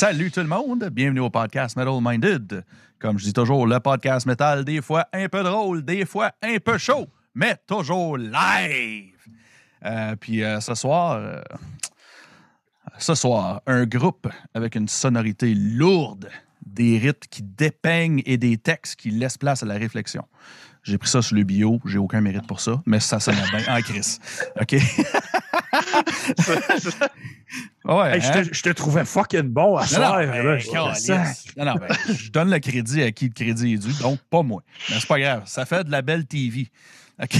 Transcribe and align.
Salut 0.00 0.30
tout 0.30 0.40
le 0.40 0.46
monde, 0.46 0.88
bienvenue 0.90 1.20
au 1.20 1.28
podcast 1.28 1.76
Metal 1.76 1.98
Minded. 2.00 2.64
Comme 2.98 3.18
je 3.18 3.24
dis 3.24 3.34
toujours, 3.34 3.66
le 3.66 3.80
podcast 3.80 4.24
metal, 4.24 4.64
des 4.64 4.80
fois 4.80 5.06
un 5.12 5.28
peu 5.28 5.42
drôle, 5.42 5.84
des 5.84 6.06
fois 6.06 6.32
un 6.42 6.56
peu 6.56 6.78
chaud, 6.78 7.06
mais 7.34 7.56
toujours 7.66 8.16
live. 8.16 9.12
Euh, 9.84 10.16
puis 10.16 10.42
euh, 10.42 10.58
ce 10.60 10.74
soir, 10.74 11.16
euh, 11.16 11.42
ce 12.96 13.14
soir, 13.14 13.60
un 13.66 13.84
groupe 13.84 14.26
avec 14.54 14.74
une 14.74 14.88
sonorité 14.88 15.52
lourde, 15.54 16.30
des 16.64 16.96
rythmes 16.96 17.28
qui 17.30 17.42
dépeignent 17.42 18.22
et 18.24 18.38
des 18.38 18.56
textes 18.56 18.98
qui 18.98 19.10
laissent 19.10 19.36
place 19.36 19.62
à 19.62 19.66
la 19.66 19.74
réflexion. 19.74 20.24
J'ai 20.82 20.96
pris 20.98 21.08
ça 21.10 21.20
sur 21.22 21.36
le 21.36 21.42
bio, 21.44 21.78
j'ai 21.84 21.98
aucun 21.98 22.20
mérite 22.22 22.46
pour 22.46 22.60
ça, 22.60 22.80
mais 22.86 23.00
ça 23.00 23.20
sonne 23.20 23.36
bien 23.50 23.74
en 23.76 23.80
Chris. 23.82 24.16
OK? 24.60 24.72
ouais, 27.84 28.14
Hey, 28.14 28.20
je, 28.20 28.28
hein? 28.28 28.42
te, 28.44 28.54
je 28.54 28.62
te 28.62 28.68
trouvais 28.70 29.04
fucking 29.04 29.42
bon 29.42 29.76
à 29.76 29.82
Non, 29.82 29.86
soir. 29.88 30.20
non, 30.20 30.26
ben, 30.30 30.42
là, 30.46 30.58
je- 30.58 30.70
câlisse. 30.70 31.04
ça- 31.06 31.24
Non, 31.56 31.64
non, 31.66 31.74
ben, 31.74 31.88
je 32.14 32.30
donne 32.30 32.50
le 32.50 32.58
crédit 32.58 33.02
à 33.02 33.12
qui 33.12 33.26
le 33.26 33.32
crédit 33.34 33.74
est 33.74 33.78
dû, 33.78 33.92
donc 34.00 34.18
pas 34.30 34.42
moi. 34.42 34.62
Mais 34.88 34.96
c'est 35.00 35.08
pas 35.08 35.18
grave, 35.20 35.42
ça 35.46 35.66
fait 35.66 35.84
de 35.84 35.90
la 35.90 36.02
belle 36.02 36.26
TV. 36.26 36.68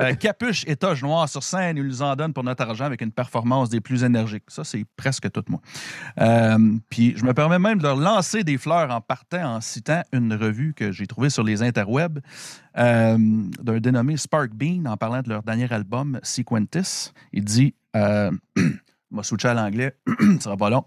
Euh, 0.00 0.14
capuche 0.14 0.64
et 0.66 0.76
toge 0.76 1.02
noire 1.02 1.28
sur 1.28 1.42
scène, 1.42 1.76
ils 1.76 1.82
nous 1.82 2.02
en 2.02 2.14
donnent 2.14 2.32
pour 2.32 2.44
notre 2.44 2.62
argent 2.62 2.84
avec 2.84 3.00
une 3.00 3.10
performance 3.10 3.68
des 3.68 3.80
plus 3.80 4.04
énergiques. 4.04 4.44
Ça, 4.48 4.62
c'est 4.62 4.84
presque 4.96 5.30
tout 5.32 5.42
moi. 5.48 5.60
Euh, 6.20 6.76
puis 6.88 7.14
je 7.16 7.24
me 7.24 7.34
permets 7.34 7.58
même 7.58 7.78
de 7.78 7.82
leur 7.82 7.96
lancer 7.96 8.44
des 8.44 8.56
fleurs 8.56 8.90
en 8.90 9.00
partant 9.00 9.56
en 9.56 9.60
citant 9.60 10.02
une 10.12 10.34
revue 10.34 10.72
que 10.74 10.92
j'ai 10.92 11.06
trouvée 11.06 11.30
sur 11.30 11.42
les 11.42 11.62
interwebs 11.62 12.20
euh, 12.78 13.18
d'un 13.60 13.80
dénommé 13.80 14.16
Spark 14.16 14.50
Bean 14.52 14.84
en 14.86 14.96
parlant 14.96 15.22
de 15.22 15.28
leur 15.28 15.42
dernier 15.42 15.72
album, 15.72 16.20
Sequentis. 16.22 17.12
Il 17.32 17.44
dit, 17.44 17.74
euh, 17.96 18.30
m'a 19.10 19.22
à 19.44 19.54
l'anglais, 19.54 19.96
ça 20.06 20.40
sera 20.40 20.56
pas 20.56 20.70
long. 20.70 20.84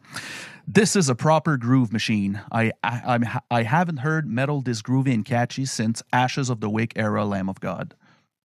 This 0.67 0.95
is 0.95 1.09
a 1.09 1.15
proper 1.15 1.57
groove 1.57 1.91
machine. 1.91 2.39
I, 2.51 2.71
I, 2.83 3.01
I'm- 3.05 3.23
I 3.49 3.63
haven't 3.63 3.99
heard 3.99 4.27
metal 4.27 4.61
this 4.61 4.81
groovy 4.81 5.13
and 5.13 5.25
catchy 5.25 5.65
since 5.65 6.03
Ashes 6.13 6.49
of 6.49 6.59
the 6.61 6.69
Wake 6.69 6.93
era 6.95 7.25
Lamb 7.25 7.49
of 7.49 7.59
God. 7.59 7.93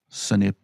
Ce 0.09 0.35
n'est 0.35 0.55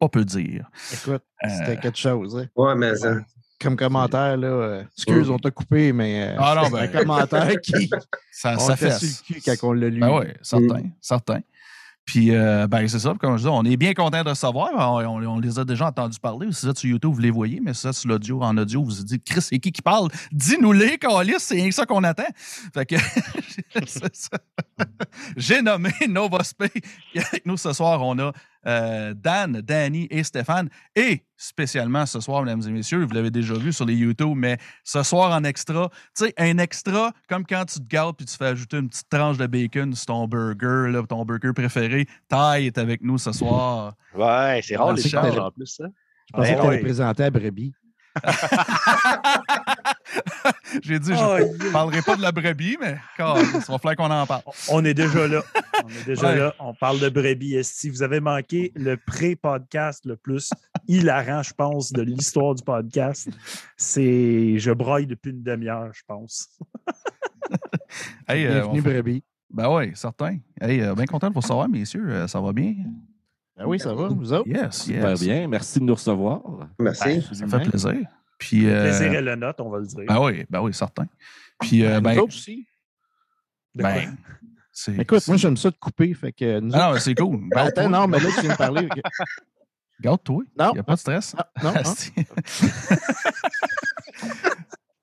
pas 0.00 0.08
peu 0.08 0.24
dire. 0.24 0.66
Écoute, 0.92 1.22
Euh, 1.44 1.76
quelque 1.80 1.96
chose. 1.96 2.36
hein. 2.36 2.48
Ouais, 2.56 2.74
mais 2.76 2.94
ça. 2.96 3.16
Comme 3.60 3.76
commentaire, 3.76 4.36
là. 4.36 4.46
euh, 4.48 4.84
excuse, 4.96 5.30
on 5.30 5.38
t'a 5.38 5.50
coupé, 5.52 5.92
mais. 5.92 6.30
euh, 6.30 6.36
Ah 6.38 6.54
non, 6.56 6.64
c'est 6.68 6.78
un 6.78 6.86
ben- 6.86 6.92
commentaire 7.00 7.60
qui. 7.60 7.88
Ça, 8.32 8.54
on 8.56 8.58
ça 8.58 8.76
fait 8.76 8.90
fait. 8.90 8.98
sur 9.06 9.24
le 9.28 9.34
cul 9.34 9.42
quand 9.44 9.68
on 9.68 9.72
l'a 9.72 9.88
lu. 9.88 10.00
Ben 10.00 10.18
oui, 10.18 10.26
certain, 10.42 10.90
certain. 11.00 11.40
Puis, 12.04 12.34
euh, 12.34 12.66
ben, 12.66 12.86
c'est 12.88 12.98
ça. 12.98 13.14
Comme 13.18 13.36
je 13.36 13.42
dis, 13.42 13.48
on 13.48 13.62
est 13.64 13.76
bien 13.76 13.94
content 13.94 14.22
de 14.24 14.28
recevoir. 14.30 14.70
On, 14.74 15.00
on- 15.06 15.26
on 15.36 15.38
les 15.40 15.58
a 15.58 15.64
déjà 15.64 15.86
entendus 15.86 16.18
parler. 16.18 16.50
Si 16.52 16.66
vous 16.66 16.70
êtes 16.70 16.78
sur 16.78 16.90
YouTube, 16.90 17.12
vous 17.14 17.20
les 17.20 17.30
voyez, 17.30 17.60
mais 17.60 17.70
êtes 17.70 17.92
sur 17.92 18.08
l'audio, 18.08 18.42
en 18.42 18.56
audio, 18.58 18.82
vous 18.84 18.90
vous 18.96 19.04
dites, 19.04 19.24
Chris, 19.24 19.40
c'est 19.42 19.58
qui 19.60 19.70
qui 19.72 19.82
parle? 19.82 20.08
Dis-nous-les, 20.32 20.98
Calis, 20.98 21.34
c'est 21.38 21.54
rien 21.54 21.68
que 21.68 21.74
ça 21.74 21.86
qu'on 21.86 22.02
attend. 22.04 22.24
Fait 22.74 22.86
que, 22.86 22.96
c'est 23.86 24.14
ça. 24.16 24.38
J'ai 25.36 25.62
nommé 25.62 25.90
Nova 26.08 26.42
Spay. 26.42 26.70
Et 27.14 27.20
avec 27.20 27.46
nous 27.46 27.56
ce 27.56 27.72
soir, 27.72 28.02
on 28.02 28.18
a 28.18 28.32
euh, 28.66 29.14
Dan, 29.14 29.60
Danny 29.60 30.06
et 30.10 30.22
Stéphane. 30.22 30.68
Et 30.96 31.24
spécialement 31.36 32.06
ce 32.06 32.20
soir, 32.20 32.42
mesdames 32.42 32.62
et 32.66 32.70
messieurs, 32.70 33.04
vous 33.04 33.14
l'avez 33.14 33.30
déjà 33.30 33.54
vu 33.54 33.72
sur 33.72 33.84
les 33.84 33.94
YouTube, 33.94 34.34
mais 34.36 34.58
ce 34.84 35.02
soir 35.02 35.32
en 35.36 35.44
extra, 35.44 35.88
tu 36.16 36.24
sais, 36.26 36.34
un 36.38 36.58
extra, 36.58 37.12
comme 37.28 37.44
quand 37.44 37.64
tu 37.64 37.80
te 37.80 37.86
gardes 37.88 38.16
puis 38.16 38.26
tu 38.26 38.36
fais 38.36 38.46
ajouter 38.46 38.78
une 38.78 38.88
petite 38.88 39.08
tranche 39.08 39.38
de 39.38 39.46
bacon 39.46 39.94
sur 39.94 40.06
ton 40.06 40.28
burger, 40.28 40.90
là, 40.92 41.02
ton 41.08 41.24
burger 41.24 41.52
préféré. 41.54 42.06
Ty 42.28 42.66
est 42.66 42.78
avec 42.78 43.02
nous 43.02 43.18
ce 43.18 43.32
soir. 43.32 43.94
Ouais, 44.14 44.60
c'est 44.62 44.76
rare 44.76 44.88
Ah, 44.90 44.92
les 44.94 45.02
que 45.02 45.08
changes 45.08 45.22
t'avais- 45.30 45.38
en 45.40 45.50
plus, 45.50 45.66
ça. 45.66 45.84
Je 46.28 46.32
pensais 46.36 46.50
Ben 46.52 46.56
que 46.56 46.60
tu 46.62 46.66
allais 46.68 46.76
oui. 46.78 46.82
présenter 46.84 47.24
à 47.24 47.30
Brebis. 47.30 47.74
J'ai 50.82 50.98
dit, 50.98 51.12
je 51.14 51.18
Oh, 51.18 51.38
ne 51.38 51.72
parlerai 51.72 52.02
pas 52.02 52.16
de 52.16 52.22
la 52.22 52.32
brebis, 52.32 52.76
mais 52.80 52.96
quand 53.16 53.36
il 53.38 53.46
va 53.46 53.60
falloir 53.78 53.96
qu'on 53.96 54.10
en 54.10 54.26
parle. 54.26 54.42
On 54.70 54.84
est 54.84 54.94
déjà 54.94 55.26
là. 55.28 55.42
On 55.84 55.88
est 55.88 56.04
déjà 56.06 56.26
Ouais. 56.28 56.38
là. 56.38 56.54
On 56.58 56.74
parle 56.74 56.98
de 57.00 57.08
brebis 57.08 57.54
esti. 57.56 57.90
Vous 57.90 58.02
avez 58.02 58.20
manqué 58.20 58.72
le 58.74 58.96
pré-podcast 58.96 60.04
le 60.04 60.16
plus 60.16 60.50
hilarant, 60.88 61.42
je 61.42 61.52
pense, 61.54 61.92
de 61.92 62.02
l'histoire 62.02 62.54
du 62.54 62.62
podcast. 62.62 63.28
C'est 63.76 64.58
Je 64.58 64.72
broille 64.72 65.06
depuis 65.06 65.30
une 65.30 65.42
demi-heure, 65.42 65.90
je 65.94 66.02
pense. 66.06 66.48
Hey, 68.28 68.46
euh, 68.46 68.62
Bienvenue, 68.62 68.82
fait- 68.82 68.92
Brebis. 68.94 69.24
Ben 69.50 69.68
oui, 69.74 69.92
certain. 69.94 70.38
Hey, 70.60 70.80
euh, 70.80 70.94
bien 70.94 71.04
content 71.06 71.28
de 71.28 71.34
vous 71.34 71.42
savoir, 71.42 71.68
messieurs. 71.68 72.06
Euh, 72.08 72.26
ça 72.26 72.40
va 72.40 72.52
bien? 72.52 72.74
Ben 73.56 73.66
oui, 73.66 73.78
ça 73.78 73.94
va, 73.94 74.08
vous 74.08 74.32
autres? 74.32 74.48
Yes, 74.48 74.82
Super 74.84 75.10
yes. 75.10 75.20
bien. 75.20 75.46
Merci 75.48 75.78
de 75.78 75.84
nous 75.84 75.94
recevoir. 75.94 76.40
Merci. 76.78 77.22
Ça 77.32 77.46
fait 77.46 77.68
plaisir. 77.68 77.94
Puis, 78.38 78.68
euh, 78.68 78.84
plaisir 78.84 79.12
est 79.12 79.22
le 79.22 79.36
note, 79.36 79.60
on 79.60 79.70
va 79.70 79.78
le 79.78 79.86
dire. 79.86 80.04
ben 80.08 80.18
oui, 80.20 80.44
ben 80.50 80.60
oui, 80.60 80.74
certain. 80.74 81.06
Puis, 81.60 81.84
euh, 81.84 82.00
ben, 82.00 82.14
Nous 82.14 82.22
autres 82.22 82.34
aussi. 82.34 82.66
Ben. 83.74 84.16
Écoute, 84.98 85.26
moi, 85.28 85.36
j'aime 85.36 85.56
ça 85.56 85.70
de 85.70 85.76
couper. 85.76 86.12
Fait 86.14 86.32
que 86.32 86.58
nous 86.60 86.72
Ah 86.74 86.92
non, 86.92 86.98
c'est 86.98 87.14
cool. 87.14 87.40
Ben, 87.50 87.66
attends, 87.66 87.88
non, 87.88 88.08
mais 88.08 88.18
là, 88.18 88.28
tu 88.34 88.40
viens 88.40 88.52
de 88.52 88.56
parler. 88.56 88.88
Garde-toi. 90.00 90.42
Non. 90.58 90.70
Il 90.70 90.74
n'y 90.74 90.80
a 90.80 90.82
pas 90.82 90.94
de 90.94 91.00
stress. 91.00 91.36
Ah, 91.38 91.48
non, 91.62 91.70
hein? 91.76 91.82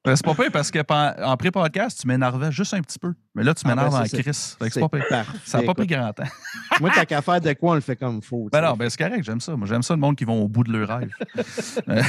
Ben, 0.06 0.16
c'est 0.16 0.24
pas 0.26 0.34
pire 0.34 0.52
parce 0.52 0.72
que 0.72 0.80
en 1.24 1.36
pré-podcast, 1.36 2.00
tu 2.02 2.08
m'énervais 2.08 2.52
juste 2.54 2.74
un 2.74 2.82
petit 2.82 2.98
peu. 2.98 3.14
Mais 3.36 3.44
là, 3.44 3.54
tu 3.54 3.64
Ah, 3.66 3.70
ben, 3.70 3.76
m'énerves 3.76 3.96
en 3.96 4.04
crise. 4.06 4.58
C'est 4.60 4.80
pas 4.80 4.90
pire. 4.90 5.06
parfait, 5.10 5.38
Ça 5.46 5.60
n'a 5.60 5.66
pas 5.66 5.74
pris 5.74 5.88
grand 5.88 6.14
temps. 6.14 6.24
Moi, 6.80 6.90
t'as 6.96 7.06
qu'à 7.06 7.22
faire 7.22 7.42
de 7.42 7.52
quoi, 7.54 7.72
on 7.72 7.76
le 7.76 7.82
fait 7.82 7.98
comme 7.98 8.18
il 8.18 8.26
faut. 8.26 8.48
Ben 8.52 8.62
non, 8.62 8.74
ben 8.76 8.90
c'est 8.90 8.98
correct, 8.98 9.24
j'aime 9.24 9.42
ça. 9.42 9.56
Moi, 9.58 9.68
j'aime 9.68 9.84
ça 9.84 9.94
le 9.94 10.00
monde 10.00 10.16
qui 10.16 10.24
vont 10.24 10.42
au 10.42 10.48
bout 10.48 10.64
de 10.64 10.72
leur 10.72 11.00
rêve. 11.00 11.12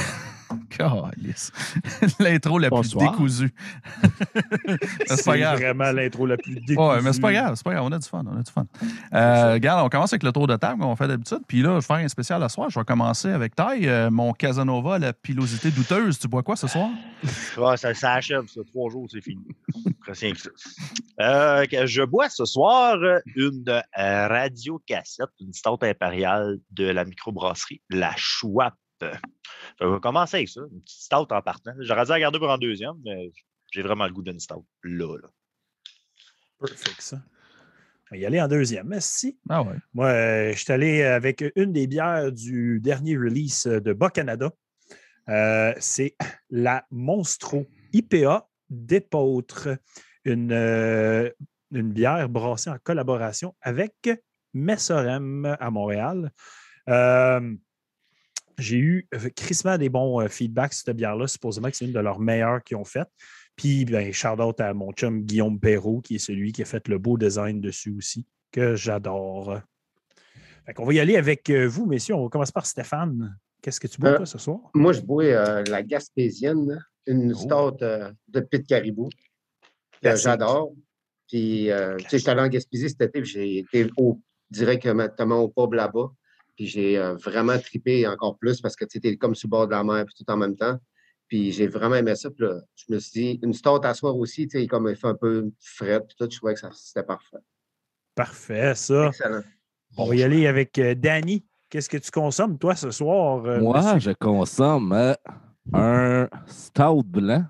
L'intro 2.20 2.58
la 2.58 2.68
plus 2.68 2.76
Bonsoir. 2.76 3.10
décousue. 3.12 3.52
c'est 4.02 5.08
pas 5.08 5.16
C'est 5.16 5.38
grave. 5.38 5.58
vraiment 5.60 5.92
l'intro 5.92 6.26
la 6.26 6.36
plus 6.36 6.54
décousue. 6.54 6.78
Ouais, 6.78 7.02
mais 7.02 7.12
c'est 7.12 7.20
pas 7.20 7.32
grave, 7.32 7.54
c'est 7.54 7.64
pas 7.64 7.72
grave, 7.72 7.84
on 7.84 7.92
a 7.92 7.98
du 7.98 8.08
fun, 8.08 8.24
on 8.26 8.38
a 8.38 8.42
du 8.42 8.50
fun. 8.50 8.66
Euh, 9.14 9.52
regarde, 9.54 9.84
on 9.84 9.88
commence 9.88 10.12
avec 10.12 10.22
le 10.22 10.32
tour 10.32 10.46
de 10.46 10.56
table 10.56 10.80
qu'on 10.80 10.96
fait 10.96 11.08
d'habitude, 11.08 11.40
puis 11.46 11.62
là, 11.62 11.70
je 11.70 11.74
vais 11.76 11.80
faire 11.82 11.96
un 11.96 12.08
spécial 12.08 12.42
ce 12.42 12.48
soir. 12.48 12.70
Je 12.70 12.78
vais 12.78 12.84
commencer 12.84 13.28
avec 13.30 13.54
Ty, 13.54 13.86
euh, 13.86 14.10
mon 14.10 14.32
Casanova, 14.32 14.98
la 14.98 15.12
pilosité 15.12 15.70
douteuse. 15.70 16.18
Tu 16.18 16.28
bois 16.28 16.42
quoi 16.42 16.56
ce 16.56 16.66
soir? 16.66 16.90
Ouais, 17.56 17.76
ça, 17.76 17.94
ça 17.94 18.14
achève, 18.14 18.46
ça. 18.46 18.60
Trois 18.66 18.90
jours, 18.90 19.06
c'est 19.10 19.20
fini. 19.20 19.44
Presque 20.00 20.22
rien 20.22 20.32
que 20.32 20.40
ça. 20.40 20.50
Euh, 21.20 21.66
je 21.86 22.02
bois 22.02 22.28
ce 22.28 22.44
soir 22.44 22.94
euh, 22.94 23.18
une 23.36 23.64
euh, 23.68 23.82
radio-cassette, 24.28 25.28
une 25.40 25.52
stout 25.52 25.78
impériale 25.82 26.58
de 26.70 26.86
la 26.86 27.04
microbrasserie, 27.04 27.80
la 27.90 28.12
Schwab. 28.16 28.72
Fait 29.00 29.18
que 29.78 29.84
On 29.84 29.90
va 29.92 30.00
commencer 30.00 30.36
avec 30.36 30.48
ça, 30.48 30.60
une 30.70 30.80
petite 30.82 31.02
stout 31.02 31.32
en 31.32 31.42
partant. 31.42 31.72
J'aurais 31.78 32.04
dû 32.04 32.10
la 32.10 32.20
garder 32.20 32.38
pour 32.38 32.50
en 32.50 32.58
deuxième, 32.58 32.94
mais 33.04 33.30
j'ai 33.70 33.82
vraiment 33.82 34.06
le 34.06 34.12
goût 34.12 34.22
d'une 34.22 34.40
stout. 34.40 34.66
Là, 34.82 35.16
là. 35.16 35.28
Perfect, 36.58 37.00
ça. 37.00 37.22
On 38.10 38.16
va 38.16 38.16
y 38.16 38.26
aller 38.26 38.40
en 38.40 38.48
deuxième. 38.48 38.88
Merci. 38.88 39.38
Ah 39.48 39.62
ouais. 39.62 39.76
Moi, 39.94 40.06
euh, 40.06 40.52
je 40.52 40.58
suis 40.58 40.72
allé 40.72 41.02
avec 41.02 41.44
une 41.54 41.72
des 41.72 41.86
bières 41.86 42.32
du 42.32 42.80
dernier 42.80 43.16
release 43.16 43.66
de 43.66 43.92
Bas-Canada. 43.92 44.50
Euh, 45.28 45.72
c'est 45.78 46.16
la 46.50 46.84
Monstro 46.90 47.66
IPA 47.92 48.48
d'Épôtre, 48.68 49.68
une, 50.24 50.52
euh, 50.52 51.30
une 51.70 51.92
bière 51.92 52.28
brassée 52.28 52.70
en 52.70 52.78
collaboration 52.82 53.54
avec 53.60 54.10
Messorem 54.54 55.56
à 55.60 55.70
Montréal. 55.70 56.32
J'ai 58.60 58.76
eu 58.76 59.08
euh, 59.14 59.28
crissement 59.34 59.76
des 59.78 59.88
bons 59.88 60.20
euh, 60.20 60.28
feedbacks 60.28 60.74
sur 60.74 60.84
cette 60.86 60.96
bière-là. 60.96 61.26
Supposément 61.26 61.70
que 61.70 61.76
c'est 61.76 61.86
une 61.86 61.92
de 61.92 62.00
leurs 62.00 62.20
meilleures 62.20 62.62
qu'ils 62.62 62.76
ont 62.76 62.84
faites. 62.84 63.08
Puis, 63.56 63.84
ben, 63.84 64.12
shout 64.12 64.40
out 64.40 64.60
à 64.60 64.72
mon 64.74 64.92
chum 64.92 65.22
Guillaume 65.22 65.58
Perrault, 65.58 66.00
qui 66.00 66.14
est 66.14 66.18
celui 66.18 66.52
qui 66.52 66.62
a 66.62 66.64
fait 66.64 66.86
le 66.88 66.98
beau 66.98 67.18
design 67.18 67.60
dessus 67.60 67.94
aussi, 67.96 68.26
que 68.52 68.74
j'adore. 68.76 69.60
Fait 70.66 70.74
qu'on 70.74 70.84
va 70.84 70.92
y 70.94 71.00
aller 71.00 71.16
avec 71.16 71.48
euh, 71.50 71.66
vous, 71.66 71.86
messieurs. 71.86 72.14
On 72.14 72.24
va 72.24 72.28
commencer 72.28 72.52
par 72.52 72.66
Stéphane. 72.66 73.36
Qu'est-ce 73.62 73.80
que 73.80 73.88
tu 73.88 74.00
bois, 74.00 74.10
Euh, 74.10 74.16
toi, 74.18 74.26
ce 74.26 74.38
soir? 74.38 74.58
Moi, 74.74 74.92
je 74.92 75.00
bois 75.00 75.24
euh, 75.24 75.64
la 75.68 75.82
gaspésienne, 75.82 76.82
une 77.06 77.34
Oh. 77.50 77.76
euh, 77.82 78.12
de 78.28 78.40
Pit 78.40 78.66
Caribou 78.66 79.08
que 80.02 80.16
j'adore. 80.16 80.72
Puis, 81.28 81.68
tu 81.98 82.04
sais, 82.08 82.18
j'étais 82.18 82.30
allé 82.30 82.40
en 82.40 82.48
Gaspésie 82.48 82.88
cet 82.88 83.02
été, 83.02 83.20
puis 83.20 83.30
j'ai 83.30 83.58
été 83.58 83.90
au, 83.96 84.20
directement 84.50 85.40
au 85.40 85.48
pub 85.48 85.74
là-bas. 85.74 86.10
Puis 86.60 86.66
j'ai 86.66 86.98
euh, 86.98 87.14
vraiment 87.14 87.58
tripé 87.58 88.06
encore 88.06 88.36
plus 88.36 88.60
parce 88.60 88.76
que 88.76 88.84
tu 88.84 88.98
étais 88.98 89.16
comme 89.16 89.34
sur 89.34 89.46
le 89.46 89.50
bord 89.50 89.66
de 89.66 89.70
la 89.72 89.82
mer, 89.82 90.04
puis 90.04 90.14
tout 90.14 90.30
en 90.30 90.36
même 90.36 90.54
temps. 90.54 90.78
Puis 91.26 91.52
j'ai 91.52 91.66
vraiment 91.66 91.94
aimé 91.94 92.14
ça. 92.14 92.30
Puis 92.30 92.44
là, 92.44 92.60
je 92.76 92.84
me 92.92 92.98
suis 92.98 93.12
dit, 93.12 93.40
une 93.42 93.54
stout 93.54 93.80
à 93.82 93.94
soir 93.94 94.14
aussi, 94.14 94.46
tu 94.46 94.60
sais, 94.60 94.66
comme 94.66 94.86
il 94.86 94.94
fait 94.94 95.06
un 95.06 95.14
peu 95.14 95.50
frais, 95.58 96.00
puis 96.06 96.14
tout, 96.18 96.28
je 96.30 96.36
trouvais 96.36 96.52
que 96.52 96.60
ça- 96.60 96.68
c'était 96.74 97.02
parfait. 97.02 97.38
Parfait, 98.14 98.74
ça. 98.74 99.06
Excellent. 99.06 99.40
On 99.96 100.04
va 100.04 100.14
y 100.16 100.22
aller 100.22 100.46
avec 100.46 100.78
euh, 100.78 100.94
Danny. 100.94 101.46
Qu'est-ce 101.70 101.88
que 101.88 101.96
tu 101.96 102.10
consommes, 102.10 102.58
toi, 102.58 102.74
ce 102.74 102.90
soir? 102.90 103.42
euh, 103.46 103.58
Moi, 103.58 103.94
monsieur? 103.94 104.10
je 104.10 104.14
consomme 104.14 104.92
euh, 104.92 105.14
un 105.72 106.28
stout 106.46 107.04
blanc 107.04 107.46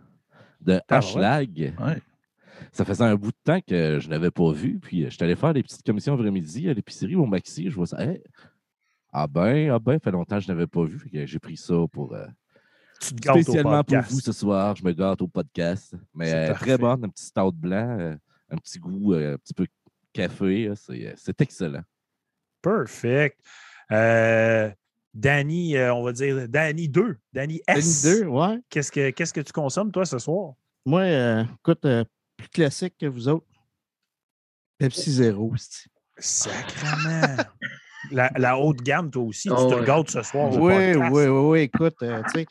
de 0.61 0.75
Ah 0.89 0.95
ouais? 0.95 0.99
Ashlag. 0.99 1.75
Ouais. 1.81 2.03
Ça 2.71 2.85
faisait 2.85 3.03
un 3.05 3.17
bout 3.17 3.33
de 3.33 3.37
temps 3.43 3.61
que 3.67 3.99
je 3.99 4.07
ne 4.07 4.13
l'avais 4.13 4.31
pas 4.31 4.53
vu. 4.53 4.79
Puis 4.79 5.05
je 5.07 5.11
suis 5.11 5.25
allé 5.25 5.35
faire 5.35 5.53
des 5.53 5.65
petites 5.65 5.85
commissions 5.85 6.15
après-midi 6.15 6.69
à 6.69 6.75
l'épicerie 6.75 7.17
au 7.17 7.27
Maxi. 7.27 7.69
Je 7.71 7.75
vois 7.75 7.87
ça. 7.87 8.01
Hey, 8.05 8.23
ah 9.13 9.27
ben, 9.27 9.71
ah 9.71 9.79
ben, 9.79 9.95
ça 9.95 10.01
fait 10.01 10.11
longtemps 10.11 10.37
que 10.39 10.45
je 10.45 10.49
n'avais 10.49 10.67
pas 10.67 10.85
vu. 10.85 11.01
J'ai 11.13 11.39
pris 11.39 11.57
ça 11.57 11.75
pour 11.91 12.15
euh, 12.15 12.27
tu 13.01 13.15
te 13.15 13.21
gâtes 13.21 13.37
au 13.37 13.43
spécialement 13.43 13.83
pour 13.83 14.01
vous 14.03 14.21
ce 14.21 14.33
soir. 14.33 14.77
Je 14.77 14.85
me 14.85 14.93
gâte 14.93 15.23
au 15.23 15.29
podcast. 15.29 15.95
Mais 16.15 16.33
euh, 16.33 16.55
très 16.55 16.77
bonne, 16.79 17.05
un 17.05 17.09
petit 17.09 17.25
stout 17.25 17.53
blanc, 17.53 17.99
euh, 17.99 18.17
un 18.51 18.57
petit 18.57 18.79
goût 18.79 19.15
euh, 19.15 19.35
un 19.35 19.39
petit 19.39 19.55
peu 19.55 19.67
café. 20.13 20.71
C'est 20.77 21.07
euh, 21.07 21.33
excellent. 21.39 21.83
Perfect. 22.63 23.41
Euh, 23.91 24.71
Danny, 25.15 25.77
euh, 25.77 25.95
on 25.95 26.05
va 26.05 26.13
dire 26.13 26.49
Danny 26.49 26.89
2. 26.89 27.17
Danny 27.33 27.61
S. 27.67 28.03
Danny 28.03 28.21
2, 28.21 28.27
ouais. 28.27 28.61
Qu'est-ce 28.69 28.93
que, 28.93 29.11
qu'est-ce 29.11 29.33
que 29.33 29.41
tu 29.41 29.53
consommes, 29.53 29.91
toi, 29.91 30.05
ce 30.05 30.19
soir? 30.19 30.55
Moi, 30.87 31.03
euh, 31.03 31.45
écoute, 31.59 31.85
euh, 31.85 32.05
plus 32.37 32.49
classique 32.49 32.95
que 32.99 33.07
vous 33.07 33.29
autres. 33.29 33.47
Pepsi 34.79 35.13
Zero. 35.13 35.53
c'ti. 35.57 35.89
Sacrement. 36.19 37.45
La, 38.11 38.31
la 38.37 38.59
haute 38.59 38.83
gamme, 38.83 39.11
toi 39.11 39.23
aussi. 39.23 39.49
Oh, 39.51 39.67
tu 39.69 39.75
te 39.75 39.81
ouais. 39.81 39.87
gâtes 39.87 40.11
ce 40.11 40.23
soir. 40.23 40.51
Oui, 40.53 40.95
oui, 40.95 41.09
oui, 41.11 41.27
oui. 41.27 41.61
Écoute, 41.61 41.97
euh, 42.03 42.23
tu 42.33 42.41
sais, 42.41 42.47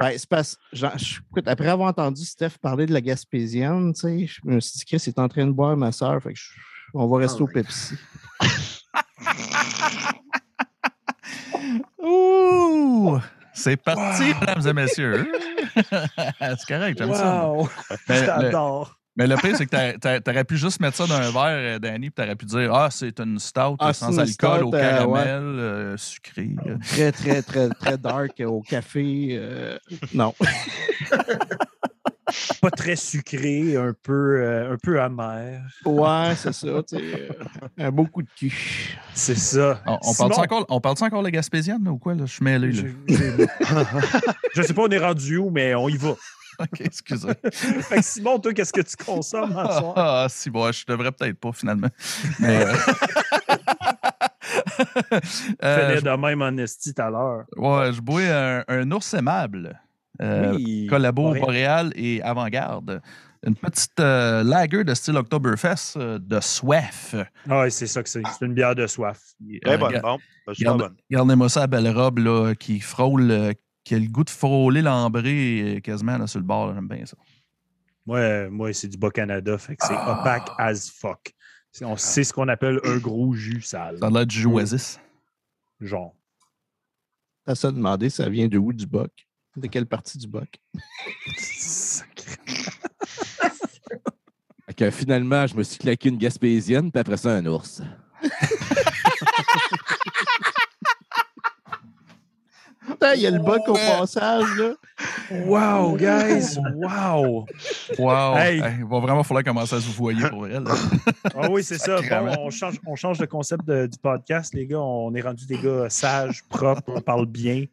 ben, 0.00 0.10
c'est 0.18 0.28
parce- 0.28 0.58
je- 0.72 0.86
écoute, 1.30 1.46
après 1.46 1.68
avoir 1.68 1.88
entendu 1.88 2.24
Steph 2.24 2.58
parler 2.60 2.86
de 2.86 2.92
la 2.92 3.00
Gaspésienne, 3.00 3.92
tu 3.94 4.00
sais, 4.00 4.26
je 4.26 4.40
me 4.44 4.60
suis 4.60 4.78
dit, 4.78 4.84
Chris 4.84 5.02
est 5.06 5.18
en 5.18 5.28
train 5.28 5.46
de 5.46 5.52
boire 5.52 5.76
ma 5.76 5.92
soeur, 5.92 6.20
fait 6.22 6.32
que 6.32 6.38
je- 6.38 6.50
on 6.94 7.06
va 7.06 7.18
rester 7.18 7.40
Oh 7.40 7.44
au 7.44 7.48
Pepsi. 7.48 7.94
Ouh! 12.02 13.18
C'est 13.52 13.76
parti, 13.76 14.32
Wow. 14.32 14.40
mesdames 14.40 14.68
et 14.68 14.72
messieurs. 14.72 15.32
c'est 15.76 16.66
correct, 16.68 16.98
j'aime 16.98 17.14
ça. 17.14 17.46
Wow! 17.48 17.68
Mais 18.08 18.20
le- 18.20 18.26
J'adore. 18.26 18.96
Mais 19.16 19.26
le 19.28 19.36
pire, 19.36 19.56
c'est 19.56 19.64
que 19.66 19.70
t'a- 19.70 19.96
t'a- 19.98 20.20
t'aurais 20.20 20.42
pu 20.44 20.56
juste 20.56 20.80
mettre 20.80 20.96
ça 20.96 21.06
dans 21.06 21.14
un 21.14 21.30
verre, 21.30 21.76
euh, 21.76 21.78
Danny, 21.78 22.10
puis 22.10 22.14
t'aurais 22.24 22.34
pu 22.34 22.46
dire 22.46 22.74
Ah, 22.74 22.88
c'est 22.90 23.20
une 23.20 23.38
stout 23.38 23.76
Ah, 23.78 23.92
sans 23.92 24.18
alcool 24.18 24.58
stout, 24.58 24.66
au 24.70 24.74
euh, 24.74 24.80
caramel, 24.80 25.08
ouais. 25.08 25.20
euh, 25.60 25.96
sucré. 25.96 26.50
euh. 26.66 26.76
Très, 26.84 27.12
très, 27.12 27.42
très, 27.42 27.68
très 27.68 27.96
dark 27.98 28.42
au 28.44 28.60
café. 28.60 29.28
euh, 29.38 29.78
non. 30.12 30.34
Pas 32.60 32.70
très 32.70 32.96
sucré, 32.96 33.76
un 33.76 33.94
peu, 34.02 34.40
euh, 34.42 34.72
un 34.72 34.76
peu 34.82 35.00
amer. 35.00 35.60
Ouais, 35.84 36.32
c'est 36.36 36.52
ça, 36.52 36.66
tu 36.88 36.96
sais. 36.96 37.02
euh, 37.02 37.28
un 37.78 37.90
beau 37.92 38.06
coup 38.06 38.22
de 38.22 38.28
cul. 38.36 38.96
C'est 39.12 39.36
ça. 39.36 39.80
On, 39.86 40.14
parle-tu 40.14 40.40
encore, 40.40 40.66
on 40.70 40.80
parle 40.80 40.96
encore 41.02 41.22
la 41.22 41.30
Gaspésienne 41.30 41.84
là, 41.84 41.90
ou 41.92 41.98
quoi? 41.98 42.14
Là? 42.14 42.24
Je 42.26 42.32
suis 42.32 42.44
mêlé. 42.44 42.72
Là. 42.72 42.82
je, 43.06 43.14
je- 43.14 43.46
je 44.54 44.62
sais 44.62 44.72
pas, 44.74 44.82
on 44.82 44.88
est 44.88 44.98
rendu 44.98 45.36
où, 45.36 45.50
mais 45.50 45.74
on 45.74 45.88
y 45.88 45.96
va. 45.98 46.14
OK, 46.60 46.80
excusez. 46.80 47.28
Fait 47.52 47.96
que 47.96 48.02
Simon, 48.02 48.38
toi, 48.38 48.52
qu'est-ce 48.52 48.72
que 48.72 48.80
tu 48.82 48.96
consommes 49.04 49.50
ce 49.50 49.78
soir? 49.78 49.92
Ah, 49.96 50.26
si, 50.28 50.50
bon, 50.50 50.70
je 50.72 50.84
devrais 50.86 51.12
peut-être 51.12 51.38
pas, 51.38 51.52
finalement. 51.52 51.88
Mais. 52.40 52.64
euh, 52.66 52.72
euh, 55.62 56.00
de 56.00 56.10
même 56.16 56.42
en 56.42 56.56
esti 56.58 56.94
tout 56.94 57.02
à 57.02 57.10
l'heure. 57.10 57.44
ouais, 57.56 57.92
je 57.92 58.00
bois 58.00 58.20
un, 58.22 58.64
un 58.68 58.90
ours 58.92 59.14
aimable. 59.14 59.80
Euh, 60.22 60.54
Oui. 60.54 60.86
Collabo 60.88 61.22
Boréal. 61.24 61.40
Boréal 61.44 61.92
et 61.96 62.22
Avant-Garde. 62.22 63.00
Une 63.46 63.56
petite 63.56 64.00
euh, 64.00 64.42
lager 64.42 64.84
de 64.84 64.94
style 64.94 65.16
Oktoberfest 65.16 65.96
euh, 65.98 66.18
de 66.18 66.40
soif. 66.40 67.14
Ah, 67.50 67.60
ouais, 67.60 67.70
c'est 67.70 67.86
ça 67.86 68.02
que 68.02 68.08
c'est. 68.08 68.22
C'est 68.38 68.46
une 68.46 68.54
bière 68.54 68.74
de 68.74 68.86
soif. 68.86 69.18
Très 69.62 69.74
Euh, 69.74 69.76
bonne, 69.76 70.00
bon. 70.00 70.18
Ben, 70.46 70.54
super 70.54 70.76
Garde- 70.76 70.78
bonne. 70.80 70.96
Regardez-moi 71.10 71.48
ça, 71.50 71.60
la 71.60 71.66
belle 71.66 71.88
robe 71.90 72.18
là, 72.20 72.54
qui 72.54 72.80
frôle, 72.80 73.30
euh, 73.30 73.52
qui 73.84 73.94
a 73.94 73.98
le 73.98 74.08
goût 74.08 74.24
de 74.24 74.30
frôler 74.30 74.82
l'ambré 74.82 75.76
euh, 75.76 75.80
quasiment 75.80 76.16
là, 76.18 76.26
sur 76.26 76.40
le 76.40 76.44
bord. 76.46 76.74
J'aime 76.74 76.88
bien 76.88 77.04
ça. 77.06 77.16
Moi, 78.06 78.48
moi 78.50 78.72
c'est 78.72 78.88
du 78.88 78.96
Bas-Canada, 78.98 79.56
fait 79.58 79.76
que 79.76 79.84
c'est 79.86 79.94
Ah. 79.96 80.20
opaque 80.20 80.48
as 80.58 80.90
fuck. 80.90 81.32
C'est- 81.70 81.84
On 81.84 81.96
sait 81.96 82.24
ce 82.24 82.32
qu'on 82.32 82.48
appelle 82.48 82.80
un 82.84 82.96
gros 82.98 83.32
jus 83.34 83.60
sale. 83.62 83.98
Ça 83.98 84.06
a 84.06 84.10
l'air 84.10 84.26
du 84.26 84.36
jus 84.36 84.46
Oasis. 84.46 84.98
Genre. 85.80 86.14
T'as 87.44 87.54
ça 87.54 87.70
demandé, 87.70 88.10
ça 88.10 88.28
vient 88.28 88.48
de 88.48 88.56
où 88.58 88.72
du 88.72 88.86
boc? 88.86 89.10
De 89.56 89.66
quelle 89.68 89.86
partie 89.86 90.18
du 90.18 90.26
boc? 90.26 90.48
Que, 94.76 94.90
finalement, 94.90 95.46
je 95.46 95.54
me 95.54 95.62
suis 95.62 95.78
claqué 95.78 96.08
une 96.08 96.16
gaspésienne, 96.18 96.90
puis 96.90 96.98
après 96.98 97.16
ça, 97.16 97.30
un 97.36 97.46
ours. 97.46 97.80
Il 103.14 103.20
y 103.22 103.26
a 103.26 103.30
le 103.30 103.38
boc 103.38 103.60
au 103.68 103.74
passage, 103.74 104.44
là. 104.58 104.74
Wow, 105.46 105.96
guys! 105.96 106.56
Wow! 106.76 107.46
Wow! 107.98 108.36
Hey. 108.36 108.60
Hey, 108.60 108.74
il 108.78 108.84
va 108.84 109.00
vraiment 109.00 109.22
falloir 109.22 109.44
commencer 109.44 109.74
à 109.76 109.80
se 109.80 109.86
vous 109.86 109.92
voyer 109.92 110.28
pour 110.28 110.40
vrai. 110.40 110.60
là. 110.60 110.70
Ah 111.34 111.48
oui, 111.50 111.62
c'est 111.64 111.78
ça. 111.78 112.00
Bon, 112.00 112.34
on, 112.40 112.50
change, 112.50 112.80
on 112.86 112.94
change 112.96 113.18
de 113.18 113.26
concept 113.26 113.64
de- 113.66 113.86
du 113.86 113.98
podcast, 113.98 114.54
les 114.54 114.66
gars. 114.66 114.78
On 114.80 115.14
est 115.14 115.20
rendu 115.20 115.44
des 115.46 115.58
gars 115.58 115.90
sages, 115.90 116.42
propres, 116.48 116.82
on 116.94 117.00
parle 117.00 117.26
bien. 117.26 117.64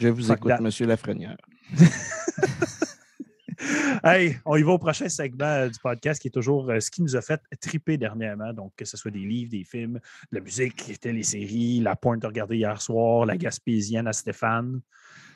Je 0.00 0.08
vous 0.08 0.30
écoute. 0.32 0.52
Monsieur 0.60 0.86
Lafrenière. 0.86 1.36
Hey, 4.04 4.36
on 4.44 4.56
y 4.56 4.62
va 4.62 4.72
au 4.72 4.78
prochain 4.78 5.08
segment 5.08 5.44
euh, 5.44 5.68
du 5.68 5.78
podcast 5.78 6.20
qui 6.20 6.28
est 6.28 6.32
toujours 6.32 6.68
euh, 6.68 6.80
ce 6.80 6.90
qui 6.90 7.02
nous 7.02 7.14
a 7.14 7.22
fait 7.22 7.40
triper 7.60 7.96
dernièrement. 7.96 8.52
Donc, 8.52 8.72
que 8.76 8.84
ce 8.84 8.96
soit 8.96 9.12
des 9.12 9.20
livres, 9.20 9.50
des 9.50 9.64
films, 9.64 10.00
de 10.32 10.38
la 10.38 10.40
musique, 10.40 10.98
téléséries, 11.00 11.80
la 11.80 11.94
pointe 11.94 12.20
de 12.20 12.26
regarder 12.26 12.56
hier 12.56 12.82
soir, 12.82 13.26
la 13.26 13.36
Gaspésienne 13.36 14.08
à 14.08 14.12
Stéphane. 14.12 14.80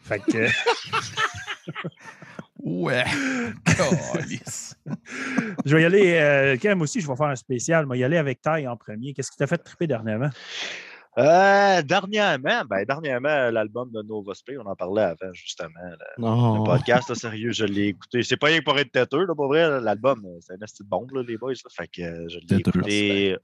Fait 0.03 0.21
que, 0.21 0.49
Ouais! 2.59 3.05
Je 5.65 5.77
vais 5.77 5.83
y 5.83 5.85
aller, 5.85 6.15
euh, 6.15 6.57
quand 6.61 6.69
même 6.69 6.83
aussi, 6.83 7.01
je 7.01 7.07
vais 7.07 7.17
faire 7.17 7.27
un 7.27 7.37
spécial. 7.37 7.85
Je 7.85 7.91
vais 7.91 7.99
y 7.99 8.05
aller 8.05 8.17
avec 8.17 8.43
Taille 8.43 8.67
en 8.67 8.77
premier. 8.77 9.15
Qu'est-ce 9.15 9.31
qui 9.31 9.37
t'a 9.37 9.47
fait 9.47 9.59
triper 9.59 9.87
dernièrement? 9.87 10.31
Euh, 11.19 11.83
dernièrement, 11.83 12.65
ben, 12.69 12.85
dernièrement, 12.85 13.51
l'album 13.51 13.91
de 13.91 14.03
Nova 14.03 14.35
Spray, 14.35 14.59
on 14.59 14.67
en 14.67 14.77
parlait 14.77 15.03
avant, 15.03 15.33
justement. 15.33 15.71
là. 15.81 16.07
Le 16.19 16.65
podcast, 16.65 17.09
là, 17.09 17.15
sérieux, 17.15 17.53
je 17.53 17.65
l'ai 17.65 17.89
écouté. 17.89 18.23
C'est 18.23 18.37
pas 18.37 18.49
rien 18.49 18.59
que 18.59 18.65
pour 18.65 18.79
être 18.79 18.93
têteux, 18.93 19.25
là, 19.25 19.35
pour 19.35 19.47
vrai. 19.49 19.81
L'album, 19.81 20.23
euh, 20.27 20.39
c'est 20.41 20.53
un 20.53 20.65
esti 20.65 20.83
de 20.83 20.89
bombe, 20.89 21.11
là, 21.13 21.23
les 21.27 21.39
boys. 21.39 21.53
là. 21.53 21.71
Fait 21.71 21.89
que 21.89 22.03
euh, 22.03 22.29
je 22.29 22.39
l'ai 22.49 22.59
écouté 22.61 23.37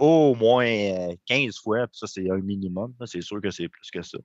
au 0.00 0.34
moins 0.34 0.66
euh, 0.66 1.14
15 1.26 1.58
fois. 1.62 1.86
Puis 1.86 1.98
ça, 1.98 2.06
c'est 2.06 2.28
un 2.30 2.38
minimum. 2.38 2.94
C'est 3.06 3.20
sûr 3.20 3.40
que 3.40 3.50
c'est 3.50 3.68
plus 3.68 3.90
que 3.92 4.02
ça. 4.02 4.18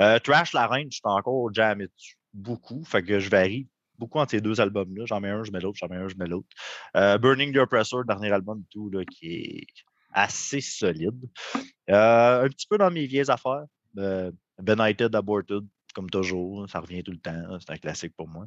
Euh, 0.00 0.18
Trash 0.18 0.52
La 0.52 0.66
Reine, 0.66 0.88
je 0.90 0.96
suis 0.96 1.02
encore 1.04 1.52
jamais 1.54 1.86
dessus. 1.86 2.16
Beaucoup. 2.34 2.84
Fait 2.84 3.02
que 3.02 3.18
je 3.18 3.30
varie 3.30 3.66
beaucoup 3.98 4.18
entre 4.18 4.32
ces 4.32 4.40
deux 4.40 4.60
albums-là. 4.60 5.04
J'en 5.06 5.20
mets 5.20 5.28
un, 5.28 5.44
je 5.44 5.52
mets 5.52 5.60
l'autre, 5.60 5.78
j'en 5.78 5.88
mets 5.88 5.96
un, 5.96 6.08
je 6.08 6.16
mets 6.16 6.26
l'autre. 6.26 6.48
Euh, 6.96 7.18
Burning 7.18 7.52
the 7.52 7.58
Oppressor, 7.58 8.04
dernier 8.04 8.32
album 8.32 8.60
et 8.60 8.68
tout, 8.70 8.88
là, 8.90 9.04
qui 9.04 9.32
est 9.32 9.66
assez 10.12 10.60
solide. 10.60 11.20
Euh, 11.90 12.44
un 12.44 12.48
petit 12.48 12.66
peu 12.68 12.78
dans 12.78 12.90
mes 12.90 13.06
vieilles 13.06 13.30
affaires. 13.30 13.64
Euh, 13.98 14.30
Benighted, 14.62 15.14
Aborted, 15.14 15.64
comme 15.94 16.08
toujours. 16.10 16.68
Ça 16.68 16.80
revient 16.80 17.02
tout 17.02 17.12
le 17.12 17.18
temps. 17.18 17.58
C'est 17.60 17.70
un 17.72 17.76
classique 17.76 18.14
pour 18.16 18.28
moi. 18.28 18.46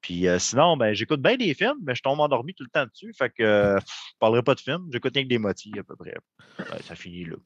Puis 0.00 0.26
euh, 0.28 0.38
sinon, 0.38 0.76
ben, 0.76 0.94
j'écoute 0.94 1.20
bien 1.20 1.36
des 1.36 1.52
films, 1.54 1.78
mais 1.84 1.94
je 1.94 2.02
tombe 2.02 2.20
endormi 2.20 2.54
tout 2.54 2.64
le 2.64 2.70
temps 2.70 2.86
dessus. 2.86 3.12
Fait 3.16 3.30
que 3.30 3.42
euh, 3.42 3.78
je 3.80 4.14
parlerai 4.18 4.42
pas 4.42 4.54
de 4.54 4.60
films. 4.60 4.88
J'écoute 4.92 5.12
rien 5.14 5.24
que 5.24 5.28
des 5.28 5.38
motifs 5.38 5.76
à 5.78 5.82
peu 5.82 5.96
près. 5.96 6.14
Ouais, 6.58 6.82
ça 6.84 6.94
finit 6.94 7.24
là. 7.24 7.36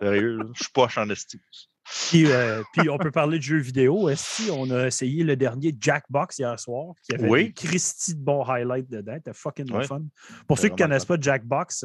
Sérieux, 0.00 0.38
je 0.54 0.62
suis 0.62 0.72
poche 0.72 0.96
en 0.96 1.10
esti. 1.10 1.38
Puis, 2.10 2.30
euh, 2.30 2.62
puis 2.72 2.88
on 2.88 2.96
peut 2.96 3.10
parler 3.10 3.38
de 3.38 3.42
jeux 3.42 3.58
vidéo. 3.58 4.08
Est-ce 4.08 4.50
on 4.50 4.70
a 4.70 4.86
essayé 4.86 5.24
le 5.24 5.36
dernier 5.36 5.74
Jackbox 5.78 6.38
hier 6.38 6.58
soir, 6.58 6.94
qui 7.02 7.14
avait 7.14 7.28
Oui. 7.28 7.52
Christy 7.52 8.14
de 8.14 8.20
bons 8.20 8.44
highlights 8.44 8.88
dedans. 8.88 9.14
C'était 9.16 9.34
fucking 9.34 9.70
Ouais. 9.72 9.84
fun. 9.84 10.02
Pour 10.46 10.58
ceux 10.58 10.68
qui 10.68 10.74
ne 10.74 10.78
connaissent 10.78 11.04
pas 11.04 11.18
Jackbox, 11.20 11.84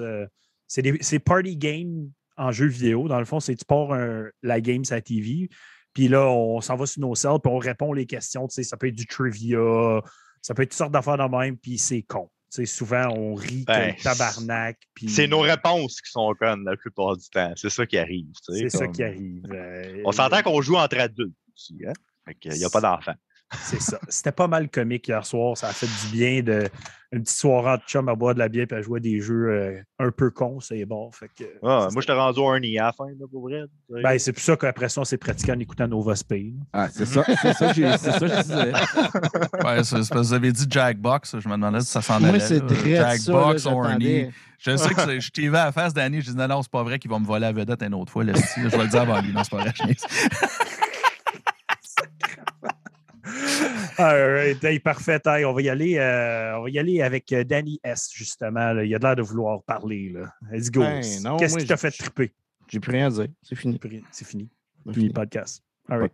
c'est 0.67 0.82
des- 0.82 0.98
c'est 1.01 1.20
party 1.20 1.55
game 1.58 2.10
en 2.38 2.51
jeu 2.51 2.67
vidéo. 2.67 3.08
Dans 3.08 3.20
le 3.20 3.25
fond, 3.25 3.39
c'est 3.39 3.55
tu 3.55 3.65
pars 3.65 3.91
un- 3.93 4.27
la 4.41 4.60
game 4.62 4.84
sur 4.86 4.96
la 4.96 5.01
TV, 5.01 5.50
puis 5.93 6.08
là, 6.08 6.27
on 6.29 6.62
s'en 6.62 6.75
va 6.75 6.86
sur 6.86 7.01
nos 7.01 7.15
cells, 7.15 7.39
puis 7.43 7.51
on 7.51 7.58
répond 7.60 7.93
les 7.93 8.05
questions. 8.05 8.48
Tu 8.48 8.55
sais, 8.55 8.63
ça 8.63 8.77
peut 8.77 8.88
être 8.88 8.96
du 8.96 9.05
trivia, 9.05 10.01
ça 10.41 10.53
peut 10.53 10.63
être 10.63 10.70
toutes 10.70 10.77
sortes 10.77 10.91
d'affaires 10.93 11.17
de 11.17 11.38
même, 11.38 11.58
puis 11.58 11.77
c'est 11.77 12.01
con. 12.03 12.29
Tu 12.51 12.58
sais, 12.58 12.65
souvent, 12.67 13.08
on 13.15 13.34
rit 13.34 13.63
Ben, 13.65 13.96
le 13.98 14.03
tabarnak. 14.03 14.77
puis 14.93 15.10
C'est 15.10 15.27
nos 15.27 15.39
réponses 15.39 16.00
qui 16.01 16.12
sont 16.12 16.34
connes 16.39 16.63
la 16.65 16.77
plupart 16.77 17.17
du 17.17 17.27
temps. 17.29 17.51
C'est 17.55 17.70
ça 17.72 17.86
qui 17.86 17.98
arrive. 17.98 18.27
tu 18.46 18.53
sais, 18.53 18.60
C'est 18.70 18.77
ça 18.77 18.86
comme- 18.86 18.93
qui 18.93 19.03
arrive. 19.03 19.43
Euh, 19.51 20.01
On 20.05 20.12
s'entend 20.12 20.41
qu'on 20.43 20.62
joue 20.62 20.75
entre 20.75 21.00
adultes 21.00 21.34
aussi. 21.55 21.77
Hein? 21.88 21.93
Fait 22.25 22.36
qu'il 22.36 22.51
n'y 22.53 22.63
a 22.63 22.70
pas 22.70 22.79
d'enfants. 22.82 23.15
C'est 23.62 23.81
ça. 23.81 24.00
C'était 24.10 24.31
pas 24.31 24.48
mal 24.48 24.69
comique 24.69 25.07
hier 25.07 25.25
soir. 25.25 25.57
Ça 25.57 25.67
a 25.67 25.74
fait 25.74 25.88
du 25.88 26.17
bien 26.17 26.41
de 26.41 26.69
une 27.13 27.22
petite 27.22 27.38
soirée 27.38 27.74
entre 27.74 27.86
chum 27.86 28.10
à 28.10 28.15
boire 28.15 28.33
de 28.33 28.39
la 28.39 28.50
bière 28.50 28.65
et 28.72 28.74
à 28.74 28.81
jouer 28.81 28.98
à 28.98 29.00
des 29.00 29.22
jeux 29.22 29.48
euh, 29.48 29.79
un 30.00 30.10
peu 30.10 30.31
cons, 30.31 30.60
c'est 30.60 30.83
bon. 30.86 31.12
Fait 31.12 31.27
que, 31.27 31.43
Ah, 31.62 31.88
moi, 31.91 32.01
j'étais 32.01 32.13
rendu 32.13 32.39
horny 32.39 32.79
à 32.79 32.86
la 32.86 32.91
fin, 32.91 33.05
là, 33.05 33.25
pour 33.31 33.43
vrai. 33.43 33.65
Ben, 33.88 34.17
c'est 34.17 34.33
pour 34.33 34.41
ça 34.41 34.57
qu'après 34.57 34.89
ça, 34.89 35.01
on 35.01 35.05
s'est 35.05 35.19
pratiqué 35.19 35.51
en 35.51 35.60
écoutant 35.60 35.88
Nova 35.88 36.15
Speed. 36.15 36.55
Ah, 36.74 36.88
c'est 36.91 37.05
ça, 37.05 37.24
c'est 37.27 37.53
ça, 37.53 37.72
c'est 37.72 38.12
ça 38.12 38.19
que 38.19 38.27
je 38.27 38.41
disais. 38.41 38.72
Ouais, 39.63 39.83
c'est 39.83 39.95
parce 39.95 40.10
que 40.10 40.17
vous 40.17 40.33
avez 40.33 40.51
dit 40.51 40.65
Jackbox. 40.67 41.39
Je 41.39 41.48
me 41.48 41.53
demandais 41.53 41.81
si 41.81 41.88
ça 41.88 42.01
s'en 42.01 42.15
allait. 42.15 42.29
Moi, 42.29 42.39
c'est 42.39 42.65
très 42.65 42.95
Jackbox, 42.95 43.63
j'attendais. 43.63 44.31
Je 44.57 44.75
sais 44.75 44.93
que 44.95 45.19
je 45.19 45.29
t'ai 45.29 45.41
vu 45.43 45.55
à 45.55 45.65
la 45.65 45.72
face, 45.72 45.93
Danny. 45.93 46.19
Je 46.22 46.31
dis 46.31 46.38
non, 46.38 46.48
non, 46.48 46.63
c'est 46.63 46.72
pas 46.72 46.83
vrai 46.83 46.98
qu'il 46.98 47.12
va 47.12 47.19
me 47.19 47.25
voler 47.25 47.41
la 47.41 47.51
vedette 47.51 47.83
une 47.83 47.93
autre 47.93 48.12
fois. 48.12 48.24
Là, 48.24 48.33
je 48.33 48.67
vais 48.69 48.77
le 48.77 48.88
dire 48.88 49.01
avant 49.01 49.22
lui. 49.22 49.31
Non, 49.31 49.43
c'est 49.43 49.51
pas 49.51 49.57
vrai. 49.57 49.74
je 49.77 49.83
niaise. 49.86 50.03
All 53.97 54.33
right. 54.33 54.63
Hey, 54.63 54.79
parfait. 54.79 55.21
Hey, 55.25 55.45
on, 55.45 55.53
va 55.53 55.62
y 55.62 55.69
aller, 55.69 55.97
euh, 55.97 56.57
on 56.57 56.63
va 56.63 56.69
y 56.69 56.79
aller 56.79 57.01
avec 57.01 57.31
euh, 57.31 57.43
Danny 57.43 57.79
S, 57.83 58.09
justement. 58.13 58.73
là. 58.73 58.83
Il 58.83 58.93
a 58.95 58.97
l'air 58.97 59.15
de 59.15 59.21
vouloir 59.21 59.63
parler. 59.63 60.09
Là. 60.09 60.33
Let's 60.51 60.69
go. 60.71 60.81
Ben, 60.81 61.01
Qu'est-ce 61.38 61.57
qui 61.57 61.65
t'a 61.65 61.77
fait 61.77 61.91
triper? 61.91 62.33
J'ai 62.67 62.79
plus 62.79 62.91
rien 62.91 63.07
à 63.07 63.09
dire. 63.09 63.27
C'est 63.41 63.55
fini. 63.55 63.79
C'est 64.12 64.25
fini. 64.25 64.50
C'est 64.85 64.93
Fini 64.93 65.09
podcast. 65.09 65.63
All 65.89 66.00
right. 66.00 66.13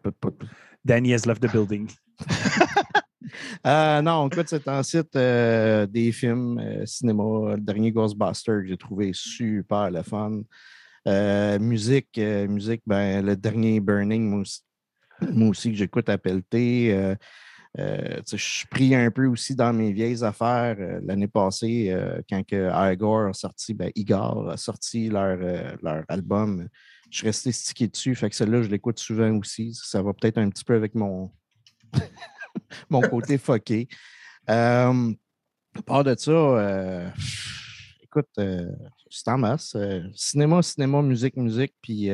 Danny 0.84 1.14
has 1.14 1.26
left 1.26 1.42
the 1.42 1.52
building. 1.52 1.90
Euh, 3.66 4.02
non, 4.02 4.28
écoute, 4.28 4.48
c'est 4.48 4.68
un 4.68 4.84
site 4.84 5.16
euh, 5.16 5.86
des 5.86 6.12
films, 6.12 6.60
euh, 6.60 6.86
cinéma, 6.86 7.56
le 7.56 7.62
dernier 7.62 7.92
Ghostbuster 7.92 8.62
que 8.62 8.68
j'ai 8.68 8.78
trouvé 8.78 9.12
super 9.14 9.92
le 9.92 10.02
fun. 10.04 10.42
Musique, 11.60 12.18
musique, 12.18 12.82
ben, 12.86 13.26
le 13.26 13.36
dernier 13.36 13.80
Burning, 13.80 14.30
moi 14.30 14.40
aussi, 14.42 14.62
moi 15.22 15.50
aussi 15.50 15.72
que 15.72 15.78
j'écoute 15.78 16.08
à 16.10 16.18
pelleter. 16.18 17.16
Euh, 17.78 18.20
je 18.26 18.36
suis 18.36 18.68
pris 18.68 18.96
un 18.96 19.12
peu 19.12 19.28
aussi 19.28 19.56
dans 19.56 19.74
mes 19.74 19.92
vieilles 19.92 20.24
affaires. 20.24 20.76
Euh, 20.80 21.00
L'année 21.04 21.28
passée, 21.28 21.92
euh, 21.92 22.20
quand 22.30 22.44
que 22.46 22.92
Igor 22.92 23.28
a 23.28 23.34
sorti, 23.34 23.74
ben, 23.74 23.92
Igor 23.96 24.50
a 24.50 24.58
sorti 24.58 25.10
leur, 25.10 25.38
leur 25.84 26.04
album, 26.08 26.68
je 27.12 27.18
suis 27.18 27.28
resté 27.28 27.52
stické 27.52 27.88
dessus. 27.88 28.16
Fait 28.16 28.30
que 28.30 28.36
celle-là, 28.36 28.64
je 28.64 28.70
l'écoute 28.70 29.00
souvent 29.00 29.32
aussi. 29.38 29.74
Ça 29.74 30.02
va 30.02 30.14
peut-être 30.14 30.40
un 30.40 30.50
petit 30.50 30.64
peu 30.64 30.76
avec 30.76 30.96
mon, 30.96 31.32
mon 32.90 33.02
côté 33.02 33.38
fucké. 33.38 33.88
Euh, 34.50 35.14
à 35.76 35.82
part 35.84 36.04
de 36.04 36.16
ça, 36.18 37.14
écoute, 38.02 38.30
c'est 39.10 39.28
en 39.28 39.38
masse. 39.38 39.78
Cinéma, 40.16 40.64
cinéma, 40.64 41.04
musique, 41.04 41.38
musique, 41.38 41.76
puis 41.82 42.10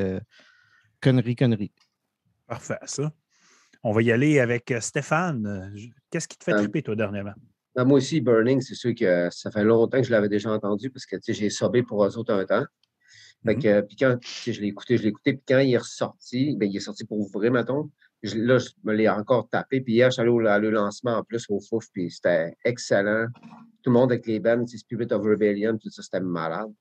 conneries, 1.00 1.38
conneries. 1.38 1.72
Parfait, 2.46 2.78
ça. 2.86 3.12
On 3.88 3.92
va 3.92 4.01
y 4.01 4.12
aller 4.12 4.39
avec 4.39 4.72
euh, 4.72 4.80
Stéphane. 4.82 5.46
Euh, 5.46 5.80
Qu'est-ce 6.10 6.27
qui 6.27 6.38
te 6.39 6.44
fait 6.44 6.54
Euh, 6.54 6.58
triper, 6.58 6.82
toi, 6.82 6.96
dernièrement? 6.96 7.34
Ben, 7.75 7.84
moi 7.86 7.98
aussi, 8.00 8.20
Burning, 8.20 8.60
c'est 8.60 8.74
sûr 8.74 8.96
que 8.96 9.30
ça 9.32 9.51
fait 9.51 9.63
longtemps 9.63 10.00
que 10.00 10.08
je 10.08 10.12
l'avais 10.12 10.27
déjà 10.27 10.51
entendu 10.51 10.89
parce 10.89 11.06
que 11.06 11.18
tu 11.18 11.22
sais, 11.22 11.34
j'ai 11.34 11.51
sobé 11.51 11.84
pour 11.84 12.04
eux 12.04 12.18
autres 12.18 12.34
un 12.34 12.44
temps. 12.46 12.65
Fait 13.46 13.54
Mhm. 13.56 13.62
que, 13.62 13.82
puis 13.82 13.96
quand 13.96 14.18
je 14.24 14.60
l'ai 14.60 14.70
écouté, 14.70 14.98
je 14.98 15.04
l'ai 15.04 15.10
écouté, 15.10 15.34
puis 15.34 15.44
quand 15.48 15.60
il 15.60 15.72
est 15.72 15.77
ressorti, 15.77 16.56
ben, 16.58 16.68
il 16.68 16.75
est 16.75 16.80
sorti 16.80 17.06
pour 17.06 17.30
vrai, 17.30 17.51
mettons. 17.51 17.92
Je- 18.24 18.39
là, 18.39 18.58
je 18.58 18.70
me 18.84 18.94
l'ai 18.94 19.08
encore 19.08 19.48
tapé. 19.50 19.82
Puis 19.82 19.94
hier, 19.94 20.10
je 20.10 20.13
suis 20.13 20.22
allé 20.22 20.32
au, 20.32 20.39
à 20.48 20.58
le 20.58 20.72
lancement 20.72 21.18
en 21.18 21.24
plus 21.24 21.46
au 21.50 21.60
Fouf, 21.60 21.86
puis 21.94 22.10
c'était 22.10 22.56
excellent. 22.65 23.27
Tout 23.84 23.92
le 23.92 24.00
monde 24.00 24.12
avec 24.12 24.25
les 24.25 24.42
sais, 24.65 24.77
Spirit 24.80 25.12
of 25.12 25.22
Rebellion, 25.24 25.77
tout 25.77 25.92
ça, 25.92 26.01
c'était 26.01 26.22
malade. 26.22 26.74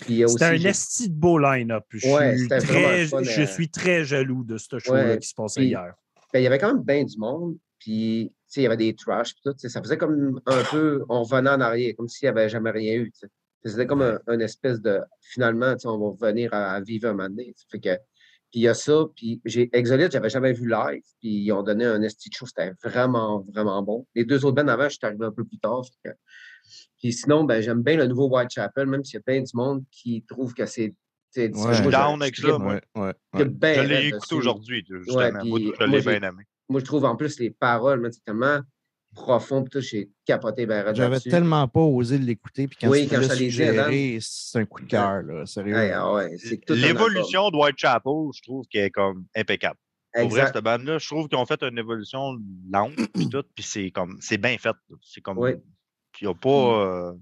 C'était 0.00 0.44
un 0.44 0.52
esti 0.54 1.10
de 1.10 1.14
beau 1.14 1.38
line-up. 1.38 1.84
Je, 1.90 2.06
Ouais, 2.08 2.38
suis 2.38 2.48
très, 2.48 3.06
fun, 3.06 3.22
je 3.22 3.40
euh, 3.42 3.46
suis 3.46 3.68
très 3.68 4.04
jaloux 4.04 4.42
de 4.44 4.56
ce 4.58 4.78
show-là 4.78 5.04
Ouais, 5.04 5.18
qui 5.18 5.28
se 5.28 5.34
passait 5.34 5.60
puis- 5.60 5.68
hier. 5.70 5.92
Il 6.38 6.42
y 6.42 6.46
avait 6.46 6.58
quand 6.58 6.74
même 6.74 6.82
bien 6.82 7.04
du 7.04 7.18
monde. 7.18 7.56
Puis, 7.78 8.32
il 8.56 8.62
y 8.62 8.66
avait 8.66 8.76
des 8.76 8.94
trash, 8.94 9.34
puis 9.34 9.42
tout. 9.44 9.68
Ça 9.68 9.82
faisait 9.82 9.98
comme 9.98 10.40
un 10.46 10.62
peu, 10.70 11.04
on 11.08 11.22
revenait 11.22 11.50
en 11.50 11.60
arrière, 11.60 11.94
comme 11.96 12.08
s'il 12.08 12.26
n'y 12.26 12.30
avait 12.30 12.48
jamais 12.48 12.70
rien 12.70 12.94
eu. 12.96 13.12
C'était 13.64 13.86
comme 13.86 14.02
un, 14.02 14.18
un 14.28 14.38
espèce 14.38 14.80
de, 14.80 15.00
finalement, 15.20 15.74
on 15.84 15.98
va 15.98 16.26
revenir 16.26 16.54
à, 16.54 16.80
vivre 16.80 17.08
un 17.08 17.12
moment 17.12 17.28
donné. 17.28 17.54
puis 17.70 17.80
il 18.54 18.62
y 18.62 18.68
a 18.68 18.74
ça, 18.74 19.04
puis 19.14 19.40
j'ai 19.44 19.68
Exolite, 19.72 20.12
j'avais 20.12 20.30
jamais 20.30 20.52
vu 20.52 20.68
live, 20.68 21.02
puis 21.20 21.44
ils 21.44 21.52
ont 21.52 21.62
donné 21.62 21.84
un 21.84 22.00
esti 22.02 22.30
show, 22.32 22.46
c'était 22.46 22.72
vraiment, 22.82 23.40
vraiment 23.40 23.82
bon. 23.82 24.06
Les 24.14 24.24
deux 24.24 24.44
autres 24.44 24.54
bands 24.54 24.68
avant, 24.68 24.88
je 24.88 24.96
suis 24.96 25.04
arrivé 25.04 25.26
un 25.26 25.32
peu 25.32 25.44
plus 25.44 25.58
tard. 25.58 25.82
Puis 26.98 27.12
sinon, 27.12 27.44
ben, 27.44 27.60
j'aime 27.60 27.82
bien 27.82 27.96
le 27.96 28.06
nouveau 28.06 28.28
Whitechapel, 28.28 28.86
même 28.86 29.04
s'il 29.04 29.14
y 29.14 29.18
a 29.18 29.22
plein 29.22 29.40
du 29.40 29.50
monde 29.54 29.84
qui 29.90 30.24
trouve 30.26 30.54
que 30.54 30.64
c'est. 30.64 30.94
Ouais. 31.36 31.48
moi, 31.54 31.72
Je 31.72 31.82
suis 31.82 31.90
down 31.90 32.22
avec 32.22 32.36
ça, 32.36 32.58
moi. 32.58 32.80
ouais, 32.96 33.12
Je 33.34 33.80
l'ai 33.82 34.08
écouté 34.08 34.34
aujourd'hui, 34.34 34.84
justement. 34.88 35.16
Ouais, 35.18 35.32
moi, 35.32 35.58
puis 35.58 35.72
je 35.78 35.84
l'ai 35.86 36.00
bien 36.00 36.22
aimé. 36.28 36.44
Moi, 36.68 36.80
je 36.80 36.84
trouve 36.84 37.04
en 37.04 37.16
plus 37.16 37.38
les 37.38 37.50
paroles, 37.50 38.08
c'est 38.12 38.24
tellement 38.24 38.60
profond, 39.14 39.62
puis 39.62 39.70
tout, 39.70 39.80
j'ai 39.80 40.10
capoté 40.26 40.66
ben 40.66 40.94
J'avais 40.94 41.20
tellement 41.20 41.66
pas 41.68 41.80
osé 41.80 42.18
l'écouter, 42.18 42.68
puis 42.68 42.76
quand 42.80 42.88
Oui, 42.88 43.08
quand 43.08 43.16
te 43.16 43.20
l'ai 43.22 43.28
dit, 43.28 43.50
suggéré, 43.50 44.18
c'est 44.20 44.58
un 44.58 44.66
coup 44.66 44.82
de 44.82 44.86
cœur, 44.86 45.22
là, 45.22 45.46
sérieux. 45.46 45.74
Hey, 45.76 45.90
ah 45.92 46.12
ouais, 46.12 46.36
c'est. 46.38 46.68
L'évolution 46.70 47.50
de 47.50 47.56
Whitechapel, 47.56 48.12
je 48.34 48.42
trouve 48.42 48.64
qu'elle 48.68 48.84
est 48.86 48.90
comme 48.90 49.24
impeccable. 49.34 49.78
Pour 50.12 50.28
vrai, 50.30 50.40
Exact. 50.40 50.54
cette 50.56 50.64
bande-là, 50.64 50.98
je 50.98 51.06
trouve 51.06 51.28
qu'ils 51.28 51.38
ont 51.38 51.44
fait 51.46 51.62
une 51.62 51.78
évolution 51.78 52.36
lente, 52.70 52.94
puis 53.14 53.28
tout, 53.30 53.44
puis 53.54 53.64
c'est 53.64 53.90
comme, 53.90 54.16
c'est 54.20 54.38
bien 54.38 54.56
fait. 54.58 54.74
C'est 55.02 55.20
comme, 55.20 55.38
Oui. 55.38 55.52
ils 56.20 56.28
ont 56.28 56.34
pas, 56.34 56.48
euh, 56.50 57.12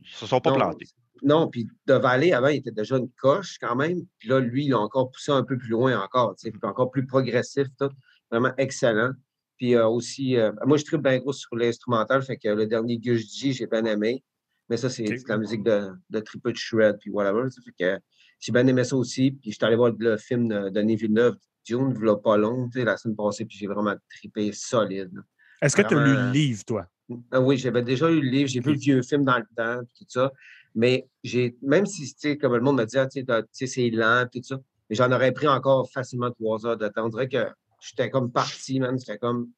ils 0.00 0.08
se 0.08 0.26
sont 0.26 0.40
pas 0.40 0.50
Non, 0.50 0.56
plantés. 0.56 0.86
Non, 1.22 1.48
puis 1.48 1.68
de 1.86 1.94
Valley, 1.94 2.32
avant, 2.32 2.48
il 2.48 2.58
était 2.58 2.70
déjà 2.70 2.96
une 2.96 3.10
coche 3.20 3.58
quand 3.60 3.76
même. 3.76 4.02
Puis 4.18 4.28
là, 4.28 4.40
lui, 4.40 4.66
il 4.66 4.72
a 4.72 4.78
encore 4.78 5.10
poussé 5.10 5.32
un 5.32 5.42
peu 5.42 5.56
plus 5.56 5.70
loin 5.70 6.00
encore, 6.00 6.34
puis 6.40 6.52
encore 6.62 6.90
plus 6.90 7.06
progressif, 7.06 7.66
tout. 7.78 7.90
Vraiment 8.30 8.52
excellent. 8.58 9.12
Puis 9.56 9.74
euh, 9.74 9.88
aussi, 9.88 10.36
euh, 10.36 10.52
moi, 10.64 10.76
je 10.76 10.84
tripe 10.84 11.02
bien 11.02 11.18
gros 11.18 11.32
sur 11.32 11.54
l'instrumental, 11.56 12.22
fait 12.22 12.36
que 12.36 12.48
le 12.48 12.66
dernier 12.66 12.98
Gush 12.98 13.26
G, 13.36 13.52
j'ai 13.52 13.66
bien 13.66 13.84
aimé. 13.84 14.22
Mais 14.68 14.76
ça, 14.76 14.90
c'est 14.90 15.06
la 15.26 15.38
musique 15.38 15.62
de, 15.62 15.88
de 16.10 16.20
Triple 16.20 16.54
Shred, 16.54 16.98
puis 16.98 17.10
whatever. 17.10 17.50
ça 17.50 17.62
fait 17.62 17.72
que 17.78 18.00
j'ai 18.38 18.52
bien 18.52 18.66
aimé 18.66 18.84
ça 18.84 18.96
aussi. 18.96 19.32
Puis 19.32 19.50
je 19.50 19.56
suis 19.56 19.64
allé 19.64 19.76
voir 19.76 19.92
le 19.98 20.16
film 20.16 20.48
de 20.48 20.68
Denis 20.68 20.96
Villeneuve, 20.96 21.36
Dune, 21.64 21.94
il 21.98 22.22
pas 22.22 22.36
long, 22.36 22.68
tu 22.68 22.78
sais, 22.78 22.84
la 22.84 22.96
semaine 22.96 23.16
passée, 23.16 23.44
puis 23.44 23.56
j'ai 23.58 23.66
vraiment 23.66 23.94
trippé 24.10 24.52
solide. 24.52 25.12
Est-ce 25.60 25.74
que 25.74 25.82
tu 25.82 25.96
as 25.96 26.04
lu 26.04 26.14
le 26.14 26.30
livre, 26.30 26.64
toi? 26.64 26.86
Ah 27.32 27.40
oui, 27.40 27.56
j'avais 27.56 27.82
déjà 27.82 28.10
eu 28.10 28.20
le 28.20 28.28
livre, 28.28 28.48
j'ai 28.48 28.60
vu 28.60 28.72
le 28.72 28.78
vieux 28.78 29.02
film 29.02 29.24
dans 29.24 29.38
le 29.38 29.46
temps, 29.56 29.80
puis 29.84 30.04
tout 30.04 30.10
ça. 30.10 30.30
Mais 30.74 31.08
j'ai, 31.24 31.56
même 31.62 31.86
si, 31.86 32.12
tu 32.14 32.20
sais, 32.20 32.38
comme 32.38 32.54
le 32.54 32.60
monde 32.60 32.78
me 32.78 32.84
dit, 32.84 32.98
ah, 32.98 33.06
tu 33.06 33.24
sais, 33.52 33.66
c'est 33.66 33.90
lent, 33.90 34.26
tout 34.32 34.42
ça, 34.42 34.58
mais 34.88 34.96
j'en 34.96 35.10
aurais 35.12 35.32
pris 35.32 35.48
encore 35.48 35.90
facilement 35.90 36.30
trois 36.30 36.66
heures 36.66 36.76
de 36.76 36.88
temps. 36.88 37.06
On 37.06 37.08
dirait 37.08 37.28
que 37.28 37.46
j'étais 37.80 38.10
comme 38.10 38.30
parti, 38.30 38.80
man. 38.80 38.98
J'étais 38.98 39.18
comme 39.18 39.50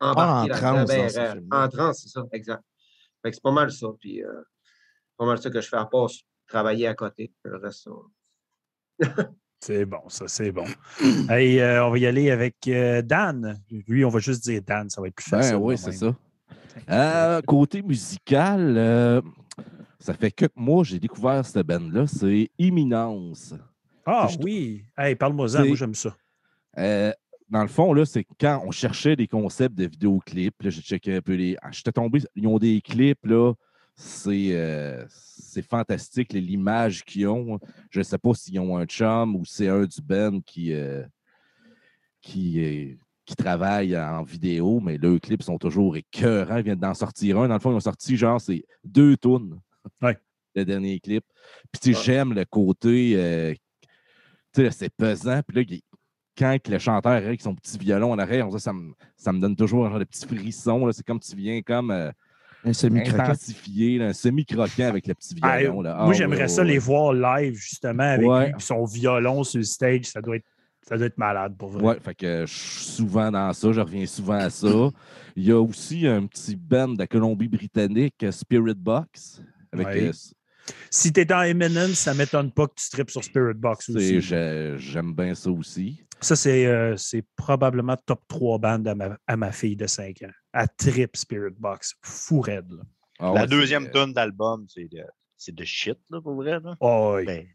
embarqué 0.00 0.52
en 0.64 0.84
ben 0.84 1.08
ce 1.08 1.18
raide. 1.18 1.32
film-là. 1.32 1.64
En 1.64 1.68
transe, 1.68 2.00
c'est 2.02 2.08
ça, 2.08 2.24
exact. 2.32 2.62
Fait 3.22 3.30
que 3.30 3.36
c'est 3.36 3.42
pas 3.42 3.52
mal 3.52 3.72
ça, 3.72 3.88
puis 4.00 4.22
euh, 4.22 4.42
pas 5.16 5.26
mal 5.26 5.40
ça 5.40 5.50
que 5.50 5.60
je 5.60 5.68
fais 5.68 5.76
à 5.76 5.86
part 5.86 6.10
travailler 6.46 6.86
à 6.86 6.94
côté. 6.94 7.32
Le 7.44 7.56
reste, 7.56 7.88
ça. 7.88 9.30
C'est 9.60 9.86
bon, 9.86 10.08
ça, 10.08 10.28
c'est 10.28 10.52
bon. 10.52 10.66
hey, 11.30 11.58
euh, 11.60 11.86
on 11.86 11.90
va 11.90 11.98
y 11.98 12.06
aller 12.06 12.30
avec 12.30 12.56
euh, 12.68 13.02
Dan. 13.02 13.58
Lui, 13.88 14.04
on 14.04 14.10
va 14.10 14.18
juste 14.18 14.44
dire 14.44 14.60
Dan, 14.62 14.90
ça 14.90 15.00
va 15.00 15.08
être 15.08 15.14
plus 15.14 15.28
facile. 15.28 15.56
Ben 15.56 15.62
oui, 15.62 15.78
c'est 15.78 15.90
même. 15.90 15.98
ça. 15.98 16.16
Euh, 16.90 17.40
côté 17.42 17.82
musical, 17.82 18.74
euh, 18.76 19.22
ça 20.06 20.14
fait 20.14 20.30
quelques 20.30 20.56
mois 20.56 20.82
que 20.82 20.88
j'ai 20.90 21.00
découvert 21.00 21.44
cette 21.44 21.66
band-là. 21.66 22.06
C'est 22.06 22.48
Imminence. 22.58 23.54
Ah 24.04 24.28
Je- 24.30 24.38
oui. 24.44 24.84
Hey, 24.96 25.16
parle-moi-en, 25.16 25.48
C'est- 25.48 25.66
moi 25.66 25.76
j'aime 25.76 25.94
ça. 25.94 26.16
Euh, 26.78 27.12
dans 27.48 27.62
le 27.62 27.68
fond, 27.68 27.92
là, 27.92 28.04
c'est 28.04 28.24
quand 28.38 28.62
on 28.64 28.70
cherchait 28.70 29.16
des 29.16 29.26
concepts 29.26 29.74
de 29.76 29.86
vidéoclips. 29.86 30.62
Là, 30.62 30.70
j'ai 30.70 30.80
checké 30.82 31.16
un 31.16 31.20
peu 31.22 31.34
les. 31.34 31.56
ah, 31.60 31.70
J'étais 31.72 31.90
tombé. 31.92 32.20
Ils 32.36 32.46
ont 32.46 32.58
des 32.58 32.80
clips, 32.80 33.24
là. 33.26 33.52
C'est 33.96 34.50
euh, 34.52 35.04
c'est 35.08 35.62
fantastique, 35.66 36.32
l'image 36.34 37.02
qu'ils 37.04 37.26
ont. 37.28 37.58
Je 37.90 38.00
ne 38.00 38.04
sais 38.04 38.18
pas 38.18 38.34
s'ils 38.34 38.60
ont 38.60 38.76
un 38.76 38.84
chum 38.84 39.34
ou 39.36 39.44
c'est 39.44 39.68
un 39.68 39.84
du 39.84 40.02
band 40.02 40.40
qui, 40.44 40.72
euh, 40.74 41.02
qui, 42.20 42.96
qui 43.24 43.36
travaille 43.36 43.96
en 43.98 44.22
vidéo, 44.22 44.80
mais 44.80 44.98
leurs 44.98 45.18
clips 45.20 45.42
sont 45.42 45.58
toujours 45.58 45.96
écœurants. 45.96 46.58
Ils 46.58 46.64
viennent 46.64 46.78
d'en 46.78 46.94
sortir 46.94 47.38
un. 47.40 47.48
Dans 47.48 47.54
le 47.54 47.60
fond, 47.60 47.72
ils 47.72 47.76
ont 47.76 47.80
sorti 47.80 48.16
genre 48.16 48.40
c'est 48.40 48.64
deux 48.84 49.16
tunes. 49.16 49.58
Ouais. 50.02 50.16
Le 50.54 50.64
dernier 50.64 50.98
clip. 51.00 51.24
Puis 51.72 51.94
j'aime 51.94 52.32
le 52.32 52.44
côté. 52.44 53.12
euh, 53.16 53.54
tu 54.54 54.62
sais, 54.62 54.70
c'est 54.70 54.90
pesant. 54.96 55.40
Puis 55.46 55.56
là, 55.56 55.64
il- 55.68 55.82
quand 56.38 56.56
que 56.62 56.70
le 56.70 56.78
chanteur 56.78 57.12
arrive 57.12 57.28
avec 57.28 57.40
son 57.40 57.54
petit 57.54 57.78
violon 57.78 58.12
en 58.12 58.18
arrière, 58.18 58.44
on 58.46 58.48
dirait 58.50 58.58
que 58.58 58.62
ça 58.62 58.72
me, 58.72 58.92
ça 59.16 59.32
me 59.32 59.40
donne 59.40 59.56
toujours 59.56 59.86
un 59.86 59.90
genre 59.90 59.98
de 59.98 60.04
petit 60.04 60.26
frisson. 60.26 60.90
C'est 60.92 61.04
comme 61.04 61.20
tu 61.20 61.34
viens 61.36 61.60
comme 61.62 61.90
euh, 61.90 62.10
Un 62.64 62.72
semi-croquant. 62.72 63.32
un 63.32 64.12
semi-croquant 64.12 64.84
avec 64.88 65.06
le 65.06 65.14
petit 65.14 65.34
violon. 65.34 65.80
là. 65.82 65.94
Ah, 65.94 66.00
moi, 66.00 66.08
ouais, 66.08 66.14
j'aimerais 66.14 66.42
ouais, 66.42 66.48
ça 66.48 66.62
ouais. 66.62 66.68
les 66.68 66.78
voir 66.78 67.12
live, 67.14 67.54
justement, 67.54 68.02
avec 68.02 68.26
Ouais. 68.28 68.46
lui, 68.46 68.52
puis 68.54 68.62
son 68.62 68.84
violon 68.84 69.44
sur 69.44 69.58
le 69.58 69.64
stage. 69.64 70.04
Ça 70.06 70.20
doit 70.20 70.36
être, 70.36 70.46
ça 70.82 70.96
doit 70.98 71.06
être 71.06 71.18
malade, 71.18 71.56
pour 71.56 71.68
vrai. 71.70 71.82
Ouais, 71.82 72.00
fait 72.00 72.14
que 72.14 72.44
je 72.46 72.52
suis 72.54 72.84
souvent 72.84 73.30
dans 73.30 73.52
ça, 73.52 73.72
je 73.72 73.80
reviens 73.80 74.06
souvent 74.06 74.34
à 74.34 74.50
ça. 74.50 74.90
Il 75.36 75.44
y 75.44 75.52
a 75.52 75.60
aussi 75.60 76.06
un 76.06 76.26
petit 76.26 76.54
band 76.56 76.88
de 76.88 76.98
la 76.98 77.06
Colombie-Britannique, 77.06 78.24
Spirit 78.30 78.74
Box, 78.74 79.42
avec 79.80 80.02
Ouais. 80.02 80.08
euh, 80.08 80.12
Si 80.90 81.12
tu 81.12 81.20
es 81.20 81.24
dans 81.24 81.42
Eminence, 81.42 81.92
ça 81.98 82.12
ne 82.12 82.18
m'étonne 82.18 82.50
pas 82.50 82.66
que 82.66 82.74
tu 82.76 82.90
tripes 82.90 83.10
sur 83.10 83.22
Spirit 83.22 83.54
Box 83.54 83.88
aussi. 83.90 84.20
j'ai- 84.20 84.74
J'aime 84.78 85.14
bien 85.14 85.34
ça 85.34 85.50
aussi. 85.50 86.02
Ça, 86.20 86.34
c'est 86.34 86.66
euh, 86.66 86.96
probablement 87.36 87.96
top 88.06 88.20
3 88.26 88.58
bandes 88.58 88.88
à 88.88 88.94
ma, 88.94 89.16
à 89.26 89.36
ma 89.36 89.52
fille 89.52 89.76
de 89.76 89.86
5 89.86 90.22
ans. 90.22 90.32
À 90.52 90.66
trip 90.66 91.16
Spirit 91.16 91.54
Box. 91.58 91.94
Fou 92.02 92.40
raide. 92.40 92.70
là. 92.70 92.82
Ah 93.18 93.32
La 93.34 93.42
ouais, 93.42 93.46
deuxième 93.46 93.84
c'est- 93.84 93.90
tonne 93.92 94.12
d'album, 94.12 94.66
c'est 94.68 94.88
de, 94.90 95.04
c'est 95.36 95.54
de 95.54 95.64
shit, 95.64 95.98
là, 96.10 96.20
pour 96.20 96.34
vrai. 96.34 96.58
Là. 96.60 96.74
Oh, 96.80 97.14
oui. 97.18 97.24
Ben, 97.26 97.46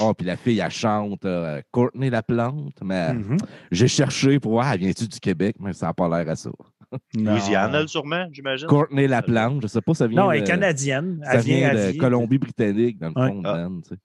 Oh, 0.00 0.12
puis 0.12 0.26
la 0.26 0.36
fille, 0.36 0.58
elle 0.58 0.70
chante 0.72 1.24
euh, 1.24 1.62
Courtney 1.70 2.10
la 2.10 2.22
plante, 2.22 2.74
mais 2.82 3.14
Mhm. 3.14 3.36
j'ai 3.70 3.86
cherché 3.86 4.40
pour 4.40 4.52
voir, 4.52 4.72
elle 4.72 4.80
vient-tu 4.80 5.06
du 5.06 5.20
Québec, 5.20 5.54
mais 5.60 5.72
ça 5.72 5.86
n'a 5.86 5.94
pas 5.94 6.08
l'air 6.08 6.28
à 6.28 6.34
ça. 6.36 6.50
Louisiane, 7.14 7.86
sûrement, 7.88 8.26
j'imagine. 8.32 8.66
Courtney 8.68 9.06
la 9.06 9.22
plante, 9.22 9.62
je 9.62 9.66
sais 9.66 9.80
pas, 9.82 9.94
ça 9.94 10.06
vient 10.06 10.22
Non, 10.24 10.30
elle 10.32 10.38
est 10.38 10.42
de- 10.42 10.46
canadienne. 10.46 11.20
Ça 11.24 11.34
Elle 11.34 11.40
vient, 11.42 11.74
de 11.74 11.98
Colombie-Britannique, 11.98 12.98
dans 12.98 13.08
le 13.08 13.20
Ouais. 13.20 13.28
fond, 13.28 13.42
Ah. 13.44 13.68
Tu 13.82 13.88
sais. 13.90 13.96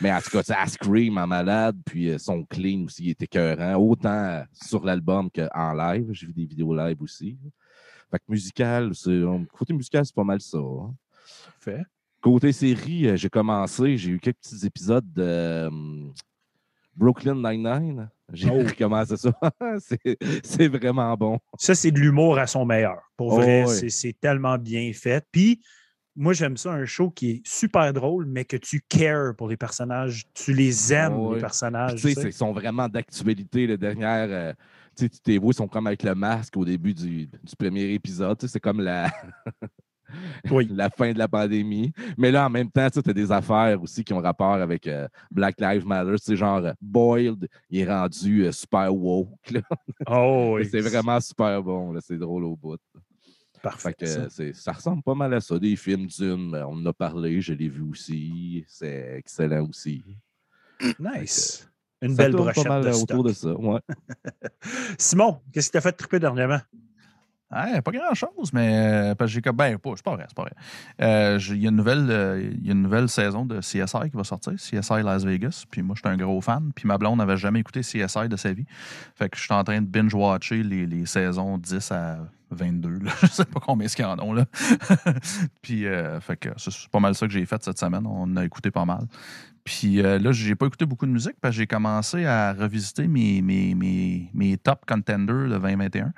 Mais 0.00 0.12
en 0.12 0.20
tout 0.20 0.30
cas, 0.30 0.42
elle 0.62 0.68
scream 0.70 1.18
en 1.18 1.26
malade, 1.26 1.76
puis 1.84 2.08
euh, 2.10 2.18
son 2.18 2.44
clean 2.44 2.84
aussi 2.84 3.04
il 3.04 3.10
était 3.10 3.24
écœurant, 3.24 3.74
autant 3.76 4.08
euh, 4.10 4.42
sur 4.52 4.84
l'album 4.84 5.28
qu'en 5.30 5.72
live. 5.74 6.08
J'ai 6.12 6.26
vu 6.28 6.32
des 6.32 6.46
vidéos 6.46 6.74
live 6.74 7.02
aussi. 7.02 7.36
Fait 8.10 8.18
que 8.18 8.24
musical, 8.28 8.92
euh, 9.08 9.38
côté 9.52 9.72
musical, 9.74 10.04
c'est 10.06 10.14
pas 10.14 10.24
mal 10.24 10.40
ça. 10.40 10.58
hein. 10.58 10.94
Fait. 11.58 11.82
Côté 12.20 12.52
série, 12.52 13.16
j'ai 13.18 13.28
commencé, 13.28 13.96
j'ai 13.96 14.10
eu 14.12 14.20
quelques 14.20 14.38
petits 14.38 14.64
épisodes 14.64 15.04
de 15.12 15.22
euh, 15.22 15.70
Brooklyn 16.94 17.34
Nine-Nine. 17.36 18.08
J'ai 18.32 18.50
Oh. 18.50 18.58
recommencé 18.66 19.16
ça. 19.16 19.32
c'est, 19.80 20.18
c'est 20.44 20.68
vraiment 20.68 21.14
bon. 21.16 21.38
Ça, 21.58 21.74
c'est 21.74 21.90
de 21.90 21.98
l'humour 21.98 22.38
à 22.38 22.46
son 22.46 22.64
meilleur. 22.64 22.98
Pour 23.16 23.34
Oh, 23.34 23.36
vrai, 23.36 23.66
c'est- 23.66 24.18
tellement 24.20 24.56
bien 24.58 24.90
fait. 24.94 25.24
Puis, 25.30 25.60
moi, 26.14 26.32
j'aime 26.34 26.56
ça, 26.56 26.72
un 26.72 26.84
show 26.84 27.10
qui 27.10 27.30
est 27.30 27.42
super 27.46 27.92
drôle, 27.92 28.26
mais 28.26 28.44
que 28.44 28.56
tu 28.56 28.82
cares 28.86 29.34
pour 29.36 29.48
les 29.48 29.56
personnages. 29.56 30.24
Tu 30.34 30.52
les 30.52 30.92
aimes, 30.92 31.14
Oh, 31.16 31.28
les 31.30 31.34
ouais. 31.36 31.40
personnages. 31.40 32.00
Tu 32.00 32.12
sais, 32.12 32.22
ils 32.28 32.32
sont 32.32 32.52
vraiment 32.52 32.88
d'actualité. 32.88 33.66
Les 33.66 33.78
dernières, 33.78 34.28
euh, 34.30 34.52
tu 34.96 35.04
sais, 35.04 35.08
tu 35.08 35.20
t'es 35.20 35.38
vu, 35.38 35.46
ils 35.48 35.54
sont 35.54 35.68
comme 35.68 35.86
avec 35.86 36.02
le 36.02 36.14
masque 36.14 36.56
au 36.56 36.64
début 36.64 36.92
du, 36.94 37.26
du 37.26 37.56
premier 37.58 37.92
épisode. 37.94 38.38
C'est 38.46 38.60
comme 38.60 38.80
la, 38.82 39.10
Oui. 40.50 40.68
la 40.72 40.90
fin 40.90 41.12
de 41.12 41.18
la 41.18 41.28
pandémie. 41.28 41.92
Mais 42.18 42.30
là, 42.30 42.46
en 42.46 42.50
même 42.50 42.70
temps, 42.70 42.88
tu 42.90 42.98
as 43.08 43.12
des 43.12 43.32
affaires 43.32 43.80
aussi 43.82 44.04
qui 44.04 44.12
ont 44.12 44.20
rapport 44.20 44.54
avec 44.54 44.86
euh, 44.86 45.08
Black 45.30 45.60
Lives 45.60 45.86
Matter. 45.86 46.16
Sais, 46.18 46.36
genre, 46.36 46.58
euh, 46.64 46.72
Boiled, 46.80 47.48
il 47.70 47.80
est 47.80 47.88
rendu 47.88 48.44
euh, 48.44 48.52
super 48.52 48.94
woke. 48.94 49.50
là. 49.50 49.60
Oh, 50.06 50.54
oui. 50.56 50.68
C'est 50.70 50.80
vraiment 50.80 51.20
super 51.20 51.62
bon. 51.62 51.94
C'est 52.00 52.18
drôle 52.18 52.44
au 52.44 52.56
bout. 52.56 52.76
parfait. 53.62 53.94
Que, 53.94 54.06
ça. 54.06 54.28
c'est- 54.28 54.52
ça 54.54 54.72
ressemble 54.72 55.02
pas 55.02 55.14
mal 55.14 55.32
à 55.34 55.40
ça. 55.40 55.58
Des 55.58 55.76
films 55.76 56.06
d'une, 56.06 56.54
on 56.56 56.76
en 56.76 56.86
a 56.86 56.92
parlé, 56.92 57.40
je 57.40 57.52
l'ai 57.54 57.68
vu 57.68 57.82
aussi. 57.82 58.64
C'est 58.68 59.14
excellent 59.18 59.66
aussi. 59.68 60.04
Nice. 60.98 61.68
Une 62.00 62.16
belle 62.16 62.32
brochette 62.32 62.66
de 62.82 62.90
stock. 62.90 63.10
autour 63.10 63.22
de 63.24 63.32
ça. 63.32 63.54
Ouais. 63.54 63.78
Simon, 64.98 65.40
qu'est-ce 65.52 65.68
qui 65.68 65.72
t'a 65.72 65.80
fait 65.80 65.92
triper 65.92 66.18
dernièrement? 66.18 66.58
Pas 67.52 67.92
grand-chose, 67.92 68.52
mais 68.52 69.14
euh, 69.20 69.26
j'ai 69.26 69.42
comme. 69.42 69.56
Ben, 69.56 69.78
pas, 69.78 69.90
c'est 69.96 70.04
pas 70.04 70.14
vrai, 70.14 70.24
c'est 70.28 70.36
pas 70.36 70.42
vrai. 70.42 70.54
Euh, 71.00 71.38
Il 71.50 71.62
y, 71.62 71.66
a 71.66 71.70
une 71.70 71.76
nouvelle, 71.76 72.06
euh, 72.10 72.50
y 72.62 72.70
a 72.70 72.72
une 72.72 72.82
nouvelle 72.82 73.08
saison 73.08 73.44
de 73.44 73.60
CSI 73.60 74.10
qui 74.10 74.16
va 74.16 74.24
sortir, 74.24 74.54
CSI 74.54 75.02
Las 75.02 75.24
Vegas. 75.24 75.64
Puis 75.70 75.82
moi, 75.82 75.94
je 75.96 76.00
suis 76.00 76.14
un 76.14 76.16
gros 76.16 76.40
fan. 76.40 76.72
Puis 76.74 76.86
ma 76.88 76.98
blonde 76.98 77.18
n'avait 77.18 77.36
jamais 77.36 77.60
écouté 77.60 77.80
CSI 77.80 78.28
de 78.28 78.36
sa 78.36 78.52
vie. 78.52 78.64
Fait 79.14 79.28
que 79.28 79.36
je 79.36 79.42
suis 79.42 79.52
en 79.52 79.62
train 79.64 79.80
de 79.80 79.86
binge-watcher 79.86 80.62
les, 80.62 80.86
les 80.86 81.06
saisons 81.06 81.58
10 81.58 81.92
à 81.92 82.18
22. 82.50 82.88
Là. 83.04 83.10
Je 83.22 83.26
sais 83.26 83.44
pas 83.44 83.60
combien 83.60 83.88
ce 83.88 83.96
qu'il 83.96 84.04
y 84.04 84.08
en 84.08 84.16
a. 84.16 84.34
Là. 84.34 84.44
puis, 85.62 85.84
fait 86.20 86.36
que 86.36 86.48
c'est 86.56 86.70
c'est 86.70 86.90
pas 86.90 87.00
mal 87.00 87.14
ça 87.14 87.26
que 87.26 87.32
j'ai 87.32 87.44
fait 87.44 87.62
cette 87.62 87.78
semaine. 87.78 88.06
On 88.06 88.36
a 88.36 88.44
écouté 88.44 88.70
pas 88.70 88.84
mal. 88.84 89.06
Puis 89.64 90.00
euh, 90.00 90.18
là, 90.18 90.32
j'ai 90.32 90.54
pas 90.54 90.66
écouté 90.66 90.86
beaucoup 90.86 91.06
de 91.06 91.12
musique 91.12 91.36
parce 91.40 91.54
que 91.54 91.58
j'ai 91.58 91.66
commencé 91.66 92.26
à 92.26 92.52
revisiter 92.52 93.06
mes, 93.06 93.42
mes, 93.42 93.74
mes, 93.74 94.28
mes 94.34 94.56
top 94.56 94.84
contenders 94.86 95.48
de 95.48 95.58
2021. 95.58 96.12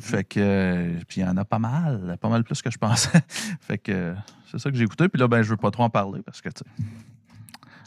Fait 0.00 0.24
que, 0.24 0.40
euh, 0.40 0.92
puis 1.08 1.20
il 1.20 1.24
y 1.24 1.26
en 1.26 1.36
a 1.36 1.44
pas 1.44 1.58
mal, 1.58 2.16
pas 2.20 2.28
mal 2.28 2.44
plus 2.44 2.62
que 2.62 2.70
je 2.70 2.78
pensais. 2.78 3.20
fait 3.60 3.78
que 3.78 3.92
euh, 3.92 4.14
c'est 4.50 4.58
ça 4.58 4.70
que 4.70 4.76
j'ai 4.76 4.84
écouté. 4.84 5.08
Puis 5.08 5.20
là, 5.20 5.28
ben, 5.28 5.42
je 5.42 5.50
veux 5.50 5.56
pas 5.56 5.70
trop 5.70 5.84
en 5.84 5.90
parler 5.90 6.22
parce 6.22 6.40
que, 6.40 6.48
tu 6.48 6.62
sais, 6.64 6.84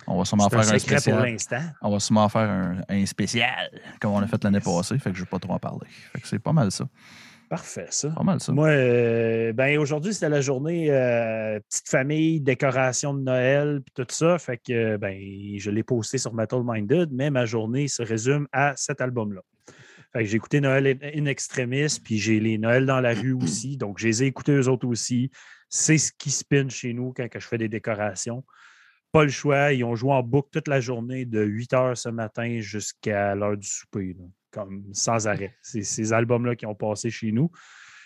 on 0.07 0.17
va 0.17 0.25
sûrement 0.25 0.47
un 0.47 0.49
faire 0.49 0.59
un, 0.59 0.71
pour 0.71 0.79
spécial. 0.79 1.23
l'instant. 1.23 1.61
On 1.81 1.91
va 1.91 1.99
sûrement 1.99 2.29
faire 2.29 2.49
un, 2.49 2.77
un 2.89 3.05
spécial, 3.05 3.69
comme 3.99 4.11
on 4.11 4.19
a 4.19 4.27
fait 4.27 4.43
l'année 4.43 4.57
Yes. 4.57 4.65
passée. 4.65 4.97
Fait 4.97 5.11
que 5.11 5.15
je 5.15 5.21
veux 5.21 5.27
pas 5.29 5.39
trop 5.39 5.53
en 5.53 5.59
parler. 5.59 5.87
Fait 6.13 6.19
que 6.19 6.27
c'est 6.27 6.39
pas 6.39 6.53
mal 6.53 6.71
ça. 6.71 6.85
Parfait, 7.49 7.87
ça. 7.89 8.09
Pas 8.09 8.21
mal 8.23 8.39
ça. 8.39 8.51
Moi, 8.51 8.67
euh, 8.67 9.53
ben 9.53 9.79
aujourd'hui, 9.79 10.13
c'était 10.13 10.29
la 10.29 10.41
journée 10.41 10.91
euh, 10.91 11.59
petite 11.67 11.89
famille, 11.89 12.39
décoration 12.41 13.13
de 13.15 13.21
Noël, 13.21 13.81
puis 13.83 14.05
tout 14.05 14.13
ça. 14.13 14.37
Fait 14.37 14.57
que 14.57 14.97
ben, 14.97 15.17
je 15.57 15.71
l'ai 15.71 15.81
posté 15.81 16.19
sur 16.19 16.33
Metal 16.35 16.61
Minded, 16.63 17.09
mais 17.11 17.31
ma 17.31 17.45
journée 17.45 17.87
se 17.87 18.03
résume 18.03 18.47
à 18.51 18.73
cet 18.75 19.01
album-là. 19.01 19.41
J'ai 20.15 20.35
écouté 20.35 20.59
Noël 20.59 20.97
in 21.01 21.25
extremis, 21.25 21.99
puis 22.03 22.17
j'ai 22.17 22.39
les 22.39 22.57
Noël 22.57 22.85
dans 22.85 22.99
la 22.99 23.13
rue 23.13 23.33
aussi. 23.33 23.77
Donc, 23.77 23.99
je 23.99 24.07
les 24.07 24.23
ai 24.23 24.27
écoutés 24.27 24.53
eux 24.53 24.67
autres 24.67 24.87
aussi. 24.87 25.29
C'est 25.69 25.97
ce 25.97 26.11
qui 26.11 26.31
spin 26.31 26.67
chez 26.69 26.93
nous 26.93 27.13
quand 27.13 27.27
je 27.31 27.39
fais 27.39 27.57
des 27.57 27.69
décorations. 27.69 28.43
Pas 29.11 29.23
le 29.23 29.29
choix. 29.29 29.73
Ils 29.73 29.83
ont 29.83 29.95
joué 29.95 30.11
en 30.11 30.23
boucle 30.23 30.49
toute 30.51 30.67
la 30.67 30.79
journée 30.79 31.25
de 31.25 31.43
8 31.43 31.73
heures 31.73 31.97
ce 31.97 32.09
matin 32.09 32.59
jusqu'à 32.59 33.35
l'heure 33.35 33.57
du 33.57 33.67
souper. 33.67 34.15
là, 34.17 34.25
comme 34.51 34.83
sans 34.93 35.27
arrêt. 35.27 35.55
C'est 35.61 35.83
ces 35.83 36.13
albums-là 36.13 36.55
qui 36.55 36.65
ont 36.65 36.75
passé 36.75 37.09
chez 37.09 37.31
nous. 37.31 37.51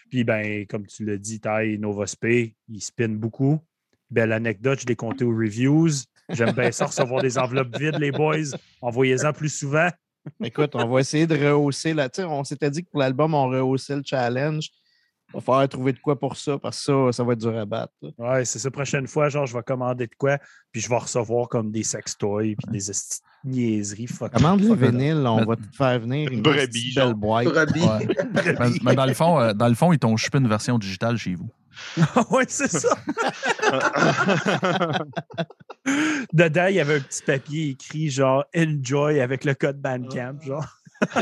Puis, 0.10 0.24
ben, 0.24 0.66
comme 0.68 0.86
tu 0.86 1.06
l'as 1.06 1.18
dit, 1.18 1.40
Ty 1.40 1.78
Novospe, 1.80 2.26
ils 2.26 2.82
spinent 2.82 3.18
beaucoup. 3.18 3.60
Belle 4.10 4.32
anecdote, 4.32 4.82
je 4.82 4.86
l'ai 4.86 4.96
compté 4.96 5.24
aux 5.24 5.36
reviews. 5.36 5.90
J'aime 6.30 6.52
bien 6.52 6.72
ça, 6.72 6.86
recevoir 6.86 7.22
des 7.22 7.38
enveloppes 7.38 7.76
vides, 7.78 7.98
les 8.00 8.12
boys. 8.12 8.58
Envoyez-en 8.82 9.34
plus 9.34 9.50
souvent. 9.50 9.90
Écoute, 10.44 10.72
on 10.76 10.88
va 10.88 11.00
essayer 11.02 11.28
de 11.28 11.36
rehausser 11.36 11.94
là. 11.94 12.10
Tu 12.10 12.22
sais, 12.22 12.28
on 12.28 12.44
s'était 12.44 12.70
dit 12.72 12.84
que 12.84 12.90
pour 12.90 13.00
l'album, 13.00 13.34
on 13.34 13.50
rehaussait 13.50 13.96
le 13.96 14.04
challenge. 14.06 14.70
Il 15.30 15.38
va 15.38 15.42
falloir 15.42 15.68
trouver 15.70 15.94
de 15.94 16.00
quoi 16.00 16.20
pour 16.20 16.38
ça, 16.38 16.60
parce 16.60 16.78
que 16.86 17.12
ça, 17.12 17.18
ça 17.18 17.24
va 17.24 17.34
être 17.34 17.40
dur 17.40 17.58
à 17.58 17.66
battre. 17.66 17.92
là. 18.04 18.10
Ouais, 18.20 18.46
c'est 18.46 18.60
ça. 18.60 18.70
Prochaine 18.70 19.08
fois, 19.08 19.30
genre, 19.30 19.48
je 19.48 19.54
vais 19.56 19.64
commander 19.64 20.06
de 20.06 20.14
quoi, 20.16 20.38
puis 20.72 20.80
je 20.80 20.88
vais 20.90 20.98
recevoir 20.98 21.48
comme 21.50 21.72
des 21.72 21.82
sextoys, 21.84 22.56
puis 22.56 22.68
des 22.72 22.92
niaiseries. 23.44 24.06
Commande 24.32 24.62
it. 24.62 24.74
vinyles, 24.74 25.26
on 25.26 25.38
Mais- 25.40 25.46
va 25.46 25.56
te 25.56 25.62
faire 25.76 26.00
venir 26.00 26.30
Une 26.30 26.38
une 26.38 26.42
brebis, 26.44 26.92
genre. 26.92 27.08
belle 27.08 27.16
boîte. 27.16 27.46
Brebis. 27.46 27.82
Ouais. 27.82 28.08
mais, 28.60 28.70
mais 28.84 28.96
dans, 28.96 29.06
le 29.08 29.14
fond, 29.16 29.40
euh, 29.40 29.54
dans 29.54 29.68
le 29.68 29.74
fond, 29.76 29.92
ils 29.92 29.98
t'ont 30.00 30.16
chupé 30.18 30.38
une 30.38 30.48
version 30.48 30.78
digitale 30.78 31.18
chez 31.18 31.34
vous. 31.34 31.50
ouais, 32.30 32.46
c'est 32.48 32.70
ça. 32.70 32.96
Dedans, 36.34 36.68
il 36.68 36.76
y 36.76 36.80
avait 36.80 36.96
un 36.96 37.02
petit 37.02 37.24
papier 37.24 37.70
écrit 37.70 38.10
genre 38.10 38.46
Enjoy 38.56 39.20
avec 39.20 39.44
le 39.44 39.54
code 39.54 39.80
Bandcamp, 39.80 40.40
genre. 40.42 40.68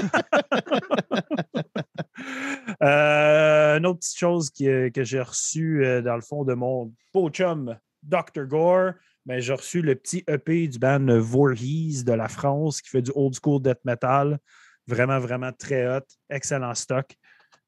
Euh, 2.83 3.77
une 3.77 3.85
autre 3.85 3.99
petite 3.99 4.17
chose 4.17 4.49
que, 4.49 4.89
que 4.89 5.03
j'ai 5.03 5.21
reçue 5.21 5.85
euh, 5.85 6.01
dans 6.01 6.15
le 6.15 6.21
fond 6.21 6.43
de 6.43 6.53
mon 6.53 6.91
beau 7.13 7.29
chum 7.29 7.77
Dr. 8.03 8.45
Gore, 8.47 8.93
mais 9.25 9.41
j'ai 9.41 9.53
reçu 9.53 9.81
le 9.81 9.95
petit 9.95 10.23
EP 10.27 10.67
du 10.67 10.79
band 10.79 11.19
Voorhees 11.19 12.03
de 12.03 12.13
la 12.13 12.27
France 12.27 12.81
qui 12.81 12.89
fait 12.89 13.01
du 13.01 13.11
old 13.13 13.35
school 13.35 13.61
death 13.61 13.79
metal. 13.85 14.39
Vraiment, 14.87 15.19
vraiment 15.19 15.51
très 15.51 15.87
hot. 15.87 16.05
Excellent 16.29 16.73
stock. 16.73 17.15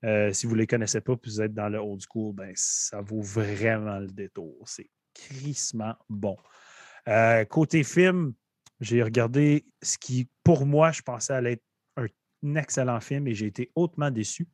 Euh, 0.03 0.33
si 0.33 0.47
vous 0.47 0.53
ne 0.53 0.59
les 0.59 0.67
connaissez 0.67 1.01
pas 1.01 1.15
puis 1.15 1.31
vous 1.31 1.41
êtes 1.41 1.53
dans 1.53 1.69
le 1.69 1.77
old 1.77 2.01
school, 2.01 2.33
ben, 2.33 2.51
ça 2.55 3.01
vaut 3.01 3.21
vraiment 3.21 3.99
le 3.99 4.07
détour. 4.07 4.55
C'est 4.65 4.89
crissement 5.13 5.95
bon. 6.09 6.37
Euh, 7.07 7.45
côté 7.45 7.83
film, 7.83 8.33
j'ai 8.79 9.03
regardé 9.03 9.65
ce 9.81 9.97
qui, 9.97 10.29
pour 10.43 10.65
moi, 10.65 10.91
je 10.91 11.01
pensais 11.01 11.33
allait 11.33 11.53
être 11.53 11.63
un 12.43 12.55
excellent 12.55 12.99
film 12.99 13.27
et 13.27 13.33
j'ai 13.33 13.47
été 13.47 13.71
hautement 13.75 14.11
déçu. 14.11 14.47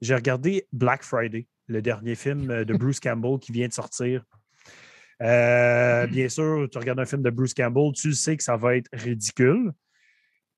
J'ai 0.00 0.14
regardé 0.14 0.66
Black 0.72 1.02
Friday, 1.02 1.46
le 1.66 1.82
dernier 1.82 2.14
film 2.14 2.50
euh, 2.50 2.64
de 2.64 2.74
Bruce 2.78 3.00
Campbell 3.00 3.38
qui 3.38 3.52
vient 3.52 3.68
de 3.68 3.72
sortir. 3.72 4.24
Euh, 5.22 6.06
bien 6.08 6.28
sûr, 6.28 6.68
tu 6.70 6.78
regardes 6.78 7.00
un 7.00 7.06
film 7.06 7.22
de 7.22 7.30
Bruce 7.30 7.54
Campbell, 7.54 7.92
tu 7.92 8.12
sais 8.12 8.36
que 8.36 8.42
ça 8.42 8.56
va 8.56 8.76
être 8.76 8.88
ridicule, 8.92 9.72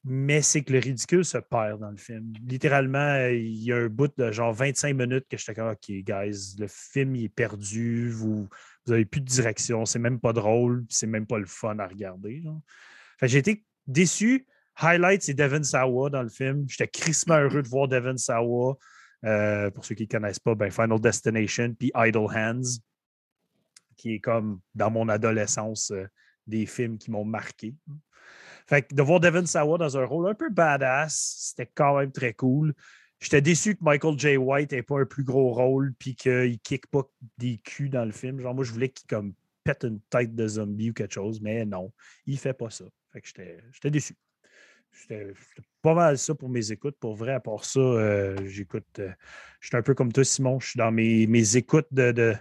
mais 0.08 0.40
c'est 0.40 0.62
que 0.62 0.72
le 0.72 0.78
ridicule 0.78 1.24
se 1.24 1.38
perd 1.38 1.80
dans 1.80 1.90
le 1.90 1.96
film. 1.96 2.32
Littéralement, 2.46 3.26
il 3.26 3.60
y 3.64 3.72
a 3.72 3.76
un 3.76 3.88
bout 3.88 4.16
de 4.16 4.30
genre 4.30 4.52
25 4.52 4.94
minutes 4.94 5.26
que 5.28 5.36
j'étais 5.36 5.54
comme 5.54 5.68
OK, 5.68 5.88
guys, 5.88 6.54
le 6.60 6.68
film 6.68 7.16
il 7.16 7.24
est 7.24 7.28
perdu, 7.28 8.08
vous 8.10 8.48
n'avez 8.86 9.04
plus 9.04 9.20
de 9.20 9.26
direction, 9.26 9.84
c'est 9.84 9.98
même 9.98 10.20
pas 10.20 10.32
drôle, 10.32 10.84
c'est 10.88 11.08
même 11.08 11.26
pas 11.26 11.38
le 11.38 11.46
fun 11.46 11.80
à 11.80 11.88
regarder. 11.88 12.44
j'ai 13.20 13.38
été 13.38 13.64
déçu. 13.88 14.46
Highlight, 14.76 15.22
c'est 15.22 15.34
Devon 15.34 15.64
Sawa 15.64 16.08
dans 16.08 16.22
le 16.22 16.28
film. 16.28 16.66
J'étais 16.68 16.86
crissement 16.86 17.38
heureux 17.38 17.62
de 17.62 17.68
voir 17.68 17.88
Devon 17.88 18.16
Sawa. 18.16 18.76
Euh, 19.24 19.72
pour 19.72 19.84
ceux 19.84 19.96
qui 19.96 20.04
ne 20.04 20.08
connaissent 20.08 20.38
pas, 20.38 20.54
ben, 20.54 20.70
Final 20.70 21.00
Destination, 21.00 21.74
puis 21.76 21.90
Idle 21.96 22.28
Hands, 22.32 22.78
qui 23.96 24.14
est 24.14 24.20
comme 24.20 24.60
dans 24.74 24.90
mon 24.90 25.08
adolescence 25.08 25.90
euh, 25.90 26.06
des 26.46 26.66
films 26.66 26.96
qui 26.96 27.10
m'ont 27.10 27.24
marqué. 27.24 27.74
Fait 28.68 28.82
que 28.82 28.94
de 28.94 29.02
voir 29.02 29.20
Devon 29.20 29.46
Sawa 29.46 29.78
dans 29.78 29.96
un 29.96 30.04
rôle 30.04 30.28
un 30.28 30.34
peu 30.34 30.50
badass, 30.50 31.52
c'était 31.54 31.70
quand 31.72 31.98
même 31.98 32.10
très 32.10 32.34
cool. 32.34 32.74
J'étais 33.20 33.40
déçu 33.40 33.76
que 33.76 33.84
Michael 33.84 34.18
J. 34.18 34.36
White 34.36 34.72
n'ait 34.72 34.82
pas 34.82 35.00
un 35.00 35.06
plus 35.06 35.24
gros 35.24 35.52
rôle 35.52 35.94
puis 35.98 36.14
qu'il 36.14 36.58
kick 36.60 36.86
pas 36.88 37.02
des 37.38 37.58
culs 37.58 37.88
dans 37.88 38.04
le 38.04 38.12
film. 38.12 38.40
Genre, 38.40 38.54
moi, 38.54 38.64
je 38.64 38.72
voulais 38.72 38.88
qu'il 38.90 39.06
comme 39.06 39.34
pète 39.64 39.84
une 39.84 40.00
tête 40.10 40.34
de 40.34 40.46
zombie 40.46 40.90
ou 40.90 40.92
quelque 40.92 41.14
chose, 41.14 41.40
mais 41.40 41.64
non, 41.64 41.92
il 42.26 42.38
fait 42.38 42.52
pas 42.54 42.70
ça. 42.70 42.84
Fait 43.12 43.20
que 43.20 43.28
j'étais 43.72 43.90
déçu. 43.90 44.14
C'était 44.92 45.32
pas 45.82 45.94
mal 45.94 46.18
ça 46.18 46.34
pour 46.34 46.48
mes 46.48 46.72
écoutes. 46.72 46.96
Pour 46.98 47.14
vrai, 47.14 47.32
à 47.32 47.40
part 47.40 47.64
ça, 47.64 47.80
euh, 47.80 48.36
j'écoute. 48.46 48.86
euh, 48.98 49.12
je 49.60 49.68
suis 49.68 49.76
un 49.76 49.82
peu 49.82 49.94
comme 49.94 50.12
toi, 50.12 50.24
Simon. 50.24 50.58
Je 50.60 50.68
suis 50.68 50.78
dans 50.78 50.90
mes, 50.90 51.26
mes 51.26 51.56
écoutes 51.56 51.88
de, 51.90 52.12
de 52.12 52.34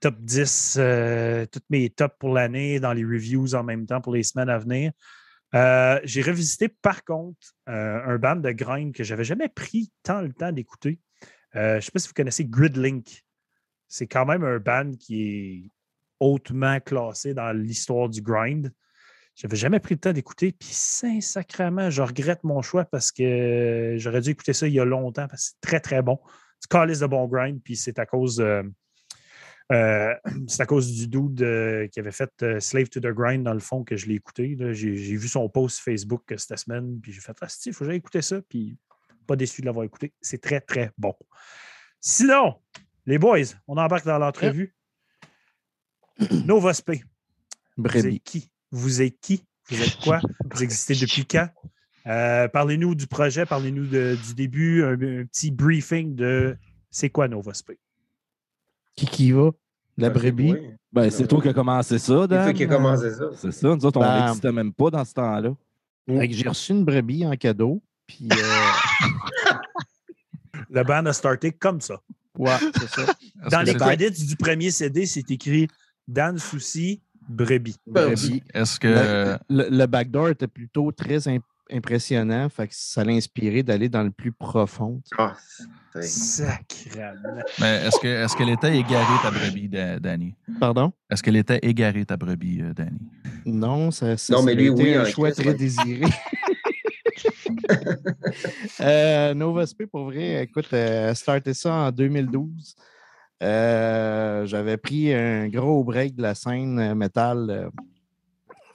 top 0.00 0.16
10, 0.18 0.76
euh, 0.78 1.46
toutes 1.46 1.68
mes 1.70 1.90
tops 1.90 2.14
pour 2.18 2.32
l'année, 2.32 2.80
dans 2.80 2.92
les 2.92 3.04
reviews 3.04 3.54
en 3.54 3.62
même 3.62 3.86
temps 3.86 4.00
pour 4.00 4.14
les 4.14 4.22
semaines 4.22 4.48
à 4.48 4.58
venir. 4.58 4.92
Euh, 5.54 6.00
J'ai 6.04 6.22
revisité, 6.22 6.68
par 6.68 7.04
contre, 7.04 7.54
euh, 7.68 8.00
un 8.04 8.18
band 8.18 8.36
de 8.36 8.50
grind 8.52 8.94
que 8.94 9.04
j'avais 9.04 9.24
jamais 9.24 9.48
pris 9.48 9.90
tant 10.02 10.20
le 10.20 10.32
temps 10.32 10.52
d'écouter. 10.52 11.00
Euh, 11.56 11.72
je 11.72 11.76
ne 11.76 11.80
sais 11.80 11.90
pas 11.90 11.98
si 11.98 12.08
vous 12.08 12.14
connaissez 12.14 12.44
Gridlink. 12.44 13.24
C'est 13.88 14.06
quand 14.06 14.24
même 14.24 14.44
un 14.44 14.58
band 14.58 14.92
qui 14.98 15.22
est 15.22 15.70
hautement 16.20 16.78
classé 16.80 17.34
dans 17.34 17.52
l'histoire 17.52 18.08
du 18.08 18.22
grind. 18.22 18.72
J'avais 19.34 19.56
jamais 19.56 19.80
pris 19.80 19.94
le 19.94 20.00
temps 20.00 20.12
d'écouter, 20.12 20.52
puis 20.52 20.68
sincèrement, 20.70 21.88
je 21.88 22.02
regrette 22.02 22.44
mon 22.44 22.62
choix 22.62 22.84
parce 22.84 23.10
que 23.10 23.94
j'aurais 23.96 24.20
dû 24.20 24.30
écouter 24.30 24.52
ça 24.52 24.68
il 24.68 24.74
y 24.74 24.80
a 24.80 24.84
longtemps 24.84 25.26
parce 25.28 25.44
que 25.44 25.50
c'est 25.54 25.60
très, 25.60 25.80
très 25.80 26.02
bon. 26.02 26.20
C'est 26.60 26.70
calice 26.70 26.98
de 27.00 27.06
bon 27.06 27.26
grind, 27.26 27.60
puis 27.62 27.74
c'est 27.74 27.98
à 27.98 28.06
cause 28.06 28.44
euh, 29.70 30.14
c'est 30.48 30.62
à 30.62 30.66
cause 30.66 30.92
du 30.92 31.08
dude 31.08 31.42
euh, 31.42 31.86
qui 31.88 32.00
avait 32.00 32.12
fait 32.12 32.30
euh, 32.42 32.60
Slave 32.60 32.88
to 32.88 33.00
the 33.00 33.08
Grind 33.08 33.44
dans 33.44 33.54
le 33.54 33.60
fond 33.60 33.84
que 33.84 33.96
je 33.96 34.06
l'ai 34.06 34.14
écouté. 34.14 34.56
J'ai 34.72 35.16
vu 35.16 35.28
son 35.28 35.48
post 35.48 35.80
Facebook 35.80 36.22
cette 36.36 36.58
semaine, 36.58 37.00
puis 37.00 37.12
j'ai 37.12 37.20
fait 37.20 37.36
Ah, 37.40 37.46
il 37.66 37.72
faut 37.72 37.80
que 37.80 37.86
j'aille 37.86 37.98
écouter 37.98 38.22
ça, 38.22 38.40
puis 38.48 38.76
pas 39.26 39.36
déçu 39.36 39.60
de 39.60 39.66
l'avoir 39.66 39.84
écouté. 39.84 40.12
C'est 40.20 40.40
très, 40.40 40.60
très 40.60 40.90
bon. 40.98 41.14
Sinon, 42.00 42.60
les 43.06 43.18
boys, 43.18 43.54
on 43.68 43.76
embarque 43.76 44.06
dans 44.06 44.18
l'entrevue. 44.18 44.74
Nova 46.46 46.74
Spé. 46.74 47.02
Vous 47.76 48.06
êtes 48.06 48.22
qui? 48.22 48.50
Vous 48.70 49.02
êtes 49.02 49.20
qui? 49.20 49.44
Vous 49.68 49.80
êtes 49.80 49.96
quoi? 49.96 50.20
Vous 50.50 50.62
existez 50.62 50.94
depuis 50.94 51.24
quand? 51.24 51.48
Parlez-nous 52.04 52.94
du 52.94 53.06
projet, 53.06 53.46
parlez-nous 53.46 53.86
du 53.86 54.34
début, 54.34 54.82
un, 54.82 54.94
un 54.94 55.24
petit 55.26 55.50
briefing 55.50 56.16
de 56.16 56.56
c'est 56.90 57.10
quoi 57.10 57.28
Nova 57.28 57.54
Spé. 57.54 57.78
Qui 58.96 59.06
qui 59.06 59.32
va? 59.32 59.50
La 59.96 60.10
Ben, 60.10 60.18
brebis? 60.20 60.52
oui. 60.52 60.70
Ben, 60.92 61.10
c'est 61.10 61.26
toi 61.26 61.40
qui 61.40 61.48
as 61.48 61.54
commencé 61.54 61.98
ça, 61.98 62.22
C'est 62.22 62.28
Dan. 62.28 62.44
toi 62.44 62.52
qui 62.52 62.64
as 62.64 62.66
commencé 62.66 63.10
ça. 63.10 63.24
C'est 63.36 63.52
ça. 63.52 63.68
Nous 63.76 63.86
autres, 63.86 63.98
on 63.98 64.02
Ben- 64.02 64.24
n'existait 64.24 64.52
même 64.52 64.72
pas 64.72 64.90
dans 64.90 65.04
ce 65.04 65.14
temps-là. 65.14 65.54
J'ai 66.08 66.48
reçu 66.48 66.72
une 66.72 66.84
brebis 66.84 67.24
en 67.24 67.36
cadeau. 67.36 67.80
Puis, 68.06 68.28
euh, 68.32 68.36
Le 70.70 70.82
band 70.84 71.04
a 71.06 71.12
starté 71.12 71.52
comme 71.52 71.80
ça. 71.80 72.00
ouais, 72.38 72.56
c'est 72.78 72.88
ça. 72.88 73.06
Dans 73.50 73.60
les 73.62 73.72
c'est- 73.72 73.78
credits 73.78 74.26
du 74.26 74.36
premier 74.36 74.70
CD, 74.70 75.06
c'est 75.06 75.28
écrit 75.30 75.68
Dan 76.06 76.38
Souci, 76.38 77.00
Brebis. 77.28 77.76
Brebis. 77.86 78.42
Est-ce 78.54 78.78
que. 78.80 78.88
Le, 78.88 79.38
le- 79.48 79.68
le 79.76 79.86
backdoor 79.86 80.28
était 80.30 80.46
plutôt 80.48 80.90
très 80.92 81.26
im- 81.28 81.38
impressionnant. 81.72 82.48
Fait 82.48 82.68
que 82.68 82.74
ça 82.76 83.04
l'a 83.04 83.12
inspiré 83.12 83.62
d'aller 83.62 83.88
dans 83.88 84.02
le 84.02 84.10
plus 84.10 84.32
profond. 84.32 85.00
Sacrament. 86.00 87.42
Mais 87.60 87.82
est-ce 87.86 87.98
que 87.98 88.06
est-ce 88.06 88.36
qu'elle 88.36 88.48
était 88.50 88.76
égarée 88.76 89.18
ta 89.22 89.30
brebis, 89.30 89.68
Da- 89.68 89.98
Danny? 89.98 90.34
Pardon? 90.60 90.92
Est-ce 91.10 91.22
qu'elle 91.22 91.36
était 91.36 91.58
égarée 91.62 92.04
ta 92.04 92.16
brebis, 92.16 92.62
euh, 92.62 92.72
Danny? 92.72 92.98
Non, 93.44 93.90
ça, 93.90 94.16
ça, 94.16 94.34
Non, 94.34 94.42
mais 94.42 94.54
lui, 94.54 94.66
été 94.68 94.82
oui, 94.82 94.94
un 94.94 95.04
choix 95.04 95.32
très 95.32 95.54
désiré. 95.54 96.06
euh, 98.80 99.34
Nova 99.34 99.66
Spé, 99.66 99.86
pour 99.86 100.04
vrai, 100.04 100.44
écoute, 100.44 100.72
euh, 100.72 101.14
starté 101.14 101.54
ça 101.54 101.72
en 101.74 101.90
2012. 101.90 102.74
Euh, 103.42 104.46
J'avais 104.46 104.76
pris 104.76 105.12
un 105.14 105.48
gros 105.48 105.82
break 105.82 106.14
de 106.14 106.22
la 106.22 106.34
scène 106.34 106.78
euh, 106.78 106.94
métal. 106.94 107.70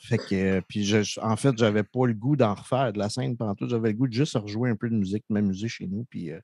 Fait 0.07 0.17
que, 0.17 0.35
euh, 0.35 0.61
puis 0.67 0.83
je- 0.85 1.19
en 1.21 1.35
fait, 1.35 1.57
j'avais 1.57 1.83
pas 1.83 2.05
le 2.07 2.13
goût 2.13 2.35
d'en 2.35 2.53
refaire 2.53 2.93
de 2.93 2.99
la 2.99 3.09
scène 3.09 3.35
pendant 3.37 3.55
tout. 3.55 3.67
J'avais 3.69 3.89
le 3.89 3.95
goût 3.95 4.07
de 4.07 4.13
juste 4.13 4.35
rejouer 4.35 4.69
un 4.69 4.75
peu 4.75 4.89
de 4.89 4.95
musique, 4.95 5.23
de 5.29 5.33
m'amuser 5.33 5.67
chez 5.67 5.87
nous. 5.87 6.05
Puis 6.09 6.31
euh, 6.31 6.39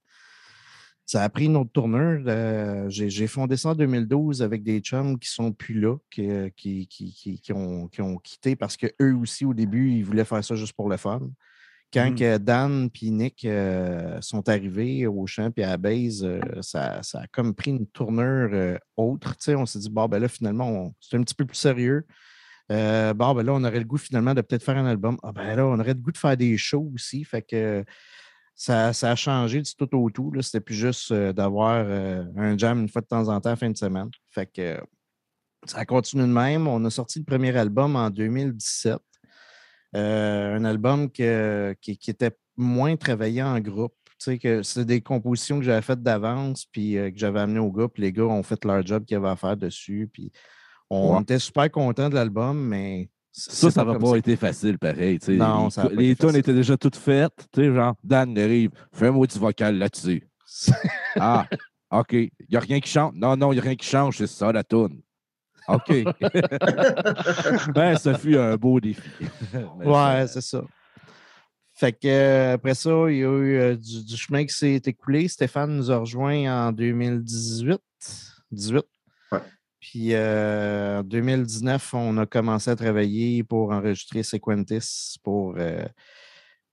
ça 1.05 1.23
a 1.23 1.29
pris 1.29 1.45
une 1.45 1.57
autre 1.57 1.71
tournure. 1.71 2.23
euh, 2.27 2.85
J'ai 2.89 3.27
fondé 3.27 3.57
ça 3.57 3.69
en 3.69 3.75
2012 3.75 4.41
avec 4.41 4.63
des 4.63 4.79
chums 4.79 5.19
qui 5.19 5.29
sont 5.29 5.51
plus 5.51 5.79
là, 5.79 5.97
qui, 6.09 6.27
qui, 6.55 6.87
qui, 6.87 7.39
qui- 7.41 7.53
ont, 7.53 7.87
qui 7.87 8.01
ont 8.01 8.17
quitté 8.17 8.55
parce 8.55 8.77
qu'eux 8.77 9.13
aussi, 9.15 9.43
au 9.45 9.53
début, 9.53 9.91
ils 9.91 10.03
voulaient 10.05 10.25
faire 10.25 10.43
ça 10.43 10.55
juste 10.55 10.73
pour 10.73 10.89
le 10.89 10.97
fun. 10.97 11.21
Quand 11.93 12.15
que 12.15 12.37
Dan 12.37 12.89
et 13.01 13.11
Nick 13.11 13.43
euh, 13.43 14.17
sont 14.21 14.47
arrivés 14.47 15.05
au 15.07 15.27
chant 15.27 15.51
puis 15.51 15.61
à 15.65 15.71
la 15.71 15.77
base, 15.77 16.23
euh, 16.23 16.39
ça, 16.61 17.03
ça 17.03 17.19
a 17.21 17.27
comme 17.27 17.53
pris 17.53 17.71
une 17.71 17.85
tournure 17.87 18.77
autre. 18.95 19.35
On 19.49 19.65
s'est 19.65 19.79
dit, 19.79 19.89
bon, 19.89 20.07
ben 20.07 20.19
là, 20.19 20.29
finalement, 20.29 20.95
c'est 21.01 21.17
un 21.17 21.21
petit 21.23 21.35
peu 21.35 21.45
plus 21.45 21.57
sérieux. 21.57 22.05
Euh, 22.71 23.13
bon, 23.13 23.33
ben 23.33 23.43
là, 23.43 23.53
on 23.53 23.63
aurait 23.63 23.79
le 23.79 23.85
goût 23.85 23.97
finalement 23.97 24.33
de 24.33 24.41
peut-être 24.41 24.63
faire 24.63 24.77
un 24.77 24.85
album. 24.85 25.17
Ah, 25.23 25.31
ben 25.31 25.55
là, 25.55 25.65
on 25.65 25.79
aurait 25.79 25.93
le 25.93 25.99
goût 25.99 26.11
de 26.11 26.17
faire 26.17 26.37
des 26.37 26.57
shows 26.57 26.91
aussi. 26.93 27.23
Fait 27.23 27.41
que 27.41 27.83
ça, 28.55 28.93
ça 28.93 29.11
a 29.11 29.15
changé 29.15 29.61
du 29.61 29.75
tout 29.75 29.89
au 29.95 30.09
tout. 30.09 30.31
C'était 30.41 30.59
plus 30.59 30.75
juste 30.75 31.11
euh, 31.11 31.33
d'avoir 31.33 31.83
euh, 31.83 32.23
un 32.37 32.57
jam 32.57 32.81
une 32.81 32.89
fois 32.89 33.01
de 33.01 33.07
temps 33.07 33.27
en 33.27 33.41
temps, 33.41 33.55
fin 33.55 33.69
de 33.69 33.77
semaine. 33.77 34.09
Fait 34.29 34.45
que 34.45 34.79
ça 35.65 35.79
a 35.79 35.85
continué 35.85 36.25
de 36.25 36.31
même. 36.31 36.67
On 36.67 36.83
a 36.85 36.89
sorti 36.89 37.19
le 37.19 37.25
premier 37.25 37.55
album 37.57 37.95
en 37.95 38.09
2017. 38.09 38.99
Euh, 39.95 40.55
un 40.55 40.63
album 40.63 41.09
qui, 41.11 41.97
qui 41.97 42.11
était 42.11 42.37
moins 42.55 42.95
travaillé 42.95 43.43
en 43.43 43.59
groupe. 43.59 43.95
Tu 44.19 44.37
que 44.37 44.61
c'est 44.61 44.85
des 44.85 45.01
compositions 45.01 45.57
que 45.57 45.65
j'avais 45.65 45.81
faites 45.81 46.03
d'avance, 46.03 46.65
puis 46.65 46.93
que 46.93 47.13
j'avais 47.15 47.39
amenées 47.39 47.59
au 47.59 47.71
gars, 47.71 47.87
les 47.97 48.13
gars 48.13 48.25
ont 48.25 48.43
fait 48.43 48.63
leur 48.63 48.85
job 48.85 49.03
qu'ils 49.03 49.17
avaient 49.17 49.29
à 49.29 49.35
faire 49.35 49.57
dessus. 49.57 50.07
Puis 50.13 50.31
on 50.93 51.15
Ouais. 51.15 51.21
était 51.21 51.39
super 51.39 51.71
contents 51.71 52.09
de 52.09 52.15
l'album, 52.15 52.59
mais. 52.67 53.09
Ça, 53.33 53.71
ça 53.71 53.85
pas 53.85 53.93
comme 53.93 54.01
pas 54.11 54.17
été 54.17 54.35
facile, 54.35 54.77
pareil. 54.77 55.17
Non, 55.29 55.65
les 55.65 55.71
ça 55.71 55.87
les 55.89 56.15
tunes 56.15 56.27
facile. 56.27 56.39
étaient 56.39 56.53
déjà 56.53 56.75
toutes 56.75 56.97
faites. 56.97 57.47
Tu 57.53 57.61
sais, 57.61 57.73
genre, 57.73 57.95
Dan 58.03 58.37
arrive, 58.37 58.71
fais-moi 58.91 59.25
du 59.25 59.39
vocal 59.39 59.77
là-dessus. 59.77 60.27
Ah, 61.15 61.45
OK. 61.91 62.11
Il 62.13 62.29
n'y 62.49 62.57
a 62.57 62.59
rien 62.59 62.79
qui 62.81 62.89
change. 62.89 63.13
Non, 63.15 63.35
non, 63.37 63.51
il 63.51 63.55
n'y 63.55 63.59
a 63.59 63.63
rien 63.63 63.75
qui 63.75 63.87
change, 63.87 64.17
c'est 64.17 64.27
ça, 64.27 64.51
la 64.51 64.63
tune. 64.65 65.01
OK. 65.67 66.03
ben, 67.73 67.97
ça 67.97 68.17
fut 68.17 68.37
un 68.37 68.55
beau 68.57 68.79
défi. 68.79 69.01
Ouais, 69.83 70.25
c'est 70.27 70.41
ça. 70.41 70.61
Fait 71.73 71.93
que 71.93 72.07
euh, 72.07 72.53
après 72.55 72.75
ça, 72.75 72.89
il 73.09 73.17
y 73.17 73.23
a 73.23 73.29
eu 73.37 73.57
euh, 73.57 73.75
du, 73.75 74.03
du 74.03 74.17
chemin 74.17 74.45
qui 74.45 74.53
s'est 74.53 74.81
écoulé. 74.85 75.27
Stéphane 75.27 75.75
nous 75.77 75.89
a 75.89 75.97
rejoint 75.97 76.67
en 76.67 76.71
2018. 76.71 77.79
18. 78.51 78.81
Puis 79.81 80.13
euh, 80.13 80.99
en 80.99 81.03
2019, 81.03 81.95
on 81.95 82.17
a 82.17 82.25
commencé 82.27 82.69
à 82.69 82.75
travailler 82.75 83.43
pour 83.43 83.71
enregistrer 83.71 84.21
Sequentis 84.21 85.17
pour 85.23 85.55
euh, 85.57 85.83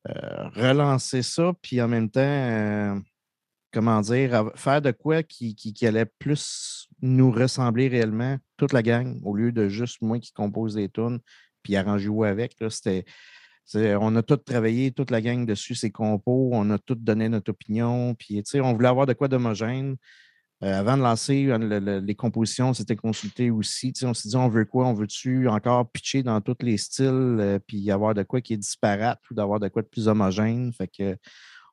euh, 0.09 0.49
relancer 0.51 1.23
ça. 1.23 1.53
Puis 1.63 1.81
en 1.81 1.89
même 1.89 2.11
temps, 2.11 3.01
comment 3.73 4.03
dire, 4.03 4.53
faire 4.57 4.83
de 4.83 4.91
quoi 4.91 5.23
qui, 5.23 5.57
qui, 5.57 5.87
allait 5.87 6.05
plus 6.05 6.87
nous 7.01 7.31
ressembler 7.31 7.89
réellement, 7.89 8.37
toute 8.59 8.75
la 8.75 8.83
gang, 8.83 9.19
au 9.25 9.35
lieu 9.35 9.53
de 9.53 9.69
juste 9.69 10.03
moi 10.03 10.19
qui 10.19 10.33
compose 10.33 10.75
des 10.75 10.91
tunes 10.91 11.19
puis 11.63 11.77
arranger 11.77 12.09
où 12.09 12.25
avec. 12.25 12.57
C'était. 12.69 13.05
On 13.75 14.17
a 14.17 14.23
tous 14.23 14.37
travaillé, 14.37 14.93
toute 14.93 15.11
la 15.11 15.21
gang 15.21 15.45
dessus, 15.45 15.75
ces 15.75 15.91
compos, 15.91 16.51
on 16.53 16.71
a 16.71 16.79
tous 16.79 16.95
donné 16.95 17.29
notre 17.29 17.51
opinion, 17.51 18.15
puis 18.15 18.43
on 18.55 18.73
voulait 18.73 18.89
avoir 18.89 19.05
de 19.07 19.13
quoi 19.13 19.29
d'homogène. 19.29 19.97
Euh, 20.65 20.77
avant 20.77 20.97
de 20.97 21.03
lancer 21.03 21.47
euh, 21.47 21.57
le- 21.59 21.79
le- 21.79 21.99
les 22.01 22.15
compositions, 22.17 22.75
c'était 22.75 22.97
consulté 22.97 23.51
aussi. 23.51 23.93
on 24.03 24.13
s'est 24.13 24.29
dit, 24.29 24.37
on 24.37 24.49
veut 24.49 24.65
quoi? 24.65 24.87
On 24.89 24.93
veut-tu 24.95 25.47
encore 25.49 25.89
pitcher 25.91 26.25
dans 26.25 26.41
tous 26.41 26.57
les 26.63 26.77
styles, 26.77 27.07
euh, 27.39 27.59
puis 27.65 27.91
avoir 27.93 28.13
de 28.15 28.25
quoi 28.25 28.41
qui 28.41 28.55
est 28.55 28.57
disparate 28.57 29.21
ou 29.31 29.35
d'avoir 29.35 29.61
de 29.61 29.69
quoi 29.69 29.83
de 29.83 29.87
plus 29.87 30.09
homogène? 30.09 30.73
Fait 30.73 30.89
que 30.89 31.17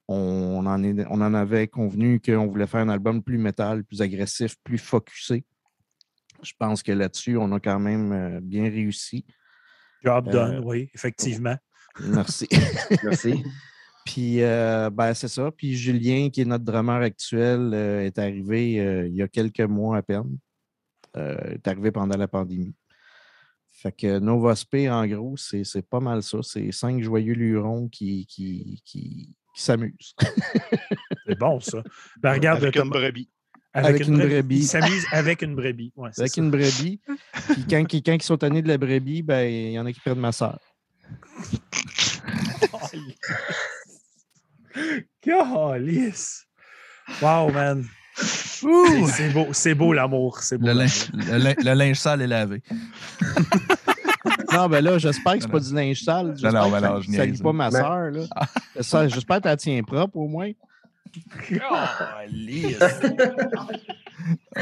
on 0.08 0.64
en, 0.68 0.84
est, 0.84 1.04
on 1.10 1.20
en 1.22 1.34
avait 1.34 1.68
convenu 1.68 2.20
qu'on 2.20 2.46
voulait 2.46 2.68
faire 2.68 2.82
un 2.82 2.90
album 2.90 3.24
plus 3.24 3.40
métal, 3.40 3.84
plus 3.84 4.04
agressif, 4.04 4.56
plus 4.64 4.78
focusé. 4.78 5.44
Je 6.44 6.52
pense 6.60 6.84
que 6.84 6.92
là-dessus, 6.92 7.38
on 7.38 7.52
a 7.54 7.60
quand 7.60 7.80
même 7.80 8.12
euh, 8.12 8.40
bien 8.40 8.66
réussi. 8.70 9.26
Job 10.04 10.28
Euh, 10.28 10.32
done, 10.32 10.62
oui, 10.64 10.92
effectivement. 10.94 11.56
Merci. 12.02 12.48
Merci. 13.04 13.44
Puis, 14.06 14.42
euh, 14.44 14.90
ben, 14.92 15.14
c'est 15.14 15.28
ça. 15.28 15.52
Puis, 15.52 15.76
Julien, 15.76 16.30
qui 16.30 16.42
est 16.42 16.46
notre 16.46 16.64
drummer 16.64 17.02
actuel, 17.02 17.72
euh, 17.74 18.06
est 18.06 18.18
arrivé 18.20 18.80
euh, 18.80 19.08
il 19.08 19.16
y 19.16 19.22
a 19.24 19.28
quelques 19.28 19.60
mois 19.62 19.98
à 19.98 20.02
peine. 20.02 20.38
Est 21.18 21.66
arrivé 21.68 21.92
pendant 21.92 22.18
la 22.18 22.28
pandémie. 22.28 22.76
Fait 23.72 23.92
que 23.94 24.20
Nova 24.20 24.54
Spé, 24.56 24.90
en 24.90 25.06
gros, 25.08 25.38
c'est 25.38 25.64
c'est 25.64 25.82
pas 25.88 26.00
mal 26.02 26.22
ça. 26.24 26.40
C'est 26.42 26.72
cinq 26.74 27.02
joyeux 27.02 27.34
lurons 27.36 27.88
qui, 27.88 28.26
qui, 28.26 28.82
qui, 28.86 29.34
qui 29.54 29.62
s'amusent. 29.64 30.14
C'est 31.28 31.40
bon, 31.40 31.60
ça. 31.60 31.82
Ben, 32.22 32.34
regarde, 32.34 32.62
Avec 32.64 32.76
une 32.76 32.90
brebis. 32.90 33.30
Avec 33.74 34.08
une 34.08 34.18
brebis. 34.18 34.58
Il 34.58 34.64
s'amuse 34.66 35.06
avec 35.12 35.42
une 35.42 35.56
brebis. 35.56 35.92
Ouais, 35.96 36.10
Avec 36.18 36.32
ça. 36.32 36.42
une 36.42 36.52
brebis. 36.52 37.00
Puis 37.54 37.66
quand, 37.70 37.84
qui- 37.90 38.04
quand 38.04 38.14
ils 38.14 38.22
sont 38.22 38.38
tannés 38.38 38.62
de 38.62 38.68
la 38.68 38.78
brebis, 38.78 39.22
ben, 39.24 39.50
il 39.50 39.72
y 39.72 39.80
en 39.80 39.86
a 39.86 39.92
qui 39.94 40.00
prennent 40.02 40.20
ma 40.20 40.32
soeur. 40.32 40.60
Calice. 45.22 46.46
Wow, 47.22 47.52
man. 47.52 47.86
C'est 48.16 49.30
beau, 49.34 49.48
c'est 49.52 49.76
beau 49.76 49.92
l'amour. 49.94 50.40
C'est 50.40 50.58
beau. 50.58 50.68
Le, 50.68 50.74
linge, 50.74 51.12
le, 51.14 51.38
lin- 51.38 51.54
le 51.58 51.74
linge 51.74 51.98
sale 51.98 52.22
est 52.22 52.28
lavé. 52.28 52.64
Non, 54.54 54.68
ben 54.70 54.82
là, 54.84 54.98
j'espère 54.98 55.34
que 55.36 55.42
c'est 55.42 55.52
pas 55.52 55.60
du 55.60 55.74
linge 55.74 56.02
sale. 56.02 56.28
non, 56.28 56.36
J'espère 56.36 56.70
ben 56.70 56.82
que 56.82 56.86
non, 56.86 57.02
ça- 57.02 57.28
je 57.34 57.44
pas 57.44 57.52
ma 57.54 57.72
soeur. 57.72 58.12
Là. 58.12 58.22
Ça, 58.82 59.08
J'espère 59.08 59.38
que 59.38 59.42
tu 59.44 59.48
la 59.50 59.58
tiens 59.58 59.84
propre 59.84 60.16
au 60.18 60.28
moins. 60.28 60.52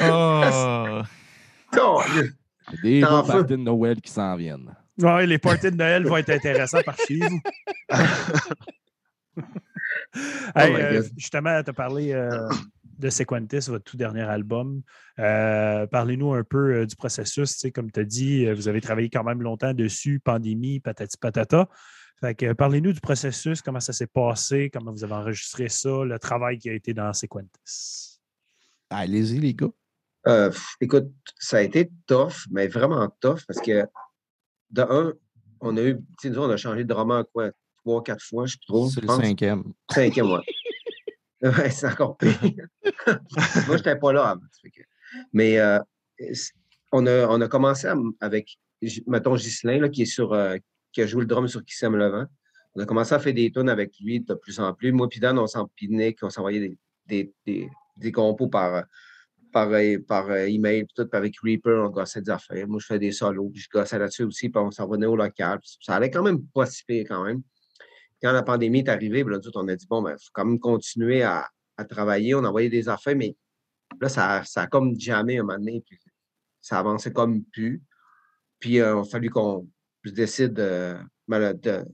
Oh! 0.01 1.01
Oh, 1.79 2.01
Des 2.83 3.01
parties 3.01 3.43
de 3.49 3.55
Noël 3.55 4.01
qui 4.01 4.11
s'en 4.11 4.35
viennent. 4.35 4.75
Ouais, 4.99 5.25
les 5.25 5.37
parties 5.39 5.71
de 5.71 5.75
Noël 5.75 6.05
vont 6.05 6.17
être 6.17 6.29
intéressants 6.29 6.81
par 6.83 6.97
suivre. 6.99 7.29
Hey, 10.55 10.71
my 10.71 10.81
euh, 10.81 11.03
justement, 11.17 11.63
tu 11.63 11.69
as 11.69 11.73
parlé 11.73 12.11
euh, 12.11 12.47
de 12.99 13.09
Sequentis, 13.09 13.69
votre 13.69 13.83
tout 13.83 13.97
dernier 13.97 14.21
album. 14.21 14.81
Euh, 15.19 15.87
Parlez-nous 15.87 16.33
un 16.33 16.43
peu 16.43 16.75
euh, 16.75 16.85
du 16.85 16.95
processus. 16.95 17.53
Tu 17.53 17.59
sais, 17.59 17.71
Comme 17.71 17.91
tu 17.91 17.99
as 17.99 18.03
dit, 18.03 18.51
vous 18.53 18.67
avez 18.67 18.81
travaillé 18.81 19.09
quand 19.09 19.23
même 19.23 19.41
longtemps 19.41 19.73
dessus, 19.73 20.19
pandémie, 20.19 20.79
patati 20.79 21.17
patata. 21.17 21.67
Fait 22.19 22.35
que, 22.35 22.45
euh, 22.45 22.53
Parlez-nous 22.53 22.93
du 22.93 23.01
processus, 23.01 23.61
comment 23.61 23.79
ça 23.79 23.93
s'est 23.93 24.07
passé, 24.07 24.69
comment 24.71 24.91
vous 24.91 25.03
avez 25.03 25.13
enregistré 25.13 25.69
ça, 25.69 26.03
le 26.03 26.17
travail 26.19 26.57
qui 26.57 26.69
a 26.69 26.73
été 26.73 26.93
dans 26.93 27.11
Sequentis. 27.13 28.19
Allez-y, 28.89 29.39
les 29.39 29.53
gars. 29.53 29.71
Euh, 30.27 30.51
écoute, 30.79 31.11
ça 31.37 31.57
a 31.57 31.61
été 31.61 31.91
tough, 32.07 32.45
mais 32.49 32.67
vraiment 32.67 33.09
tough 33.19 33.41
parce 33.45 33.59
que 33.59 33.85
de 34.69 34.81
un, 34.81 35.13
on 35.59 35.75
a 35.75 35.81
eu, 35.81 35.97
tu 35.97 36.03
sais, 36.21 36.29
nous, 36.29 36.41
on 36.41 36.49
a 36.49 36.55
changé 36.55 36.85
de 36.85 36.93
roman 36.93 37.25
quoi, 37.25 37.51
trois, 37.83 38.03
quatre 38.03 38.23
fois, 38.23 38.45
je 38.45 38.53
sais 38.53 38.57
plus 38.59 38.67
trop. 38.67 38.89
C'est 38.89 39.01
le 39.01 39.07
cinquième. 39.07 39.63
Cinquième, 39.91 40.31
ouais. 40.31 40.39
Ouais, 41.43 41.69
c'est 41.71 41.87
encore 41.87 42.15
pire. 42.17 42.39
Moi, 43.05 43.17
je 43.67 43.71
n'étais 43.73 43.97
pas 43.97 44.13
là 44.13 44.29
avant. 44.29 44.41
Mais 45.33 45.57
euh, 45.59 45.77
on, 46.93 47.05
a, 47.05 47.27
on 47.27 47.41
a 47.41 47.47
commencé 47.49 47.85
à- 47.87 47.97
avec, 48.21 48.57
mettons, 49.07 49.35
Ghislain, 49.35 49.79
là, 49.79 49.89
qui 49.89 50.03
est 50.03 50.05
sur, 50.05 50.31
euh, 50.31 50.55
qui 50.93 51.01
a 51.01 51.05
joué 51.05 51.19
le 51.21 51.27
drum 51.27 51.47
sur 51.49 51.63
Qui 51.65 51.75
s'aime 51.75 51.97
le 51.97 52.07
vent. 52.07 52.25
On 52.75 52.81
a 52.81 52.85
commencé 52.85 53.13
à 53.13 53.19
faire 53.19 53.33
des 53.33 53.51
tunes 53.51 53.67
avec 53.67 53.91
lui 53.99 54.21
de 54.21 54.33
plus 54.35 54.57
en 54.61 54.73
plus. 54.73 54.93
Moi, 54.93 55.09
puis 55.09 55.19
Dan, 55.19 55.37
on 55.37 55.45
s'en 55.45 55.67
pinait, 55.75 56.15
on 56.21 56.29
s'envoyait 56.29 56.61
des, 56.61 56.77
des, 57.07 57.33
des, 57.45 57.69
des 57.97 58.11
compos 58.13 58.47
par, 58.47 58.85
par, 59.51 59.67
euh, 59.73 59.97
par 60.07 60.31
email, 60.31 60.85
puis 60.85 60.93
tout, 60.95 61.09
avec 61.11 61.35
Reaper, 61.43 61.83
on 61.85 61.89
gossait 61.89 62.21
des 62.21 62.31
affaires. 62.31 62.67
Moi, 62.69 62.79
je 62.79 62.85
fais 62.85 62.99
des 62.99 63.11
solos, 63.11 63.49
puis 63.49 63.61
je 63.61 63.67
gossais 63.69 63.99
là-dessus 63.99 64.23
aussi, 64.23 64.47
puis 64.47 64.61
on 64.63 64.71
s'en 64.71 64.87
revenait 64.87 65.07
au 65.07 65.17
local. 65.17 65.59
Ça 65.81 65.95
allait 65.97 66.09
quand 66.09 66.23
même 66.23 66.41
pas 66.53 66.65
si 66.67 66.85
pire 66.85 67.05
quand 67.09 67.25
même. 67.25 67.41
Quand 68.23 68.31
la 68.31 68.41
pandémie 68.41 68.79
est 68.79 68.89
arrivée, 68.89 69.23
ben 69.25 69.39
on 69.53 69.67
a 69.67 69.75
dit, 69.75 69.85
bon, 69.87 70.01
ben, 70.01 70.11
il 70.11 70.23
faut 70.23 70.31
quand 70.31 70.45
même 70.45 70.59
continuer 70.59 71.23
à, 71.23 71.49
travailler. 71.89 72.33
On 72.35 72.45
envoyait 72.45 72.69
des 72.69 72.87
affaires, 72.87 73.15
mais 73.17 73.35
là, 73.99 74.07
ça, 74.07 74.43
ça 74.45 74.61
a 74.61 74.67
comme 74.67 74.97
jamais 74.97 75.39
un 75.39 75.43
moment 75.43 75.59
donné, 75.59 75.83
puis 75.85 75.99
ça 76.61 76.79
avançait 76.79 77.11
comme 77.11 77.43
plus. 77.43 77.83
Puis, 78.59 78.79
euh, 78.79 78.95
il 78.95 78.99
a 78.99 79.03
fallu 79.03 79.29
qu'on 79.29 79.67
décide 80.05 80.57
euh, 80.59 80.97
ben, 81.27 81.53
de. 81.53 81.85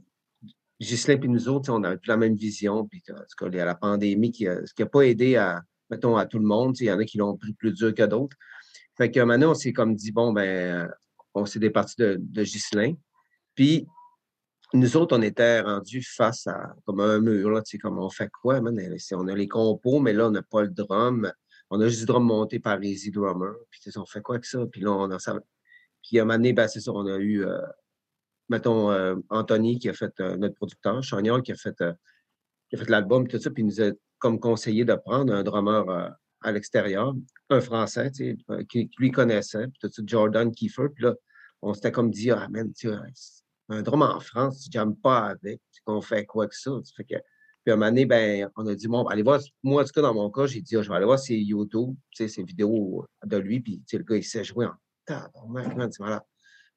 Ghislain 0.79 1.19
et 1.21 1.27
nous 1.27 1.49
autres, 1.49 1.73
on 1.73 1.79
n'avait 1.79 1.97
plus 1.97 2.09
la 2.09 2.17
même 2.17 2.35
vision. 2.35 2.87
Puis, 2.87 3.03
il 3.07 3.55
y 3.55 3.59
a 3.59 3.65
la 3.65 3.75
pandémie 3.75 4.31
qui 4.31 4.45
n'a 4.45 4.61
a 4.79 4.85
pas 4.85 5.01
aidé 5.01 5.35
à, 5.35 5.61
mettons, 5.89 6.15
à 6.15 6.25
tout 6.25 6.39
le 6.39 6.45
monde. 6.45 6.79
Il 6.79 6.85
y 6.85 6.91
en 6.91 6.99
a 6.99 7.03
qui 7.03 7.17
l'ont 7.17 7.35
pris 7.35 7.53
plus 7.53 7.73
dur 7.73 7.93
que 7.93 8.03
d'autres. 8.03 8.37
Fait 8.95 9.09
que 9.11 9.19
maintenant, 9.19 9.51
on 9.51 9.55
s'est 9.55 9.73
comme 9.73 9.95
dit, 9.95 10.11
bon, 10.11 10.31
ben, 10.31 10.89
on 11.33 11.45
s'est 11.45 11.59
départi 11.59 11.95
de, 11.97 12.17
de. 12.21 12.43
Puis, 13.55 13.87
nous 14.73 14.97
autres, 14.97 15.17
on 15.17 15.21
était 15.21 15.62
rendus 15.62 16.03
face 16.03 16.45
à 16.47 16.75
comme 16.86 16.99
un 16.99 17.19
mur. 17.19 17.49
Là, 17.49 17.62
tu 17.62 17.71
sais, 17.71 17.77
comme 17.79 17.97
on 17.97 18.10
fait 18.10 18.29
quoi, 18.29 18.62
man? 18.62 18.79
On 19.13 19.27
a 19.27 19.36
les 19.36 19.47
compos, 19.47 19.99
mais 19.99 20.13
là, 20.13 20.27
on 20.27 20.32
n'a 20.32 20.43
pas 20.43 20.62
le 20.62 20.69
drum. 20.69 21.32
On 21.71 21.82
a 21.82 21.88
juste 21.88 22.01
du 22.01 22.05
drum 22.05 22.23
monté 22.23 22.60
par 22.60 22.82
Easy 22.84 23.12
Drummer. 23.12 23.53
Puis, 23.71 23.82
tu 23.82 23.91
sais, 23.91 23.99
on 23.99 24.05
fait 24.05 24.21
quoi 24.21 24.36
avec 24.36 24.45
ça? 24.45 24.65
Puis 24.71 24.82
là, 24.82 24.91
on 24.91 25.10
a 25.12 25.19
ça. 25.19 25.36
Puis, 26.03 26.19
un 26.19 26.25
moment 26.25 26.36
donné, 26.36 26.53
ben, 26.53 26.67
c'est 26.67 26.82
ça, 26.82 26.91
on 26.91 27.05
a 27.08 27.17
eu, 27.17 27.45
euh, 27.45 27.60
mettons, 28.49 28.91
euh, 28.91 29.15
Anthony 29.29 29.79
qui 29.79 29.89
a 29.89 29.93
fait, 29.93 30.13
euh, 30.19 30.38
notre 30.38 30.55
producteur, 30.55 31.01
Chagnol 31.03 31.41
qui 31.41 31.51
a 31.51 31.55
fait, 31.55 31.75
qui 32.69 32.77
fait 32.77 32.89
l'album, 32.89 33.27
tout 33.27 33.39
ça, 33.39 33.49
puis 33.49 33.63
il 33.63 33.67
nous 33.67 33.82
a 33.82 33.91
comme 34.19 34.39
conseillé 34.39 34.86
de 34.86 34.95
prendre 34.95 35.34
un 35.34 35.43
drummer 35.43 36.15
à 36.41 36.51
l'extérieur, 36.51 37.13
un 37.49 37.62
Français, 37.62 38.12
tu 38.12 38.38
sais, 38.47 38.65
qui, 38.65 38.89
qui 38.89 38.95
lui 38.99 39.12
connaissait, 39.12 39.67
puis 39.67 39.79
tout 39.82 39.89
ça, 39.91 40.01
Jordan 40.05 40.51
Kiefer. 40.51 40.89
Puis 40.93 41.05
là, 41.05 41.15
on 41.62 41.73
s'était 41.73 41.91
comme 41.91 42.12
dit, 42.12 42.32
ah, 42.32 42.47
man, 42.49 42.71
tu 42.73 42.89
sais, 42.89 42.95
un 43.69 43.82
drum 43.82 44.01
en 44.01 44.19
France, 44.19 44.69
tu 44.69 44.79
pas 45.01 45.27
avec, 45.27 45.62
qu'on 45.86 46.01
fait 46.01 46.25
quoi 46.25 46.47
que 46.47 46.55
ça. 46.55 46.71
Fait 46.95 47.03
que, 47.03 47.15
puis 47.63 47.71
à 47.71 47.73
un 47.73 47.77
moment 47.77 48.05
ben, 48.08 48.49
on 48.55 48.65
a 48.67 48.75
dit, 48.75 48.88
bon, 48.88 49.05
allez 49.08 49.21
voir, 49.21 49.39
moi, 49.63 49.84
en 49.84 49.86
tout 49.86 49.91
cas, 49.93 50.01
dans 50.01 50.13
mon 50.13 50.29
cas, 50.29 50.47
j'ai 50.47 50.62
dit, 50.62 50.75
Ah, 50.75 50.82
je 50.82 50.89
vais 50.89 50.95
aller 50.95 51.05
voir 51.05 51.19
ses 51.19 51.36
YouTube, 51.36 51.95
ses 52.13 52.43
vidéos 52.43 53.05
de 53.25 53.38
lui, 53.38 53.60
puis 53.60 53.82
le 53.91 54.03
gars, 54.03 54.17
il 54.17 54.23
sait 54.23 54.43
jouer 54.43 54.65
en 54.65 54.73
tabarnak, 55.05 55.93
c'est 55.93 56.03
malade. 56.03 56.23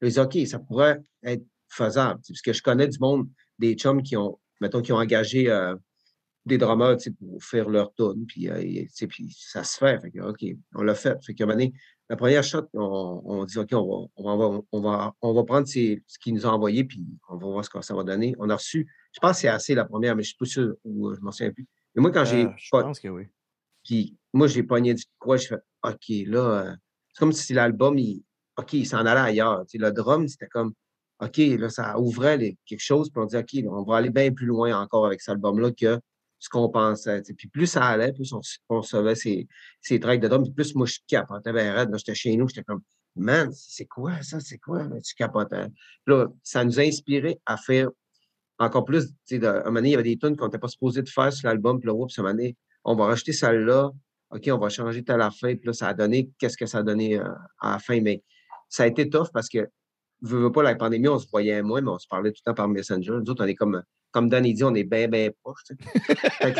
Dit, 0.02 0.18
OK, 0.18 0.38
ça 0.46 0.58
pourrait 0.58 1.00
être 1.22 1.44
faisable, 1.68 2.20
parce 2.26 2.42
que 2.42 2.52
je 2.52 2.62
connais 2.62 2.88
du 2.88 2.98
monde, 2.98 3.28
des 3.58 3.74
chums 3.74 4.02
qui 4.02 4.16
ont, 4.16 4.38
mettons, 4.60 4.82
qui 4.82 4.92
ont 4.92 4.96
engagé 4.96 5.50
euh, 5.50 5.74
des 6.44 6.58
drummers, 6.58 6.96
tu 6.96 7.04
sais, 7.04 7.10
pour 7.12 7.42
faire 7.42 7.68
leur 7.68 7.92
tune, 7.94 8.26
puis, 8.26 8.48
euh, 8.48 8.60
et, 8.60 8.86
tu 8.86 8.90
sais, 8.94 9.06
puis 9.06 9.32
ça 9.38 9.62
se 9.64 9.76
fait. 9.78 10.00
Fait 10.00 10.10
que, 10.10 10.20
OK, 10.20 10.44
on 10.74 10.82
l'a 10.82 10.94
fait. 10.94 11.16
Fait 11.24 11.34
moment 11.40 11.52
donné, 11.52 11.72
la 12.10 12.16
première 12.16 12.42
shot, 12.42 12.62
on, 12.74 13.22
on 13.24 13.44
dit, 13.44 13.58
OK, 13.58 13.68
on 13.72 13.86
va, 13.86 14.08
on 14.16 14.36
va, 14.36 14.60
on 14.72 14.80
va, 14.80 15.14
on 15.22 15.32
va 15.34 15.44
prendre 15.44 15.66
ces- 15.68 16.02
ce 16.06 16.18
qu'ils 16.18 16.34
nous 16.34 16.44
ont 16.44 16.50
envoyé, 16.50 16.84
puis 16.84 17.06
on 17.28 17.36
va 17.36 17.46
voir 17.46 17.64
ce 17.64 17.70
que 17.70 17.80
ça 17.80 17.94
va 17.94 18.02
donner. 18.02 18.34
On 18.38 18.50
a 18.50 18.56
reçu, 18.56 18.88
je 19.12 19.20
pense 19.20 19.32
que 19.32 19.36
c'est 19.42 19.48
assez 19.48 19.74
la 19.74 19.84
première, 19.84 20.16
mais 20.16 20.22
je 20.22 20.28
ne 20.28 20.30
suis 20.30 20.36
pas 20.38 20.44
sûr, 20.46 20.74
ou 20.84 21.08
euh, 21.10 21.14
je 21.14 21.20
m'en 21.20 21.30
souviens 21.30 21.52
plus. 21.52 21.66
Mais 21.94 22.02
moi, 22.02 22.10
quand 22.10 22.24
j'ai. 22.24 22.46
Euh, 22.46 22.50
je 22.56 22.68
pas- 22.70 22.82
pense 22.82 22.98
que 22.98 23.08
oui. 23.08 23.24
puis 23.84 24.16
moi, 24.32 24.46
j'ai 24.48 24.62
pogné 24.62 24.94
du 24.94 25.04
quoi, 25.18 25.36
je 25.36 25.46
fais 25.48 25.58
OK, 25.84 26.08
là, 26.26 26.38
euh, 26.70 26.74
c'est 27.12 27.18
comme 27.20 27.32
si 27.32 27.52
l'album, 27.54 27.96
il, 27.98 28.22
OK, 28.56 28.72
il 28.74 28.86
s'en 28.86 29.04
allait 29.06 29.20
ailleurs. 29.20 29.62
Tu 29.66 29.78
sais, 29.78 29.78
le 29.78 29.92
drum, 29.92 30.26
c'était 30.26 30.46
comme 30.48 30.72
OK, 31.20 31.36
là, 31.36 31.68
ça 31.68 31.98
ouvrait 32.00 32.36
les- 32.36 32.58
quelque 32.66 32.80
chose, 32.80 33.10
puis 33.10 33.22
on 33.22 33.26
dit 33.26 33.36
OK, 33.36 33.52
là, 33.52 33.70
on 33.70 33.84
va 33.84 33.96
aller 33.98 34.10
bien 34.10 34.32
plus 34.32 34.46
loin 34.46 34.76
encore 34.80 35.06
avec 35.06 35.20
cet 35.20 35.30
album-là 35.34 35.70
que 35.72 36.00
ce 36.42 36.48
qu'on 36.48 36.68
pensait. 36.68 37.22
tu 37.22 37.28
sais. 37.28 37.34
Puis 37.34 37.46
plus 37.46 37.68
ça 37.68 37.84
allait, 37.84 38.12
plus 38.12 38.32
on, 38.32 38.40
on 38.68 38.80
recevait 38.80 39.14
ces, 39.14 39.46
ces 39.80 40.00
de 40.00 40.28
drum, 40.28 40.42
puis 40.42 40.52
plus 40.52 40.74
moi, 40.74 40.86
je 40.86 40.98
capotais 41.06 41.52
bien 41.52 41.72
raide. 41.72 41.90
J'étais 41.96 42.16
chez 42.16 42.36
nous, 42.36 42.48
j'étais 42.48 42.64
comme 42.64 42.82
Man, 43.14 43.52
c'est 43.52 43.86
quoi 43.86 44.20
ça? 44.22 44.40
C'est 44.40 44.58
quoi? 44.58 44.82
Là, 44.82 45.00
tu 45.00 45.14
capotais. 45.14 45.66
Puis 46.04 46.14
là, 46.16 46.26
ça 46.42 46.64
nous 46.64 46.80
a 46.80 46.82
inspiré 46.82 47.38
à 47.46 47.56
faire 47.56 47.90
encore 48.58 48.84
plus. 48.84 49.12
de- 49.30 49.46
un 49.46 49.64
moment 49.66 49.74
donné, 49.74 49.90
il 49.90 49.92
y 49.92 49.94
avait 49.94 50.02
des 50.02 50.18
tunes 50.18 50.36
qu'on 50.36 50.46
n'était 50.46 50.58
pas 50.58 50.66
supposé 50.68 51.02
de 51.02 51.08
faire 51.08 51.32
sur 51.32 51.46
l'album, 51.46 51.78
puis 51.78 51.86
là, 51.86 51.94
oups, 51.94 52.18
un 52.18 52.22
moment 52.22 52.34
donné, 52.34 52.56
on 52.84 52.96
va 52.96 53.06
rajouter 53.06 53.32
celle-là. 53.32 53.92
OK, 54.30 54.48
on 54.50 54.58
va 54.58 54.68
changer 54.68 55.04
telle 55.04 55.20
affaire. 55.20 55.54
Puis 55.56 55.66
là, 55.66 55.72
ça 55.74 55.88
a 55.88 55.94
donné, 55.94 56.28
qu'est-ce 56.38 56.56
que 56.56 56.66
ça 56.66 56.78
a 56.78 56.82
donné 56.82 57.18
euh, 57.20 57.24
à 57.60 57.72
la 57.72 57.78
fin? 57.78 58.00
Mais 58.00 58.20
ça 58.68 58.82
a 58.82 58.86
été 58.88 59.08
tough 59.08 59.28
parce 59.32 59.48
que, 59.48 59.68
veux, 60.22 60.40
veux 60.40 60.50
pas, 60.52 60.64
la 60.64 60.74
pandémie, 60.74 61.06
on 61.06 61.18
se 61.20 61.28
voyait 61.30 61.62
moins, 61.62 61.82
mais 61.82 61.90
on 61.90 61.98
se 61.98 62.08
parlait 62.08 62.32
tout 62.32 62.40
le 62.44 62.50
temps 62.50 62.56
par 62.56 62.68
Messenger. 62.68 63.12
Nous 63.12 63.30
autres, 63.30 63.44
on 63.44 63.46
est 63.46 63.54
comme, 63.54 63.80
comme 64.12 64.28
Dan 64.28 64.44
il 64.44 64.54
dit, 64.54 64.62
on 64.62 64.74
est 64.74 64.84
bien, 64.84 65.08
bien 65.08 65.30
sais. 65.64 65.74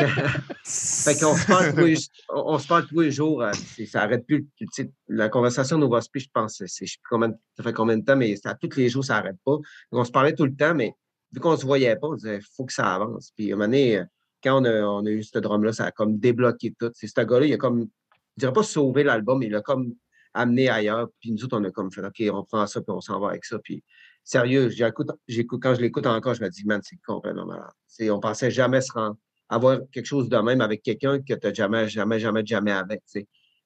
fait 0.65 1.19
qu'on 1.19 1.35
se 1.35 1.47
parle 1.47 1.73
tous 1.73 1.85
les, 1.85 1.97
on, 2.29 2.53
on 2.53 2.59
se 2.59 2.67
parle 2.67 2.87
tous 2.87 2.99
les 2.99 3.11
jours. 3.11 3.43
euh, 3.43 3.51
ça 3.87 4.01
arrête 4.01 4.25
plus. 4.25 4.47
la 5.07 5.29
conversation 5.29 5.77
nous 5.77 5.89
va 5.89 6.01
se 6.01 6.09
je 6.13 6.27
pense, 6.33 6.57
je 6.59 6.65
sais 6.65 6.85
plus 6.85 7.09
combien, 7.09 7.31
ça 7.55 7.63
fait 7.63 7.73
combien 7.73 7.97
de 7.97 8.03
temps, 8.03 8.15
mais 8.15 8.35
à 8.43 8.55
tous 8.55 8.75
les 8.75 8.89
jours, 8.89 9.05
ça 9.05 9.15
n'arrête 9.15 9.37
pas. 9.45 9.57
on 9.91 10.03
se 10.03 10.11
parlait 10.11 10.33
tout 10.33 10.45
le 10.45 10.55
temps, 10.55 10.73
mais 10.73 10.93
vu 11.31 11.39
qu'on 11.39 11.51
ne 11.51 11.57
se 11.57 11.65
voyait 11.65 11.95
pas, 11.95 12.07
on 12.07 12.15
disait, 12.15 12.37
il 12.37 12.45
faut 12.55 12.65
que 12.65 12.73
ça 12.73 12.95
avance. 12.95 13.31
Puis, 13.35 13.51
à 13.51 13.55
un 13.55 13.57
moment 13.57 13.67
donné, 13.67 13.99
euh, 13.99 14.03
quand 14.43 14.61
on 14.61 14.65
a, 14.65 14.81
on 14.81 15.05
a 15.05 15.09
eu 15.09 15.23
ce 15.23 15.37
drum-là, 15.39 15.73
ça 15.73 15.85
a 15.85 15.91
comme 15.91 16.17
débloqué 16.17 16.73
tout. 16.77 16.91
C'est 16.93 17.07
ce 17.07 17.21
gars-là, 17.21 17.45
il 17.45 17.53
a 17.53 17.57
comme, 17.57 17.87
je 18.35 18.39
dirais 18.39 18.53
pas 18.53 18.63
sauvé 18.63 19.03
l'album, 19.03 19.39
mais 19.39 19.45
il 19.45 19.51
l'a 19.51 19.61
comme 19.61 19.93
amené 20.33 20.69
ailleurs. 20.69 21.09
Puis 21.19 21.31
nous 21.31 21.43
autres, 21.43 21.57
on 21.57 21.63
a 21.63 21.71
comme 21.71 21.91
fait, 21.91 22.05
OK, 22.05 22.21
on 22.31 22.43
prend 22.43 22.65
ça, 22.67 22.81
puis 22.81 22.91
on 22.91 23.01
s'en 23.01 23.19
va 23.19 23.29
avec 23.29 23.45
ça. 23.45 23.59
Puis 23.59 23.83
sérieux, 24.23 24.69
quand 25.61 25.75
je 25.75 25.81
l'écoute 25.81 26.07
encore, 26.07 26.33
je 26.33 26.41
me 26.43 26.49
dis, 26.49 26.65
man, 26.65 26.81
c'est 26.83 26.97
complètement 27.05 27.45
malade. 27.45 27.71
C'est- 27.87 28.09
on 28.09 28.19
pensait 28.19 28.51
jamais 28.51 28.81
se 28.81 28.91
rendre, 28.93 29.17
avoir 29.49 29.79
quelque 29.91 30.05
chose 30.05 30.29
de 30.29 30.37
même 30.37 30.61
avec 30.61 30.81
quelqu'un 30.81 31.19
que 31.19 31.33
tu 31.33 31.47
n'as 31.47 31.53
jamais, 31.53 31.87
jamais, 31.89 32.19
jamais, 32.19 32.45
jamais 32.45 32.71
avec. 32.71 33.01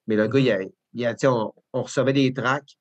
Mais 0.08 0.16
le 0.16 0.28
gars, 0.28 0.40
il 0.40 0.52
a, 0.52 0.60
il 0.94 1.06
a, 1.06 1.16
on, 1.26 1.54
on 1.74 1.84
recevait 1.84 2.14
des 2.14 2.34
tracks. 2.34 2.78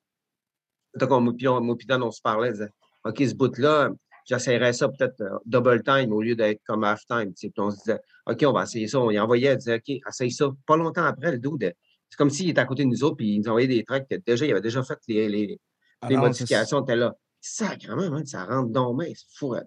Donc, 0.95 1.11
on, 1.11 1.27
on, 1.27 1.77
on 2.01 2.11
se 2.11 2.21
parlait, 2.21 2.49
on 2.49 2.51
disait, 2.51 2.69
OK, 3.05 3.17
ce 3.19 3.35
bout-là, 3.35 3.91
j'essaierais 4.25 4.73
ça 4.73 4.89
peut-être 4.89 5.21
euh, 5.21 5.37
double 5.45 5.83
time 5.83 6.11
au 6.11 6.21
lieu 6.21 6.35
d'être 6.35 6.61
comme 6.65 6.83
half 6.83 7.05
time. 7.07 7.33
Puis 7.33 7.51
on 7.57 7.71
se 7.71 7.77
disait, 7.77 7.99
OK, 8.25 8.43
on 8.45 8.51
va 8.51 8.63
essayer 8.63 8.87
ça. 8.87 8.99
On 8.99 9.11
y 9.11 9.19
envoyait, 9.19 9.53
il 9.53 9.57
disait, 9.57 9.75
OK, 9.75 10.01
essaye 10.07 10.31
ça. 10.31 10.49
Pas 10.65 10.75
longtemps 10.77 11.03
après, 11.05 11.31
le 11.31 11.39
dude, 11.39 11.73
c'est 12.09 12.17
comme 12.17 12.29
s'il 12.29 12.49
était 12.49 12.61
à 12.61 12.65
côté 12.65 12.83
de 12.83 12.89
nous 12.89 13.03
autres, 13.03 13.17
puis 13.17 13.35
il 13.35 13.39
nous 13.39 13.47
envoyait 13.49 13.67
des 13.67 13.83
tracks. 13.83 14.07
que 14.09 14.15
Déjà, 14.25 14.45
il 14.45 14.51
avait 14.51 14.61
déjà 14.61 14.83
fait 14.83 14.99
les, 15.07 15.29
les, 15.29 15.59
Ah 16.01 16.09
les 16.09 16.15
non, 16.15 16.23
modifications. 16.23 16.81
T'es 16.83 16.95
là. 16.95 17.15
Sacrement, 17.49 18.09
man, 18.09 18.25
ça 18.25 18.45
rentre 18.45 18.69
dans 18.71 18.93
main, 18.93 19.11
c'est 19.15 19.45
hein. 19.45 19.63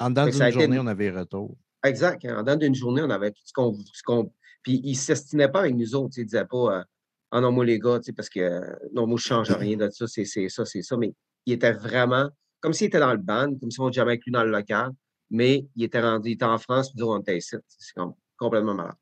En 0.00 0.10
dedans 0.10 0.26
que 0.26 0.30
d'une 0.30 0.50
journée, 0.52 0.78
on 0.78 0.86
avait 0.86 1.10
retour. 1.10 1.56
Exact. 1.84 2.24
En 2.26 2.42
dedans 2.42 2.56
d'une 2.56 2.74
journée, 2.74 3.02
on 3.02 3.10
avait 3.10 3.30
tout 3.30 3.42
ce 3.44 3.52
qu'on. 3.52 3.74
ce 3.92 4.02
qu'on- 4.02 4.32
Puis 4.62 4.80
il 4.82 4.92
ne 4.92 4.96
s'estimait 4.96 5.48
pas 5.48 5.60
avec 5.60 5.74
nous 5.76 5.94
autres. 5.94 6.10
tu 6.10 6.14
sais, 6.14 6.20
Il 6.22 6.24
ne 6.24 6.28
disait 6.30 6.44
pas 6.46 6.78
euh, 6.80 6.84
Ah 7.30 7.40
non, 7.40 7.52
moi, 7.52 7.64
les 7.64 7.78
gars, 7.78 8.00
parce 8.16 8.28
que 8.30 8.40
euh, 8.40 8.60
non, 8.94 9.06
moi, 9.06 9.18
je 9.18 9.24
ne 9.24 9.28
change 9.44 9.50
rien 9.52 9.76
de 9.76 9.90
ça, 9.90 10.06
c'est 10.06 10.24
c'est 10.24 10.48
ça, 10.48 10.64
c'est 10.64 10.82
ça. 10.82 10.96
Mais 10.96 11.14
il 11.46 11.52
était 11.52 11.72
vraiment 11.72 12.28
comme 12.60 12.72
s'il 12.72 12.86
était 12.88 12.98
dans 12.98 13.12
le 13.12 13.18
band, 13.18 13.54
comme 13.60 13.70
si 13.70 13.80
on 13.80 13.92
jamais 13.92 14.16
lui 14.24 14.32
dans 14.32 14.42
le 14.44 14.50
local, 14.50 14.90
mais 15.30 15.66
il 15.76 15.84
était 15.84 16.00
rendu, 16.00 16.30
il 16.30 16.32
était 16.32 16.44
en 16.44 16.58
France, 16.58 16.90
puis 16.90 17.00
nous, 17.00 17.06
on 17.10 17.20
était 17.20 17.36
ici. 17.36 17.54
C'est 17.68 17.94
comme 17.94 18.14
complètement 18.38 18.74
malade. 18.74 18.96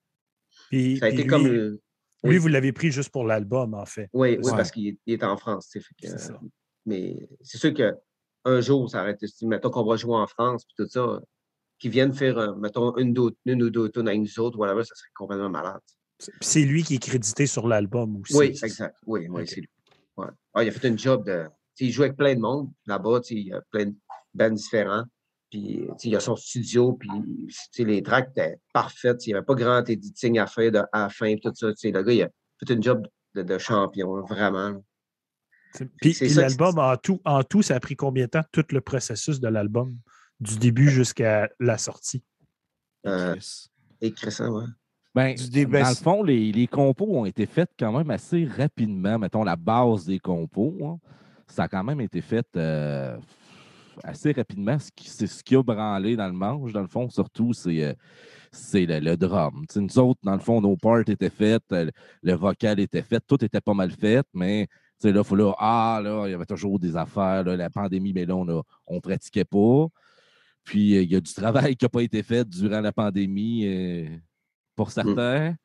Puis, 0.71 0.99
Ça 0.99 1.07
a 1.07 1.09
puis 1.11 1.15
été 1.21 1.23
lui- 1.25 1.31
comme. 1.31 1.47
euh, 1.47 1.81
Lui, 2.25 2.39
vous 2.39 2.49
l'avez 2.49 2.73
pris 2.73 2.91
juste 2.91 3.11
pour 3.11 3.25
l'album, 3.25 3.75
en 3.75 3.87
fait. 3.87 4.09
Oui, 4.13 4.31
oui 4.31 4.45
Ouais. 4.45 4.51
parce 4.57 4.71
qu'il 4.73 4.97
est- 5.07 5.23
en 5.25 5.37
France. 5.37 5.69
tu 5.71 5.81
sais, 5.81 5.87
fait 5.87 5.95
que, 6.03 6.09
C'est 6.11 6.19
ça. 6.19 6.41
Mais 6.85 7.29
c'est 7.43 7.59
sûr 7.59 7.73
qu'un 8.47 8.61
jour, 8.61 8.89
ça 8.91 9.01
arrête. 9.01 9.19
si, 9.27 9.47
Mettons 9.47 9.71
qu'on 9.71 9.85
va 9.85 9.97
jouer 9.97 10.15
en 10.17 10.27
France, 10.27 10.65
puis 10.65 10.75
tout 10.85 10.89
ça, 10.91 11.21
qu'ils 11.79 11.91
viennent 11.91 12.15
faire, 12.15 12.39
euh, 12.39 12.55
mettons, 12.57 12.97
une, 12.97 13.15
une 13.45 13.63
ou 13.63 13.71
deux 13.71 13.89
tonnes 13.91 14.09
avec 14.09 14.21
nous 14.21 14.41
autres, 14.41 14.59
whatever, 14.59 14.85
ça 14.85 14.95
serait 14.95 15.11
complètement 15.15 15.51
malade. 15.51 15.81
C'est- 16.19 16.31
puis 16.33 16.39
C'est 16.43 16.63
lui 16.63 16.83
qui 16.83 16.95
est 16.95 16.99
crédité 16.99 17.47
sur 17.47 17.69
l'album 17.69 18.21
aussi. 18.23 18.35
Oui, 18.37 18.47
exact. 18.63 18.97
Oui, 19.07 19.27
oui, 19.29 19.47
c'est 19.47 19.61
lui. 19.61 19.69
Ouais. 20.17 20.29
Ah, 20.55 20.65
il 20.65 20.69
a 20.69 20.73
fait 20.73 20.89
une 20.89 20.99
job 20.99 21.27
de. 21.27 21.47
Il 21.79 21.91
joue 21.93 22.05
avec 22.05 22.17
plein 22.17 22.35
de 22.35 22.41
monde 22.41 22.71
là-bas, 22.87 23.21
il 23.29 23.49
y 23.49 23.53
a 23.53 23.61
plein 23.71 23.87
de 23.87 23.95
bands 24.33 24.51
différents. 24.51 25.05
Puis, 25.51 25.87
il 26.05 26.17
a 26.17 26.21
son 26.21 26.35
studio, 26.35 26.95
puis 26.95 27.09
les 27.85 28.03
tracks 28.03 28.31
étaient 28.31 28.57
parfaites. 28.73 29.27
Il 29.27 29.31
n'y 29.31 29.35
avait 29.37 29.45
pas 29.45 29.55
grand 29.55 29.89
editing 29.89 30.39
à 30.39 30.47
faire 30.47 30.73
de, 30.73 30.79
à 30.91 31.03
la 31.03 31.09
fin, 31.11 31.37
tout 31.37 31.53
ça. 31.55 31.67
Le 31.69 32.03
gars, 32.03 32.13
il 32.13 32.23
a 32.23 32.29
fait 32.59 32.73
une 32.75 32.83
job 32.83 33.07
de, 33.35 33.43
de 33.43 33.59
champion, 33.59 34.23
vraiment. 34.23 34.83
Puis, 36.01 36.15
ça 36.15 36.43
l'album, 36.43 36.79
en 36.79 36.97
tout, 36.97 37.21
en 37.25 37.43
tout, 37.43 37.63
ça 37.63 37.77
a 37.77 37.81
pris 37.81 37.97
combien 37.97 38.25
de 38.25 38.31
temps, 38.31 38.45
tout 38.53 38.65
le 38.71 38.81
processus 38.81 39.41
de 39.41 39.49
l'album, 39.49 39.97
du 40.41 40.59
début 40.59 40.91
jusqu'à 40.91 41.49
la 41.61 41.79
sortie? 41.79 42.23
Euh, 43.07 43.37
et 44.01 44.13
Crescent, 44.13 44.51
ouais. 44.51 44.65
Ben, 45.15 45.35
dans 45.35 45.89
le 45.89 45.95
fond, 45.95 46.23
les, 46.23 46.53
les 46.53 46.67
compos 46.67 47.07
ont 47.09 47.25
été 47.25 47.47
faits 47.47 47.71
quand 47.79 47.97
même 47.97 48.11
assez 48.11 48.45
rapidement. 48.45 49.19
Mettons, 49.19 49.45
la 49.45 49.57
base 49.57 50.05
des 50.05 50.19
compos, 50.19 50.77
hein, 50.85 50.99
ça 51.47 51.65
a 51.65 51.69
quand 51.69 51.83
même 51.85 52.03
été 52.03 52.21
fait 52.21 52.47
euh, 52.57 53.17
assez 54.05 54.33
rapidement. 54.33 54.79
Ce 54.79 54.91
qui- 54.95 55.09
C'est 55.09 55.27
ce 55.27 55.43
qui 55.43 55.57
a 55.57 55.63
branlé 55.63 56.17
dans 56.17 56.27
le 56.27 56.35
manche, 56.35 56.73
dans 56.73 56.83
le 56.83 56.89
fond, 56.89 57.09
surtout, 57.09 57.55
c'est 57.55 57.83
euh, 57.83 57.95
c'est 58.53 58.85
le, 58.85 59.01
le 59.01 59.17
drum. 59.17 59.65
Tu 59.69 59.75
sais, 59.75 59.81
nous 59.81 59.99
autres, 59.99 60.21
dans 60.23 60.35
le 60.35 60.39
fond, 60.41 60.61
nos 60.61 60.77
parts 60.77 61.09
étaient 61.09 61.31
faites, 61.31 61.65
le 61.71 62.35
vocal 62.35 62.79
était 62.81 63.03
fait, 63.03 63.23
tout 63.27 63.43
était 63.43 63.61
pas 63.61 63.75
mal 63.75 63.91
fait, 63.91 64.27
mais 64.35 64.69
sais, 65.01 65.13
là, 65.13 65.23
faut 65.25 65.37
là, 65.37 65.53
ah, 65.59 66.01
là, 66.03 66.27
il 66.27 66.31
y 66.31 66.35
avait 66.35 66.47
toujours 66.47 66.79
des 66.79 66.97
affaires, 66.97 67.45
là, 67.45 67.57
la 67.57 67.71
pandémie, 67.71 68.13
mais 68.13 68.25
là, 68.27 68.35
on 68.37 68.45
ne 68.95 69.01
pratiquait 69.01 69.45
pas. 69.45 69.87
Puis, 70.65 70.97
euh, 70.97 71.03
il 71.03 71.13
y 71.13 71.17
a 71.17 71.21
du 71.21 71.33
travail 71.33 71.77
qui 71.77 71.85
n'a 71.85 71.89
pas 71.89 72.03
été 72.03 72.23
fait 72.23 72.49
durant 72.49 72.81
la 72.81 72.93
pandémie. 72.93 73.67
euh, 73.67 74.09
pour 74.75 74.91
certains. 74.91 75.57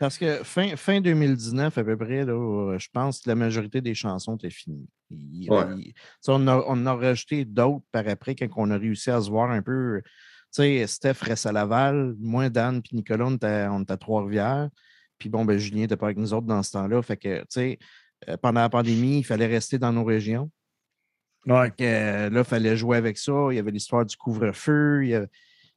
Parce 0.00 0.16
que 0.18 0.44
fin, 0.44 0.76
fin 0.76 1.00
2019, 1.00 1.76
à 1.76 1.84
peu 1.84 1.96
près, 1.96 2.24
là, 2.24 2.32
euh, 2.32 2.78
je 2.78 2.88
pense 2.92 3.20
que 3.20 3.28
la 3.28 3.34
majorité 3.34 3.80
des 3.80 3.94
chansons 3.94 4.36
étaient 4.36 4.50
finies. 4.50 4.88
Il- 5.10 5.50
Ouais. 5.50 5.64
il- 5.76 5.92
tu 5.92 6.00
sais, 6.20 6.32
on, 6.32 6.46
a, 6.46 6.64
on 6.68 6.86
a 6.86 6.94
rajouté 6.94 7.44
d'autres 7.44 7.84
par 7.90 8.06
après 8.08 8.34
quand 8.36 8.46
on 8.56 8.70
a 8.70 8.76
réussi 8.78 9.10
à 9.10 9.20
se 9.20 9.28
voir 9.30 9.50
un 9.50 9.62
peu. 9.62 10.00
Tu 10.04 10.08
sais, 10.62 10.86
Steph 10.86 11.20
reste 11.22 11.46
à 11.46 11.52
Laval, 11.52 12.14
moi, 12.18 12.48
Dan 12.48 12.80
puis 12.80 12.96
Nicolas, 12.96 13.26
on 13.26 13.34
était, 13.34 13.46
à 13.92 13.96
Trois-Rivières. 13.96 14.68
Puis 15.18 15.28
bon, 15.28 15.44
ben, 15.44 15.58
Julien 15.58 15.82
n'était 15.82 15.96
pas 15.96 16.06
avec 16.06 16.18
nous 16.18 16.32
autres 16.32 16.46
dans 16.46 16.62
ce 16.62 16.72
temps-là. 16.72 17.02
Fait 17.02 17.16
que, 17.16 17.40
tu 17.40 17.44
sais, 17.50 17.78
pendant 18.42 18.60
la 18.60 18.68
pandémie, 18.68 19.18
il 19.18 19.24
fallait 19.24 19.46
rester 19.46 19.78
dans 19.78 19.92
nos 19.92 20.04
régions. 20.04 20.50
Ouais. 21.46 21.70
Que, 21.70 21.84
euh, 21.84 22.30
là, 22.30 22.40
il 22.40 22.44
fallait 22.44 22.76
jouer 22.76 22.96
avec 22.96 23.18
ça. 23.18 23.32
Il 23.50 23.56
y 23.56 23.58
avait 23.58 23.70
l'histoire 23.70 24.04
du 24.04 24.16
couvre-feu. 24.16 25.02
avait- 25.14 25.28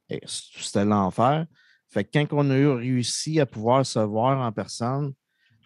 et 0.08 0.20
C'était 0.26 0.84
l'enfer. 0.84 1.46
Fait 1.88 2.04
que 2.04 2.10
quand 2.12 2.26
on 2.32 2.50
a 2.50 2.56
eu 2.56 2.68
réussi 2.68 3.40
à 3.40 3.46
pouvoir 3.46 3.84
se 3.86 3.98
voir 3.98 4.40
en 4.40 4.52
personne, 4.52 5.12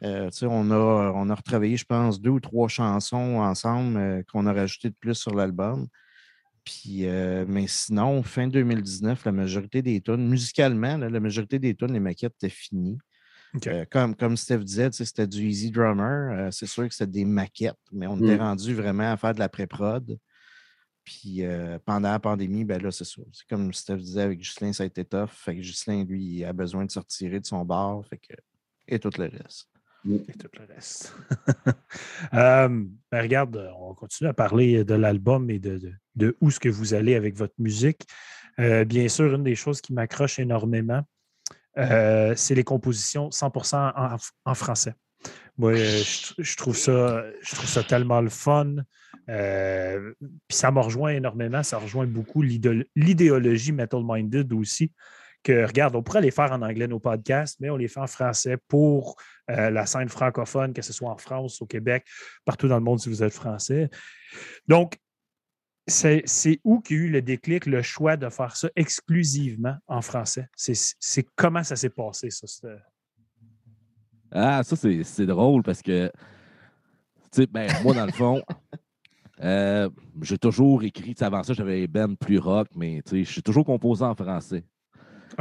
euh, 0.03 0.31
on, 0.43 0.71
a, 0.71 1.13
on 1.15 1.31
a 1.31 1.35
retravaillé, 1.35 1.77
je 1.77 1.85
pense, 1.85 2.21
deux 2.21 2.31
ou 2.31 2.41
trois 2.41 2.69
chansons 2.69 3.39
ensemble 3.41 3.97
euh, 3.97 4.23
qu'on 4.31 4.47
a 4.47 4.53
rajoutées 4.53 4.91
de 4.91 4.97
plus 5.01 5.15
sur 5.15 5.35
l'album. 5.35 5.87
Puis, 6.65 7.07
euh, 7.07 7.45
mais 7.49 7.67
sinon, 7.69 8.23
fin 8.23 8.49
2019, 8.49 9.25
la 9.25 9.33
majorité 9.33 9.83
des 9.83 10.01
tunes, 10.01 10.29
musicalement, 10.29 10.97
là, 10.99 11.09
la 11.09 11.21
majorité 11.21 11.59
des 11.59 11.75
tunes, 11.75 11.93
les 11.93 12.01
maquettes 12.01 12.35
étaient 12.43 12.53
finies. 12.53 12.99
Euh, 13.67 13.85
comme, 13.91 14.15
comme 14.15 14.37
Steph 14.37 14.59
disait, 14.59 14.91
c'était 14.93 15.27
du 15.27 15.47
Easy 15.47 15.71
Drummer. 15.71 16.33
Euh, 16.33 16.51
c'est 16.51 16.67
sûr 16.67 16.87
que 16.89 16.95
c'était 16.95 17.11
des 17.11 17.25
maquettes, 17.25 17.75
mais 17.93 18.07
on 18.07 18.17
était 18.17 18.37
Mm. 18.37 18.41
rendu 18.41 18.75
vraiment 18.75 19.13
à 19.13 19.17
faire 19.17 19.35
de 19.35 19.39
la 19.39 19.49
pré-prod. 19.49 20.19
Puis 21.05 21.45
euh, 21.45 21.79
pendant 21.85 22.11
la 22.11 22.19
pandémie, 22.19 22.65
ben 22.65 22.83
là, 22.83 22.91
c'est 22.91 23.05
ça. 23.05 23.23
C'est 23.33 23.47
comme 23.49 23.73
Steph 23.73 23.99
disait 23.99 24.23
avec 24.23 24.41
Ghislain, 24.41 24.73
ça 24.73 24.83
a 24.83 24.87
été 24.87 25.05
tough. 25.05 25.31
Fait 25.31 25.55
que 25.55 25.61
Ghislain, 25.61 26.05
lui, 26.05 26.25
il 26.25 26.45
a 26.45 26.53
besoin 26.53 26.85
de 26.85 26.91
se 26.91 26.99
retirer 26.99 27.39
de 27.39 27.47
son 27.47 27.65
bar. 27.65 28.05
Fait 28.11 28.19
que... 28.19 28.35
Et 28.89 28.99
tout 28.99 29.11
le 29.17 29.25
reste. 29.25 29.69
Et 30.09 30.33
tout 30.33 30.49
le 30.59 30.75
reste. 30.75 31.15
Euh, 32.35 32.69
ben, 33.13 33.23
regarde, 33.23 33.71
on 33.79 33.95
continue 33.95 34.29
à 34.29 34.35
parler 34.35 34.85
de 34.85 34.95
l'album 34.95 35.49
et 35.51 35.59
de, 35.59 35.79
de, 35.79 35.93
de 36.17 36.37
où 36.41 36.49
est-ce 36.49 36.59
que 36.59 36.69
vous 36.69 36.93
allez 36.95 37.15
avec 37.15 37.37
votre 37.37 37.55
musique. 37.59 38.05
Euh, 38.59 38.85
bien 38.85 39.09
sûr, 39.09 39.33
une 39.35 39.45
des 39.45 39.55
choses 39.55 39.81
qui 39.81 39.93
m'accroche 39.93 40.39
énormément, 40.39 41.03
euh, 41.79 42.35
c'est 42.37 42.55
les 42.55 42.65
compositions 42.65 43.29
100% 43.31 43.93
en, 43.97 44.17
en 44.45 44.55
français. 44.55 44.95
Moi, 45.59 45.73
euh, 45.73 45.77
je, 45.77 46.35
je 46.43 46.57
trouve 46.57 46.77
ça, 46.77 47.25
je 47.43 47.55
trouve 47.55 47.69
ça 47.69 47.83
tellement 47.83 48.21
le 48.21 48.29
fun. 48.31 48.77
Euh, 49.29 50.13
Puis 50.21 50.57
ça 50.57 50.71
me 50.71 50.81
rejoint 50.81 51.11
énormément. 51.11 51.63
Ça 51.63 51.79
rejoint 51.79 52.07
beaucoup 52.07 52.43
l'idéol- 52.43 52.87
l'idéologie 52.95 53.73
Metal 53.73 54.03
Minded 54.05 54.53
aussi. 54.53 54.93
Que, 55.43 55.65
regarde, 55.65 55.95
on 55.95 56.03
pourrait 56.03 56.23
les 56.23 56.33
faire 56.33 56.51
en 56.51 56.61
anglais, 56.63 56.89
nos 56.89 56.99
podcasts, 56.99 57.59
mais 57.61 57.71
on 57.71 57.77
les 57.77 57.87
fait 57.87 58.01
en 58.01 58.09
français 58.09 58.57
pour 58.67 59.17
euh, 59.51 59.71
la 59.71 59.87
scène 59.87 60.09
francophone, 60.09 60.73
que 60.73 60.83
ce 60.83 60.93
soit 60.93 61.11
en 61.11 61.17
France, 61.19 61.63
au 61.63 61.67
Québec, 61.67 62.05
partout 62.45 62.67
dans 62.67 62.77
le 62.79 62.83
monde 62.83 62.99
si 62.99 63.09
vous 63.09 63.23
êtes 63.23 63.33
français. 63.33 63.89
Donc, 64.67 64.97
c'est 65.87 66.23
c'est 66.25 66.61
où 66.65 66.81
qu'il 66.81 66.97
y 66.97 67.01
a 67.01 67.03
eu 67.05 67.09
le 67.11 67.23
déclic, 67.23 67.67
le 67.67 67.83
choix 67.83 68.17
de 68.17 68.29
faire 68.29 68.57
ça 68.57 68.69
exclusivement 68.77 69.77
en 69.87 70.03
français? 70.03 70.49
C'est 70.57 70.75
c'est 71.01 71.27
comment 71.37 71.63
ça 71.63 71.77
s'est 71.77 71.91
passé, 71.91 72.31
ça? 72.31 72.69
Ah, 74.33 74.63
ça, 74.65 74.77
c'est 74.77 75.05
c'est 75.05 75.27
drôle 75.27 75.63
parce 75.63 75.83
que, 75.83 76.11
tu 77.33 77.43
sais, 77.43 77.47
ben, 77.47 77.77
moi, 77.79 77.95
dans 77.95 78.05
le 78.07 78.13
fond, 78.13 78.43
euh, 79.41 79.89
j'ai 80.23 80.39
toujours 80.39 80.83
écrit, 80.83 81.15
avant 81.21 81.43
ça, 81.43 81.55
j'avais 81.55 81.87
bands 81.87 82.15
plus 82.17 82.39
rock, 82.39 82.69
mais 82.75 83.01
tu 83.07 83.25
sais, 83.25 83.33
j'ai 83.35 83.43
toujours 83.43 83.65
composé 83.65 84.05
en 84.05 84.15
français. 84.15 84.65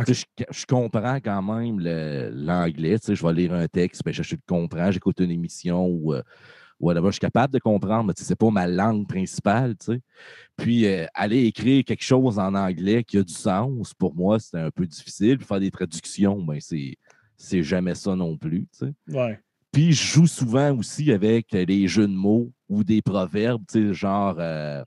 Je, 0.08 0.24
je 0.52 0.66
comprends 0.66 1.16
quand 1.18 1.42
même 1.42 1.80
le- 1.80 2.30
l'anglais. 2.34 3.00
Tu 3.00 3.08
sais, 3.08 3.16
je 3.16 3.26
vais 3.26 3.34
lire 3.34 3.54
un 3.54 3.68
texte, 3.68 4.04
ben, 4.04 4.14
je, 4.14 4.24
je 4.24 4.36
le 4.36 4.42
comprends, 4.48 4.92
j'écoute 4.92 5.20
une 5.20 5.32
émission 5.32 5.86
ou 5.88 6.14
euh, 6.14 6.22
whatever. 6.80 7.08
Je 7.08 7.14
suis 7.14 7.20
capable 7.20 7.54
de 7.54 7.60
comprendre, 7.60 8.06
mais 8.06 8.14
tu 8.14 8.22
sais, 8.24 8.28
c'est 8.30 8.36
pas 8.36 8.50
ma 8.50 8.68
langue 8.68 9.08
principale. 9.08 9.76
Tu 9.78 9.86
sais. 9.94 10.02
Puis 10.58 10.86
euh, 10.86 11.06
aller 11.14 11.46
écrire 11.46 11.84
quelque 11.84 12.04
chose 12.04 12.38
en 12.40 12.54
anglais 12.56 13.04
qui 13.04 13.18
a 13.18 13.24
du 13.24 13.34
sens, 13.34 13.94
pour 13.94 14.16
moi, 14.16 14.40
c'était 14.40 14.60
un 14.60 14.72
peu 14.72 14.86
difficile. 14.86 15.38
Puis 15.38 15.48
faire 15.48 15.60
des 15.60 15.72
traductions, 15.72 16.42
ben, 16.44 16.58
c'est 16.60 16.96
c'est 17.38 17.64
jamais 17.64 17.96
ça 17.96 18.16
non 18.16 18.38
plus. 18.38 18.68
tu 18.78 18.88
sais. 18.88 18.94
Ouais. 19.14 19.40
Puis 19.72 19.92
je 19.92 20.04
joue 20.14 20.28
souvent 20.28 20.74
aussi 20.78 21.12
avec 21.12 21.52
des 21.52 21.88
jeux 21.88 22.08
de 22.08 22.14
mots 22.14 22.52
ou 22.70 22.84
des 22.84 23.02
proverbes, 23.02 23.64
tu 23.70 23.88
sais, 23.90 23.94
genre. 23.94 24.36
euh, 24.40 24.84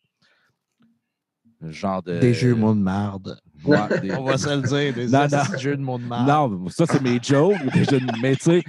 genre 1.63 2.03
de. 2.03 2.19
Des 2.19 2.35
jeux 2.35 2.55
mots 2.55 2.75
de 2.75 2.81
marde. 2.81 3.39
Ouais, 3.65 3.77
des- 4.01 4.13
On 4.15 4.25
va 4.25 4.39
se 4.39 4.49
le 4.49 4.63
dire. 4.63 4.95
Des 4.95 5.09
Non, 5.09 5.23
non. 5.23 5.45
petits 5.45 5.63
jeux 5.63 5.77
de 5.77 5.83
mots 5.83 5.99
de 5.99 6.05
marde. 6.05 6.29
Non, 6.55 6.69
ça, 6.69 6.87
c'est 6.87 7.03
mes 7.03 7.19
jokes. 7.23 7.57
des 7.75 7.85
jeux 7.85 8.01
de- 8.01 8.21
Mais 8.23 8.37
tu 8.37 8.43
sais, 8.45 8.63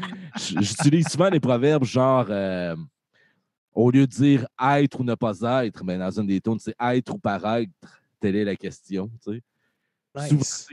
j'utilise 0.60 1.08
souvent 1.08 1.30
des 1.30 1.40
proverbes 1.40 1.84
genre. 1.86 2.26
euh, 2.30 2.76
au 3.74 3.92
lieu 3.92 4.06
de 4.08 4.12
dire 4.12 4.48
être 4.62 5.00
ou 5.00 5.04
ne 5.04 5.16
pas 5.16 5.66
être, 5.66 5.84
mais 5.84 5.98
dans 5.98 6.12
une 6.20 6.28
des 6.28 6.42
tournes, 6.42 6.60
c'est 6.60 6.76
être 6.80 7.14
ou 7.14 7.18
paraître. 7.18 7.72
Telle 8.20 8.36
est 8.36 8.44
la 8.46 8.56
question. 8.56 9.10
tu 9.24 9.34
sais. 9.34 9.44
Nice. 10.36 10.68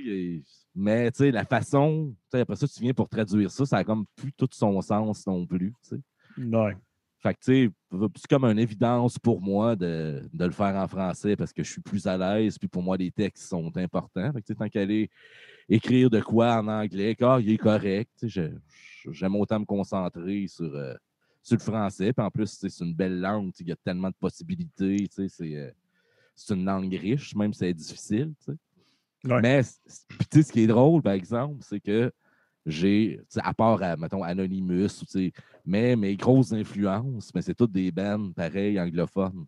mais 0.75 1.11
tu 1.13 1.19
sais, 1.19 1.31
la 1.31 1.45
façon, 1.45 2.09
tu 2.13 2.17
sais, 2.33 2.41
après 2.41 2.57
ça, 2.57 2.67
tu 2.67 2.81
viens 2.81 2.95
pour 2.95 3.09
traduire 3.09 3.51
ça, 3.51 3.67
ça 3.67 3.77
a 3.79 3.85
comme 3.85 4.05
plus 4.17 4.33
tout 4.33 4.49
son 4.51 4.81
sens 4.81 5.27
non 5.27 5.47
plus. 5.47 5.73
tu 5.89 5.97
sais. 5.97 6.43
Ouais. 6.43 6.77
Fait 7.19 7.35
que, 7.35 7.41
tu 7.41 7.67
sais, 7.67 8.09
c'est 8.17 8.27
comme 8.29 8.45
une 8.45 8.59
évidence 8.59 9.19
pour 9.19 9.41
moi 9.41 9.75
de, 9.77 10.29
de 10.33 10.45
le 10.45 10.51
faire 10.51 10.75
en 10.77 10.87
français 10.89 11.35
parce 11.37 11.53
que 11.53 11.63
je 11.63 11.71
suis 11.73 11.81
plus 11.81 12.07
à 12.07 12.17
l'aise. 12.17 12.59
Puis 12.59 12.69
pour 12.69 12.83
moi, 12.83 12.97
les 12.97 13.11
textes 13.11 13.49
sont 13.49 13.75
importants. 13.77 14.33
Fait 14.33 14.41
que, 14.41 14.47
tu 14.47 14.53
sais, 14.53 14.55
tant 14.59 14.69
qu'aller 14.69 15.11
écrire 15.69 16.09
de 16.11 16.21
quoi 16.21 16.57
en 16.61 16.69
anglais, 16.69 17.17
ah, 17.23 17.39
il 17.41 17.51
est 17.51 17.59
correct. 17.59 18.11
tu 18.19 18.29
sais, 18.31 18.51
je- 19.05 19.13
J'aime 19.13 19.37
autant 19.37 19.61
me 19.61 19.65
concentrer 19.65 20.47
sur, 20.49 20.75
euh, 20.75 20.95
sur 21.47 21.57
le 21.57 21.63
français. 21.63 22.13
Puis 22.13 22.27
en 22.27 22.31
plus, 22.31 22.47
c'est 22.47 22.85
une 22.85 22.93
belle 22.95 23.21
langue. 23.21 23.53
Il 23.61 23.69
y 23.69 23.73
a 23.73 23.77
tellement 23.77 24.09
de 24.09 24.15
possibilités. 24.19 25.07
C'est 25.11 25.57
euh, 25.57 25.71
c'est 26.35 26.55
une 26.55 26.65
langue 26.65 26.93
riche, 26.93 27.35
même 27.37 27.53
si 27.53 27.61
c'est 27.61 27.73
difficile. 27.73 28.35
tu 28.45 28.53
sais. 28.53 29.33
Ouais. 29.33 29.41
Mais 29.41 29.61
puis, 30.31 30.43
ce 30.43 30.53
qui 30.53 30.61
est 30.63 30.67
drôle, 30.67 31.03
par 31.03 31.15
exemple, 31.15 31.57
c'est 31.61 31.81
que 31.81 32.13
j'ai, 32.67 33.21
à 33.37 33.55
part, 33.55 33.81
à, 33.83 33.97
mettons, 33.97 34.23
Anonymous, 34.23 35.05
mais 35.65 35.95
mes 35.97 36.17
grosses 36.17 36.53
influences, 36.53 37.33
mais 37.35 37.43
c'est 37.43 37.55
toutes 37.55 37.73
des 37.73 37.91
bands 37.93 38.33
pareilles 38.33 38.79
anglophones. 38.81 39.47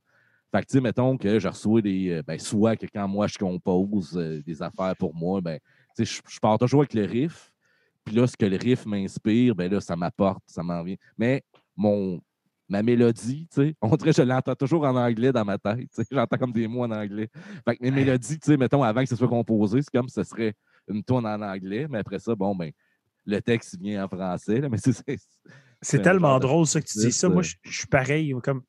Fait 0.53 0.63
que, 0.63 0.67
tu 0.67 0.73
sais, 0.75 0.81
mettons 0.81 1.19
que 1.19 1.39
je 1.39 1.49
reçois 1.49 1.83
des. 1.83 2.11
euh, 2.11 2.23
Ben, 2.23 2.39
soit 2.39 2.77
que 2.77 2.87
quand 2.87 3.07
moi 3.09 3.27
je 3.27 3.37
compose 3.37 4.17
euh, 4.17 4.41
des 4.43 4.63
affaires 4.63 4.97
pour 4.97 5.15
moi, 5.15 5.41
ben, 5.41 5.59
tu 5.97 6.05
sais, 6.07 6.15
je, 6.17 6.23
je 6.35 6.39
pars 6.39 6.59
toujours 6.59 6.81
avec 6.81 6.95
le 6.95 7.05
riff. 7.05 7.53
Puis 8.05 8.15
là, 8.15 8.27
ce 8.27 8.37
que 8.37 8.47
le 8.47 8.57
riff 8.57 8.87
m'inspire, 8.87 9.55
ben 9.55 9.71
là, 9.71 9.81
ça 9.81 9.95
m'apporte, 9.95 10.43
ça 10.47 10.63
m'en 10.63 10.83
vient. 10.83 10.97
Mais 11.19 11.43
mon, 11.79 12.21
ma 12.69 12.83
mélodie, 12.83 13.49
tu 13.51 13.63
sais, 13.63 13.75
on 13.81 13.97
dirait 13.97 14.11
que 14.11 14.17
je 14.17 14.23
l'entends 14.23 14.55
toujours 14.55 14.85
en 14.85 14.95
anglais 14.97 15.33
dans 15.33 15.45
ma 15.45 15.57
tête. 15.57 15.79
tu 15.79 15.87
sais, 15.93 16.05
J'entends 16.11 16.37
comme 16.37 16.53
des 16.53 16.67
mots 16.67 16.85
en 16.85 16.91
anglais. 16.91 17.31
Fait 17.67 17.77
que 17.77 17.83
mes 17.83 17.91
mélodies, 17.91 18.39
tu 18.39 18.51
sais, 18.51 18.57
mettons, 18.59 18.83
avant 18.83 19.01
que 19.01 19.09
ce 19.09 19.17
soit 19.17 19.29
composé, 19.29 19.81
c'est 19.81 19.91
comme 19.91 20.09
si 20.09 20.15
ce 20.15 20.25
serait 20.25 20.55
une 20.89 21.03
tonne 21.03 21.25
en 21.25 21.41
anglais, 21.41 21.87
mais 21.89 21.99
après 21.99 22.19
ça, 22.19 22.35
bon, 22.35 22.55
ben, 22.55 22.71
le 23.25 23.41
texte 23.41 23.79
vient 23.81 24.05
en 24.05 24.09
français. 24.09 24.61
là, 24.61 24.69
mais 24.69 24.79
c'est- 24.79 25.03
c'est- 25.81 26.03
tellement 26.03 26.39
drôle 26.39 26.67
ça 26.67 26.81
que 26.81 26.87
tu 26.87 26.99
dis 26.99 27.13
ça. 27.13 27.29
Moi, 27.29 27.39
euh. 27.41 27.43
je, 27.43 27.55
je 27.63 27.79
suis 27.79 27.87
pareil. 27.87 28.35
Comme 28.43 28.63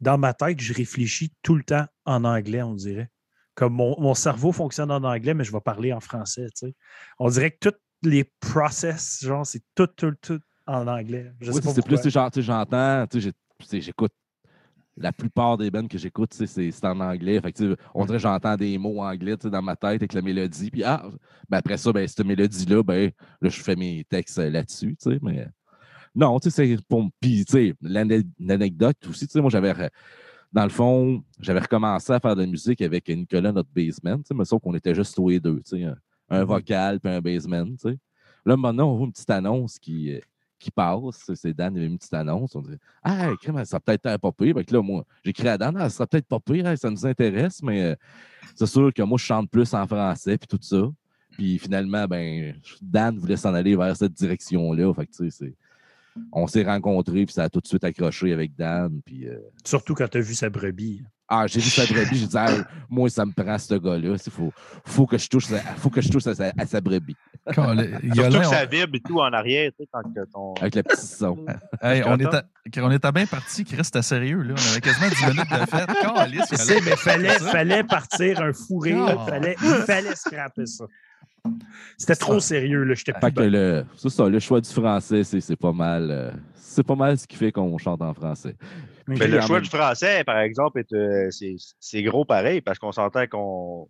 dans 0.00 0.18
ma 0.18 0.32
tête, 0.34 0.60
je 0.60 0.72
réfléchis 0.72 1.32
tout 1.42 1.54
le 1.54 1.62
temps 1.64 1.86
en 2.04 2.24
anglais, 2.24 2.62
on 2.62 2.74
dirait. 2.74 3.10
Comme 3.54 3.74
mon, 3.74 4.00
mon 4.00 4.14
cerveau 4.14 4.50
fonctionne 4.52 4.90
en 4.90 5.04
anglais, 5.04 5.34
mais 5.34 5.44
je 5.44 5.52
vais 5.52 5.60
parler 5.60 5.92
en 5.92 6.00
français. 6.00 6.46
tu 6.46 6.68
sais. 6.68 6.74
On 7.18 7.28
dirait 7.28 7.52
que 7.52 7.68
tous 7.68 8.08
les 8.08 8.24
process, 8.40 9.20
genre, 9.22 9.46
c'est 9.46 9.62
tout, 9.74 9.86
tout, 9.86 10.12
tout 10.20 10.40
en 10.66 10.86
anglais. 10.86 11.32
Je 11.40 11.50
Oui, 11.52 11.62
sais 11.62 11.70
c'est 11.72 11.84
plus, 11.84 12.10
genre, 12.10 12.30
j'entends, 12.34 13.06
j'écoute. 13.72 14.12
La 14.96 15.12
plupart 15.12 15.58
des 15.58 15.72
bands 15.72 15.88
que 15.88 15.98
j'écoute, 15.98 16.32
c'est 16.34 16.84
en 16.84 17.00
anglais. 17.00 17.40
Fait 17.40 17.52
que, 17.52 17.76
on 17.94 18.04
dirait 18.04 18.18
que 18.18 18.22
j'entends 18.22 18.56
des 18.56 18.78
mots 18.78 19.02
anglais 19.02 19.36
dans 19.36 19.60
ma 19.62 19.74
tête 19.74 19.90
avec 20.02 20.12
la 20.12 20.22
mélodie. 20.22 20.70
Puis 20.70 20.84
ah, 20.84 21.04
ben 21.48 21.58
après 21.58 21.76
ça, 21.78 21.92
ben, 21.92 22.06
cette 22.06 22.24
mélodie-là, 22.24 22.80
ben, 22.84 23.10
là, 23.40 23.48
je 23.48 23.60
fais 23.60 23.74
mes 23.74 24.04
textes 24.04 24.38
euh, 24.38 24.50
là-dessus. 24.50 24.96
Mais 25.20 25.48
non, 26.14 26.38
tu 26.38 26.48
sais, 26.48 26.76
c'est 26.76 26.86
pour. 26.86 27.08
Puis, 27.20 27.44
tu 27.44 27.52
sais, 27.52 27.74
l'ane- 27.82 28.22
l'anecdote 28.38 28.96
aussi, 29.08 29.26
tu 29.26 29.32
sais, 29.32 29.40
moi, 29.40 29.50
j'avais. 29.50 29.74
Dans 30.52 30.62
le 30.62 30.70
fond, 30.70 31.24
j'avais 31.40 31.58
recommencé 31.58 32.12
à 32.12 32.20
faire 32.20 32.36
de 32.36 32.42
la 32.42 32.46
musique 32.46 32.80
avec 32.80 33.08
Nicolas, 33.08 33.50
notre. 33.50 33.70
Tu 33.74 33.90
sais, 33.90 34.00
mais 34.32 34.44
sauf 34.44 34.62
qu'on 34.62 34.74
était 34.76 34.94
juste 34.94 35.16
tous 35.16 35.28
les 35.28 35.40
deux. 35.40 35.60
Tu 35.68 35.78
sais, 35.80 35.84
un, 35.84 35.96
Mhm. 36.40 36.44
vocal 36.44 37.00
puis 37.00 37.12
un. 37.12 37.20
Tu 37.20 37.40
sais. 37.78 37.98
Là, 38.46 38.56
maintenant, 38.56 38.92
on 38.92 38.96
voit 38.96 39.06
une 39.06 39.12
petite 39.12 39.30
annonce 39.30 39.78
qui, 39.80 40.12
euh, 40.14 40.20
qui 40.64 40.70
passe. 40.70 41.30
C'est 41.34 41.54
Dan, 41.54 41.74
il 41.74 41.78
avait 41.78 41.86
une 41.86 41.98
petite 41.98 42.14
annonce. 42.14 42.56
On 42.56 42.62
dit 42.62 42.76
Ah, 43.02 43.30
crème, 43.40 43.64
ça 43.64 43.78
peut-être 43.78 44.06
un 44.06 44.18
pas 44.18 44.32
pire. 44.32 44.54
Fait 44.56 44.64
que 44.64 44.72
là, 44.74 44.82
moi, 44.82 45.04
j'écris 45.24 45.48
à 45.48 45.58
Dan, 45.58 45.76
Ah, 45.78 45.88
ça 45.90 45.96
sera 45.96 46.06
peut-être 46.06 46.26
pas 46.26 46.40
pire, 46.40 46.66
hein, 46.66 46.76
ça 46.76 46.90
nous 46.90 47.06
intéresse, 47.06 47.62
mais 47.62 47.82
euh, 47.82 47.94
c'est 48.56 48.66
sûr 48.66 48.92
que 48.92 49.02
moi, 49.02 49.18
je 49.18 49.24
chante 49.24 49.50
plus 49.50 49.72
en 49.74 49.86
français 49.86 50.38
puis 50.38 50.48
tout 50.48 50.58
ça. 50.60 50.88
Puis 51.32 51.58
finalement, 51.58 52.06
ben, 52.06 52.54
Dan 52.80 53.18
voulait 53.18 53.36
s'en 53.36 53.52
aller 53.54 53.76
vers 53.76 53.96
cette 53.96 54.12
direction-là. 54.12 54.92
Fait 54.94 55.06
que, 55.06 55.12
tu 55.12 55.30
sais, 55.30 55.30
c'est- 55.30 55.54
on 56.32 56.46
s'est 56.46 56.62
rencontrés, 56.62 57.24
puis 57.26 57.32
ça 57.34 57.44
a 57.44 57.48
tout 57.48 57.60
de 57.60 57.66
suite 57.66 57.82
accroché 57.84 58.32
avec 58.32 58.54
Dan. 58.56 59.00
Puis, 59.04 59.26
euh, 59.28 59.38
Surtout 59.64 59.94
quand 59.94 60.06
tu 60.08 60.18
as 60.18 60.20
vu 60.20 60.34
sa 60.34 60.48
brebis. 60.48 61.02
Ah, 61.28 61.46
j'ai 61.46 61.60
vu 61.60 61.70
sa 61.70 61.86
brebis, 61.86 62.16
j'ai 62.18 62.26
dit, 62.26 62.36
Ah, 62.36 62.48
moi, 62.88 63.08
ça 63.08 63.24
me 63.24 63.32
prend 63.32 63.58
ce 63.58 63.74
gars-là. 63.74 64.16
Il 64.26 64.30
faut, 64.32 64.52
faut 64.84 65.06
que 65.06 65.16
je 65.18 65.28
touche, 65.28 65.46
faut 65.78 65.90
que 65.90 66.00
je 66.00 66.08
touche 66.10 66.26
à 66.26 66.34
sa, 66.34 66.52
à 66.56 66.66
sa 66.66 66.80
brebis. 66.80 67.16
Quand 67.54 67.74
le- 67.74 67.90
il 68.02 68.08
y 68.08 68.12
a 68.12 68.14
Surtout 68.14 68.32
là, 68.32 68.40
que 68.40 68.46
on- 68.46 68.50
ça 68.50 68.64
vibre 68.66 68.94
et 68.94 69.00
tout 69.00 69.18
en 69.20 69.32
arrière, 69.32 69.70
tu 69.72 69.84
sais, 69.84 69.88
quand 69.92 70.02
que 70.02 70.30
ton. 70.32 70.54
Avec 70.60 70.74
le 70.76 70.82
petit 70.82 71.06
son. 71.06 71.36
Hey, 71.82 72.02
on, 72.04 72.16
Content. 72.16 72.40
était, 72.66 72.80
on 72.80 72.90
était 72.90 73.12
bien 73.12 73.26
parti, 73.26 73.64
Chris, 73.64 73.84
c'était 73.84 74.00
sérieux. 74.02 74.42
Là? 74.42 74.54
On 74.56 74.70
avait 74.70 74.80
quasiment 74.80 75.08
10 75.08 75.26
minutes 75.26 75.50
de 75.50 75.66
fête. 75.66 75.90
Fallait- 76.56 76.80
mais 76.84 76.96
fallait, 76.96 77.38
fallait 77.38 77.84
partir 77.84 78.40
un 78.40 78.52
fou 78.52 78.78
rire. 78.78 79.04
Ah. 79.18 79.26
Fallait, 79.28 79.56
il 79.62 79.68
fallait 79.86 80.14
scraper 80.14 80.66
ça. 80.66 80.84
C'était 81.98 82.16
trop 82.16 82.40
sérieux. 82.40 82.84
Là. 82.84 82.94
J'étais 82.94 83.12
Fait 83.20 83.32
que 83.32 83.42
le, 83.42 83.84
c'est 83.96 84.08
ça, 84.08 84.28
le 84.28 84.38
choix 84.40 84.60
du 84.60 84.70
français, 84.70 85.22
c'est, 85.24 85.40
c'est 85.40 85.56
pas 85.56 85.72
mal. 85.72 86.10
euh, 86.10 86.30
c'est 86.56 86.82
pas 86.82 86.94
mal 86.96 87.18
ce 87.18 87.26
qui 87.26 87.36
fait 87.36 87.52
qu'on 87.52 87.76
chante 87.78 88.00
en 88.02 88.14
français. 88.14 88.56
Mais 89.06 89.26
le 89.26 89.38
en 89.38 89.42
choix 89.46 89.56
même- 89.56 89.64
du 89.64 89.70
français, 89.70 90.24
par 90.24 90.38
exemple, 90.38 90.82
euh, 90.92 91.30
c'est, 91.30 91.56
c'est 91.80 92.02
gros 92.02 92.24
pareil 92.24 92.60
parce 92.60 92.78
qu'on 92.78 92.92
s'entend 92.92 93.26
qu'on. 93.26 93.88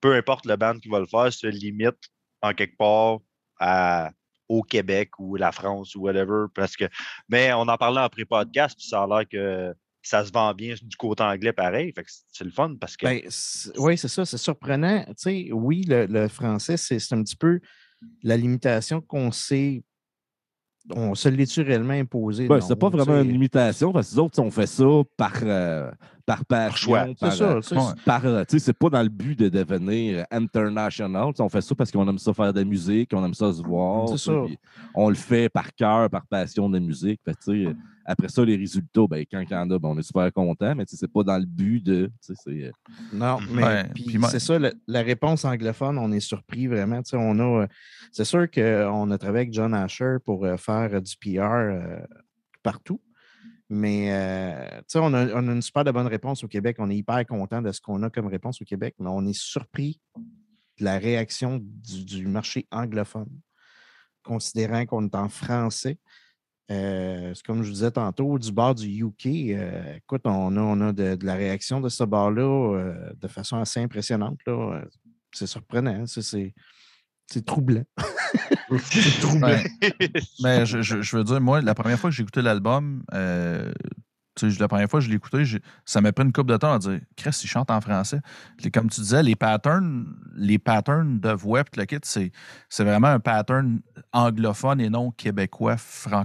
Peu 0.00 0.14
importe 0.14 0.46
le 0.46 0.56
band 0.56 0.78
qui 0.78 0.88
va 0.88 0.98
le 0.98 1.06
faire, 1.06 1.32
se 1.32 1.46
limite 1.46 1.98
en 2.42 2.52
quelque 2.54 2.76
part 2.76 3.18
à, 3.58 4.10
au 4.48 4.62
Québec 4.62 5.10
ou 5.18 5.36
la 5.36 5.52
France 5.52 5.94
ou 5.94 6.00
whatever. 6.00 6.46
Parce 6.54 6.76
que, 6.76 6.84
mais 7.28 7.52
on 7.52 7.62
en 7.68 7.76
parlait 7.76 8.00
en 8.00 8.08
pré-podcast, 8.08 8.76
puis 8.78 8.88
ça 8.88 9.02
a 9.02 9.06
l'air 9.06 9.28
que 9.28 9.74
ça 10.02 10.24
se 10.24 10.32
vend 10.32 10.54
bien 10.54 10.74
du 10.80 10.96
côté 10.96 11.22
anglais 11.22 11.52
pareil. 11.52 11.92
Fait 11.92 12.02
que 12.02 12.10
c'est 12.32 12.44
le 12.44 12.50
fun 12.50 12.74
parce 12.80 12.96
que. 12.96 13.06
Ben, 13.06 13.20
oui, 13.76 13.98
c'est 13.98 14.08
ça, 14.08 14.24
c'est 14.24 14.38
surprenant. 14.38 15.04
Tu 15.08 15.14
sais, 15.18 15.48
oui, 15.52 15.84
le, 15.86 16.06
le 16.06 16.28
français, 16.28 16.76
c'est 16.78 16.98
c'est 16.98 17.14
un 17.14 17.22
petit 17.22 17.36
peu 17.36 17.60
la 18.22 18.36
limitation 18.36 19.00
qu'on 19.02 19.30
s'est. 19.30 19.82
On 20.94 21.14
se 21.14 21.28
l'est-tu 21.28 21.62
réellement 21.62 21.92
imposé? 21.94 22.48
Ben, 22.48 22.60
c'est 22.60 22.76
pas 22.76 22.88
vraiment 22.88 23.20
une 23.20 23.30
limitation, 23.30 23.92
parce 23.92 24.10
que 24.10 24.14
les 24.14 24.18
autres, 24.20 24.40
on 24.40 24.50
fait 24.50 24.66
ça 24.66 24.84
par, 25.16 25.34
euh, 25.42 25.90
par 26.24 26.44
passion. 26.44 26.76
choix. 26.76 27.06
Par, 27.18 27.32
C'est 27.32 27.38
ça, 27.38 27.44
euh, 27.50 27.60
tu 27.60 27.68
sais, 27.68 27.76
ouais. 27.76 27.82
par, 28.04 28.24
euh, 28.24 28.44
tu 28.48 28.58
sais, 28.58 28.64
c'est 28.66 28.72
pas 28.72 28.88
dans 28.88 29.02
le 29.02 29.08
but 29.08 29.38
de 29.38 29.48
devenir 29.48 30.24
international. 30.30 31.32
On 31.38 31.48
fait 31.48 31.60
ça 31.60 31.74
parce 31.74 31.90
qu'on 31.90 32.08
aime 32.08 32.18
ça 32.18 32.32
faire 32.32 32.52
de 32.52 32.58
la 32.60 32.64
musique, 32.64 33.10
on 33.12 33.24
aime 33.24 33.34
ça 33.34 33.52
se 33.52 33.62
voir. 33.62 34.08
C'est 34.08 34.18
ça. 34.18 34.32
On 34.94 35.08
le 35.08 35.14
fait 35.14 35.48
par 35.48 35.74
cœur, 35.74 36.08
par 36.08 36.26
passion 36.26 36.68
de 36.68 36.78
la 36.78 36.80
musique. 36.80 37.20
Fait 37.24 37.36
après 38.04 38.28
ça, 38.28 38.44
les 38.44 38.56
résultats, 38.56 39.06
ben, 39.08 39.24
quand 39.30 39.40
il 39.40 39.50
y 39.50 39.54
en 39.54 39.70
a, 39.70 39.78
ben, 39.78 39.88
on 39.90 39.98
est 39.98 40.02
super 40.02 40.32
content, 40.32 40.74
mais 40.74 40.84
c'est 40.86 41.10
pas 41.12 41.22
dans 41.22 41.38
le 41.38 41.46
but 41.46 41.80
de. 41.84 42.10
euh, 42.48 42.70
Non, 43.12 43.40
Mhm. 43.40 43.46
mais 43.54 43.62
Ouais, 43.64 43.84
puis 43.94 44.04
puis 44.04 44.18
moi- 44.18 44.28
c'est 44.30 44.38
ça, 44.40 44.58
la 44.58 45.02
réponse 45.02 45.44
anglophone, 45.44 45.98
on 45.98 46.10
est 46.12 46.20
surpris 46.20 46.66
vraiment. 46.66 47.02
Tu 47.02 47.10
sais, 47.10 47.16
on 47.18 47.38
a, 47.38 47.62
euh, 47.62 47.66
c'est 48.12 48.24
sûr 48.24 48.50
qu'on 48.50 49.10
a 49.10 49.18
travaillé 49.18 49.42
avec 49.42 49.52
John 49.54 49.74
Asher 49.74 50.16
pour 50.24 50.44
euh, 50.44 50.56
faire 50.56 51.00
du 51.02 51.14
PR 51.16 51.42
euh, 51.52 52.00
partout. 52.62 53.00
Mais 53.72 54.08
euh, 54.12 54.78
tu 54.78 54.84
sais, 54.88 54.98
on 54.98 55.14
a, 55.14 55.26
on 55.34 55.46
a 55.48 55.52
une 55.52 55.62
super 55.62 55.84
de 55.84 55.92
bonne 55.92 56.08
réponse 56.08 56.42
au 56.42 56.48
Québec. 56.48 56.76
On 56.80 56.90
est 56.90 56.96
hyper 56.96 57.24
content 57.26 57.62
de 57.62 57.70
ce 57.70 57.80
qu'on 57.80 58.02
a 58.02 58.10
comme 58.10 58.26
réponse 58.26 58.60
au 58.60 58.64
Québec, 58.64 58.96
mais 58.98 59.08
on 59.08 59.24
est 59.26 59.38
surpris 59.38 60.00
de 60.16 60.84
la 60.84 60.98
réaction 60.98 61.60
du, 61.62 62.04
du 62.04 62.26
marché 62.26 62.66
anglophone, 62.72 63.28
considérant 64.24 64.86
qu'on 64.86 65.04
est 65.06 65.14
en 65.14 65.28
français. 65.28 65.98
Euh, 66.70 67.32
c'est 67.34 67.44
comme 67.44 67.62
je 67.62 67.68
vous 67.68 67.74
disais 67.74 67.90
tantôt, 67.90 68.38
du 68.38 68.52
bord 68.52 68.74
du 68.74 68.86
UK, 68.86 69.26
euh, 69.26 69.96
écoute, 69.96 70.22
on 70.24 70.56
a, 70.56 70.60
on 70.60 70.80
a 70.80 70.92
de, 70.92 71.16
de 71.16 71.26
la 71.26 71.34
réaction 71.34 71.80
de 71.80 71.88
ce 71.88 72.04
bord-là 72.04 72.42
euh, 72.76 73.12
de 73.20 73.28
façon 73.28 73.56
assez 73.58 73.80
impressionnante. 73.80 74.38
là. 74.46 74.52
Euh, 74.52 74.84
C'est 75.32 75.46
surprenant, 75.46 76.02
hein, 76.02 76.06
c'est- 76.06 76.22
c'est 76.22 76.54
c'est 77.26 77.44
troublant. 77.44 77.84
c'est 78.82 79.20
troublant. 79.20 79.46
Ouais. 79.48 79.64
Mais 80.42 80.66
je, 80.66 80.82
je- 80.82 81.00
je 81.02 81.16
veux 81.16 81.22
dire, 81.24 81.40
moi, 81.40 81.60
la 81.60 81.74
première 81.74 81.98
fois 81.98 82.10
que 82.10 82.16
j'ai 82.16 82.22
écouté 82.22 82.42
l'album, 82.42 83.04
euh, 83.14 83.72
la 84.58 84.68
première 84.68 84.88
fois 84.90 85.00
que 85.00 85.04
je 85.04 85.10
l'ai 85.10 85.16
écouté, 85.16 85.44
ça 85.84 86.00
m'a 86.00 86.12
pris 86.12 86.24
une 86.24 86.32
couple 86.32 86.50
de 86.52 86.56
temps 86.56 86.72
à 86.72 86.78
dire 86.78 86.98
Chris, 87.16 87.38
il 87.44 87.46
chante 87.48 87.70
en 87.70 87.80
français. 87.80 88.20
Comme 88.72 88.88
tu 88.90 89.00
disais, 89.00 89.22
les 89.22 89.36
patterns, 89.36 90.06
les 90.34 90.58
patterns 90.58 91.20
de 91.20 91.30
voix, 91.30 91.62
puis 91.62 91.80
le 91.80 91.84
kit, 91.86 91.98
c'est 92.02 92.32
c'est 92.68 92.84
vraiment 92.84 93.08
un 93.08 93.20
pattern 93.20 93.80
anglophone 94.12 94.80
et 94.80 94.88
non 94.88 95.10
québécois, 95.12 95.76
fran- 95.76 96.24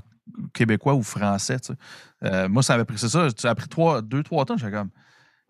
québécois 0.54 0.94
ou 0.96 1.04
français. 1.04 1.60
tu 1.60 1.68
sais. 1.74 1.80
Euh, 2.24 2.50
moi, 2.50 2.64
ça 2.64 2.74
avait 2.76 2.86
pris, 2.86 2.98
c'est 2.98 3.10
ça, 3.10 3.28
ça 3.38 3.50
a 3.52 3.56
pris 3.56 3.68
trois, 3.68 4.02
deux, 4.02 4.24
trois 4.24 4.46
temps. 4.46 4.58
J'étais 4.58 4.72
comme. 4.72 4.90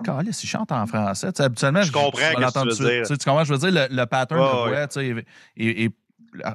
Carlis, 0.03 0.37
il 0.43 0.47
chante 0.47 0.71
en 0.73 0.85
français. 0.87 1.31
Tu 1.31 1.37
sais, 1.37 1.43
habituellement, 1.43 1.81
Je 1.81 1.91
comprends 1.91 2.11
que 2.11 2.51
tu 2.51 2.83
veux 2.83 2.89
dire. 2.89 3.01
Tu 3.03 3.05
sais, 3.05 3.17
tu 3.17 3.25
comprends, 3.25 3.45
je 3.45 3.53
veux 3.53 3.59
dire, 3.71 3.87
le, 3.89 3.95
le 3.95 4.05
pattern 4.05 4.41
Ouais, 4.41 4.47
de 4.47 4.63
ouais. 4.63 4.69
voix, 4.77 4.87
tu 4.87 4.93
sais, 4.99 5.07
est- 5.07 5.25
est- 5.55 5.83
est- 5.85 5.95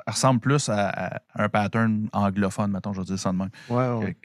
ressemble 0.07 0.41
plus 0.41 0.69
à, 0.69 0.89
à 0.89 1.21
un 1.37 1.49
pattern 1.49 2.09
anglophone, 2.13 2.71
mettons, 2.71 2.93
je 2.93 2.99
veux 2.99 3.07
dire 3.07 3.19
ça 3.19 3.33
de 3.33 3.39
même. 3.39 3.49
Ouais, 3.71 3.89
ouais. 4.05 4.17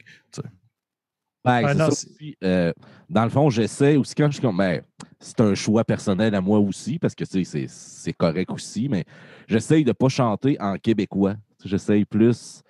Ben, 1.44 1.62
Ah, 1.64 1.74
non, 1.74 1.90
ça. 1.92 2.06
Euh, 2.42 2.72
dans 3.08 3.22
le 3.24 3.30
fond, 3.30 3.50
j'essaie 3.50 3.96
aussi 3.96 4.14
quand 4.16 4.26
je 4.26 4.32
suis 4.32 4.42
comme. 4.42 4.56
Ben, 4.56 4.82
c'est 5.20 5.40
un 5.40 5.54
choix 5.54 5.84
personnel 5.84 6.34
à 6.34 6.40
moi 6.40 6.58
aussi, 6.58 6.98
parce 6.98 7.14
que 7.14 7.24
tu 7.24 7.44
sais, 7.44 7.44
c'est 7.44 7.66
c'est 7.68 8.12
correct 8.12 8.50
aussi, 8.50 8.88
mais 8.88 9.04
j'essaye 9.46 9.84
de 9.84 9.90
ne 9.90 9.92
pas 9.92 10.08
chanter 10.08 10.60
en 10.60 10.76
québécois. 10.76 11.34
J'essaye 11.64 12.04
plus 12.04 12.62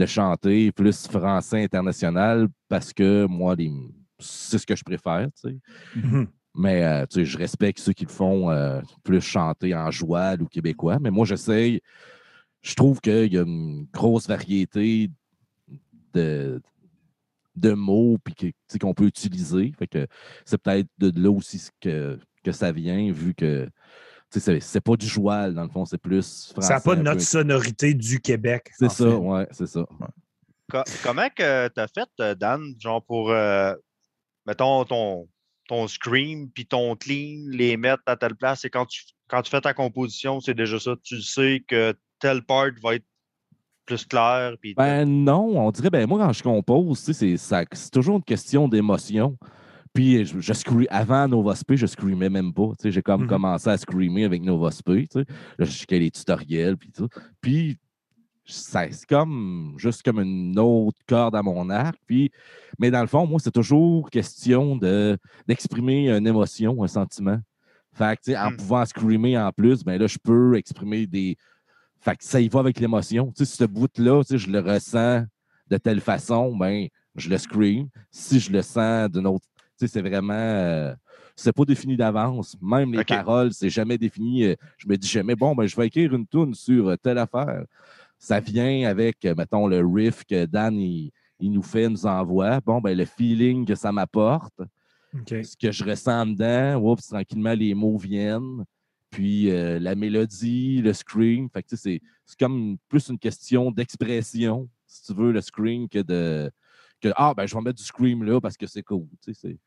de 0.00 0.06
chanter 0.06 0.72
plus 0.72 1.06
français 1.06 1.62
international 1.62 2.48
parce 2.68 2.90
que 2.90 3.26
moi, 3.26 3.54
les- 3.54 3.70
c'est 4.18 4.56
ce 4.56 4.66
que 4.66 4.74
je 4.74 4.82
préfère. 4.82 5.28
tu 5.40 5.50
sais. 5.50 5.56
Mhm. 5.94 6.26
Mais 6.54 6.82
euh, 6.82 7.06
tu 7.06 7.16
sais, 7.16 7.24
je 7.26 7.36
respecte 7.36 7.78
ceux 7.78 7.92
qui 7.92 8.06
le 8.06 8.10
font 8.10 8.50
euh, 8.50 8.80
plus 9.04 9.20
chanter 9.20 9.74
en 9.74 9.90
joual 9.90 10.40
ou 10.42 10.46
québécois. 10.46 10.98
Mais 11.00 11.10
moi, 11.10 11.26
j'essaye. 11.26 11.80
Je 12.62 12.74
trouve 12.74 13.00
qu'il 13.00 13.32
y 13.32 13.38
a 13.38 13.42
une 13.42 13.86
grosse 13.92 14.26
variété 14.26 15.10
de, 16.14 16.60
de 17.56 17.72
mots 17.72 18.16
puis 18.24 18.34
que, 18.34 18.46
tu 18.46 18.54
sais, 18.68 18.78
qu'on 18.78 18.94
peut 18.94 19.06
utiliser. 19.06 19.72
Fait 19.78 19.86
que 19.86 20.06
c'est 20.46 20.58
peut-être 20.60 20.88
de 20.98 21.12
là 21.20 21.30
aussi 21.30 21.60
que, 21.78 22.18
que 22.42 22.52
ça 22.52 22.72
vient, 22.72 23.12
vu 23.12 23.34
que 23.34 23.68
c'est, 24.38 24.60
c'est 24.60 24.80
pas 24.80 24.96
du 24.96 25.06
joual, 25.06 25.54
dans 25.54 25.64
le 25.64 25.68
fond, 25.68 25.84
c'est 25.84 25.98
plus 25.98 26.50
français. 26.52 26.68
Ça 26.68 26.74
n'a 26.74 26.80
pas 26.80 26.94
peu. 26.96 27.02
notre 27.02 27.20
sonorité 27.22 27.94
du 27.94 28.20
Québec. 28.20 28.70
C'est 28.78 28.90
ça, 28.90 29.04
fait. 29.10 29.14
ouais, 29.16 29.48
c'est 29.50 29.66
ça. 29.66 29.84
Co- 30.70 30.84
comment 31.02 31.28
que 31.34 31.68
tu 31.68 31.80
as 31.80 31.88
fait, 31.88 32.08
euh, 32.20 32.34
Dan, 32.34 32.74
genre 32.78 33.02
pour, 33.02 33.30
euh, 33.30 33.74
mettons, 34.46 34.84
ton, 34.84 35.28
ton 35.68 35.88
scream 35.88 36.48
puis 36.50 36.66
ton 36.66 36.94
clean, 36.94 37.46
les 37.48 37.76
mettre 37.76 38.02
à 38.06 38.16
telle 38.16 38.36
place, 38.36 38.64
et 38.64 38.70
quand 38.70 38.86
tu, 38.86 39.02
quand 39.26 39.42
tu 39.42 39.50
fais 39.50 39.60
ta 39.60 39.74
composition, 39.74 40.40
c'est 40.40 40.54
déjà 40.54 40.78
ça. 40.78 40.94
Tu 41.02 41.20
sais 41.22 41.62
que 41.66 41.94
telle 42.20 42.42
part 42.42 42.68
va 42.82 42.96
être 42.96 43.04
plus 43.86 44.04
claire. 44.04 44.54
Puis 44.60 44.74
Ben 44.74 45.04
non, 45.04 45.58
on 45.58 45.70
dirait, 45.72 45.90
ben 45.90 46.06
moi, 46.06 46.18
quand 46.18 46.32
je 46.32 46.42
compose, 46.42 46.98
c'est 47.00 47.90
toujours 47.90 48.18
une 48.18 48.24
question 48.24 48.68
d'émotion. 48.68 49.36
Puis 49.92 50.24
je, 50.24 50.38
je 50.40 50.52
scree- 50.52 50.86
avant 50.90 51.26
Nova 51.26 51.54
Spé, 51.56 51.76
je 51.76 51.86
screamais 51.86 52.30
même 52.30 52.52
pas. 52.52 52.68
tu 52.78 52.82
sais, 52.84 52.90
J'ai 52.92 53.02
comme 53.02 53.22
Mhm. 53.22 53.28
commencé 53.28 53.68
à 53.68 53.76
screamer 53.76 54.24
avec 54.24 54.42
Nova 54.42 54.70
Spé. 54.70 55.06
tu 55.10 55.20
sais. 55.20 55.24
Là, 55.58 55.64
je 55.64 55.70
checkais 55.72 55.98
les 55.98 56.10
tutoriels, 56.10 56.76
puis 56.76 56.92
tout. 56.92 57.08
Puis 57.40 57.76
ça- 58.44 58.90
c'est 58.90 59.06
comme 59.08 59.74
juste 59.78 60.02
comme 60.02 60.20
une 60.20 60.58
autre 60.58 60.98
corde 61.08 61.34
à 61.36 61.42
mon 61.42 61.68
arc. 61.70 61.96
Puis, 62.06 62.30
mais 62.78 62.90
dans 62.90 63.00
le 63.00 63.06
fond, 63.08 63.26
moi, 63.26 63.38
c'est 63.42 63.50
toujours 63.50 64.10
question 64.10 64.76
de, 64.76 65.16
d'exprimer 65.48 66.08
une 66.10 66.26
émotion, 66.26 66.82
un 66.82 66.88
sentiment. 66.88 67.38
Fait 67.92 68.16
que, 68.16 68.22
tu 68.24 68.30
sais, 68.32 68.38
en 68.38 68.52
Mm. 68.52 68.56
pouvant 68.56 68.84
screamer 68.86 69.36
en 69.38 69.50
plus, 69.52 69.82
ben 69.84 69.98
là, 70.00 70.06
je 70.06 70.18
peux 70.22 70.56
exprimer 70.56 71.06
des 71.06 71.36
Fait 72.02 72.16
que 72.16 72.24
ça 72.24 72.40
y 72.40 72.48
va 72.48 72.60
avec 72.60 72.80
l'émotion. 72.80 73.30
Tu 73.36 73.44
sais, 73.44 73.56
ce 73.58 73.64
bout-là, 73.64 74.22
tu 74.22 74.28
sais, 74.28 74.38
je 74.38 74.50
le 74.50 74.60
ressens 74.60 75.24
de 75.68 75.76
telle 75.76 76.00
façon, 76.00 76.56
ben, 76.56 76.86
je 77.14 77.28
le 77.28 77.36
scream. 77.36 77.88
Si 78.10 78.40
je 78.40 78.50
le 78.50 78.62
sens 78.62 79.10
d'une 79.10 79.26
autre. 79.26 79.46
Tu 79.80 79.86
sais, 79.86 79.92
c'est 79.94 80.02
vraiment. 80.02 80.34
euh, 80.34 80.94
c'est 81.34 81.52
pas 81.54 81.64
défini 81.64 81.96
d'avance. 81.96 82.54
Même 82.60 82.92
les 82.92 82.98
paroles, 83.16 83.52
c'est 83.54 83.70
jamais 83.70 83.96
défini. 83.96 84.44
Euh, 84.44 84.54
Je 84.76 84.86
me 84.86 84.96
dis 84.96 85.08
jamais, 85.08 85.34
bon, 85.34 85.54
ben, 85.54 85.66
je 85.66 85.74
vais 85.74 85.86
écrire 85.86 86.14
une 86.14 86.26
tune 86.26 86.52
sur 86.54 86.88
euh, 86.88 86.96
telle 86.96 87.16
affaire. 87.16 87.64
Ça 88.18 88.40
vient 88.40 88.86
avec, 88.86 89.24
mettons, 89.24 89.66
le 89.66 89.80
riff 89.86 90.22
que 90.24 90.44
Dan 90.44 90.76
il, 90.78 91.10
il 91.38 91.50
nous 91.50 91.62
fait, 91.62 91.88
nous 91.88 92.04
envoie. 92.04 92.60
Bon, 92.60 92.80
ben, 92.82 92.94
le 92.96 93.06
feeling 93.06 93.64
que 93.64 93.74
ça 93.74 93.90
m'apporte 93.90 94.60
ce 95.42 95.56
que 95.56 95.72
je 95.72 95.82
ressens 95.82 96.26
dedans, 96.26 96.76
oups, 96.82 97.06
tranquillement, 97.08 97.54
les 97.54 97.72
mots 97.74 97.96
viennent. 97.96 98.64
Puis 99.08 99.50
euh, 99.50 99.78
la 99.80 99.94
mélodie, 99.94 100.82
le 100.82 100.92
scream. 100.92 101.48
Fait 101.50 101.62
que, 101.62 101.68
tu 101.70 101.76
sais, 101.76 101.82
c'est, 101.82 102.00
c'est 102.26 102.38
comme 102.38 102.76
plus 102.88 103.08
une 103.08 103.18
question 103.18 103.70
d'expression, 103.70 104.68
si 104.86 105.04
tu 105.04 105.14
veux, 105.14 105.32
le 105.32 105.40
scream, 105.40 105.88
que 105.88 106.00
de. 106.00 106.50
Que, 107.00 107.08
ah, 107.16 107.32
ben, 107.34 107.46
je 107.46 107.54
vais 107.54 107.62
mettre 107.62 107.78
du 107.78 107.82
scream 107.84 108.22
là 108.24 108.40
parce 108.42 108.58
que 108.58 108.66
c'est 108.66 108.82
cool. 108.82 109.06
tu 109.22 109.32
sais, 109.32 109.40
c'est, 109.40 109.48
c'est- 109.48 109.58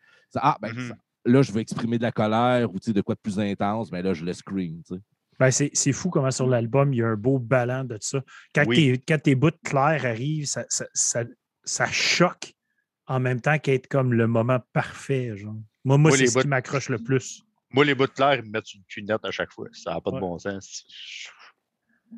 ah, 0.42 0.58
ben, 0.62 0.74
Mhm. 0.74 0.90
ça- 0.90 0.96
là, 1.26 1.42
je 1.42 1.52
veux 1.52 1.60
exprimer 1.62 1.98
de 1.98 2.04
la 2.04 2.12
colère 2.12 2.70
ou 2.74 2.80
tu 2.80 2.86
sais, 2.86 2.94
de 2.94 3.02
quoi 3.02 3.16
de 3.16 3.20
plus 3.20 3.40
intense, 3.40 3.92
mais 3.92 4.02
là, 4.02 4.14
je 4.14 4.26
le 4.26 4.34
scream. 4.34 4.82
tu 4.88 4.96
sais. 4.96 5.02
Ben, 5.40 5.50
c'est 5.52 5.72
c'est 5.74 5.94
fou 5.94 6.10
comment 6.10 6.30
sur 6.32 6.48
l'album, 6.48 6.94
il 6.94 6.98
y 6.98 7.02
a 7.04 7.08
un 7.08 7.16
beau 7.16 7.40
ballon 7.40 7.84
de 7.86 7.98
ça. 8.02 8.22
Quand, 8.54 8.66
Oui. 8.68 8.76
tes, 8.76 8.98
quand 9.00 9.22
tes 9.22 9.36
bouts 9.36 9.50
clairs 9.64 10.06
arrivent, 10.06 10.46
ça, 10.46 10.64
ça, 10.70 10.86
ça- 10.94 11.26
ça 11.64 11.88
choque 11.88 12.54
en 13.08 13.20
même 13.20 13.42
temps 13.42 13.58
qu'être 13.58 13.88
comme 13.88 14.14
le 14.14 14.28
moment 14.28 14.60
parfait. 14.74 15.36
Genre. 15.36 15.54
Moi, 15.84 15.98
moi 15.98 16.10
Moi, 16.10 16.12
c'est 16.12 16.24
les 16.24 16.28
ce 16.30 16.40
qui 16.40 16.48
m'accroche 16.48 16.90
le 16.90 17.00
plus. 17.00 17.44
Moi, 17.72 17.84
les 17.84 17.96
bouts 17.96 18.06
de 18.06 18.12
clair, 18.12 18.36
ils 18.36 18.44
me 18.44 18.52
mettent 18.52 18.74
une 18.76 18.84
cunette 18.88 19.26
à 19.26 19.32
chaque 19.32 19.52
fois. 19.52 19.68
Ça 19.74 19.92
n'a 19.96 20.02
pas 20.02 20.12
de 20.12 20.20
bon 20.20 20.38
sens. 20.38 20.86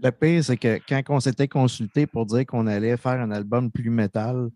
Le 0.04 0.12
pire, 0.12 0.44
c'est 0.44 0.58
que 0.58 0.78
quand 0.88 1.02
on 1.10 1.20
s'était 1.22 1.48
consulté 1.48 2.06
pour 2.06 2.26
dire 2.26 2.46
qu'on 2.46 2.68
allait 2.68 2.98
faire 2.98 3.22
un 3.22 3.32
album 3.32 3.72
plus 3.72 3.90
métal, 3.90 4.50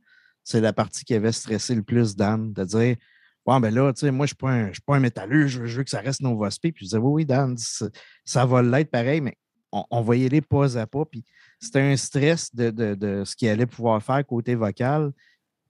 c'est 0.43 0.59
la 0.59 0.73
partie 0.73 1.05
qui 1.05 1.13
avait 1.13 1.31
stressé 1.31 1.73
le 1.75 1.83
plus 1.83 2.15
Dan, 2.15 2.51
de 2.51 2.63
dire 2.65 2.97
Ouais, 3.49 3.59
ben 3.59 3.73
là, 3.73 3.91
tu 3.93 4.01
sais, 4.01 4.11
moi, 4.11 4.25
je 4.25 4.33
ne 4.45 4.73
suis 4.73 4.81
pas 4.81 4.95
un 4.95 4.99
métalleux, 4.99 5.47
je 5.47 5.61
veux, 5.61 5.83
que 5.83 5.89
ça 5.89 6.01
reste 6.01 6.21
Nova 6.21 6.51
Spe. 6.51 6.71
Puis 6.71 6.73
je 6.77 6.83
disais 6.85 6.97
Oui, 6.97 7.23
oui, 7.23 7.25
Dan, 7.25 7.55
ça, 8.25 8.45
va 8.45 8.61
l'être 8.61 8.91
pareil, 8.91 9.21
mais 9.21 9.37
on, 9.71 9.83
on 9.89 10.01
va 10.01 10.15
y 10.15 10.25
aller 10.25 10.41
pas 10.41 10.77
à 10.77 10.87
pas. 10.87 11.05
Puis 11.05 11.23
c'était 11.59 11.81
un 11.81 11.95
stress 11.97 12.53
de, 12.53 12.69
de- 12.69 12.95
de 12.95 13.23
ce 13.25 13.35
qu'il 13.35 13.49
allait 13.49 13.65
pouvoir 13.65 14.01
faire 14.03 14.25
côté 14.25 14.55
vocal. 14.55 15.11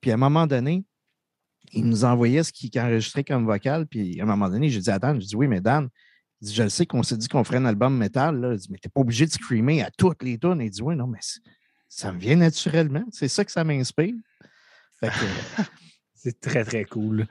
Puis 0.01 0.11
à 0.11 0.15
un 0.15 0.17
moment 0.17 0.47
donné, 0.47 0.83
il 1.71 1.85
nous 1.85 2.03
envoyait 2.03 2.43
ce 2.43 2.51
qu'il 2.51 2.71
enregistrait 2.79 3.23
comme 3.23 3.45
vocal. 3.45 3.87
Puis 3.87 4.19
à 4.19 4.23
un 4.23 4.27
moment 4.27 4.49
donné, 4.49 4.69
j'ai 4.69 4.79
dit 4.79 4.89
à 4.89 4.99
Dan, 4.99 5.21
je 5.21 5.27
dis 5.27 5.35
Oui, 5.35 5.47
mais 5.47 5.61
Dan, 5.61 5.89
dit, 6.41 6.53
je 6.53 6.63
le 6.63 6.69
sais 6.69 6.85
qu'on 6.85 7.03
s'est 7.03 7.17
dit 7.17 7.27
qu'on 7.27 7.43
ferait 7.43 7.57
un 7.57 7.65
album 7.65 7.97
métal. 7.97 8.49
Il 8.53 8.57
dit, 8.57 8.67
mais 8.71 8.77
t'es 8.77 8.89
pas 8.89 9.01
obligé 9.01 9.25
de 9.25 9.31
screamer 9.31 9.83
à 9.83 9.91
toutes 9.91 10.23
les 10.23 10.37
tunes. 10.37 10.61
Il 10.61 10.69
dit, 10.69 10.81
oui, 10.81 10.95
non, 10.95 11.07
mais 11.07 11.19
ça 11.87 12.11
me 12.11 12.19
vient 12.19 12.35
naturellement. 12.35 13.03
C'est 13.11 13.27
ça 13.27 13.43
que 13.43 13.51
ça 13.51 13.63
m'inspire. 13.63 14.15
Fait 14.99 15.09
que, 15.09 15.63
C'est 16.21 16.37
très, 16.41 16.65
très 16.65 16.83
cool. 16.83 17.27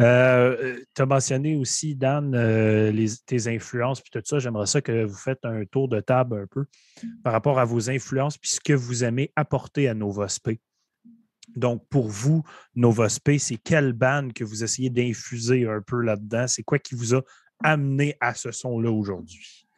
Euh, 0.00 0.80
tu 0.96 1.02
as 1.02 1.06
mentionné 1.06 1.54
aussi, 1.54 1.94
Dan, 1.94 2.34
euh, 2.34 3.06
tes 3.24 3.46
influences, 3.46 4.00
puis 4.00 4.10
tout 4.10 4.20
ça. 4.24 4.40
J'aimerais 4.40 4.66
ça 4.66 4.80
que 4.80 5.04
vous 5.04 5.14
faites 5.14 5.44
un 5.44 5.64
tour 5.64 5.88
de 5.88 6.00
table 6.00 6.40
un 6.42 6.46
peu 6.48 6.64
par 7.22 7.32
rapport 7.32 7.60
à 7.60 7.64
vos 7.64 7.88
influences, 7.88 8.38
puis 8.38 8.50
ce 8.50 8.60
que 8.60 8.72
vous 8.72 9.04
aimez 9.04 9.30
apporter 9.36 9.88
à 9.88 9.94
Nova 9.94 10.26
Spe. 10.26 10.58
Donc, 11.54 11.86
pour 11.88 12.08
vous, 12.08 12.42
Nova 12.74 13.08
Spe, 13.08 13.38
c'est 13.38 13.58
quelle 13.58 13.92
bande 13.92 14.32
que 14.32 14.42
vous 14.42 14.64
essayez 14.64 14.90
d'infuser 14.90 15.68
un 15.68 15.80
peu 15.80 16.00
là-dedans? 16.00 16.48
C'est 16.48 16.64
quoi 16.64 16.80
qui 16.80 16.96
vous 16.96 17.14
a 17.14 17.22
amené 17.62 18.16
à 18.20 18.34
ce 18.34 18.50
son-là 18.50 18.90
aujourd'hui? 18.90 19.68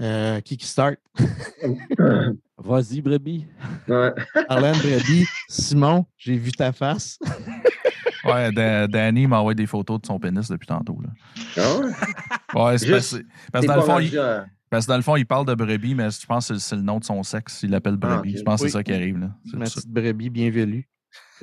Euh, 0.00 0.40
qui 0.40 0.56
qui 0.56 0.66
start? 0.66 0.96
Vas-y, 2.58 3.00
brebis. 3.02 3.46
Ouais. 3.88 4.12
Arlène 4.48 4.76
Brady, 4.78 5.26
Simon, 5.48 6.06
j'ai 6.16 6.36
vu 6.36 6.52
ta 6.52 6.72
face. 6.72 7.18
Ouais, 8.26 8.50
Da- 8.52 8.86
Danny 8.86 9.26
m'a 9.26 9.38
envoyé 9.40 9.54
des 9.54 9.66
photos 9.66 10.00
de 10.00 10.06
son 10.06 10.18
pénis 10.18 10.48
depuis 10.48 10.66
tantôt. 10.66 10.98
Là. 11.02 11.10
Ah 11.58 12.64
ouais? 12.70 12.78
C'est 12.78 12.90
parce, 12.90 13.16
parce 13.52 13.66
dans 13.66 13.74
le 13.74 13.80
pas 13.80 13.86
fond, 13.86 13.98
il, 13.98 14.18
parce 14.70 14.86
que 14.86 14.90
dans 14.92 14.96
le 14.96 15.02
fond, 15.02 15.16
il 15.16 15.26
parle 15.26 15.44
de 15.44 15.54
brebis, 15.54 15.94
mais 15.94 16.08
je 16.10 16.24
pense 16.24 16.48
que 16.48 16.54
c'est- 16.56 16.74
le 16.74 16.80
nom 16.80 16.98
de 17.00 17.04
son 17.04 17.22
sexe. 17.22 17.60
Il 17.64 17.70
l'appelle 17.70 17.98
Ah, 18.00 18.16
brebis. 18.16 18.38
Je 18.38 18.42
pense 18.42 18.60
que 18.60 18.64
Oui. 18.64 18.70
c'est 18.70 18.78
ça 18.78 18.82
qui 18.82 18.94
arrive. 18.94 19.18
Là. 19.18 19.28
C'est 19.44 19.58
Ma 19.58 19.66
ça. 19.66 19.74
petite 19.74 19.90
brebis 19.90 20.30
bienvenue. 20.30 20.88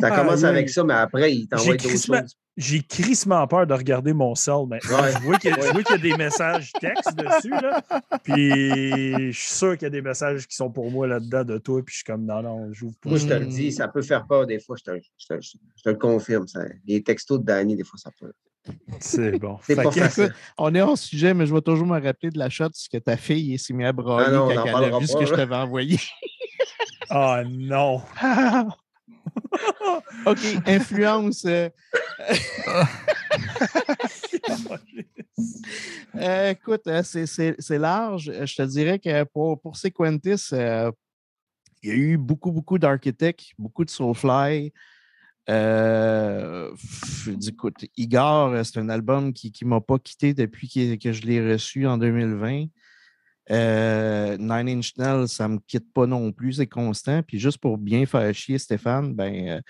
Ça 0.00 0.08
Ah, 0.12 0.16
commence 0.20 0.40
oui. 0.40 0.46
avec 0.46 0.68
ça, 0.70 0.84
mais 0.84 0.94
après, 0.94 1.32
il 1.34 1.48
t'envoie 1.48 1.64
J'ai 1.72 1.76
d'autres 1.76 1.90
choses. 2.22 2.36
J'ai 2.56 2.82
crissement 2.82 3.46
peur 3.46 3.66
de 3.66 3.72
regarder 3.72 4.12
mon 4.12 4.34
cell 4.34 4.66
maintenant. 4.68 5.00
Ouais. 5.02 5.12
Je 5.12 5.18
vois 5.20 5.36
qu'il 5.38 5.50
y, 5.50 5.54
a- 5.54 5.96
y 5.96 6.00
des 6.00 6.16
messages 6.16 6.72
textes 6.80 7.14
dessus. 7.16 7.48
Là. 7.50 7.80
Puis 8.22 9.32
je 9.32 9.38
suis 9.38 9.54
sûr 9.54 9.72
qu'il 9.74 9.84
y 9.84 9.86
a 9.86 9.90
des 9.90 10.02
messages 10.02 10.46
qui 10.46 10.54
sont 10.56 10.70
pour 10.70 10.90
moi 10.90 11.06
là-dedans 11.06 11.44
de 11.44 11.56
toi. 11.58 11.80
Puis 11.82 11.92
je 11.92 11.96
suis 11.98 12.04
comme 12.04 12.26
non, 12.26 12.42
non, 12.42 12.68
j'ouvre 12.72 12.94
pas. 13.00 13.08
Moi, 13.10 13.18
je 13.18 13.26
te 13.26 13.32
le 13.32 13.46
Hmm. 13.46 13.48
dis, 13.48 13.72
ça 13.72 13.88
peut 13.88 14.02
faire 14.02 14.26
peur 14.26 14.46
des 14.46 14.58
fois. 14.60 14.76
Je 14.78 14.84
te, 14.84 14.98
je 15.16 15.26
te- 15.26 15.40
je 15.40 15.82
te 15.82 15.88
le 15.88 15.94
confirme. 15.96 16.46
Ça. 16.48 16.60
Les 16.86 17.02
textos 17.02 17.40
de 17.40 17.44
Danny, 17.44 17.76
des 17.76 17.84
fois, 17.84 17.98
ça 17.98 18.10
peut. 18.20 18.32
C'est 18.98 19.38
bon. 19.38 19.56
C'est 19.62 19.74
Fait 19.74 19.82
pas 19.82 19.90
que- 19.90 20.00
facile. 20.00 20.24
Écoute, 20.24 20.36
on 20.58 20.74
est 20.74 20.82
hors 20.82 20.98
sujet, 20.98 21.32
mais 21.32 21.46
je 21.46 21.54
vais 21.54 21.62
toujours 21.62 21.86
me 21.86 21.98
rappeler 21.98 22.30
de 22.30 22.38
la 22.38 22.50
shot 22.50 22.68
que 22.92 22.98
ta 22.98 23.16
fille 23.16 23.58
s'est 23.58 23.72
mise 23.72 23.86
à 23.86 23.92
brailler 23.92 24.26
Ah 24.28 24.32
non, 24.32 24.44
on 24.50 24.54
quand 24.54 24.74
en 24.74 24.82
elle 24.82 24.92
a 24.94 25.06
ce 25.06 25.16
que 25.16 25.24
je 25.24 25.32
t'avais 25.34 25.54
envoyé. 25.56 25.98
Ah 27.08 27.42
non. 27.48 28.02
OK, 30.26 30.38
influence. 30.66 31.44
euh, 31.44 31.68
Euh, 36.16 36.50
écoute, 36.50 36.82
euh, 36.88 37.02
c'est- 37.02 37.26
c'est 37.26 37.54
c'est 37.58 37.78
large. 37.78 38.24
Je 38.44 38.54
te 38.56 38.62
dirais 38.62 38.98
que 38.98 39.24
pour, 39.24 39.60
pour 39.60 39.76
Sequentis, 39.76 40.48
euh, 40.52 40.90
il 41.82 41.88
y 41.88 41.92
a 41.92 41.94
eu 41.94 42.16
beaucoup, 42.16 42.50
beaucoup 42.52 42.78
d'architectes, 42.78 43.52
beaucoup 43.58 43.84
de 43.84 43.90
Soulfly. 43.90 44.72
Coup, 47.56 47.70
Igor, 47.96 48.64
c'est 48.64 48.78
un 48.78 48.88
album 48.88 49.32
qui 49.32 49.52
ne 49.62 49.68
m'a 49.68 49.80
pas 49.80 49.98
quitté 49.98 50.34
depuis 50.34 50.68
que, 50.68 50.96
que 50.96 51.12
je 51.12 51.22
l'ai 51.22 51.40
reçu 51.52 51.86
en 51.86 51.96
2020. 51.96 52.66
Euh, 53.50 54.36
Nine 54.38 54.78
Inch 54.78 54.96
Nails, 54.96 55.28
ça 55.28 55.48
ne 55.48 55.54
me 55.54 55.58
quitte 55.66 55.92
pas 55.92 56.06
non 56.06 56.32
plus, 56.32 56.54
c'est 56.54 56.66
constant. 56.66 57.22
Puis 57.22 57.38
juste 57.40 57.58
pour 57.58 57.78
bien 57.78 58.06
faire 58.06 58.32
chier 58.34 58.58
Stéphane, 58.58 59.14
ben, 59.14 59.48
euh, 59.48 59.60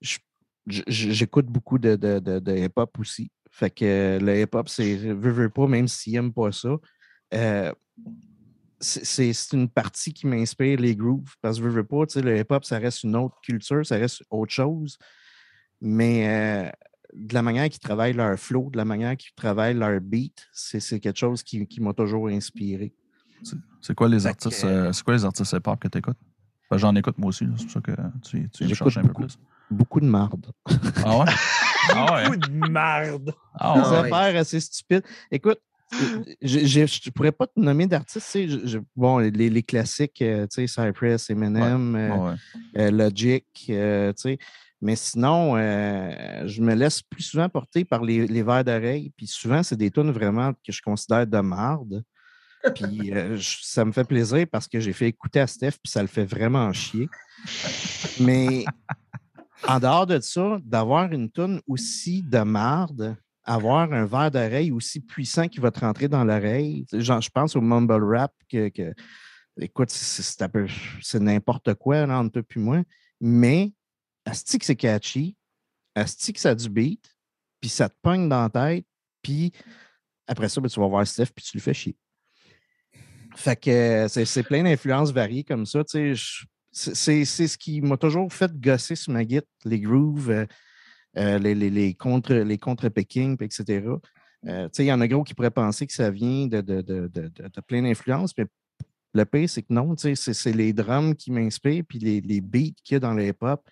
je- 0.00 0.18
je- 0.66 0.82
j'écoute 1.12 1.46
beaucoup 1.46 1.78
de, 1.78 1.96
de, 1.96 2.18
de- 2.20 2.38
hip-hop 2.56 2.98
aussi. 3.00 3.30
Fait 3.50 3.70
que 3.70 4.18
le 4.20 4.40
hip-hop, 4.42 4.68
c'est 4.68 4.96
veux, 4.96 5.30
veux 5.32 5.50
pas, 5.50 5.66
même 5.66 5.88
s'il 5.88 6.14
n'aime 6.14 6.32
pas 6.32 6.52
ça. 6.52 6.76
euh, 7.34 7.72
c'est- 8.80 9.32
une 9.52 9.68
partie 9.68 10.12
qui 10.12 10.26
m'inspire 10.26 10.78
les 10.80 10.96
grooves. 10.96 11.34
Parce 11.40 11.58
que 11.58 11.64
veux, 11.64 11.70
veux 11.70 11.84
pas, 11.84 12.04
le 12.16 12.38
hip-hop, 12.38 12.64
ça 12.64 12.78
reste 12.78 13.04
une 13.04 13.16
autre 13.16 13.40
culture, 13.42 13.84
ça 13.86 13.96
reste 13.96 14.22
autre 14.30 14.52
chose. 14.52 14.98
Mais 15.80 16.28
euh, 16.68 16.70
de 17.14 17.34
la 17.34 17.42
manière 17.42 17.68
qu'ils 17.68 17.80
travaillent 17.80 18.12
leur 18.14 18.38
flow, 18.38 18.70
de 18.70 18.76
la 18.76 18.84
manière 18.84 19.16
qu'ils 19.16 19.32
travaillent 19.34 19.74
leur 19.74 20.00
beat, 20.00 20.48
c'est 20.52 20.80
c'est 20.80 20.98
quelque 21.00 21.18
chose 21.18 21.42
qui, 21.42 21.66
qui 21.66 21.80
m'a 21.80 21.92
toujours 21.92 22.28
inspiré. 22.28 22.94
C'est 23.80 23.94
quoi 23.94 24.08
les 24.08 24.26
artistes 24.26 24.62
que- 24.62 24.66
euh, 24.66 24.92
c'est 24.92 25.02
quoi 25.02 25.14
les 25.14 25.24
artistes 25.24 25.52
hip-hop 25.52 25.80
que 25.80 25.88
tu 25.88 25.98
écoutes? 25.98 26.18
J'en 26.74 26.94
écoche 26.94 27.14
moi 27.18 27.28
aussi, 27.28 27.46
c'est 27.56 27.64
pour 27.64 27.70
ça 27.72 27.80
que 27.80 27.92
tu, 28.24 28.48
tu 28.50 28.64
me 28.64 28.70
un 28.72 29.02
peu 29.02 29.08
beaucoup. 29.08 29.22
plus. 29.22 29.38
Beaucoup 29.70 30.00
de 30.00 30.06
marde. 30.06 30.46
Ah 31.04 31.18
ouais? 31.18 31.24
Ah 31.94 32.14
ouais? 32.14 32.24
Beaucoup 32.24 32.36
de 32.36 32.50
merde. 32.50 33.34
Ah 33.54 33.74
des 33.74 33.80
ouais? 33.80 34.00
ouais. 34.02 34.12
affaires 34.12 34.40
assez 34.40 34.60
stupides. 34.60 35.02
Écoute, 35.30 35.58
euh, 36.00 36.24
je 36.40 36.80
ne 36.80 37.10
pourrais 37.10 37.32
pas 37.32 37.46
te 37.48 37.58
nommer 37.58 37.86
d'artistes. 37.86 38.24
tu 38.24 38.32
sais, 38.32 38.48
je- 38.48 38.66
je- 38.66 38.78
bon, 38.96 39.18
les, 39.18 39.30
les 39.50 39.62
classiques, 39.62 40.22
euh, 40.22 40.46
tu 40.46 40.66
sais, 40.66 40.82
Cypress, 40.86 41.28
Eminem, 41.28 41.96
euh, 41.96 42.16
ouais. 42.16 42.34
euh, 42.78 42.90
Logic, 42.90 43.44
euh, 43.70 44.12
tu 44.12 44.22
sais. 44.22 44.38
Mais 44.82 44.96
sinon, 44.96 45.56
euh, 45.56 46.46
je 46.46 46.60
me 46.60 46.74
laisse 46.74 47.02
plus 47.02 47.22
souvent 47.22 47.48
porter 47.48 47.84
par 47.84 48.02
les, 48.02 48.42
verres 48.42 48.64
d'oreille. 48.64 49.12
Puis 49.16 49.28
souvent, 49.28 49.62
c'est 49.62 49.76
des 49.76 49.92
tunes 49.92 50.10
vraiment 50.10 50.52
que 50.54 50.72
je 50.72 50.82
considère 50.82 51.24
de 51.24 51.38
marde. 51.38 52.02
Puis 52.74 53.12
euh, 53.12 53.38
ça 53.40 53.84
me 53.84 53.92
fait 53.92 54.04
plaisir 54.04 54.44
parce 54.50 54.66
que 54.66 54.80
j'ai 54.80 54.92
fait 54.92 55.06
écouter 55.06 55.38
à 55.38 55.46
Steph, 55.46 55.72
puis 55.82 55.90
ça 55.90 56.02
le 56.02 56.08
fait 56.08 56.24
vraiment 56.24 56.72
chier. 56.72 57.08
Mais 58.20 58.64
en 59.68 59.78
dehors 59.78 60.06
de 60.06 60.18
ça, 60.18 60.58
d'avoir 60.64 61.12
une 61.12 61.30
tune 61.30 61.60
aussi 61.68 62.24
de 62.24 62.40
marde, 62.40 63.16
avoir 63.44 63.92
un 63.92 64.04
verre 64.04 64.32
d'oreille 64.32 64.72
aussi 64.72 64.98
puissant 64.98 65.46
qui 65.46 65.60
va 65.60 65.70
te 65.70 65.78
rentrer 65.78 66.08
dans 66.08 66.24
l'oreille. 66.24 66.86
Je 66.92 67.30
pense 67.30 67.54
au 67.54 67.60
mumble 67.60 68.02
rap 68.02 68.32
que, 68.50 68.70
écoute, 69.60 69.90
c'est 69.90 71.20
n'importe 71.20 71.74
quoi 71.74 72.04
là, 72.04 72.18
entre 72.18 72.40
toi 72.40 72.44
et 72.56 72.58
moi. 72.58 72.82
Mais 73.20 73.72
Asti 74.24 74.58
que 74.58 74.64
c'est 74.64 74.76
catchy, 74.76 75.36
Asti 75.94 76.32
que 76.32 76.40
ça 76.40 76.50
a 76.50 76.54
du 76.54 76.68
beat, 76.68 77.04
puis 77.60 77.70
ça 77.70 77.88
te 77.88 77.94
pogne 78.02 78.28
dans 78.28 78.42
la 78.42 78.50
tête, 78.50 78.86
puis 79.22 79.52
après 80.26 80.48
ça, 80.48 80.60
ben, 80.60 80.68
tu 80.68 80.80
vas 80.80 80.88
voir 80.88 81.06
Steph, 81.06 81.26
puis 81.34 81.44
tu 81.44 81.56
lui 81.56 81.60
fais 81.60 81.74
chier. 81.74 81.96
Fait 83.36 83.56
que 83.56 83.70
euh, 83.70 84.08
c'est 84.08 84.42
plein 84.42 84.62
d'influences 84.62 85.10
variées 85.10 85.44
comme 85.44 85.66
ça. 85.66 85.82
C'est 85.86 86.14
ce 87.24 87.58
qui 87.58 87.80
m'a 87.80 87.96
toujours 87.96 88.32
fait 88.32 88.52
gosser 88.58 88.94
sur 88.94 89.12
ma 89.12 89.24
guitare, 89.24 89.48
les 89.64 89.80
grooves, 89.80 90.30
euh, 90.30 90.46
euh, 91.16 91.38
les, 91.38 91.54
les, 91.54 91.70
les 91.70 91.94
contre 91.94 92.34
les 92.34 92.58
contre-picking, 92.58 93.36
etc. 93.42 93.86
Il 94.44 94.84
y 94.84 94.92
en 94.92 95.00
a 95.00 95.08
gros 95.08 95.22
qui 95.22 95.34
pourraient 95.34 95.50
penser 95.50 95.86
que 95.86 95.92
ça 95.92 96.10
vient 96.10 96.46
de, 96.46 96.60
de, 96.60 96.80
de, 96.80 97.08
de, 97.08 97.60
plein 97.66 97.82
d'influences, 97.82 98.32
mais 98.36 98.46
le 99.14 99.24
pire, 99.24 99.48
c'est 99.48 99.62
que 99.62 99.72
non, 99.72 99.94
c'est 99.96 100.52
les 100.54 100.72
drums 100.72 101.14
qui 101.14 101.30
m'inspirent, 101.30 101.84
puis 101.86 101.98
les, 101.98 102.20
les 102.20 102.40
beats 102.40 102.74
qu'il 102.82 102.94
y 102.94 102.96
a 102.96 103.00
dans 103.00 103.14
le 103.14 103.26
hip-hop. 103.26 103.62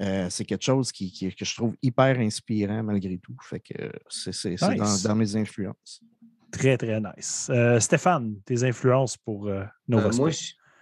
Euh, 0.00 0.26
c'est 0.30 0.44
quelque 0.44 0.64
chose 0.64 0.92
qui, 0.92 1.10
qui- 1.10 1.34
que 1.34 1.44
je 1.44 1.54
trouve 1.54 1.74
hyper 1.82 2.18
inspirant 2.18 2.82
malgré 2.82 3.18
tout. 3.18 3.36
Fait 3.42 3.60
que 3.60 3.74
euh, 3.82 3.90
c'est 4.08 4.50
Nice. 4.50 4.60
dans, 5.02 5.08
dans 5.10 5.14
mes 5.16 5.36
influences. 5.36 6.02
Très, 6.50 6.76
très 6.78 7.00
nice. 7.00 7.48
Euh, 7.50 7.80
Stéphane, 7.80 8.36
tes 8.44 8.62
influences 8.64 9.16
pour 9.16 9.48
euh, 9.48 9.64
Nova 9.88 10.08
Euh, 10.08 10.16
moi, 10.16 10.30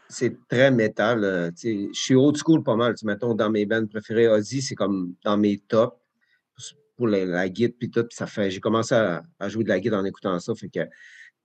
c'est 0.09 0.37
très 0.49 0.71
métal. 0.71 1.53
tu 1.57 1.61
sais, 1.61 1.89
je 1.93 1.99
suis 2.01 2.15
old 2.15 2.37
school 2.37 2.63
pas 2.63 2.77
mal. 2.77 2.95
tu 2.95 2.99
sais, 2.99 3.07
Mettons, 3.07 3.35
dans 3.35 3.51
mes 3.51 3.67
bands 3.67 3.87
préférées, 3.87 4.29
Ozzy, 4.29 4.63
c'est 4.63 4.75
comme 4.75 5.15
dans 5.25 5.37
mes 5.37 5.59
tops 5.59 5.97
pour 6.97 7.09
la, 7.09 7.25
la 7.25 7.49
guide 7.49 7.75
puis 7.77 7.91
tout. 7.91 8.05
puis 8.05 8.15
ça 8.15 8.27
fait, 8.27 8.51
j'ai 8.51 8.61
commencé 8.61 8.95
à, 8.95 9.23
à 9.41 9.49
jouer 9.49 9.65
de 9.65 9.69
la 9.69 9.81
guide 9.81 9.95
en 9.95 10.05
écoutant 10.05 10.39
ça. 10.39 10.55
Fait 10.55 10.69
que, 10.69 10.81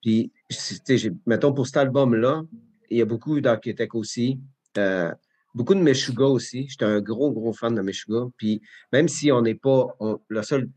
puis, 0.01 0.31
c'est- 0.49 0.75
tu 0.75 0.81
sais, 0.85 0.97
j'ai- 0.97 1.11
mettons, 1.25 1.53
pour 1.53 1.65
cet 1.65 1.77
album-là, 1.77 2.43
il 2.91 2.97
y 2.97 3.01
a 3.01 3.05
beaucoup 3.05 3.39
d'Architect 3.41 3.95
aussi. 3.95 4.39
euh, 4.77 5.11
beaucoup 5.53 5.75
de 5.75 5.79
Meshuga 5.79 6.25
aussi. 6.25 6.67
J'étais 6.69 6.85
un 6.85 7.01
gros, 7.01 7.31
gros 7.31 7.53
fan 7.53 7.75
de 7.75 7.81
Meshuga. 7.81 8.27
Puis, 8.37 8.61
même 8.93 9.07
si 9.07 9.31
on 9.31 9.41
n'est 9.41 9.55
pas. 9.55 9.87
on- 9.99 10.19
la 10.29 10.43
seule, 10.43 10.69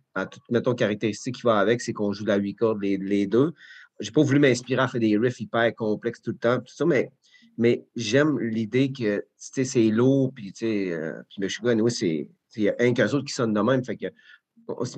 mettons, 0.51 0.75
caractéristique 0.75 1.37
qui 1.37 1.43
va 1.43 1.59
avec, 1.59 1.81
c'est 1.81 1.93
qu'on 1.93 2.13
joue 2.13 2.25
la 2.25 2.37
8 2.37 2.55
cordes, 2.55 2.83
les, 2.83 2.97
les 2.97 3.27
deux. 3.27 3.53
J'ai 4.01 4.11
pas 4.11 4.23
voulu 4.23 4.39
m'inspirer 4.41 4.83
à 4.83 4.89
faire 4.89 5.01
des 5.01 5.17
riffs 5.17 5.41
hyper 5.41 5.75
complexes 5.75 6.23
tout 6.23 6.33
le 6.33 6.39
temps, 6.39 6.59
tout 6.59 6.75
ça, 6.75 6.85
mais 6.87 7.11
mais 7.59 7.85
j'aime 7.97 8.39
l'idée 8.39 8.93
que 8.93 9.25
c'est 9.37 9.91
lourd, 9.91 10.33
puis 10.35 10.53
euh, 10.63 11.23
puis 11.29 11.41
Meshuggah, 11.41 11.71
anyway, 11.73 11.91
c'est. 11.91 12.29
Il 12.57 12.63
y 12.65 12.69
a 12.69 12.75
un 12.81 12.93
qu'un 12.93 13.07
autres 13.07 13.25
qui 13.25 13.33
sonne 13.33 13.55
de 13.55 13.61
même. 13.61 13.83
Fait 13.83 13.97
que, 13.97 14.07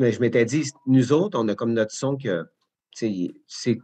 mais 0.00 0.10
je 0.10 0.20
m'étais 0.20 0.44
dit, 0.44 0.64
nous 0.86 1.12
autres, 1.12 1.38
on 1.38 1.46
a 1.48 1.54
comme 1.54 1.72
notre 1.72 1.92
son 1.94 2.16
que. 2.16 2.44
Tu 2.96 3.34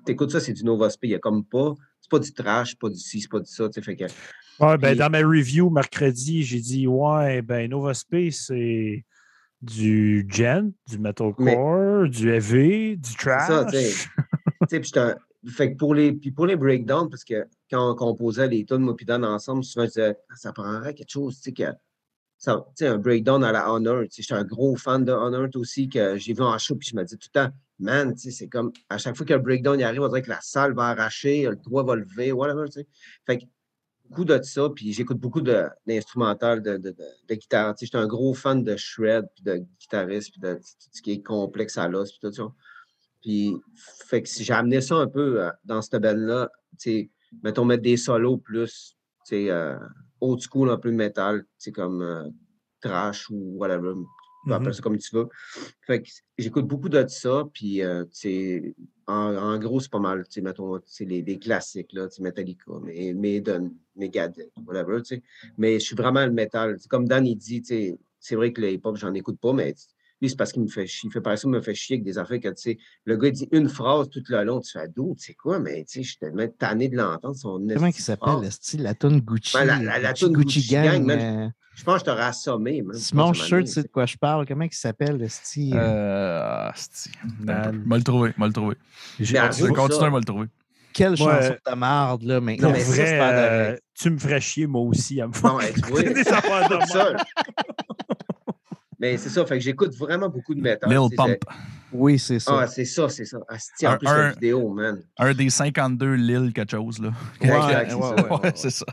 écoutes 0.06 0.30
ça, 0.30 0.40
c'est 0.40 0.52
du 0.52 0.64
Nova. 0.64 0.88
Il 1.02 1.08
n'y 1.08 1.14
a 1.14 1.18
comme 1.18 1.44
pas. 1.44 1.74
Pas 2.10 2.18
du 2.18 2.32
trash, 2.34 2.70
c'est 2.70 2.78
pas 2.78 2.90
du 2.90 2.98
ci, 2.98 3.20
c'est 3.20 3.30
pas 3.30 3.40
du 3.40 3.50
ça. 3.50 3.68
tu 3.68 3.74
sais, 3.74 3.82
Fait 3.82 3.96
que, 3.96 4.04
Ouais, 4.58 4.76
ben, 4.76 4.94
dans 4.94 5.08
ma 5.08 5.20
review 5.20 5.70
mercredi, 5.70 6.42
j'ai 6.42 6.60
dit 6.60 6.86
Ouais, 6.86 7.40
ben 7.40 7.70
Nova 7.70 7.94
Space, 7.94 8.44
c'est 8.48 9.04
du 9.62 10.26
gen, 10.30 10.72
du 10.88 10.98
metalcore, 10.98 12.08
du 12.08 12.30
heavy, 12.30 12.96
du 12.96 13.14
trash. 13.14 13.46
ça, 13.46 13.66
fait 15.46 15.72
que 15.72 15.76
pour 15.78 15.94
les, 15.94 16.12
puis 16.12 16.30
pour 16.32 16.46
les 16.46 16.56
breakdowns, 16.56 17.08
parce 17.08 17.24
que 17.24 17.46
quand 17.70 17.92
on 17.92 17.94
composait 17.94 18.48
les 18.48 18.64
tunes, 18.64 18.78
moi 18.78 18.94
puis 18.94 19.06
Dan 19.06 19.24
ensemble, 19.24 19.64
souvent 19.64 19.84
je 19.86 19.90
disais, 19.90 20.16
Ah, 20.28 20.34
ça 20.36 20.52
prendrait 20.52 20.94
quelque 20.94 21.10
chose, 21.10 21.36
tu 21.36 21.44
sais, 21.44 21.52
que. 21.52 21.72
ça- 22.36 22.66
un 22.82 22.98
breakdown 22.98 23.42
à 23.44 23.52
la 23.52 23.72
Honor. 23.72 24.04
J'étais 24.10 24.34
un 24.34 24.44
gros 24.44 24.76
fan 24.76 25.04
de 25.04 25.12
Honor 25.12 25.48
aussi, 25.54 25.88
que 25.88 26.18
j'ai 26.18 26.34
vu 26.34 26.42
en 26.42 26.58
show, 26.58 26.76
puis 26.76 26.88
je 26.90 26.96
me 26.96 27.04
dis 27.04 27.16
tout 27.16 27.28
le 27.34 27.40
temps, 27.48 27.54
man, 27.80 28.16
c'est 28.16 28.48
comme, 28.48 28.72
à 28.88 28.98
chaque 28.98 29.16
fois 29.16 29.26
que 29.26 29.34
le 29.34 29.40
breakdown 29.40 29.78
y 29.78 29.82
arrive, 29.84 30.02
on 30.02 30.08
dirait 30.08 30.22
que 30.22 30.30
la 30.30 30.40
salle 30.40 30.74
va 30.74 30.88
arracher, 30.88 31.44
le 31.44 31.56
toit 31.56 31.82
va 31.82 31.96
lever, 31.96 32.32
whatever. 32.32 32.66
Fait 33.26 33.38
que 33.38 33.44
beaucoup 34.08 34.24
de 34.24 34.40
ça, 34.42 34.68
puis 34.74 34.92
j'écoute 34.92 35.18
beaucoup 35.18 35.40
de- 35.40 35.68
d'instrumental, 35.86 36.62
de, 36.62 36.76
de, 36.76 36.90
de, 36.90 37.04
de 37.28 37.34
guitare. 37.34 37.74
J'étais 37.80 37.96
un 37.96 38.06
gros 38.06 38.34
fan 38.34 38.62
de 38.64 38.76
shred, 38.76 39.26
puis 39.34 39.44
de 39.44 39.64
guitariste, 39.78 40.32
puis 40.32 40.40
de 40.40 40.54
tout 40.54 40.88
ce 40.92 41.02
qui 41.02 41.12
est 41.12 41.22
complexe 41.22 41.78
à 41.78 41.88
l'os, 41.88 42.10
puis 42.10 42.20
tout 42.20 42.32
ça. 42.32 42.52
Puis, 43.22 43.54
fait 44.06 44.22
que 44.22 44.28
si 44.28 44.44
j'ai 44.44 44.52
amené 44.54 44.80
ça 44.80 44.96
un 44.96 45.06
peu 45.06 45.42
euh, 45.42 45.50
dans 45.64 45.82
cette 45.82 46.02
sais, 46.78 47.10
mettons, 47.42 47.64
mettre 47.64 47.82
des 47.82 47.96
solos 47.96 48.38
plus, 48.38 48.96
tu 49.26 49.30
sais, 49.30 49.50
euh, 49.50 49.76
old 50.20 50.40
school, 50.40 50.70
un 50.70 50.78
peu 50.78 50.90
métal, 50.90 51.42
tu 51.42 51.48
sais, 51.58 51.72
comme 51.72 52.02
euh, 52.02 52.28
trash 52.80 53.28
ou 53.30 53.56
whatever, 53.58 53.94
tu 54.42 54.48
peux 54.48 54.50
Mhm. 54.50 54.56
appeler 54.56 54.72
ça 54.74 54.82
comme 54.82 54.98
tu 54.98 55.14
veux. 55.14 55.28
Fait 55.86 56.02
que 56.02 56.08
j'écoute 56.38 56.66
beaucoup 56.66 56.88
de 56.88 57.04
ça, 57.08 57.44
puis, 57.52 57.82
euh, 57.82 58.04
en, 59.06 59.36
en 59.36 59.58
gros, 59.58 59.80
c'est 59.80 59.90
pas 59.90 59.98
mal, 59.98 60.24
tu 60.24 60.32
sais, 60.34 60.40
mettons, 60.40 60.78
les, 61.00 61.22
les 61.22 61.38
classiques, 61.38 61.92
là, 61.92 62.08
Metallica, 62.20 62.72
mais 62.82 63.12
Maiden, 63.12 63.72
Megadeth, 63.96 64.50
whatever, 64.66 64.98
tu 65.02 65.16
sais. 65.16 65.22
Mais 65.58 65.74
je 65.78 65.84
suis 65.84 65.96
vraiment 65.96 66.24
le 66.24 66.32
métal. 66.32 66.76
Comme 66.88 67.06
Dan, 67.06 67.26
il 67.26 67.36
dit, 67.36 67.60
tu 67.60 67.68
sais, 67.68 67.98
c'est 68.18 68.36
vrai 68.36 68.52
que 68.52 68.60
le 68.60 68.70
hip-hop, 68.72 68.96
j'en 68.96 69.12
écoute 69.14 69.38
pas, 69.40 69.52
mais 69.52 69.74
lui, 70.20 70.28
c'est 70.28 70.36
parce 70.36 70.52
qu'il 70.52 70.62
me 70.62 70.68
fait 70.68 70.86
chier. 70.86 71.08
Il 71.08 71.12
fait 71.12 71.20
par 71.22 71.36
ça, 71.38 71.48
il 71.48 71.50
me 71.50 71.60
fait 71.60 71.74
chier 71.74 71.94
avec 71.96 72.04
des 72.04 72.18
affaires 72.18 72.38
que, 72.40 72.48
tu 72.48 72.54
sais, 72.56 72.78
le 73.04 73.16
gars, 73.16 73.28
il 73.28 73.32
dit 73.32 73.48
une 73.52 73.68
phrase 73.68 74.08
tout 74.10 74.22
le 74.28 74.44
long, 74.44 74.60
tu 74.60 74.70
fais 74.70 74.86
d'où, 74.88 75.14
tu 75.18 75.24
sais 75.26 75.34
quoi, 75.34 75.58
mais, 75.58 75.84
tu 75.84 75.92
sais, 75.98 76.02
je 76.02 76.08
suis 76.10 76.18
tellement 76.18 76.46
tanné 76.48 76.88
de 76.88 76.96
l'entendre, 76.96 77.34
son 77.36 77.58
Comment 77.66 77.86
il 77.86 77.94
s'appelle, 77.94 78.28
phrase. 78.28 78.42
le 78.44 78.50
style, 78.50 78.82
la 78.82 78.94
tune 78.94 79.20
Gucci? 79.20 79.56
Ben, 79.56 79.64
la- 79.64 79.82
la- 79.82 79.98
la 79.98 80.12
Gucci, 80.12 80.24
toune 80.24 80.32
Gucci 80.34 80.58
Gucci 80.60 80.72
Gang, 80.72 80.84
Gang. 80.84 81.04
man, 81.04 81.20
euh, 81.20 81.48
Je 81.80 81.84
pense 81.84 81.94
que 81.94 82.00
je 82.00 82.04
t'aurais 82.04 82.24
assommé, 82.24 82.82
man. 82.82 82.94
Simon, 82.94 83.32
je 83.32 83.38
suis 83.40 83.48
sûr 83.48 83.60
tu 83.60 83.66
sais 83.68 83.82
de 83.82 83.88
quoi 83.88 84.04
je 84.04 84.18
parle. 84.18 84.44
Comment 84.46 84.64
il 84.64 84.72
s'appelle, 84.72 85.16
le 85.16 85.28
style? 85.28 85.74
Euh. 85.74 86.70
Dan. 87.40 87.82
M'a 87.86 87.96
le 87.96 88.02
trouvé, 88.02 88.34
m'a 88.36 88.46
le 88.48 88.52
trouvé. 88.52 88.76
J'ai- 89.18 89.32
Mais 89.32 89.38
à 89.38 89.48
Continue, 89.48 89.68
cause 89.68 89.74
de 89.76 89.80
continue 89.80 90.00
ça- 90.00 90.06
à 90.06 90.10
me 90.10 90.18
le 90.18 90.24
trouver. 90.24 90.46
Quelle 90.92 91.10
Ouais. 91.12 91.16
chanson 91.16 91.56
de 91.70 91.74
marde, 91.74 92.22
là, 92.24 92.40
mais 92.42 92.56
vrai, 92.58 93.18
euh, 93.22 93.76
tu 93.94 94.10
me 94.10 94.18
ferais 94.18 94.40
chier, 94.42 94.66
moi 94.66 94.82
aussi, 94.82 95.22
à 95.22 95.26
me 95.28 95.32
faire 95.32 95.56
des 95.56 96.28
affaires 96.28 96.68
de 96.68 96.86
ça. 96.86 97.04
même. 97.12 97.16
Mais 98.98 99.16
c'est 99.16 99.30
ça, 99.30 99.46
fait 99.46 99.56
que 99.56 99.64
j'écoute 99.64 99.94
vraiment 99.94 100.28
beaucoup 100.28 100.54
de 100.54 100.60
métal. 100.60 100.90
Lil 100.90 101.16
Pump. 101.16 101.38
Oui, 101.92 102.18
c'est 102.18 102.38
ça. 102.38 102.60
Ah, 102.60 102.66
c'est 102.66 102.84
ça, 102.84 103.08
c'est 103.08 103.24
ça. 103.24 103.38
Asti, 103.48 103.86
en 103.86 103.92
Un- 103.92 103.96
plus, 103.96 104.08
un- 104.08 104.18
la 104.18 104.30
vidéo, 104.32 104.68
man. 104.74 105.02
Un 105.18 105.32
des 105.32 105.48
52 105.48 106.12
Lil 106.14 106.52
quelque 106.52 106.70
chose, 106.72 106.98
là. 107.00 107.08
Ouais, 107.40 107.46
Exact, 107.48 107.86
c'est 107.88 107.94
ouais, 107.94 108.02
ça. 108.02 108.14
ouais, 108.14 108.22
ouais, 108.30 108.40
ouais. 108.42 108.52
c'est 108.54 108.70
ça. 108.70 108.84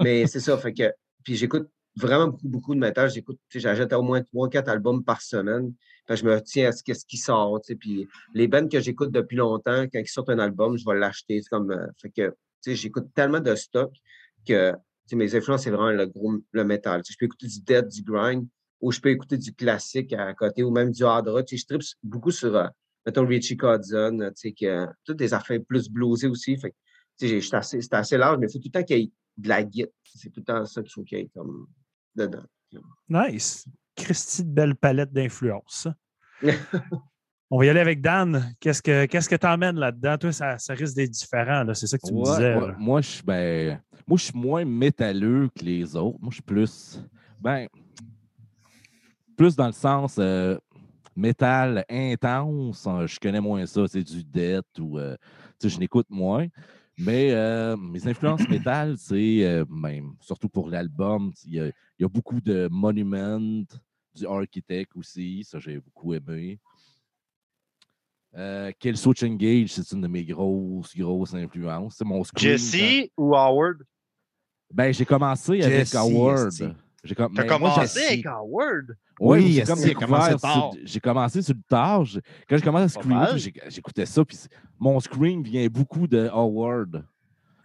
Mais 0.00 0.26
c'est 0.28 0.40
ça, 0.40 0.56
fait 0.58 0.72
que. 0.72 0.92
Puis 1.24 1.34
j'écoute 1.34 1.68
vraiment 1.96 2.28
beaucoup, 2.28 2.48
beaucoup 2.48 2.74
de 2.74 2.80
métal. 2.80 3.10
J'écoute, 3.10 3.38
j'achète 3.54 3.92
au 3.92 4.02
moins 4.02 4.20
3-4 4.20 4.68
albums 4.68 5.02
par 5.02 5.22
semaine. 5.22 5.72
Je 6.08 6.24
me 6.24 6.40
tiens 6.40 6.68
à 6.68 6.72
ce, 6.72 6.82
qu'est-ce 6.82 7.04
qui 7.04 7.16
sort. 7.16 7.60
Puis 7.80 8.06
les 8.34 8.48
bands 8.48 8.68
que 8.68 8.80
j'écoute 8.80 9.10
depuis 9.10 9.36
longtemps, 9.36 9.84
quand 9.84 9.98
ils 9.98 10.08
sortent 10.08 10.30
un 10.30 10.38
album, 10.38 10.76
je 10.76 10.84
vais 10.84 10.98
l'acheter. 10.98 11.40
C'est 11.42 11.48
comme. 11.48 11.70
euh, 11.70 11.86
fait 12.00 12.10
que, 12.10 12.34
j'écoute 12.66 13.06
tellement 13.14 13.40
de 13.40 13.54
stock 13.54 13.92
que 14.46 14.72
mes 15.12 15.34
influences, 15.34 15.62
c'est 15.62 15.70
vraiment 15.70 15.90
le 15.90 16.06
gros 16.06 16.34
le 16.50 16.64
métal. 16.64 17.02
Je 17.08 17.14
peux 17.18 17.26
écouter 17.26 17.46
du 17.46 17.60
dead, 17.60 17.88
du 17.88 18.02
grind, 18.02 18.46
ou 18.80 18.92
je 18.92 19.00
peux 19.00 19.10
écouter 19.10 19.38
du 19.38 19.52
classique 19.54 20.12
à 20.12 20.34
côté, 20.34 20.62
ou 20.62 20.70
même 20.70 20.90
du 20.90 21.04
hard 21.04 21.28
rock. 21.28 21.46
Je 21.50 21.64
tripe 21.64 21.82
beaucoup 22.02 22.30
sur, 22.30 22.54
euh, 22.56 22.66
mettons, 23.04 23.26
Richie 23.26 23.56
sais, 24.34 24.52
que, 24.52 24.86
toutes 25.04 25.16
des 25.16 25.32
affaires 25.32 25.60
plus 25.66 25.88
bluesées 25.88 26.28
aussi. 26.28 26.56
Fait 26.56 26.74
j'étais 27.20 27.54
assez- 27.56 27.80
c'est 27.80 27.94
assez 27.94 28.18
large, 28.18 28.38
mais 28.38 28.46
il 28.48 28.52
faut 28.52 28.58
tout 28.58 28.68
le 28.68 28.72
temps 28.80 28.84
qu'il 28.84 28.98
y 28.98 29.02
ait 29.04 29.12
de 29.36 29.48
la 29.48 29.62
guitare. 29.62 29.92
C'est 30.04 30.30
tout 30.30 30.40
le 30.40 30.44
temps 30.44 30.64
ça 30.66 30.82
qu'il 30.82 30.90
faut 30.92 31.02
qu'il 31.02 31.18
y 31.18 31.20
ait 31.22 31.30
comme 31.34 31.66
dedans. 32.16 32.42
Nice. 33.08 33.66
Christy 33.96 34.44
de 34.44 34.50
belle 34.50 34.74
palette 34.74 35.12
d'influence. 35.12 35.88
On 37.50 37.58
va 37.58 37.66
y 37.66 37.68
aller 37.68 37.80
avec 37.80 38.00
Dan. 38.00 38.54
Qu'est-ce 38.58 38.82
que 38.82 39.06
qu'est-ce 39.06 39.28
que 39.28 39.36
tu 39.36 39.46
emmènes 39.46 39.76
là-dedans? 39.78 40.18
Toi, 40.18 40.32
ça, 40.32 40.58
ça 40.58 40.74
risque 40.74 40.96
d'être 40.96 41.10
différent. 41.10 41.62
là. 41.62 41.74
C'est 41.74 41.86
ça 41.86 41.96
que 41.96 42.06
tu 42.06 42.12
me 42.12 42.24
disais. 42.24 42.56
ouais. 42.56 42.72
moi, 42.78 43.00
je 43.00 43.08
suis 43.08 43.22
ben, 43.22 43.80
moi, 44.06 44.18
je 44.18 44.24
suis 44.24 44.38
moins 44.38 44.64
métalleux 44.64 45.48
que 45.56 45.64
les 45.64 45.94
autres. 45.96 46.18
Moi, 46.20 46.30
je 46.30 46.34
suis 46.36 46.42
plus. 46.42 47.00
Ben. 47.40 47.68
Plus 49.36 49.54
dans 49.54 49.66
le 49.66 49.72
sens 49.72 50.16
euh, 50.18 50.58
métal 51.14 51.84
intense. 51.88 52.86
hein, 52.86 53.06
Je 53.06 53.18
connais 53.20 53.40
moins 53.40 53.64
ça. 53.66 53.86
C'est 53.86 54.02
du 54.02 54.24
death 54.24 54.78
ou. 54.80 54.98
euh, 54.98 55.16
tu 55.60 55.68
sais, 55.68 55.74
je 55.74 55.78
n'écoute 55.80 56.06
moins. 56.10 56.46
Mais 56.98 57.30
euh, 57.32 57.76
mes 57.76 58.06
influences 58.08 58.48
métal, 58.48 58.96
c'est 58.96 59.44
euh, 59.44 59.64
ben, 59.68 60.14
surtout 60.20 60.48
pour 60.48 60.68
l'album, 60.70 61.32
il 61.44 61.54
y, 61.54 61.60
a- 61.60 61.66
il 61.66 61.72
y 62.00 62.04
a 62.04 62.08
beaucoup 62.08 62.40
de 62.40 62.68
Monument, 62.70 63.64
du 64.14 64.26
Architect 64.26 64.96
aussi. 64.96 65.44
Ça, 65.44 65.58
j'ai 65.58 65.78
beaucoup 65.78 66.14
aimé. 66.14 66.58
Euh, 68.34 68.70
Kill 68.78 68.96
Switch 68.96 69.22
Engage, 69.22 69.68
c'est 69.72 69.92
une 69.92 70.00
de 70.02 70.08
mes 70.08 70.24
grosses, 70.24 70.96
grosses 70.96 71.34
influences. 71.34 71.96
C'est 71.96 72.04
mon 72.04 72.22
Jesse 72.34 73.10
ou 73.16 73.34
Howard? 73.34 73.82
Ben, 74.72 74.92
j'ai 74.92 75.04
commencé 75.04 75.62
avec 75.62 75.86
Jesse, 75.86 75.94
Howard. 75.94 76.76
J'ai 77.06 77.14
com- 77.14 77.32
T'as 77.34 77.42
mais 77.44 77.58
moi, 77.58 77.70
commencé 77.74 78.00
j'ai- 78.00 78.06
avec 78.06 78.26
Howard? 78.26 78.96
Oui, 79.18 79.52
j'ai 79.52 79.62
comme 79.62 79.78
a 79.82 79.94
commencé 79.94 80.78
J'ai 80.84 81.00
commencé 81.00 81.42
sur 81.42 81.54
le 81.54 81.62
tard. 81.68 82.04
J'ai- 82.04 82.20
Quand 82.48 82.56
j'ai 82.56 82.62
commencé 82.62 82.84
à 82.84 82.88
screamer, 82.88 83.38
j'ai- 83.38 83.54
j'écoutais 83.68 84.06
ça. 84.06 84.24
Puis 84.24 84.36
mon 84.78 85.00
scream 85.00 85.42
vient 85.42 85.66
beaucoup 85.68 86.06
de 86.06 86.28
Howard. 86.32 87.04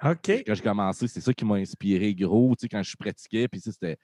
OK. 0.03 0.43
Quand 0.47 0.53
j'ai 0.55 0.61
commencé, 0.63 1.07
c'est 1.07 1.21
ça 1.21 1.33
qui 1.33 1.45
m'a 1.45 1.55
inspiré 1.55 2.13
gros, 2.15 2.55
tu 2.55 2.61
sais, 2.63 2.69
quand 2.69 2.81
je 2.81 2.95
pratiquais. 2.95 3.47
Puis 3.47 3.59
ça, 3.61 3.71
c'était 3.71 3.97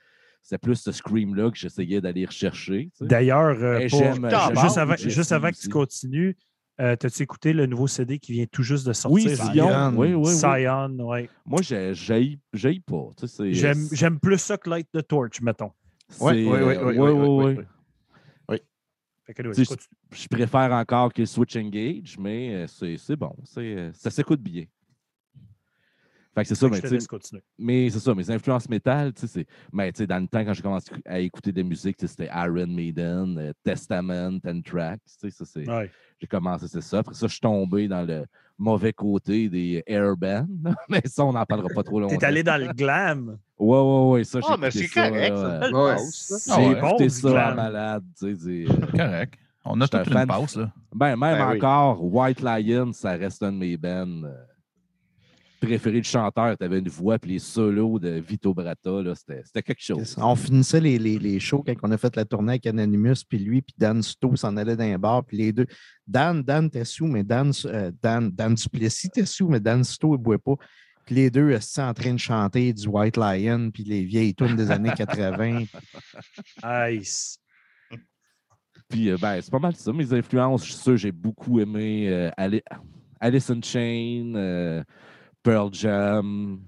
c'était 0.44 0.60
plus 0.60 0.76
ce 0.76 0.92
scream-là 0.94 1.52
que 1.52 1.58
j'essayais 1.58 2.00
d'aller 2.00 2.26
rechercher. 2.26 2.86
tu 2.86 3.00
sais. 3.00 3.06
D'ailleurs, 3.06 3.58
euh, 3.62 3.80
pour- 3.90 4.00
j'aime- 4.00 4.30
j'aime 4.30 4.58
juste, 4.62 4.78
avant, 4.78 4.96
Jesse 4.96 5.14
juste 5.14 5.32
avant 5.34 5.50
que 5.52 5.58
tu 5.58 5.68
continues, 5.68 6.38
euh, 6.80 6.96
t'as-tu 6.96 7.24
écouté 7.24 7.54
le 7.54 7.66
nouveau 7.66 7.88
CD 7.88 8.20
qui 8.20 8.34
vient 8.34 8.46
tout 8.46 8.64
juste 8.64 8.86
de 8.88 8.94
sortir? 8.94 9.30
Oui, 9.30 9.36
Zion? 9.36 9.54
Sion. 9.54 9.98
Oui, 9.98 10.14
oui, 10.14 10.16
oui. 10.16 10.34
Zion, 10.34 10.90
ouais. 11.00 11.30
Moi, 11.46 11.62
j'ai- 11.62 11.94
j'haïs 11.94 12.40
j'haïs 12.54 12.80
pas. 12.80 13.10
tu 13.18 13.28
sais, 13.28 13.36
c'est- 13.36 13.54
J'aime 13.54 13.88
j'aime 13.92 14.20
plus 14.20 14.38
ça 14.38 14.58
que 14.58 14.70
Light 14.70 14.88
the 14.94 15.06
Torch, 15.06 15.42
mettons. 15.42 15.72
Oui, 16.22 16.34
oui, 16.46 16.60
oui, 16.60 16.60
oui, 16.60 16.76
ouais, 16.76 16.76
oui, 16.86 16.98
ouais, 16.98 17.12
oui, 17.12 17.46
ouais. 17.56 17.66
oui. 18.50 18.58
Fait 19.26 19.34
que, 19.34 19.42
anyway, 19.42 19.56
Tu 19.56 19.66
sais, 19.66 19.76
continue. 19.76 19.98
Je 20.12 20.28
préfère 20.30 20.72
encore 20.72 21.12
que 21.14 21.26
Switch 21.26 21.56
Engage, 21.58 22.18
mais 22.18 22.54
euh, 22.56 22.68
c'est 22.68 22.98
c'est 22.98 23.16
bon. 23.18 23.36
c'est, 23.44 23.60
euh, 23.76 23.92
ça 23.94 24.10
s'écoute 24.10 24.42
bien. 24.42 24.64
Fait 26.38 26.44
que 26.44 26.50
c'est 26.50 26.56
ça, 26.56 26.70
mais 26.70 26.76
je 26.78 26.82
te 26.82 26.88
tu 26.88 27.00
sais, 27.00 27.38
mais 27.58 27.90
c'est 27.90 28.00
ça, 28.00 28.14
mes 28.14 28.30
influences 28.30 28.70
métal, 28.70 29.12
tu 29.12 29.22
sais, 29.22 29.28
c'est. 29.28 29.48
Mais 29.74 29.92
tu 29.92 29.98
sais, 29.98 30.08
dans 30.08 30.20
le 30.20 30.28
temps, 30.28 30.46
quand 30.46 30.54
j'ai 30.54 30.62
commencé 30.62 30.92
à 31.06 31.18
écouter 31.20 31.52
des 31.52 31.64
musiques, 31.64 31.98
c'était 32.00 32.30
Iron 32.32 32.68
Maiden, 32.68 33.38
euh, 33.40 33.54
Testament, 33.64 34.38
Anthrax, 34.46 35.18
tu 35.18 35.32
sais, 35.32 35.36
ça 35.36 35.46
c'est. 35.46 35.68
Ouais. 35.68 35.90
J'ai 36.22 36.28
commencé, 36.28 36.68
c'est 36.68 36.82
ça. 36.82 37.00
Après 37.00 37.16
ça, 37.16 37.26
je 37.26 37.32
suis 37.32 37.42
tombé 37.42 37.88
dans 37.88 38.04
le 38.04 38.26
mauvais 38.56 38.94
côté 38.94 39.50
des 39.50 39.84
airbands. 39.88 40.46
Mais 40.90 41.02
ça, 41.06 41.26
on 41.26 41.34
n'en 41.34 41.44
parlera 41.46 41.70
pas 41.74 41.82
trop 41.84 42.00
longtemps. 42.02 42.16
T'es 42.18 42.26
allé 42.26 42.44
dans 42.44 42.62
le 42.62 42.72
glam. 42.72 43.38
Ouais, 43.58 43.80
ouais, 43.80 44.12
ouais, 44.12 44.24
ça, 44.24 44.40
j'ai 44.40 44.48
Ah, 44.48 44.58
mais 44.60 44.70
c'est 44.70 44.86
ça, 44.86 45.10
correct, 45.10 45.32
euh, 45.32 45.60
Belle 45.60 45.74
Ouais. 45.76 45.96
pause. 45.96 46.44
J'ai 46.46 46.52
Ah 46.54 46.60
ouais. 46.60 46.78
écouté 46.78 47.10
ça 47.10 47.30
glam. 47.32 47.56
malade, 47.56 48.04
tu 48.20 48.36
sais. 48.36 48.66
euh, 48.72 48.86
Correct. 48.96 49.34
On 49.66 49.82
a 49.82 49.88
toute 49.88 49.96
un 49.96 50.04
une 50.04 50.12
fan. 50.14 50.28
passe, 50.28 50.56
là. 50.56 50.72
Ben, 50.94 51.16
même 51.16 51.20
Ben 51.38 51.50
oui. 51.50 51.58
encore, 51.58 52.04
White 52.04 52.42
Lion, 52.42 52.94
ça 52.94 53.12
reste 53.14 53.42
un 53.42 53.52
de 53.52 53.58
mes 53.58 53.76
bands 53.76 54.24
euh, 54.24 54.36
préférés 55.60 56.00
de 56.00 56.06
chanteur. 56.06 56.58
Tu 56.58 56.66
avais 56.66 56.80
une 56.80 56.90
voix, 56.90 57.18
puis 57.20 57.32
les 57.32 57.40
solos 57.40 58.00
de 58.00 58.10
Vito 58.10 58.54
Bratta, 58.54 59.02
là, 59.02 59.14
c'était 59.16 59.42
c'était 59.46 59.64
quelque 59.64 59.84
chose. 59.84 60.16
On 60.18 60.36
finissait 60.36 60.80
les, 60.80 60.98
les, 61.00 61.20
les 61.20 61.40
shows 61.40 61.64
quand 61.66 61.74
on 61.84 61.92
a 61.92 61.98
fait 61.98 62.16
la 62.16 62.26
tournée 62.26 62.54
avec 62.54 62.66
Anonymous, 62.68 63.24
puis 63.28 63.40
lui, 63.40 63.62
puis 63.62 63.76
Dan 63.78 64.02
Sto 64.02 64.36
s'en 64.36 64.56
allait 64.58 64.76
dans 64.76 64.84
un 64.84 64.98
bar, 64.98 65.24
puis 65.24 65.38
les 65.38 65.52
deux. 65.52 65.68
Dan, 66.06 66.42
Dan 66.42 66.70
sous, 66.84 67.08
mais 67.08 67.24
Dan, 67.24 67.52
euh, 67.66 67.92
Dan, 68.02 68.30
Dan 68.32 68.54
Duplessis 68.56 69.08
était 69.08 69.26
sous, 69.26 69.48
mais 69.50 69.60
Dan 69.60 69.84
Sto, 69.84 70.16
il 70.16 70.20
ne 70.20 70.24
boit 70.24 70.40
pas. 70.40 70.56
Puis 71.06 71.16
les 71.16 71.30
deux 71.30 71.52
étaient 71.52 71.82
en 71.82 71.94
train 71.94 72.14
de 72.14 72.20
chanter 72.20 72.74
du 72.74 72.88
White 72.88 73.16
Lion, 73.18 73.72
puis 73.74 73.84
les 73.84 74.04
vieilles 74.04 74.36
tunes 74.36 74.56
des 74.56 74.72
années 74.72 74.92
80. 74.96 75.64
Nice. 76.64 77.40
Puis, 78.90 79.10
euh, 79.10 79.18
ben, 79.20 79.42
c'est 79.42 79.52
pas 79.52 79.60
mal 79.60 79.76
ça. 79.76 79.92
Mes 79.92 80.14
influences, 80.14 80.66
je 80.66 80.72
suis 80.72 80.82
sûr, 80.82 80.98
j'ai 80.98 81.12
beaucoup 81.12 81.60
aimé 81.60 82.08
euh, 82.10 82.30
Ali- 82.38 82.64
Alice 83.20 83.50
in 83.50 83.62
Chain, 83.62 84.34
euh, 84.36 84.84
Pearl 85.48 85.74
Jam. 85.74 86.60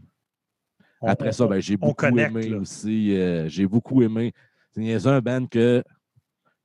Après 1.02 1.30
on- 1.30 1.32
ça, 1.34 1.48
ben, 1.48 1.60
j'ai 1.60 1.76
beaucoup 1.76 1.94
connecte, 1.96 2.32
aimé 2.32 2.48
là. 2.48 2.58
aussi. 2.60 3.14
euh, 3.18 3.50
j'ai 3.50 3.68
beaucoup 3.68 4.02
aimé. 4.02 4.32
C'est 4.72 5.08
un 5.08 5.20
band 5.20 5.46
que 5.48 5.84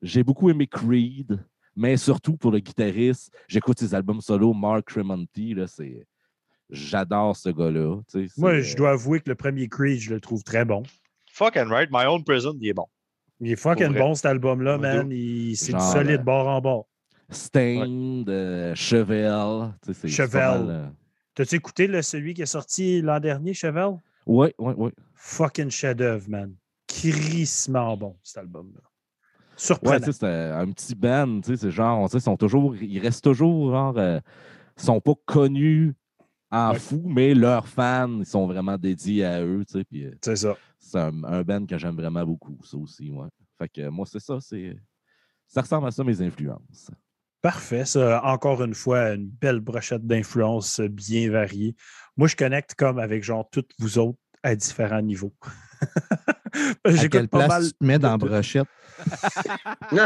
j'ai 0.00 0.22
beaucoup 0.22 0.48
aimé 0.48 0.68
Creed, 0.68 1.44
mais 1.74 1.96
surtout 1.96 2.36
pour 2.36 2.52
le 2.52 2.60
guitariste, 2.60 3.32
j'écoute 3.48 3.80
ses 3.80 3.96
albums 3.96 4.20
solo, 4.20 4.52
Mark 4.52 4.86
Tremonti. 4.86 5.54
Là, 5.54 5.66
c'est... 5.66 6.06
J'adore 6.70 7.36
ce 7.36 7.48
gars-là. 7.48 8.00
Moi, 8.36 8.60
je 8.60 8.76
dois 8.76 8.92
avouer 8.92 9.18
que 9.20 9.28
le 9.30 9.34
premier 9.34 9.68
Creed, 9.68 9.98
je 9.98 10.14
le 10.14 10.20
trouve 10.20 10.44
très 10.44 10.64
bon. 10.64 10.84
Fuck 11.32 11.56
and 11.56 11.68
right, 11.68 11.88
My 11.92 12.04
Own 12.06 12.22
Prison, 12.22 12.56
il 12.60 12.68
est 12.68 12.74
bon. 12.74 12.86
Il 13.40 13.50
est 13.50 13.56
fucking 13.56 13.92
bon, 13.92 14.14
cet 14.14 14.26
album-là, 14.26 14.78
man. 14.78 15.08
C'est 15.56 15.72
du 15.72 15.80
solide 15.80 16.20
euh, 16.20 16.22
bord 16.22 16.46
en 16.46 16.60
bord. 16.60 16.86
Stained, 17.28 18.28
euh, 18.28 18.72
Chevelle. 18.76 19.72
T'as-tu 21.34 21.56
écouté 21.56 22.02
celui 22.02 22.32
qui 22.34 22.42
est 22.42 22.46
sorti 22.46 23.00
l'an 23.00 23.18
dernier, 23.18 23.54
Cheval? 23.54 23.96
Oui, 24.26 24.48
oui, 24.58 24.72
oui. 24.76 24.90
Fucking 25.14 25.70
chef-d'œuvre, 25.70 26.28
man. 26.28 26.54
Crissement 26.86 27.96
bon, 27.96 28.16
cet 28.22 28.38
album-là. 28.38 28.80
Ouais, 28.80 29.56
Surprenant. 29.56 29.98
tu 29.98 30.04
sais, 30.04 30.12
c'est 30.12 30.50
un 30.50 30.70
petit 30.70 30.94
band, 30.94 31.40
tu 31.40 31.48
sais, 31.50 31.56
c'est 31.56 31.70
genre, 31.70 32.08
sais, 32.08 32.18
ils 32.18 32.22
sont 32.22 32.36
toujours, 32.36 32.76
ils 32.76 32.98
restent 33.00 33.24
toujours, 33.24 33.70
genre, 33.70 33.98
euh, 33.98 34.20
ils 34.78 34.82
sont 34.82 35.00
pas 35.00 35.14
connus 35.26 35.94
en 36.50 36.72
Ouais. 36.72 36.78
fou, 36.78 37.02
mais 37.04 37.34
leurs 37.34 37.66
fans, 37.66 38.18
ils 38.20 38.26
sont 38.26 38.46
vraiment 38.46 38.78
dédiés 38.78 39.24
à 39.24 39.42
eux, 39.44 39.64
tu 39.66 39.78
sais, 39.78 39.84
puis 39.84 40.04
euh, 40.04 40.14
c'est 40.22 40.36
ça. 40.36 40.56
c'est 40.78 40.98
un, 40.98 41.24
un 41.24 41.42
band 41.42 41.66
que 41.66 41.76
j'aime 41.78 41.96
vraiment 41.96 42.24
beaucoup, 42.24 42.58
ça 42.62 42.76
aussi, 42.76 43.10
ouais. 43.10 43.28
Fait 43.58 43.68
que 43.68 43.88
moi, 43.88 44.06
c'est 44.06 44.20
ça, 44.20 44.38
c'est, 44.40 44.76
ça 45.46 45.60
ressemble 45.62 45.86
à 45.88 45.90
ça, 45.90 46.04
mes 46.04 46.20
influences. 46.22 46.90
Parfait. 47.44 47.84
Ça, 47.84 48.24
encore 48.24 48.64
une 48.64 48.72
fois, 48.72 49.10
une 49.12 49.26
belle 49.28 49.60
brochette 49.60 50.06
d'influences 50.06 50.80
bien 50.80 51.30
variées. 51.30 51.76
Moi, 52.16 52.26
je 52.26 52.36
connecte 52.36 52.74
comme 52.74 52.98
avec 52.98 53.22
genre 53.22 53.46
toutes 53.52 53.70
vous 53.78 53.98
autres 53.98 54.18
à 54.42 54.54
différents 54.56 55.02
niveaux. 55.02 55.34
À 56.84 57.08
quelle 57.08 57.28
pas 57.28 57.38
place 57.46 57.48
mal. 57.48 57.62
tu 57.64 57.72
te 57.72 57.84
mets 57.84 57.98
de 57.98 58.02
dans. 58.04 58.16
Brochette? 58.16 58.68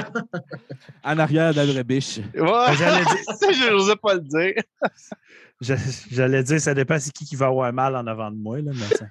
En 1.05 1.19
arrière 1.19 1.53
de 1.55 1.73
la 1.73 1.83
biche. 1.85 2.19
Ouais, 2.35 2.75
J'allais 2.77 3.05
dire- 3.05 3.53
je 3.53 3.71
n'osais 3.71 3.97
pas 3.97 4.15
le 4.15 4.21
dire. 4.23 4.55
J'allais 6.11 6.43
dire, 6.43 6.61
ça 6.61 6.73
dépend 6.75 6.99
c'est 6.99 7.13
qui 7.13 7.25
qui 7.27 7.37
va 7.37 7.47
avoir 7.47 7.71
mal 7.73 7.95
en 7.95 8.07
avant 8.07 8.31
de 8.33 8.37
moi. 8.37 8.61
Là, 8.63 8.73
mais 8.75 8.97
ça- 8.97 9.07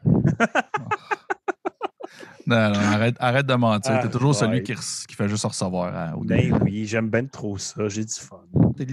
Non, 2.48 2.70
non, 2.70 2.80
arrête, 2.80 3.16
arrête 3.20 3.46
de 3.46 3.54
mentir. 3.56 3.92
Ah, 3.96 4.00
T'es 4.00 4.10
toujours 4.10 4.34
celui 4.34 4.64
qui, 4.64 4.74
qui 4.74 5.16
fait 5.16 5.28
juste 5.28 5.44
recevoir 5.44 5.94
hein, 5.94 6.14
au 6.18 6.24
début. 6.24 6.52
ben 6.52 6.62
oui, 6.64 6.86
j'aime 6.86 7.10
bien 7.10 7.26
trop 7.26 7.58
ça. 7.58 7.90
J'ai 7.90 8.06
du 8.06 8.14
fun. 8.14 8.40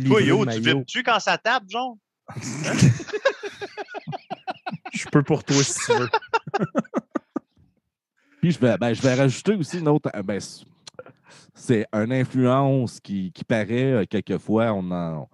Toi, 0.07 0.21
yo, 0.23 0.45
tu 0.45 0.61
vibres-tu 0.61 1.03
quand 1.05 1.21
ça 1.21 1.39
tape, 1.39 1.63
genre? 1.71 1.97
Je 4.93 5.07
peux 5.11 5.23
pour 5.23 5.45
toi 5.45 5.63
si 5.63 5.87
tu 5.87 5.93
veux. 5.93 6.09
Puis 8.41 8.51
je 8.53 8.59
vais, 8.59 8.77
ben, 8.77 8.93
je 8.93 9.01
vais 9.03 9.15
rajouter 9.15 9.55
aussi 9.55 9.79
une 9.79 9.89
autre, 9.89 10.11
ben, 10.23 10.41
c'est- 10.41 10.65
c'est 11.55 11.87
une 11.93 12.13
influence 12.13 13.01
qui, 13.01 13.33
qui 13.33 13.45
paraît, 13.45 13.93
euh, 13.93 14.05
quelquefois, 14.09 14.73
on 14.73 14.91
en- 14.91 15.29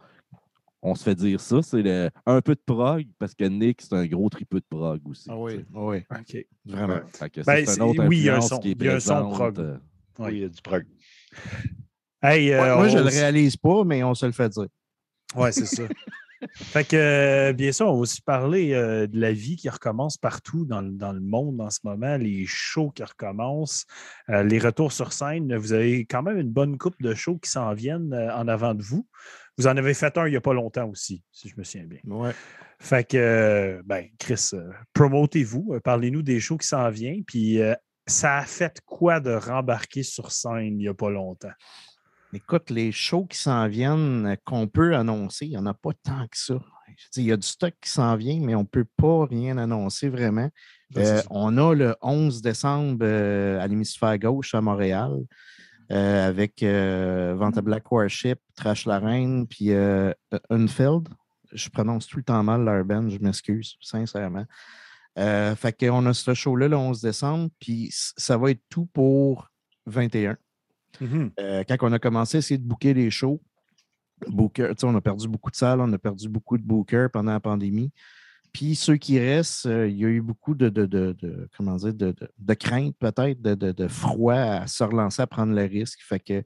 on 0.83 0.95
se 0.95 1.03
fait 1.03 1.14
dire 1.14 1.41
ça, 1.41 1.61
c'est 1.62 1.83
le- 1.83 2.11
un 2.26 2.41
peu 2.41 2.55
de 2.55 2.62
prog, 2.64 3.07
parce 3.18 3.35
que 3.35 3.45
Nick, 3.45 3.83
c'est 3.83 3.95
un 3.95 4.07
gros 4.07 4.28
tripeux 4.31 4.61
de 4.61 4.66
prog 4.68 5.01
aussi. 5.07 5.28
Ah 5.31 5.37
oui, 5.37 5.53
sais. 5.53 5.64
oui, 5.74 5.99
OK. 6.11 6.47
vraiment. 6.64 6.95
Ouais. 6.95 7.03
Fait 7.12 7.31
que 7.31 7.43
ça, 7.43 7.53
Ben, 7.55 7.66
c'est 7.66 7.72
c'est- 7.72 7.76
une 7.78 7.83
autre 7.83 8.07
oui, 8.07 8.18
il 8.18 8.24
y 8.24 8.28
a 8.28 8.35
un 8.35 8.37
influence 8.39 8.49
son- 8.51 8.59
qui 8.61 8.68
est 8.70 8.76
il 8.78 8.85
y 8.85 8.89
a 8.89 8.95
un 8.95 9.01
son 9.01 9.14
présente. 9.14 9.33
prog. 9.35 9.59
euh. 9.61 9.76
Oui, 10.18 10.28
il 10.33 10.39
y 10.41 10.45
a 10.45 10.49
du 10.49 10.62
prog. 10.62 10.85
Hey, 12.22 12.53
euh, 12.53 12.76
Moi, 12.76 12.89
je 12.89 12.99
on- 12.99 13.01
le 13.05 13.09
réalise 13.09 13.57
pas, 13.57 13.85
mais 13.85 14.03
on 14.05 14.14
se 14.14 14.26
le 14.26 14.33
fait 14.33 14.49
dire. 14.51 14.66
Ouais, 15.35 15.53
c'est 15.53 15.64
ça. 15.66 15.83
fait 16.55 16.89
que, 16.89 16.97
euh, 16.97 17.53
bien 17.55 17.72
sûr, 17.72 17.87
on 17.87 17.93
va 17.95 17.99
aussi 17.99 18.20
parler 18.20 18.72
euh, 18.74 19.07
de 19.07 19.18
la 19.18 19.33
vie 19.33 19.57
qui 19.57 19.68
recommence 19.70 20.18
partout 20.18 20.66
dans, 20.66 20.81
le- 20.83 20.91
dans 20.93 21.12
le 21.12 21.20
monde 21.20 21.61
en 21.61 21.70
ce 21.70 21.81
moment, 21.85 22.16
les 22.18 22.45
shows 22.47 22.91
qui 22.91 23.03
recommencent, 23.05 23.87
euh, 24.28 24.43
les 24.43 24.59
retours 24.59 24.93
sur 24.93 25.12
scène. 25.14 25.55
Vous 25.57 25.72
avez 25.72 26.05
quand 26.05 26.22
même 26.22 26.39
une 26.39 26.51
bonne 26.51 26.76
coupe 26.78 27.01
de 27.01 27.14
shows 27.14 27.39
qui 27.39 27.51
s'en 27.51 27.72
viennent 27.72 28.12
euh, 28.12 28.35
en 28.35 28.49
avant 28.49 28.74
de 28.74 28.83
vous. 28.83 29.07
Vous 29.61 29.67
en 29.67 29.77
avez 29.77 29.93
fait 29.93 30.17
un 30.17 30.27
il 30.27 30.31
n'y 30.31 30.37
a 30.39 30.41
pas 30.41 30.55
longtemps 30.55 30.89
aussi, 30.89 31.23
si 31.31 31.51
je 31.51 31.55
me 31.59 31.65
souviens 31.65 31.87
bien. 31.87 32.01
Ouais. 32.07 32.33
Fait 32.79 33.07
que, 33.07 33.19
euh, 33.19 33.83
ben, 33.85 34.07
Chris, 34.19 34.53
euh, 34.55 34.71
promotez-vous, 34.95 35.75
euh, 35.75 35.81
parlez-nous 35.81 36.23
des 36.23 36.41
shows 36.41 36.57
qui 36.57 36.67
s'en 36.67 36.89
viennent, 36.89 37.25
puis 37.27 37.61
euh, 37.61 37.75
ça 38.07 38.39
a 38.39 38.47
fait 38.47 38.81
quoi 38.87 39.21
de 39.21 39.33
rembarquer 39.35 40.03
sur 40.03 40.33
scène 40.33 40.65
il 40.65 40.77
n'y 40.77 40.89
a 40.89 40.95
pas 40.95 41.11
longtemps? 41.11 41.53
Écoute, 42.33 42.71
les 42.71 42.91
shows 42.91 43.27
qui 43.27 43.37
s'en 43.37 43.69
viennent, 43.69 44.35
qu'on 44.47 44.67
peut 44.67 44.97
annoncer, 44.97 45.45
il 45.45 45.51
n'y 45.51 45.59
en 45.59 45.67
a 45.67 45.75
pas 45.75 45.91
tant 46.03 46.27
que 46.29 46.39
ça. 46.39 46.55
Il 47.17 47.25
y 47.25 47.33
a 47.33 47.37
du 47.37 47.47
stock 47.47 47.75
qui 47.83 47.91
s'en 47.91 48.17
vient, 48.17 48.41
mais 48.41 48.55
on 48.55 48.61
ne 48.61 48.67
peut 48.67 48.87
pas 48.97 49.27
rien 49.27 49.59
annoncer 49.59 50.09
vraiment. 50.09 50.49
Ben, 50.91 51.05
Euh, 51.05 51.23
on 51.29 51.59
a 51.59 51.75
le 51.75 51.97
11 52.01 52.41
décembre 52.41 53.01
euh, 53.03 53.61
à 53.61 53.67
l'hémisphère 53.67 54.19
gauche 54.19 54.55
à 54.55 54.63
Montréal 54.63 55.19
euh, 55.91 56.28
avec 56.28 56.62
euh, 56.62 57.34
Vanta 57.36 57.62
Black 57.62 57.91
Warship, 57.91 58.38
Trash 58.55 58.86
la 58.86 58.99
Reine, 58.99 59.47
puis 59.47 59.72
euh, 59.72 60.12
Unfeld. 60.51 61.09
Je 61.53 61.68
prononce 61.68 62.07
tout 62.07 62.18
le 62.18 62.22
temps 62.22 62.43
mal 62.43 62.64
leur 62.64 62.84
band, 62.84 63.09
je 63.09 63.18
m'excuse, 63.18 63.76
sincèrement. 63.80 64.47
Euh, 65.18 65.57
fait 65.57 65.72
qu'on 65.72 66.07
a 66.07 66.14
ce 66.14 66.34
show-là 66.34 66.68
le 66.68 66.76
11 66.76 67.01
décembre, 67.01 67.51
puis 67.59 67.88
ça 67.93 68.36
va 68.36 68.53
être 68.53 68.62
tout 68.68 68.86
pour 68.86 69.51
21. 69.86 70.36
Mhm. 71.01 71.32
Euh, 71.41 71.64
quand 71.66 71.76
on 71.80 71.93
a 71.93 71.99
commencé 71.99 72.36
à 72.36 72.38
essayer 72.38 72.59
de 72.59 72.64
booker 72.64 72.95
les 72.95 73.11
shows, 73.11 73.41
booker, 74.28 74.72
on 74.82 74.95
a 74.95 75.01
perdu 75.01 75.28
beaucoup 75.28 75.51
de 75.51 75.57
salles, 75.57 75.80
on 75.80 75.93
a 75.93 75.99
perdu 75.99 76.28
beaucoup 76.28 76.57
de 76.57 76.62
bookers 76.62 77.11
pendant 77.11 77.32
la 77.32 77.41
pandémie. 77.41 77.91
Puis 78.53 78.75
ceux 78.75 78.97
qui 78.97 79.19
restent, 79.19 79.67
euh, 79.67 79.89
il 79.89 79.97
y 79.97 80.05
a 80.05 80.09
eu 80.09 80.21
beaucoup 80.21 80.55
de, 80.55 80.69
de, 80.69 80.87
de- 80.87 81.17
de- 81.21 81.49
comment 81.57 81.77
dire, 81.77 81.95
de, 81.95 82.13
de, 82.13 82.29
de 82.39 82.55
crainte 82.55 82.97
peut-être, 82.99 83.41
de, 83.41 83.55
de- 83.55 83.73
de 83.73 83.89
froid 83.89 84.35
à 84.35 84.67
se 84.67 84.83
relancer, 84.83 85.23
à 85.23 85.27
prendre 85.27 85.55
le 85.55 85.63
risque. 85.65 86.01
Fait 86.03 86.21
que 86.21 86.43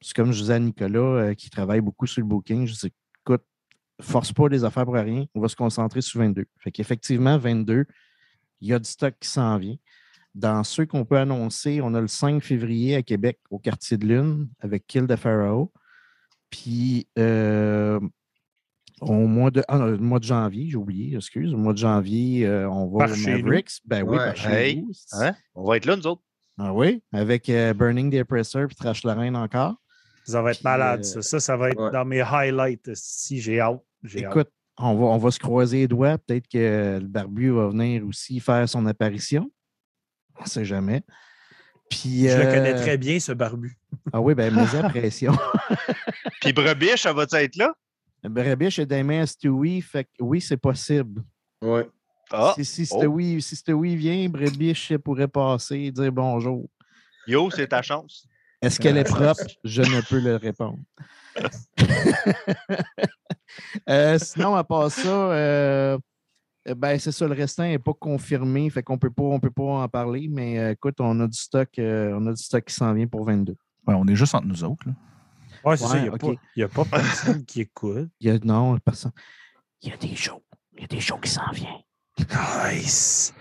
c'est 0.00 0.14
comme 0.14 0.32
je 0.32 0.40
disais 0.40 0.54
à 0.54 0.58
Nicolas, 0.58 0.98
euh, 1.00 1.34
qui 1.34 1.50
travaille 1.50 1.80
beaucoup 1.80 2.06
sur 2.06 2.20
le 2.20 2.26
booking, 2.26 2.66
je 2.66 2.74
dis 2.74 2.92
écoute, 3.24 3.42
force 4.00 4.32
pas 4.32 4.48
les 4.48 4.64
affaires 4.64 4.84
pour 4.84 4.94
rien, 4.94 5.24
on 5.34 5.40
va 5.40 5.48
se 5.48 5.56
concentrer 5.56 6.00
sur 6.00 6.20
22. 6.20 6.44
Fait 6.58 6.70
qu'effectivement, 6.72 7.38
22, 7.38 7.86
il 8.60 8.68
y 8.68 8.72
a 8.74 8.78
du 8.78 8.88
stock 8.88 9.14
qui 9.20 9.28
s'en 9.28 9.58
vient. 9.58 9.76
Dans 10.34 10.64
ceux 10.64 10.86
qu'on 10.86 11.04
peut 11.04 11.18
annoncer, 11.18 11.80
on 11.82 11.92
a 11.94 12.00
le 12.00 12.08
5 12.08 12.42
février 12.42 12.94
à 12.96 13.02
Québec, 13.02 13.38
au 13.50 13.58
quartier 13.58 13.96
de 13.98 14.06
Lune, 14.06 14.48
avec 14.60 14.86
Kill 14.86 15.06
the 15.06 15.16
Pharaoh. 15.16 15.72
Puis 16.50 17.06
euh, 17.18 18.00
au 19.10 19.26
mois 19.26 19.50
de, 19.50 19.62
ah, 19.68 19.78
non, 19.78 19.98
mois 19.98 20.18
de 20.18 20.24
janvier, 20.24 20.68
j'ai 20.70 20.76
oublié, 20.76 21.16
excuse, 21.16 21.52
au 21.54 21.56
mois 21.56 21.72
de 21.72 21.78
janvier, 21.78 22.46
euh, 22.46 22.68
on 22.70 22.86
va 22.90 23.06
Par 23.06 23.12
au 23.14 23.16
nous. 23.16 23.28
Mavericks. 23.28 23.70
Ben 23.84 24.02
oui, 24.02 24.16
Ouais. 24.16 24.26
par 24.26 24.36
chez 24.36 24.48
Hey. 24.50 24.76
nous. 24.82 24.92
Hein? 25.12 25.34
On 25.54 25.64
va 25.64 25.76
être 25.76 25.86
là, 25.86 25.96
nous 25.96 26.06
autres. 26.06 26.22
Ah 26.58 26.72
oui, 26.72 27.02
avec 27.12 27.48
euh, 27.48 27.72
Burning 27.74 28.10
the 28.10 28.20
Oppressor 28.22 28.66
puis 28.66 28.76
Trash 28.76 29.02
Lorraine 29.04 29.34
encore. 29.36 29.74
Ça 30.24 30.40
va 30.42 30.50
être 30.52 30.58
Puis, 30.58 30.64
malade, 30.64 31.00
euh, 31.00 31.02
ça. 31.02 31.22
Ça, 31.22 31.40
ça 31.40 31.56
va 31.56 31.70
être 31.70 31.82
ouais. 31.82 31.90
dans 31.90 32.04
mes 32.04 32.20
highlights. 32.20 32.90
Si 32.94 33.40
j'ai 33.40 33.58
hâte. 33.60 33.80
Écoute, 34.14 34.48
on 34.78 34.94
va, 34.94 35.04
on 35.06 35.18
va 35.18 35.30
se 35.30 35.38
croiser 35.40 35.78
les 35.78 35.88
doigts. 35.88 36.18
Peut-être 36.18 36.46
que 36.48 36.98
le 37.00 37.06
barbu 37.08 37.50
va 37.50 37.68
venir 37.68 38.06
aussi 38.06 38.38
faire 38.38 38.68
son 38.68 38.86
apparition. 38.86 39.50
On 40.38 40.44
ne 40.44 40.48
sait 40.48 40.64
jamais. 40.64 41.02
Puis, 41.90 42.28
Je 42.28 42.38
le 42.38 42.44
connais 42.44 42.74
très 42.74 42.96
bien, 42.96 43.18
ce 43.20 43.32
barbu. 43.32 43.76
Ah 44.12 44.20
oui, 44.20 44.34
ben 44.34 44.54
mes 44.54 44.62
impressions. 44.78 45.36
Puis 46.40 46.52
Brebiche, 46.52 47.02
ça 47.02 47.12
va 47.12 47.24
être 47.32 47.56
là? 47.56 47.74
Brebiche 48.28 48.78
et 48.78 48.86
Damien 48.86 49.26
Stewie, 49.26 49.80
fait 49.80 50.04
que 50.04 50.10
oui, 50.22 50.40
c'est 50.40 50.56
possible. 50.56 51.22
Ouais. 51.60 51.88
Ah, 52.30 52.54
Si, 52.56 52.64
si, 52.64 52.88
oh. 52.92 52.98
Stewie, 52.98 53.42
si 53.42 53.56
Stewie 53.56 53.96
vient, 53.96 54.28
Brébiche 54.28 54.96
pourrait 54.98 55.28
passer 55.28 55.76
et 55.78 55.90
dire 55.92 56.10
bonjour. 56.12 56.68
yo, 57.26 57.50
c'est 57.50 57.68
ta 57.68 57.82
chance. 57.82 58.26
Est-ce 58.62 58.78
qu'elle 58.80 58.96
est 58.96 59.04
propre? 59.04 59.42
Je 59.64 59.82
ne 59.82 60.00
peux 60.08 60.20
le 60.20 60.36
répondre. 60.36 60.78
Euh, 63.88 64.18
sinon, 64.18 64.54
à 64.54 64.64
part 64.64 64.90
ça, 64.90 65.08
euh, 65.08 65.98
euh, 66.68 66.74
ben, 66.74 66.98
c'est 66.98 67.12
ça, 67.12 67.26
le 67.26 67.34
restant 67.34 67.64
n'est 67.64 67.78
pas 67.78 67.92
confirmé, 67.92 68.70
fait 68.70 68.82
qu'on 68.82 68.96
peut 68.96 69.10
pas, 69.10 69.24
on 69.24 69.40
peut 69.40 69.50
pas 69.50 69.62
en 69.62 69.88
parler, 69.88 70.28
mais 70.30 70.58
euh, 70.58 70.70
écoute, 70.70 70.94
on 71.00 71.20
a 71.20 71.26
du 71.26 71.36
stock, 71.36 71.68
euh, 71.78 72.16
on 72.18 72.26
a 72.26 72.32
du 72.32 72.42
stock 72.42 72.64
qui 72.64 72.74
s'en 72.74 72.92
vient 72.94 73.06
pour 73.06 73.26
22. 73.26 73.52
Ouais, 73.86 73.94
on 73.94 74.06
est 74.06 74.14
juste 74.14 74.34
entre 74.34 74.46
nous 74.46 74.64
autres. 74.64 74.86
là. 74.86 74.94
Ouais, 75.64 75.76
c'est 75.76 75.86
ça. 75.86 75.96
Il 75.98 76.02
n'y 76.56 76.62
a, 76.62 76.66
a 76.66 76.68
pas 76.68 76.84
personne 76.84 77.44
qui 77.44 77.60
écoute. 77.62 78.08
Il 78.20 78.28
y 78.28 78.30
a, 78.30 78.38
non, 78.44 78.78
personne. 78.78 79.12
Il 79.82 79.90
y 79.90 79.92
a 79.92 79.96
des 79.96 80.14
shows. 80.14 80.42
Il 80.74 80.80
y 80.82 80.84
a 80.84 80.86
des 80.86 81.00
shows 81.00 81.18
qui 81.18 81.30
s'en 81.30 81.50
viennent. 81.52 81.82
Nice. 82.72 83.34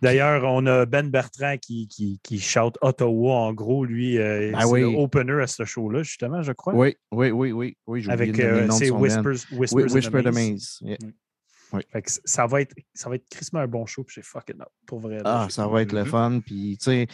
D'ailleurs, 0.00 0.44
on 0.44 0.64
a 0.66 0.86
Ben 0.86 1.10
Bertrand 1.10 1.56
qui, 1.58 1.88
qui, 1.88 2.20
qui 2.22 2.38
shout 2.38 2.72
Ottawa. 2.82 3.34
En 3.34 3.52
gros, 3.52 3.84
lui, 3.84 4.16
euh, 4.18 4.52
Ben 4.52 4.60
c'est 4.60 4.66
oui. 4.66 4.80
le 4.82 4.86
opener 4.98 5.42
à 5.42 5.46
ce 5.48 5.64
show-là, 5.64 6.02
justement, 6.04 6.40
je 6.42 6.52
crois. 6.52 6.74
Oui, 6.74 6.94
oui, 7.10 7.30
oui, 7.30 7.50
oui. 7.52 7.76
oui 7.86 8.04
Avec 8.08 8.38
euh, 8.38 8.66
band. 8.68 8.76
Whispers, 8.98 9.58
Whispers 9.58 9.84
Oui, 9.86 9.92
Whisper 9.92 10.22
the 10.22 10.32
Maze. 10.32 10.80
Fait 11.90 12.00
que 12.00 12.10
ça 12.24 12.46
va 12.46 12.62
être, 12.62 12.74
ça 12.94 13.10
va 13.10 13.16
être 13.16 13.28
crissement 13.28 13.60
un 13.60 13.66
bon 13.66 13.84
show, 13.86 14.02
puis 14.04 14.14
j'ai 14.14 14.22
fucking 14.22 14.60
up, 14.60 14.68
pour 14.86 15.00
vrai. 15.00 15.18
Ah, 15.24 15.48
ça 15.50 15.66
va 15.66 15.82
être 15.82 15.92
le 15.92 16.04
fun. 16.04 16.40
Puis, 16.46 16.78
tu 16.80 16.84
sais, 16.84 17.06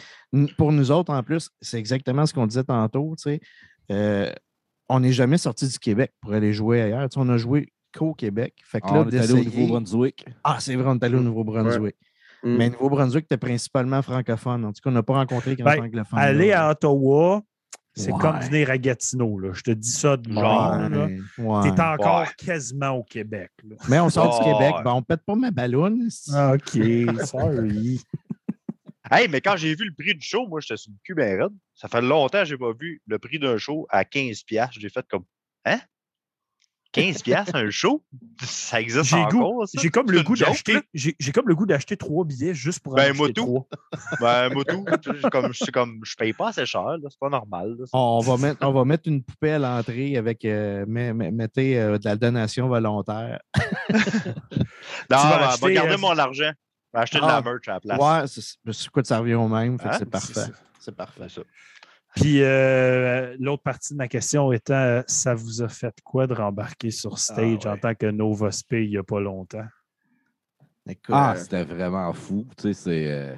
pour 0.57 0.71
nous 0.71 0.91
autres, 0.91 1.11
en 1.11 1.23
plus, 1.23 1.49
c'est 1.61 1.79
exactement 1.79 2.25
ce 2.25 2.33
qu'on 2.33 2.47
disait 2.47 2.63
tantôt. 2.63 3.15
Tu 3.17 3.23
sais, 3.23 3.41
Euh, 3.91 4.31
on 4.89 4.99
n'est 4.99 5.11
jamais 5.13 5.37
sorti 5.37 5.67
du 5.67 5.79
Québec 5.79 6.11
pour 6.21 6.33
aller 6.33 6.53
jouer 6.53 6.81
ailleurs. 6.81 7.09
Tu 7.09 7.15
sais, 7.15 7.19
on 7.25 7.29
a 7.29 7.37
joué 7.37 7.71
qu'au 7.97 8.13
Québec. 8.13 8.53
Fait 8.63 8.81
que 8.81 8.87
Ah, 8.89 8.93
là, 8.93 8.99
on 8.99 9.09
est 9.09 9.17
allé 9.19 9.31
au 9.33 9.35
d'essayer- 9.37 9.61
Nouveau-Brunswick. 9.61 10.25
Ah, 10.43 10.57
c'est 10.59 10.75
vrai, 10.75 10.85
on 10.87 10.95
est 10.95 11.03
allé 11.03 11.15
au 11.15 11.21
Nouveau-Brunswick. 11.21 11.95
Mm. 12.43 12.55
Mais 12.57 12.69
Nouveau-Brunswick 12.69 13.25
était 13.25 13.37
principalement 13.37 14.01
francophone. 14.01 14.65
En 14.65 14.73
tout 14.73 14.81
cas, 14.83 14.89
on 14.89 14.93
n'a 14.93 15.03
pas 15.03 15.13
rencontré 15.13 15.55
grand 15.55 15.65
Ben, 15.71 15.83
anglophone. 15.85 16.19
Aller 16.19 16.49
là. 16.49 16.67
à 16.67 16.71
Ottawa, 16.71 17.41
c'est 17.95 18.11
Ouais. 18.11 18.19
comme 18.19 18.37
venir 18.41 18.69
à 18.69 18.77
Gatineau. 18.77 19.39
Là. 19.39 19.49
Je 19.53 19.61
te 19.61 19.71
dis 19.71 19.89
ça 19.89 20.17
de 20.17 20.31
Genre. 20.31 20.77
Ouais, 20.91 21.17
ouais. 21.39 21.63
T'es 21.63 21.81
encore 21.81 22.19
Ouais. 22.21 22.27
quasiment 22.37 22.89
au 22.91 23.03
Québec. 23.03 23.49
là. 23.67 23.77
Mais 23.89 23.99
on 23.99 24.09
sort 24.09 24.37
du. 24.39 24.45
Québec. 24.51 24.75
Ben, 24.83 24.91
on 24.91 25.01
pète 25.01 25.21
pas 25.25 25.35
ma 25.35 25.49
ballonne. 25.49 26.07
Ah, 26.33 26.53
OK, 26.55 26.79
sorry. 27.25 28.01
Hey, 29.11 29.27
mais 29.27 29.41
quand 29.41 29.55
j'ai 29.57 29.75
vu 29.75 29.85
le 29.85 29.93
prix 29.93 30.15
du 30.15 30.25
show, 30.25 30.47
moi, 30.47 30.59
j'étais 30.61 30.77
sur 30.77 30.91
le 30.91 30.97
cul 31.03 31.13
raide. 31.19 31.51
Ça 31.75 31.87
fait 31.87 32.01
longtemps 32.01 32.39
que 32.39 32.45
j'ai 32.45 32.57
pas 32.57 32.71
vu 32.79 33.01
le 33.07 33.19
prix 33.19 33.37
d'un 33.39 33.57
show 33.57 33.85
à 33.89 34.03
15$. 34.03 34.43
piastres. 34.45 34.79
J'ai 34.79 34.89
fait 34.89 35.05
comme, 35.07 35.25
hein? 35.65 35.79
15$ 36.93 37.23
piastres, 37.23 37.55
un 37.55 37.69
show? 37.69 38.05
Ça 38.41 38.79
existe 38.79 39.03
J'ai 39.09 39.17
encore, 39.17 39.51
goût- 39.53 39.65
ça? 39.65 39.81
J'ai 39.81 39.89
comme 39.89 40.09
le 40.09 40.23
goût 40.23 40.37
d'acheter. 40.37 40.79
J'ai 40.93 41.13
j'ai 41.19 41.31
comme 41.33 41.47
le 41.49 41.53
goût 41.53 41.65
d'acheter 41.65 41.97
trois 41.97 42.23
billets 42.23 42.53
juste 42.53 42.79
pour 42.79 42.93
en 42.93 42.95
Ben, 42.95 43.09
acheter 43.11 43.17
moi 43.17 43.27
tout. 43.33 43.43
trois. 43.45 43.67
Ben, 44.21 44.53
moi, 44.53 44.63
tout. 44.63 44.85
C'est 45.21 45.29
comme, 45.29 45.53
c'est 45.53 45.71
comme, 45.71 45.99
je 46.05 46.15
paye 46.15 46.31
pas 46.31 46.49
assez 46.49 46.65
cher, 46.65 46.85
là. 46.97 47.09
C'est 47.09 47.19
pas 47.19 47.27
normal, 47.29 47.75
là. 47.77 47.85
On 47.91 48.19
va, 48.19 48.37
mettre, 48.37 48.65
on 48.65 48.71
va 48.71 48.85
mettre 48.85 49.09
une 49.09 49.21
poupée 49.21 49.51
à 49.51 49.59
l'entrée 49.59 50.15
avec 50.15 50.45
euh, 50.45 50.85
met- 50.87 51.13
met- 51.13 51.31
mettez 51.31 51.77
euh, 51.77 51.97
de 51.97 52.05
la 52.05 52.15
donation 52.15 52.69
volontaire. 52.69 53.41
Non, 55.09 55.17
vas 55.17 55.57
ben, 55.61 55.73
garder 55.73 55.93
euh, 55.95 55.97
mon 55.97 56.17
argent. 56.17 56.51
Acheter 56.95 57.19
de 57.19 57.23
Ah, 57.25 57.27
la 57.27 57.41
merch 57.41 57.67
à 57.67 57.73
la 57.73 57.79
place. 57.79 57.99
Ouais, 57.99 58.27
c'est 58.27 58.73
c'est 58.73 58.89
quoi 58.89 59.01
de 59.01 59.07
ça 59.07 59.19
revient 59.19 59.33
au 59.35 59.47
même? 59.47 59.77
Hein? 59.83 59.91
c'est 59.97 60.09
parfait. 60.09 60.51
C'est 60.79 60.95
parfait. 60.95 61.27
Ça. 61.29 61.41
Puis 62.15 62.41
euh, 62.41 63.35
l'autre 63.39 63.63
partie 63.63 63.93
de 63.93 63.97
ma 63.97 64.07
question 64.07 64.51
étant, 64.53 64.73
euh, 64.73 65.01
ça 65.07 65.33
vous 65.35 65.61
a 65.61 65.67
fait 65.67 65.93
quoi 66.03 66.27
de 66.27 66.33
rembarquer 66.33 66.89
sur 66.91 67.17
stage 67.19 67.59
Ah, 67.65 67.67
ouais. 67.69 67.73
en 67.73 67.77
tant 67.77 67.93
que 67.95 68.05
Nova 68.05 68.51
Spé 68.51 68.85
il 68.85 68.91
n'y 68.91 68.97
a 68.97 69.03
pas 69.03 69.19
longtemps? 69.19 69.65
Écoute, 70.87 71.05
Ah, 71.11 71.33
euh, 71.33 71.35
c'était 71.35 71.63
vraiment 71.63 72.13
fou. 72.13 72.47
Tu 72.57 72.63
sais, 72.67 72.73
c'est. 72.73 73.11
euh, 73.11 73.35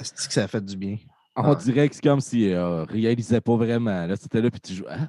c'est 0.00 0.26
que 0.28 0.32
ça 0.32 0.44
a 0.44 0.48
fait 0.48 0.64
du 0.64 0.76
bien? 0.76 0.96
On 1.36 1.52
Ah. 1.52 1.54
dirait 1.56 1.88
que 1.88 1.94
c'est 1.96 2.02
comme 2.02 2.20
s'il 2.20 2.52
ne 2.52 2.86
réalisait 2.86 3.40
pas 3.40 3.56
vraiment. 3.56 4.06
Là, 4.06 4.14
c'était 4.16 4.40
là, 4.40 4.50
puis 4.50 4.60
tu 4.60 4.72
joues. 4.74 4.84
Ah, 4.88 5.08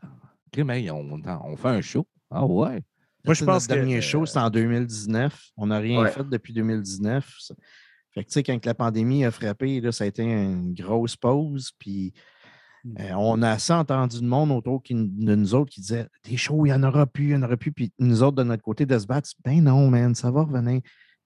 hey, 0.58 0.90
on, 0.92 1.22
on 1.24 1.56
fait 1.58 1.68
un 1.70 1.82
show. 1.82 2.08
Ah 2.32 2.44
ouais. 2.46 2.82
Moi, 3.24 3.34
je 3.34 3.46
pense 3.46 3.64
notre 3.64 3.68
que- 3.68 3.74
dernier 3.86 4.02
show, 4.02 4.26
c'est 4.26 4.40
en 4.40 4.50
2019. 4.50 5.40
On 5.58 5.68
n'a 5.68 5.78
rien 5.80 6.02
Ouais. 6.02 6.10
fait 6.12 6.24
depuis 6.28 6.54
2019. 6.54 7.32
Fait 8.16 8.24
que, 8.24 8.30
tu 8.30 8.34
sais, 8.34 8.44
quand 8.44 8.66
la 8.66 8.74
pandémie 8.74 9.24
a 9.26 9.30
frappé, 9.32 9.82
là, 9.82 9.92
ça 9.92 10.06
a 10.06 10.08
été 10.08 10.24
une 10.24 10.74
grosse 10.74 11.16
pause. 11.16 11.72
Puis, 11.78 12.14
Hmm. 12.86 12.94
euh, 13.00 13.14
on 13.18 13.42
a 13.42 13.50
assez 13.52 13.74
entendu 13.74 14.22
de 14.22 14.26
monde 14.28 14.52
autour 14.52 14.82
qui- 14.84 14.94
de 14.94 15.36
nous 15.36 15.54
autres 15.56 15.72
qui 15.72 15.82
disait 15.82 16.08
Des 16.24 16.38
shows, 16.38 16.66
il 16.66 16.70
n'y 16.70 16.74
en 16.74 16.84
aura 16.84 17.06
plus, 17.08 17.26
il 17.26 17.30
n'y 17.30 17.36
en 17.36 17.44
aura 17.44 17.58
plus. 17.58 17.72
Puis, 17.72 17.92
nous 18.00 18.22
autres, 18.24 18.38
de 18.38 18.44
notre 18.44 18.62
côté, 18.64 18.86
de 18.86 18.98
se 18.98 19.06
battre, 19.08 19.30
ben 19.44 19.62
non, 19.64 19.90
man, 19.90 20.14
ça 20.16 20.30
va 20.32 20.44
revenir. 20.44 20.82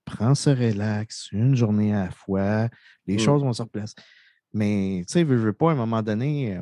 Prends 0.05 0.33
ce 0.35 0.49
relax, 0.49 1.29
une 1.31 1.55
journée 1.55 1.93
à 1.93 2.05
la 2.05 2.11
fois. 2.11 2.69
Les 3.05 3.15
Mm. 3.15 3.19
choses 3.19 3.43
vont 3.43 3.53
se 3.53 3.61
replacer. 3.61 3.93
Mais, 4.53 5.03
tu 5.05 5.13
sais, 5.13 5.23
veux, 5.23 5.35
veux 5.35 5.53
pas, 5.53 5.69
à 5.69 5.73
un 5.73 5.75
moment 5.75 6.01
donné, 6.01 6.55
euh, 6.57 6.61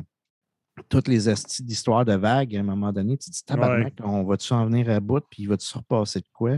toutes 0.90 1.08
les 1.08 1.30
astis 1.30 1.64
d'histoire 1.64 2.04
de 2.04 2.14
vagues, 2.14 2.56
à 2.56 2.60
un 2.60 2.64
moment 2.64 2.92
donné, 2.92 3.18
tu 3.18 3.30
te 3.30 3.36
dis 3.36 3.44
tabarnak, 3.46 3.94
on 4.04 4.24
va-tu 4.24 4.52
en 4.54 4.66
venir 4.66 4.90
à 4.90 5.00
bout, 5.00 5.24
puis 5.30 5.44
il 5.44 5.48
va-tu 5.48 5.66
se 5.66 5.78
repasser 5.78 6.20
de 6.20 6.28
quoi? 6.34 6.58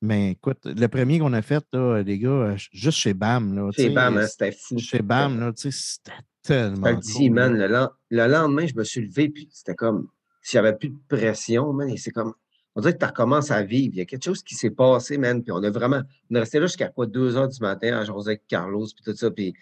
Mais 0.00 0.32
écoute, 0.32 0.58
le 0.64 0.86
premier 0.86 1.18
qu'on 1.18 1.32
a 1.32 1.42
fait, 1.42 1.64
là, 1.72 2.02
les 2.02 2.18
gars, 2.18 2.28
euh, 2.30 2.56
juste 2.72 2.98
chez 2.98 3.14
BAM, 3.14 3.54
là, 3.56 3.70
Chez 3.72 3.90
BAM, 3.90 4.16
hein, 4.18 4.26
c'était 4.26 4.52
fou. 4.52 4.78
chez 4.78 5.00
BAM, 5.02 5.40
là, 5.40 5.52
c'était 5.56 6.12
tellement. 6.42 6.94
Cool, 7.00 7.30
man, 7.30 7.56
le, 7.58 7.66
len- 7.66 7.88
le 8.10 8.26
lendemain, 8.28 8.66
je 8.66 8.74
me 8.74 8.84
suis 8.84 9.00
levé, 9.04 9.28
puis 9.28 9.48
c'était 9.52 9.74
comme 9.74 10.08
s'il 10.40 10.60
n'y 10.60 10.66
avait 10.68 10.76
plus 10.78 10.90
de 10.90 10.98
pression, 11.08 11.72
man, 11.72 11.88
et 11.90 11.96
c'est 11.96 12.12
comme. 12.12 12.32
On 12.76 12.80
dirait 12.80 12.92
que 12.94 12.98
tu 13.00 13.06
recommences 13.06 13.50
à 13.50 13.64
vivre. 13.64 13.94
Il 13.94 13.98
y 13.98 14.00
a 14.02 14.04
quelque 14.04 14.24
chose 14.24 14.40
qui 14.44 14.54
s'est 14.54 14.70
passé, 14.70 15.18
man, 15.18 15.42
puis 15.42 15.50
on 15.50 15.62
a 15.64 15.70
vraiment. 15.70 16.02
On 16.30 16.34
est 16.36 16.40
resté 16.40 16.60
là 16.60 16.66
jusqu'à 16.66 16.88
quoi, 16.88 17.06
deux 17.06 17.36
heures 17.36 17.48
du 17.48 17.60
matin 17.60 17.98
à 17.98 18.04
jaser 18.04 18.28
avec 18.30 18.42
Carlos, 18.46 18.86
puis 18.94 19.02
tout 19.04 19.16
ça, 19.16 19.32
puis, 19.32 19.52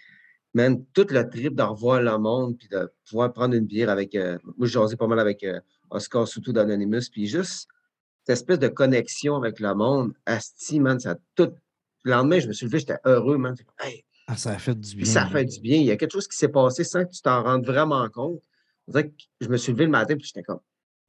man, 0.53 0.83
tout 0.93 1.07
le 1.09 1.27
trip 1.27 1.55
de 1.55 1.63
revoir 1.63 1.99
le 1.99 2.15
monde, 2.19 2.55
puis 2.59 2.67
de 2.67 2.91
pouvoir 3.09 3.33
prendre 3.33 3.55
une 3.55 3.65
bière 3.65 3.89
avec. 3.89 4.13
euh, 4.13 4.37
moi, 4.55 4.67
je 4.67 4.73
jasais 4.73 4.95
pas 4.97 5.07
mal 5.07 5.19
avec 5.19 5.43
euh, 5.43 5.59
Oscar 5.89 6.27
Soutou 6.27 6.53
d'Anonymous, 6.53 7.09
puis 7.11 7.25
juste 7.25 7.67
cette 8.27 8.33
espèce 8.39 8.59
de 8.59 8.67
connexion 8.67 9.37
avec 9.37 9.61
le 9.61 9.73
monde, 9.73 10.11
Asti, 10.25 10.81
man, 10.81 10.99
ça 10.99 11.11
a 11.11 11.15
tout. 11.35 11.53
Le 12.03 12.11
lendemain, 12.11 12.39
je 12.41 12.47
me 12.49 12.53
suis 12.53 12.65
levé, 12.65 12.79
j'étais 12.79 12.97
heureux, 13.05 13.37
man. 13.37 13.55
Hey, 13.79 14.03
Ah, 14.27 14.35
ça 14.35 14.51
a 14.51 14.57
fait 14.57 14.75
du 14.75 14.89
bien. 14.95 14.97
puis 14.97 15.05
ça 15.05 15.25
fait 15.27 15.45
du 15.45 15.61
bien. 15.61 15.77
Il 15.77 15.85
y 15.85 15.91
a 15.91 15.95
quelque 15.95 16.11
chose 16.11 16.27
qui 16.27 16.35
s'est 16.37 16.49
passé 16.49 16.83
sans 16.83 17.05
que 17.05 17.11
tu 17.11 17.21
t'en 17.21 17.41
rendes 17.41 17.65
vraiment 17.65 18.07
compte. 18.09 18.41
Que 18.93 19.01
je 19.39 19.47
me 19.47 19.55
suis 19.55 19.71
levé 19.71 19.85
le 19.85 19.91
matin 19.91 20.15
puis 20.17 20.25
j'étais 20.27 20.43
comme 20.43 20.59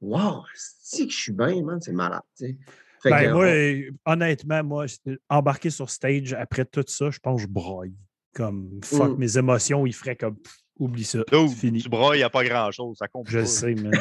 Wow, 0.01 0.43
c'est 0.55 1.07
que 1.07 1.11
je 1.11 1.17
suis 1.17 1.33
bien, 1.33 1.61
man, 1.61 1.81
c'est 1.81 1.91
malade. 1.91 2.21
tu 2.37 2.45
sais. 2.47 2.57
Ben, 3.03 3.25
que, 3.27 3.33
moi, 3.33 3.45
on- 3.45 3.47
euh, 3.47 3.91
honnêtement, 4.05 4.63
moi, 4.63 4.85
embarquer 5.29 5.69
sur 5.69 5.89
stage 5.89 6.31
après 6.33 6.63
tout 6.63 6.83
ça, 6.87 7.09
je 7.11 7.19
pense 7.19 7.41
que 7.41 7.47
je 7.47 7.51
broille. 7.51 7.93
Comme 8.33 8.79
fuck 8.83 9.11
Mm. 9.11 9.17
mes 9.17 9.37
émotions, 9.37 9.85
il 9.85 9.93
ferait 9.93 10.15
comme 10.15 10.37
pff, 10.37 10.57
oublie 10.77 11.03
ça. 11.03 11.19
Dude, 11.29 11.49
C'est 11.49 11.55
fini. 11.55 11.81
Tu 11.81 11.89
il 11.91 12.17
n'y 12.17 12.23
a 12.23 12.29
pas 12.29 12.43
grand-chose. 12.45 12.97
Ça 12.97 13.07
compte 13.09 13.27
Je 13.29 13.39
pas. 13.39 13.45
sais, 13.45 13.75
man. 13.75 13.91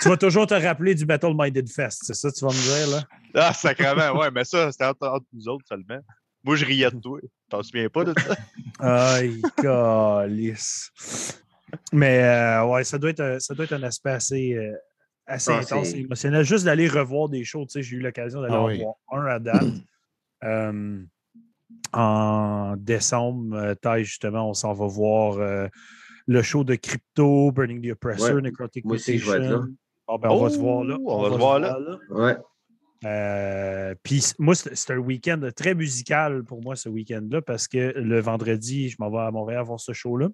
Tu 0.00 0.08
vas 0.08 0.16
toujours 0.16 0.46
te 0.46 0.54
rappeler 0.54 0.94
du 0.94 1.04
Metal 1.06 1.32
Minded 1.36 1.68
Fest, 1.68 2.02
c'est 2.04 2.14
ça 2.14 2.30
que 2.30 2.34
tu 2.36 2.44
vas 2.44 2.52
me 2.52 2.86
dire, 2.86 2.88
là? 2.88 3.04
Ah, 3.34 3.52
sacrément, 3.52 4.18
ouais, 4.18 4.30
mais 4.30 4.44
ça, 4.44 4.72
c'était 4.72 4.86
entre, 4.86 5.06
entre 5.06 5.26
nous 5.32 5.46
autres 5.48 5.64
seulement. 5.68 6.00
Moi, 6.42 6.56
je 6.56 6.64
riais 6.64 6.90
de 6.90 6.98
toi. 6.98 7.18
T'en 7.50 7.62
souviens 7.62 7.88
pas 7.90 8.04
de 8.04 8.14
ça? 8.18 8.36
Aïe, 8.78 9.44
calice. 9.60 10.90
Mais 11.92 12.22
euh, 12.22 12.64
ouais, 12.66 12.82
ça 12.84 12.98
doit, 12.98 13.10
être, 13.10 13.20
un- 13.20 13.38
ça 13.38 13.54
doit 13.54 13.64
être 13.66 13.72
un 13.74 13.82
aspect 13.82 14.10
assez, 14.10 14.54
euh, 14.54 14.72
assez 15.26 15.52
Ah, 15.52 15.58
intense 15.58 15.90
c'est- 15.90 15.98
et 15.98 16.00
émotionnel. 16.00 16.44
Juste 16.44 16.64
d'aller 16.64 16.88
revoir 16.88 17.28
des 17.28 17.44
shows, 17.44 17.66
tu 17.66 17.72
sais, 17.72 17.82
j'ai 17.82 17.96
eu 17.96 18.00
l'occasion 18.00 18.40
d'aller 18.40 18.54
Ah 18.54 18.60
en 18.62 18.66
oui. 18.66 18.78
voir 18.82 18.94
un 19.12 19.26
à 19.26 19.38
date. 19.38 19.66
Euh, 20.44 21.02
en 21.92 22.74
décembre, 22.78 23.54
euh, 23.56 23.74
taille, 23.74 24.04
justement, 24.04 24.48
on 24.48 24.54
s'en 24.54 24.72
va 24.72 24.86
voir 24.86 25.38
euh, 25.38 25.68
le 26.26 26.42
show 26.42 26.64
de 26.64 26.74
Crypto, 26.76 27.52
Burning 27.52 27.82
the 27.86 27.92
Oppressor, 27.92 28.36
Ouais. 28.36 28.42
Necrotic 28.42 28.84
Moi 28.84 28.94
aussi, 28.94 29.18
je 29.18 29.30
vais 29.30 29.36
être 29.38 29.48
là. 29.50 29.64
Ah, 30.12 30.16
ben, 30.20 30.28
on 30.30 30.42
va 30.42 30.50
se 30.50 30.58
voir 30.58 30.82
là. 30.84 30.96
Oh, 31.04 31.12
on 31.14 31.22
va 31.22 31.30
se 31.30 31.38
voir 31.38 31.58
là. 31.60 31.78
Ouais. 32.10 32.36
Euh, 33.04 33.94
Puis 34.02 34.32
moi, 34.38 34.54
c'est 34.54 34.92
un 34.92 34.98
week-end 34.98 35.40
très 35.56 35.74
musical 35.74 36.44
pour 36.44 36.60
moi, 36.62 36.76
ce 36.76 36.88
week-end-là, 36.88 37.40
parce 37.40 37.66
que 37.68 37.94
le 37.96 38.20
vendredi, 38.20 38.88
je 38.90 38.96
m'en 38.98 39.10
vais 39.10 39.18
à 39.20 39.30
Montréal 39.30 39.64
voir 39.64 39.80
ce 39.80 39.92
show-là. 39.92 40.28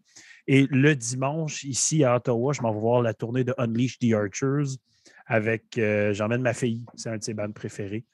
Et 0.49 0.67
le 0.71 0.97
dimanche, 0.97 1.63
ici 1.65 2.03
à 2.05 2.17
Ottawa, 2.17 2.53
je 2.53 2.63
m'en 2.63 2.73
vais 2.73 2.81
voir 2.81 3.03
la 3.03 3.15
tournée 3.15 3.45
de 3.45 3.55
Unleash 3.59 3.99
the 3.99 4.13
Archers 4.15 4.77
avec 5.27 5.79
euh, 5.79 6.13
j'emmène 6.13 6.43
ma 6.43 6.55
fille. 6.55 6.85
C'est 6.97 7.11
un 7.11 7.19
de 7.19 7.23
ses 7.23 7.35
bandes 7.35 7.55
préférées. 7.55 8.05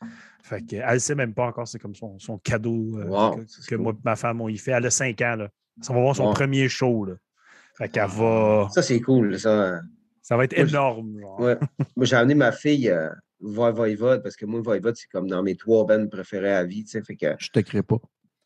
Fait 0.42 0.60
que, 0.60 0.76
elle 0.76 0.94
ne 0.94 0.98
sait 0.98 1.14
même 1.14 1.32
pas 1.34 1.46
encore, 1.46 1.68
c'est 1.68 1.78
comme 1.78 1.94
son, 1.94 2.18
son 2.18 2.36
cadeau 2.38 2.98
euh, 2.98 3.06
Wow, 3.06 3.36
que, 3.36 3.42
c'est 3.46 3.64
que 3.70 3.74
cool. 3.76 3.84
moi 3.84 3.92
et 3.92 4.00
ma 4.04 4.16
femme, 4.16 4.40
on 4.40 4.48
y 4.48 4.58
fait. 4.58 4.72
Elle 4.72 4.84
a 4.86 4.90
5 4.90 5.20
ans. 5.22 5.36
Là. 5.36 5.48
Ça 5.80 5.94
va 5.94 6.00
voir 6.00 6.16
son 6.16 6.26
Wow. 6.26 6.34
premier 6.34 6.68
show. 6.68 7.04
Là. 7.06 7.14
Fait 7.78 7.88
qu'elle 7.88 8.08
va. 8.08 8.68
Ça, 8.70 8.82
c'est 8.82 9.00
cool, 9.00 9.38
ça. 9.38 9.80
Ça 10.22 10.36
va 10.36 10.44
être 10.44 10.56
Moi, 10.56 10.66
énorme. 10.68 11.18
genre. 11.20 11.40
Ouais. 11.40 11.58
Moi, 11.96 12.06
j'ai 12.06 12.16
amené 12.16 12.34
ma 12.34 12.52
fille 12.52 12.88
euh, 12.88 13.08
voir 13.40 13.72
Voivode 13.72 14.22
parce 14.22 14.36
que 14.36 14.46
moi, 14.46 14.60
Voivode, 14.60 14.94
c'est 14.96 15.08
comme 15.08 15.28
dans 15.28 15.42
mes 15.42 15.56
trois 15.56 15.84
bands 15.84 16.06
préférées 16.06 16.52
à 16.54 16.64
vie. 16.64 16.84
tu 16.84 16.90
sais, 16.90 17.02
Fait 17.02 17.16
que 17.16 17.26
Je 17.38 17.50
te 17.50 17.60
crée 17.60 17.82
pas. 17.82 17.98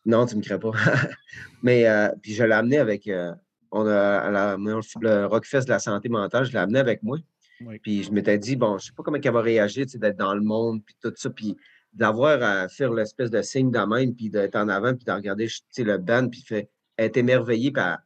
Non, 0.07 0.25
tu 0.27 0.35
ne 0.37 0.41
me 0.41 0.45
crées 0.45 0.59
pas. 0.59 0.71
Mais 1.63 1.87
euh, 1.89 2.09
puis 2.23 2.33
je 2.35 2.45
l'ai 2.45 2.53
amené 2.55 2.79
avec. 2.79 3.07
euh, 3.09 3.33
on 3.73 3.87
a 3.87 4.19
à 4.19 4.31
la- 4.31 4.57
le 4.57 5.27
Rockfest 5.27 5.65
de 5.65 5.71
la 5.71 5.79
santé 5.81 6.09
mentale, 6.09 6.45
je 6.45 6.53
l'ai 6.53 6.59
amené 6.59 6.79
avec 6.79 7.03
moi. 7.03 7.19
Oui. 7.61 7.79
Puis 7.81 8.05
je 8.05 8.13
m'étais 8.13 8.39
dit, 8.39 8.55
bon, 8.57 8.79
je 8.79 8.87
sais 8.87 8.93
pas 8.97 9.03
comment 9.03 9.19
elle 9.23 9.33
va 9.33 9.41
réagir, 9.41 9.85
tu 9.85 9.93
sais, 9.93 9.99
d'être 9.99 10.17
dans 10.17 10.35
le 10.35 10.41
monde, 10.43 10.83
puis 10.85 10.95
tout 11.03 11.13
ça. 11.17 11.29
Puis 11.31 11.57
d'avoir 11.93 12.43
à 12.43 12.69
faire 12.69 12.93
l'espèce 12.93 13.31
de 13.31 13.43
signe 13.43 13.71
de 13.71 13.79
même, 13.81 14.15
puis 14.15 14.31
d'être 14.31 14.57
en 14.57 14.69
avant, 14.69 14.95
puis 14.95 15.05
de 15.05 15.13
regarder 15.13 15.47
tu 15.47 15.61
sais, 15.71 15.83
le 15.85 15.99
band, 15.99 16.29
puis 16.29 16.43
fait, 16.43 16.71
être 16.97 17.17
émerveillé, 17.17 17.71
puis 17.73 17.83
à- 17.83 18.01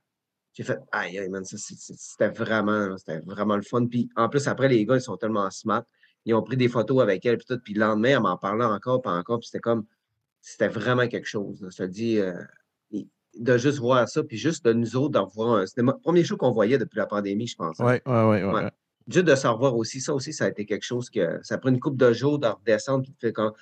j'ai 0.61 0.67
fait, 0.67 0.79
aïe, 0.93 1.19
aïe, 1.19 1.31
man, 1.31 1.43
ça, 1.43 1.57
c'était 1.57 2.29
vraiment, 2.29 2.95
c'était 2.99 3.21
vraiment 3.21 3.57
le 3.57 3.63
fun. 3.63 3.87
Puis 3.87 4.11
en 4.15 4.29
plus, 4.29 4.47
après, 4.47 4.69
les 4.69 4.85
gars, 4.85 4.97
ils 4.97 5.01
sont 5.01 5.17
tellement 5.17 5.51
smart. 5.51 5.85
Ils 6.27 6.35
ont 6.35 6.43
pris 6.43 6.59
des 6.59 6.69
photos 6.69 7.01
avec 7.01 7.25
elle, 7.25 7.39
puis 7.39 7.47
tout. 7.49 7.59
Puis 7.65 7.73
le 7.73 7.81
lendemain, 7.81 8.11
elle 8.11 8.21
m'en 8.21 8.37
parlait 8.37 8.67
encore, 8.67 9.01
puis 9.01 9.11
encore, 9.11 9.39
puis 9.39 9.47
c'était 9.47 9.61
comme, 9.61 9.87
c'était 10.43 10.69
vraiment 10.69 11.09
quelque 11.09 11.27
chose. 11.27 11.63
là. 11.63 11.69
Je 11.71 11.79
te 11.79 11.83
dis, 11.85 12.19
euh, 12.19 12.35
de 13.39 13.57
juste 13.57 13.79
voir 13.79 14.07
ça, 14.07 14.23
puis 14.23 14.37
juste 14.37 14.63
de 14.67 14.75
nous 14.75 14.97
autres, 14.97 15.13
de 15.13 15.19
revoir 15.19 15.61
un 15.61 15.67
cinéma. 15.67 15.97
Premier 16.03 16.25
show 16.25 16.37
qu'on 16.37 16.51
voyait 16.51 16.77
depuis 16.77 16.99
la 16.99 17.07
pandémie, 17.07 17.47
je 17.47 17.57
pense. 17.57 17.79
Oui, 17.79 17.95
oui, 18.05 18.43
oui. 18.43 18.61
Juste 19.09 19.25
de 19.25 19.35
se 19.35 19.47
revoir 19.47 19.75
aussi, 19.77 19.99
ça 20.03 20.13
aussi, 20.13 20.35
ça 20.35 20.45
a 20.45 20.49
été 20.49 20.67
quelque 20.67 20.85
chose 20.85 21.09
que 21.09 21.41
ça 21.43 21.57
prend 21.57 21.71
une 21.71 21.81
couple 21.81 21.97
de 21.97 22.13
jours 22.13 22.39
de 22.39 22.49
redescendre, 22.49 23.05
puis 23.05 23.13
de 23.13 23.19
faire 23.19 23.33
comme, 23.33 23.53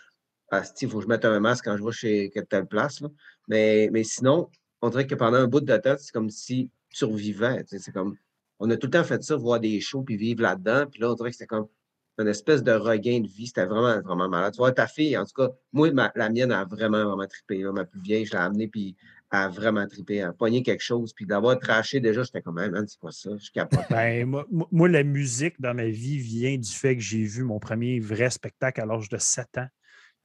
ah, 0.50 0.62
il 0.82 0.88
faut 0.90 0.98
que 0.98 1.04
je 1.04 1.08
mette 1.08 1.24
un 1.24 1.38
masque 1.38 1.66
quand 1.66 1.76
je 1.76 1.84
vais 1.84 1.92
chez 1.92 2.32
telle 2.50 2.66
place. 2.66 3.00
là. 3.00 3.08
Mais, 3.46 3.88
mais 3.92 4.02
sinon, 4.02 4.50
on 4.82 4.90
dirait 4.90 5.06
que 5.06 5.14
pendant 5.14 5.36
un 5.36 5.46
bout 5.46 5.60
de 5.60 5.76
temps, 5.76 5.94
c'est 5.96 6.10
comme 6.12 6.30
si 6.30 6.72
sais, 6.92 7.78
C'est 7.78 7.92
comme, 7.92 8.16
on 8.58 8.68
a 8.70 8.76
tout 8.76 8.86
le 8.86 8.90
temps 8.92 9.04
fait 9.04 9.22
ça, 9.22 9.36
voir 9.36 9.60
des 9.60 9.80
shows, 9.80 10.02
puis 10.02 10.16
vivre 10.16 10.42
là-dedans. 10.42 10.86
Puis 10.90 11.00
là, 11.00 11.10
on 11.10 11.14
dirait 11.14 11.30
que 11.30 11.36
c'était 11.36 11.46
comme 11.46 11.66
une 12.18 12.26
espèce 12.28 12.62
de 12.64 12.72
regain 12.72 13.20
de 13.20 13.28
vie. 13.28 13.46
C'était 13.46 13.66
vraiment, 13.66 14.00
vraiment 14.00 14.28
malade. 14.28 14.52
Tu 14.52 14.58
vois, 14.58 14.72
ta 14.72 14.86
fille, 14.88 15.16
en 15.16 15.24
tout 15.24 15.34
cas, 15.36 15.50
moi, 15.72 15.90
ma- 15.92 16.10
la 16.16 16.28
mienne 16.30 16.50
a 16.50 16.64
vraiment, 16.64 17.04
vraiment 17.04 17.26
trippé. 17.28 17.58
là. 17.62 17.70
Ma 17.72 17.84
plus 17.84 18.00
vieille, 18.00 18.26
je 18.26 18.32
l'ai 18.32 18.38
amenée, 18.38 18.66
puis 18.66 18.96
elle 19.30 19.38
a 19.38 19.48
vraiment 19.48 19.86
trippé. 19.86 20.16
Elle 20.16 20.24
a 20.24 20.32
pogné 20.32 20.64
quelque 20.64 20.82
chose. 20.82 21.12
Puis 21.12 21.26
d'avoir 21.26 21.58
traché 21.60 22.00
déjà, 22.00 22.24
j'étais 22.24 22.42
comme, 22.42 22.58
Hey, 22.58 22.70
man, 22.70 22.84
c'est 22.88 22.98
quoi 22.98 23.12
ça? 23.12 23.30
Je 23.38 23.50
capote. 23.52 23.78
Ben, 23.90 24.26
moi, 24.26 24.44
moi- 24.72 24.88
la 24.88 25.04
musique 25.04 25.60
dans 25.60 25.74
ma 25.74 25.86
vie 25.86 26.18
vient 26.18 26.56
du 26.56 26.68
fait 26.70 26.96
que 26.96 27.02
j'ai 27.02 27.22
vu 27.22 27.44
mon 27.44 27.60
premier 27.60 28.00
vrai 28.00 28.30
spectacle 28.30 28.80
à 28.80 28.86
l'âge 28.86 29.08
de 29.08 29.18
7 29.18 29.58
ans. 29.58 29.68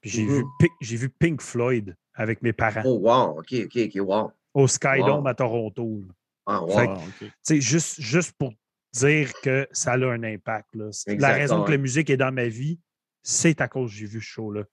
Puis 0.02 0.10
j'ai 0.10 0.26
vu, 0.26 0.40
Mhm. 0.44 0.68
J'ai 0.82 0.98
vu 0.98 1.10
Pink 1.10 1.42
Floyd 1.42 1.96
avec 2.16 2.42
mes 2.42 2.54
parents 2.54 2.82
Oh, 2.86 2.98
wow, 3.00 3.40
OK, 3.40 3.54
OK, 3.66 3.78
OK, 3.86 4.02
wow. 4.02 4.32
au 4.56 4.68
Skydome 4.68 5.22
wow. 5.22 5.28
à 5.28 5.34
Toronto. 5.36 6.04
là. 6.08 6.14
Ah, 6.46 6.62
wow. 6.64 6.98
Que- 7.20 7.60
juste, 7.60 8.02
juste 8.02 8.34
pour 8.38 8.54
dire 8.94 9.32
que 9.42 9.68
ça 9.72 9.94
a 9.94 9.98
un 9.98 10.24
impact. 10.24 10.76
là. 10.76 10.90
La 11.18 11.30
raison 11.34 11.64
que 11.66 11.72
la 11.72 11.78
musique 11.78 12.10
est 12.10 12.18
dans 12.18 12.32
ma 12.32 12.48
vie, 12.48 12.80
c'est 13.22 13.62
à 13.62 13.68
cause 13.68 13.92
que 13.92 13.98
j'ai 13.98 14.06
vu 14.06 14.22
ce 14.22 14.26
show-là. 14.26 14.64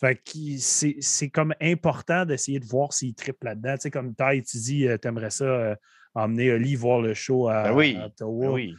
Fait 0.00 0.20
c'est 0.58 0.96
c'est 1.00 1.30
comme 1.30 1.54
important 1.60 2.24
d'essayer 2.26 2.58
de 2.58 2.66
voir 2.66 2.92
s'il 2.92 3.14
triple 3.14 3.46
là-dedans. 3.46 3.74
Tu 3.76 3.82
sais, 3.82 3.90
comme 3.90 4.14
Ty, 4.14 4.42
tu 4.42 4.56
dis, 4.58 4.86
tu 5.00 5.08
aimerais 5.08 5.30
ça 5.30 5.44
euh, 5.44 5.76
emmener 6.14 6.50
Oli 6.52 6.74
voir 6.74 7.00
le 7.00 7.14
show 7.14 7.48
à, 7.48 7.62
Ben 7.64 7.72
oui, 7.72 7.96
à 7.96 8.06
Ottawa. 8.06 8.46
Ben 8.46 8.52
oui. 8.52 8.74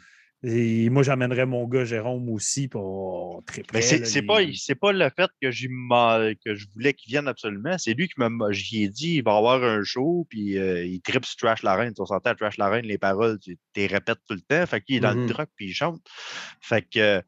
Et 0.45 0.89
moi, 0.89 1.03
j'amènerais 1.03 1.45
mon 1.45 1.65
gars 1.67 1.85
Jérôme 1.85 2.29
aussi 2.29 2.67
pour 2.67 3.41
triper. 3.45 3.69
Mais 3.73 3.81
c'est 3.81 4.21
pas, 4.23 4.39
pas 4.81 4.91
le 4.91 5.09
fait 5.09 5.29
que, 5.41 6.33
que 6.33 6.55
je 6.55 6.67
voulais 6.73 6.93
qu'il 6.93 7.11
vienne 7.11 7.29
absolument. 7.29 7.77
C'est 7.77 7.93
lui 7.93 8.09
qui 8.09 8.15
m'a 8.17 8.29
ai 8.51 8.89
dit 8.89 9.15
il 9.15 9.23
va 9.23 9.37
avoir 9.37 9.63
un 9.63 9.83
show, 9.83 10.27
puis 10.29 10.57
euh, 10.57 10.85
il 10.85 11.01
tripe 11.01 11.25
sur 11.25 11.37
Trash 11.37 11.63
la 11.63 11.75
Reine. 11.75 11.93
On 11.97 12.05
s'entend 12.05 12.31
à 12.31 12.35
Trash 12.35 12.57
la 12.57 12.67
Reine, 12.67 12.85
les 12.85 12.97
paroles, 12.97 13.39
tu 13.39 13.57
les 13.77 13.87
répètes 13.87 14.19
tout 14.27 14.35
le 14.35 14.41
temps. 14.41 14.65
Fait 14.65 14.81
qu'il 14.81 14.97
est 14.97 14.99
dans 14.99 15.13
le 15.13 15.27
truck, 15.27 15.49
puis 15.55 15.67
il 15.67 15.73
chante. 15.73 16.01
Fait 16.59 16.81
que 16.81 16.99
euh, 16.99 17.21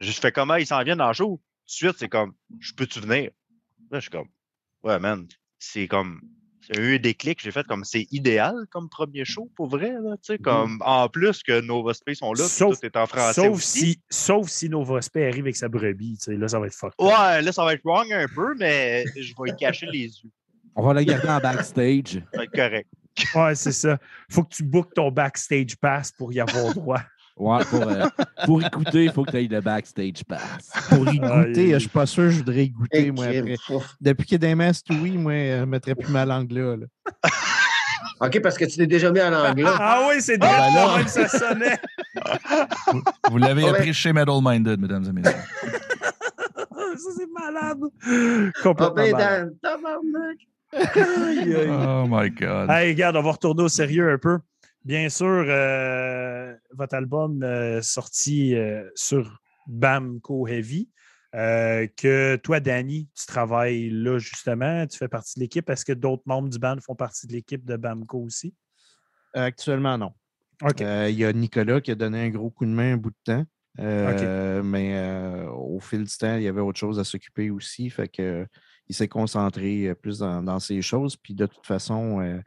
je 0.00 0.12
fais 0.12 0.30
comment 0.30 0.56
il 0.56 0.66
s'en 0.66 0.82
vient 0.82 0.96
dans 0.96 1.08
le 1.08 1.14
show? 1.14 1.40
Tout 1.66 1.86
de 1.86 1.90
suite, 1.90 1.96
c'est 1.98 2.08
comme 2.10 2.34
Je 2.58 2.74
peux-tu 2.74 3.00
venir? 3.00 3.30
Là, 3.90 3.98
je 3.98 4.00
suis 4.00 4.10
comme 4.10 4.28
Ouais, 4.82 4.98
man, 4.98 5.26
c'est 5.58 5.88
comme. 5.88 6.20
C'est 6.62 6.78
eu 6.80 6.96
un 6.96 6.98
déclic, 6.98 7.40
j'ai 7.42 7.50
fait 7.50 7.66
comme 7.66 7.84
c'est 7.84 8.06
idéal 8.10 8.54
comme 8.70 8.88
premier 8.88 9.24
show 9.24 9.50
pour 9.56 9.68
vrai. 9.68 9.90
Là, 9.92 10.16
tu 10.22 10.34
sais, 10.34 10.38
comme, 10.38 10.78
En 10.84 11.08
plus 11.08 11.42
que 11.42 11.60
Nova 11.60 11.94
Space 11.94 12.18
sont 12.18 12.32
là, 12.32 12.44
Sauf- 12.44 12.78
tout 12.78 12.86
est 12.86 12.96
en 12.96 13.06
français. 13.06 13.40
Sauf 13.40 13.56
aussi. 13.56 13.78
si, 13.80 14.00
sauf 14.10 14.48
si 14.48 14.68
Nova 14.68 15.00
arrive 15.16 15.44
avec 15.44 15.56
sa 15.56 15.68
brebis. 15.68 16.18
tu 16.18 16.24
sais, 16.32 16.36
Là, 16.36 16.48
ça 16.48 16.58
va 16.60 16.66
être 16.66 16.74
fuck. 16.74 16.92
Ouais, 17.00 17.42
là, 17.42 17.52
ça 17.52 17.64
va 17.64 17.74
être 17.74 17.82
wrong 17.84 18.12
un 18.12 18.26
peu, 18.34 18.54
mais 18.58 19.04
je 19.16 19.32
vais 19.42 19.50
y 19.50 19.56
cacher 19.56 19.86
les 19.90 20.00
yeux. 20.04 20.30
On 20.76 20.82
va 20.86 20.94
la 20.94 21.04
garder 21.04 21.28
en 21.28 21.38
backstage. 21.40 22.22
Ça 22.32 22.38
va 22.38 22.44
être 22.44 22.52
correct. 22.54 22.88
Ouais, 23.34 23.54
c'est 23.54 23.72
ça. 23.72 23.98
Faut 24.30 24.44
que 24.44 24.54
tu 24.54 24.62
bookes 24.62 24.94
ton 24.94 25.10
backstage 25.10 25.76
pass 25.76 26.12
pour 26.12 26.32
y 26.32 26.40
avoir 26.40 26.74
droit. 26.74 27.00
Ouais, 27.36 27.64
pour, 27.70 27.82
euh, 27.88 28.06
pour 28.44 28.62
écouter, 28.62 29.04
il 29.04 29.12
faut 29.12 29.24
que 29.24 29.30
tu 29.30 29.36
ailles 29.38 29.48
le 29.48 29.60
backstage 29.60 30.22
pass. 30.28 30.70
Pour 30.90 31.10
y 31.12 31.18
Ah, 31.22 31.44
goûter, 31.44 31.72
je 31.72 31.78
suis 31.78 31.88
pas 31.88 32.04
sûr 32.06 32.24
que 32.24 32.30
je 32.30 32.36
voudrais 32.38 32.64
y 32.64 32.70
goûter, 32.70 33.10
moi, 33.10 33.26
après. 33.26 33.56
Depuis 34.00 34.26
qu'il 34.26 34.32
y 34.42 34.44
a 34.44 34.48
des 34.48 34.54
masses, 34.54 34.82
oui, 34.90 35.12
moi, 35.16 35.32
je 35.32 35.60
ne 35.60 35.64
mettrais 35.64 35.94
plus 35.94 36.12
ma 36.12 36.26
langue 36.26 36.50
là. 36.52 36.76
là. 36.76 36.86
OK, 38.26 38.40
parce 38.42 38.58
que 38.58 38.66
tu 38.66 38.76
t'es 38.76 38.86
déjà 38.86 39.10
mis 39.10 39.20
à 39.20 39.30
l'anglais. 39.30 39.64
Ah 39.66 40.06
oui, 40.10 40.16
c'est 40.20 40.36
ben 40.36 40.46
là. 40.46 40.70
drôle, 40.86 40.98
même 40.98 41.08
ça 41.08 41.26
sonnait. 41.26 41.78
Vous 43.30 43.38
l'avez 43.38 43.64
Ah 43.66 43.70
appris 43.70 43.94
chez 43.94 44.12
Metal 44.12 44.34
Minded, 44.42 44.78
mesdames 44.78 45.04
et 45.08 45.12
messieurs. 45.12 45.38
ça, 45.64 47.10
c'est 47.16 47.28
malade. 47.32 47.78
Ah 47.82 48.60
Complètement 48.62 48.94
ben, 48.94 49.12
malade. 49.12 49.52
Dan, 49.62 49.78
tabarnak. 49.80 50.38
Aïe, 50.72 51.54
aïe. 51.56 51.70
Oh 51.70 52.04
my 52.10 52.30
God. 52.30 52.68
Hey, 52.70 52.92
regarde, 52.92 53.16
on 53.16 53.22
va 53.22 53.32
retourner 53.32 53.62
au 53.62 53.68
sérieux 53.68 54.12
un 54.12 54.18
peu. 54.18 54.38
Bien 54.84 55.10
sûr, 55.10 55.44
euh, 55.46 56.54
votre 56.72 56.94
album 56.94 57.42
euh, 57.42 57.82
sorti 57.82 58.54
euh, 58.54 58.88
sur 58.94 59.42
Bamco 59.66 60.48
Heavy, 60.48 60.88
euh, 61.34 61.86
que 61.98 62.36
toi, 62.36 62.60
Danny, 62.60 63.08
tu 63.14 63.26
travailles 63.26 63.90
là 63.90 64.18
justement, 64.18 64.86
tu 64.86 64.96
fais 64.96 65.08
partie 65.08 65.38
de 65.38 65.44
l'équipe. 65.44 65.68
Est-ce 65.68 65.84
que 65.84 65.92
d'autres 65.92 66.22
membres 66.24 66.48
du 66.48 66.58
band 66.58 66.78
font 66.80 66.94
partie 66.94 67.26
de 67.26 67.32
l'équipe 67.32 67.64
de 67.66 67.76
Bamco 67.76 68.20
aussi? 68.20 68.54
Actuellement, 69.34 69.98
non. 69.98 70.12
OK. 70.62 70.80
Il 70.80 71.14
y 71.14 71.26
a 71.26 71.32
Nicolas 71.32 71.82
qui 71.82 71.90
a 71.90 71.94
donné 71.94 72.24
un 72.24 72.30
gros 72.30 72.50
coup 72.50 72.64
de 72.64 72.70
main 72.70 72.94
un 72.94 72.96
bout 72.96 73.10
de 73.10 73.16
temps. 73.24 73.44
Mais 74.64 75.46
au 75.54 75.78
fil 75.78 76.04
du 76.04 76.16
temps, 76.16 76.36
il 76.36 76.42
y 76.42 76.48
avait 76.48 76.60
autre 76.60 76.78
chose 76.78 76.98
à 76.98 77.04
s'occuper 77.04 77.50
aussi. 77.50 77.90
Fait 77.90 78.08
que, 78.08 78.46
il 78.88 78.94
s'est 78.94 79.08
concentré 79.08 79.94
plus 79.94 80.18
dans, 80.18 80.42
dans 80.42 80.58
ces 80.58 80.82
choses. 80.82 81.16
Puis 81.16 81.34
de 81.34 81.46
toute 81.46 81.66
façon, 81.66 82.40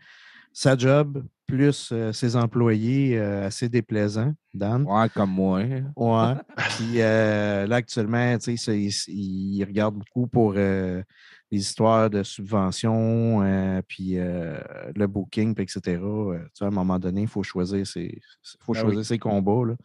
sa 0.54 0.78
job 0.78 1.24
plus 1.48 1.90
euh, 1.92 2.14
ses 2.14 2.36
employés 2.36 3.18
euh, 3.20 3.48
assez 3.48 3.68
déplaisants, 3.70 4.34
Dan. 4.54 4.84
Ouais, 4.88 5.10
comme 5.10 5.32
moi. 5.32 5.60
hein. 5.60 5.92
Ouais. 5.96 6.36
Puis 6.78 7.02
euh, 7.02 7.68
là, 7.68 7.76
actuellement, 7.78 8.38
tu 8.38 8.56
sais, 8.58 8.80
il 9.08 9.64
regarde 9.66 9.96
beaucoup 9.96 10.28
pour 10.28 10.54
euh, 10.56 11.04
les 11.52 11.60
histoires 11.60 12.10
de 12.10 12.24
subventions, 12.24 13.44
euh, 13.44 13.82
puis 13.88 14.18
euh, 14.18 14.58
le 14.96 15.06
booking, 15.06 15.54
puis 15.54 15.64
etc. 15.64 16.02
Euh, 16.02 16.40
tu 16.46 16.50
sais, 16.56 16.66
à 16.66 16.70
un 16.70 16.72
moment 16.72 16.98
donné, 16.98 17.22
il 17.24 17.28
faut 17.28 17.44
choisir 17.44 17.86
ses, 17.86 18.20
faut 18.62 18.74
Ah 18.76 18.80
choisir 18.82 19.00
oui. 19.00 19.06
ses 19.06 19.20
combats. 19.20 19.68
Là. 19.68 19.76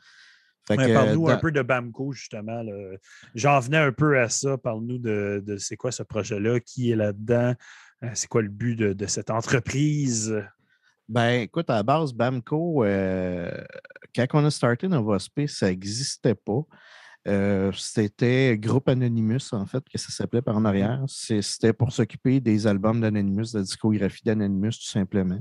Ouais, 0.70 0.92
Parle-nous 0.94 1.28
un 1.28 1.34
dans- 1.34 1.40
peu 1.40 1.50
de 1.50 1.62
Bamco, 1.62 2.12
justement. 2.12 2.62
J'en 3.34 3.58
venais 3.60 3.78
un 3.78 3.92
peu 3.92 4.18
à 4.18 4.28
ça. 4.28 4.56
Parle-nous 4.58 4.98
de, 4.98 5.42
de 5.44 5.56
c'est 5.56 5.76
quoi 5.76 5.90
ce 5.92 6.02
projet-là, 6.02 6.60
qui 6.60 6.90
est 6.90 6.96
là-dedans, 6.96 7.54
c'est 8.14 8.28
quoi 8.28 8.42
le 8.42 8.48
but 8.48 8.76
de, 8.76 8.92
de 8.92 9.06
cette 9.06 9.30
entreprise? 9.30 10.34
Ben, 11.08 11.40
écoute, 11.40 11.70
à 11.70 11.76
la 11.76 11.82
base, 11.82 12.12
Bamco, 12.12 12.84
euh, 12.84 13.50
quand 14.14 14.26
on 14.34 14.44
a 14.44 14.50
starté 14.50 14.88
Nova 14.88 15.18
Space, 15.18 15.52
ça 15.52 15.68
n'existait 15.68 16.34
pas. 16.34 16.62
Euh, 17.26 17.72
c'était 17.74 18.58
Groupe 18.58 18.88
Anonymous, 18.88 19.52
en 19.52 19.66
fait, 19.66 19.82
que 19.88 19.98
ça 19.98 20.10
s'appelait 20.10 20.42
par 20.42 20.56
en 20.56 20.64
arrière. 20.66 21.02
C'était 21.08 21.72
pour 21.72 21.92
s'occuper 21.92 22.40
des 22.40 22.66
albums 22.66 23.00
d'Anonymous, 23.00 23.52
de 23.52 23.58
la 23.58 23.62
discographie 23.64 24.22
d'Anonymous, 24.24 24.72
tout 24.72 24.90
simplement. 24.90 25.40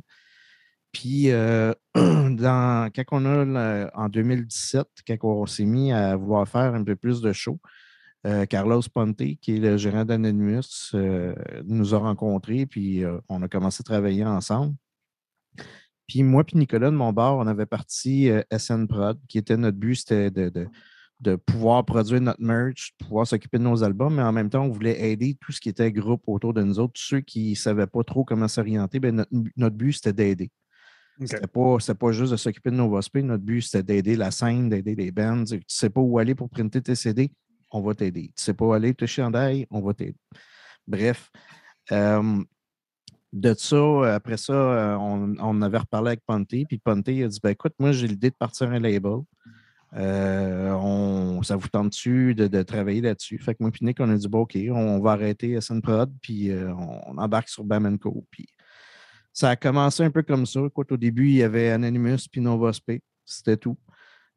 Puis, 0.94 1.32
euh, 1.32 1.74
dans, 1.96 2.90
quand 2.96 3.04
on 3.12 3.56
a, 3.56 3.92
en 3.94 4.10
2017, 4.10 4.88
quand 5.06 5.18
on 5.24 5.46
s'est 5.46 5.66
mis 5.66 5.92
à 5.92 6.16
vouloir 6.16 6.48
faire 6.48 6.74
un 6.74 6.84
peu 6.84 6.96
plus 6.96 7.22
de 7.22 7.34
shows, 7.34 7.60
euh, 8.26 8.46
Carlos 8.46 8.82
Ponte, 8.94 9.18
qui 9.18 9.58
est 9.58 9.60
le 9.60 9.78
gérant 9.78 10.06
d'Anonymous, 10.06 10.92
nous 11.66 11.94
a 11.94 11.98
rencontrés, 11.98 12.66
puis 12.66 13.04
on 13.30 13.42
a 13.44 13.48
commencé 13.50 13.82
à 13.82 13.84
travailler 13.84 14.26
ensemble. 14.26 14.76
Puis 16.08 16.24
moi 16.24 16.44
puis 16.44 16.58
Nicolas 16.58 16.90
de 16.92 16.96
mon 16.96 17.12
bord, 17.14 17.38
on 17.38 17.48
avait 17.48 17.66
parti 17.66 18.30
euh, 18.30 18.42
SN 18.58 18.86
Prod, 18.88 19.20
qui 19.28 19.38
était 19.38 19.58
notre 19.58 19.78
but, 19.78 19.96
c'était 19.96 20.32
de, 20.32 20.50
de- 20.50 20.68
de 21.20 21.36
pouvoir 21.36 21.84
produire 21.84 22.22
notre 22.22 22.42
merch, 22.42 22.94
de 23.00 23.06
pouvoir 23.06 23.26
s'occuper 23.26 23.58
de 23.58 23.64
nos 23.64 23.84
albums, 23.84 24.14
mais 24.14 24.22
en 24.22 24.32
même 24.32 24.52
temps, 24.52 24.64
on 24.64 24.70
voulait 24.70 25.10
aider 25.10 25.36
tout 25.42 25.52
ce 25.52 25.60
qui 25.60 25.68
était 25.70 25.92
groupe 25.92 26.22
autour 26.28 26.54
de 26.54 26.62
nous 26.62 26.78
autres. 26.78 26.94
Tous 26.94 27.02
ceux 27.08 27.22
qui 27.22 27.50
ne 27.50 27.56
savaient 27.56 27.88
pas 27.88 28.04
trop 28.04 28.24
comment 28.24 28.48
s'orienter, 28.48 29.00
ben, 29.00 29.16
notre, 29.16 29.32
notre 29.56 29.76
but, 29.76 29.94
c'était 29.94 30.14
d'aider. 30.14 30.52
OK. 31.20 31.28
C'était 31.28 31.48
pas, 31.48 31.78
c'était 31.80 31.96
pas 31.98 32.12
juste 32.12 32.32
de 32.34 32.38
s'occuper 32.38 32.70
de 32.70 32.76
Nova 32.76 33.02
Space. 33.02 33.24
Notre 33.24 33.44
but, 33.44 33.62
c'était 33.64 33.82
d'aider 33.82 34.16
la 34.16 34.30
scène, 34.30 34.70
d'aider 34.70 34.94
les 34.94 35.10
bands. 35.12 35.44
Tu 35.44 35.56
ne 35.56 35.60
sais 35.68 35.90
pas 35.90 36.02
où 36.02 36.20
aller 36.20 36.36
pour 36.36 36.52
printer 36.52 36.84
tes 36.84 36.94
CD, 36.94 37.32
on 37.72 37.82
va 37.82 37.96
t'aider. 37.96 38.26
Tu 38.28 38.34
ne 38.38 38.42
sais 38.42 38.54
pas 38.54 38.66
où 38.66 38.74
aller 38.74 38.94
te 38.94 39.08
chandail, 39.08 39.66
on 39.72 39.82
va 39.82 39.96
t'aider. 39.96 40.16
Bref. 40.86 41.32
euh, 41.92 42.44
de 43.38 43.54
ça, 43.54 44.16
après 44.16 44.38
ça, 44.38 44.54
euh, 44.54 44.96
on, 44.98 45.36
on 45.40 45.62
avait 45.62 45.78
reparlé 45.78 46.10
avec 46.10 46.22
Ponte, 46.26 46.48
puis 46.48 46.78
Ponte 46.84 47.08
a 47.08 47.28
dit 47.28 47.40
ben, 47.42 47.50
écoute, 47.52 47.74
moi, 47.80 47.92
j'ai 47.92 48.08
l'idée 48.08 48.30
de 48.30 48.36
partir 48.36 48.70
un 48.70 48.80
label. 48.80 49.20
Euh, 49.94 50.72
on, 50.74 51.42
ça 51.44 51.56
vous 51.56 51.70
tente-tu 51.70 52.36
de, 52.36 52.48
de 52.48 52.62
travailler 52.64 53.02
là-dessus? 53.02 53.38
Fait 53.40 53.54
que 53.54 53.60
moi, 53.62 53.72
puis 53.72 53.86
Nick, 53.86 54.00
on 54.00 54.10
a 54.10 54.16
dit 54.16 54.28
bon, 54.28 54.42
OK, 54.42 54.58
on 54.72 55.00
va 55.00 55.12
arrêter 55.12 55.60
SN 55.62 55.82
Prod, 55.82 56.12
puis 56.22 56.52
euh, 56.52 56.74
on 56.74 57.18
embarque 57.18 57.50
sur 57.50 57.64
Bam 57.64 57.98
Co. 57.98 58.26
Puis 58.30 58.48
ça 59.32 59.50
a 59.52 59.56
commencé 59.56 60.04
un 60.04 60.12
peu 60.12 60.24
comme 60.24 60.46
ça. 60.46 60.62
Écoute, 60.66 60.92
au 60.92 60.98
début, 60.98 61.28
il 61.28 61.36
y 61.36 61.44
avait 61.44 61.70
Anonymous 61.70 62.28
puis 62.32 62.42
Nova 62.42 62.74
Spe. 62.74 63.02
C'était 63.24 63.58
tout. 63.58 63.78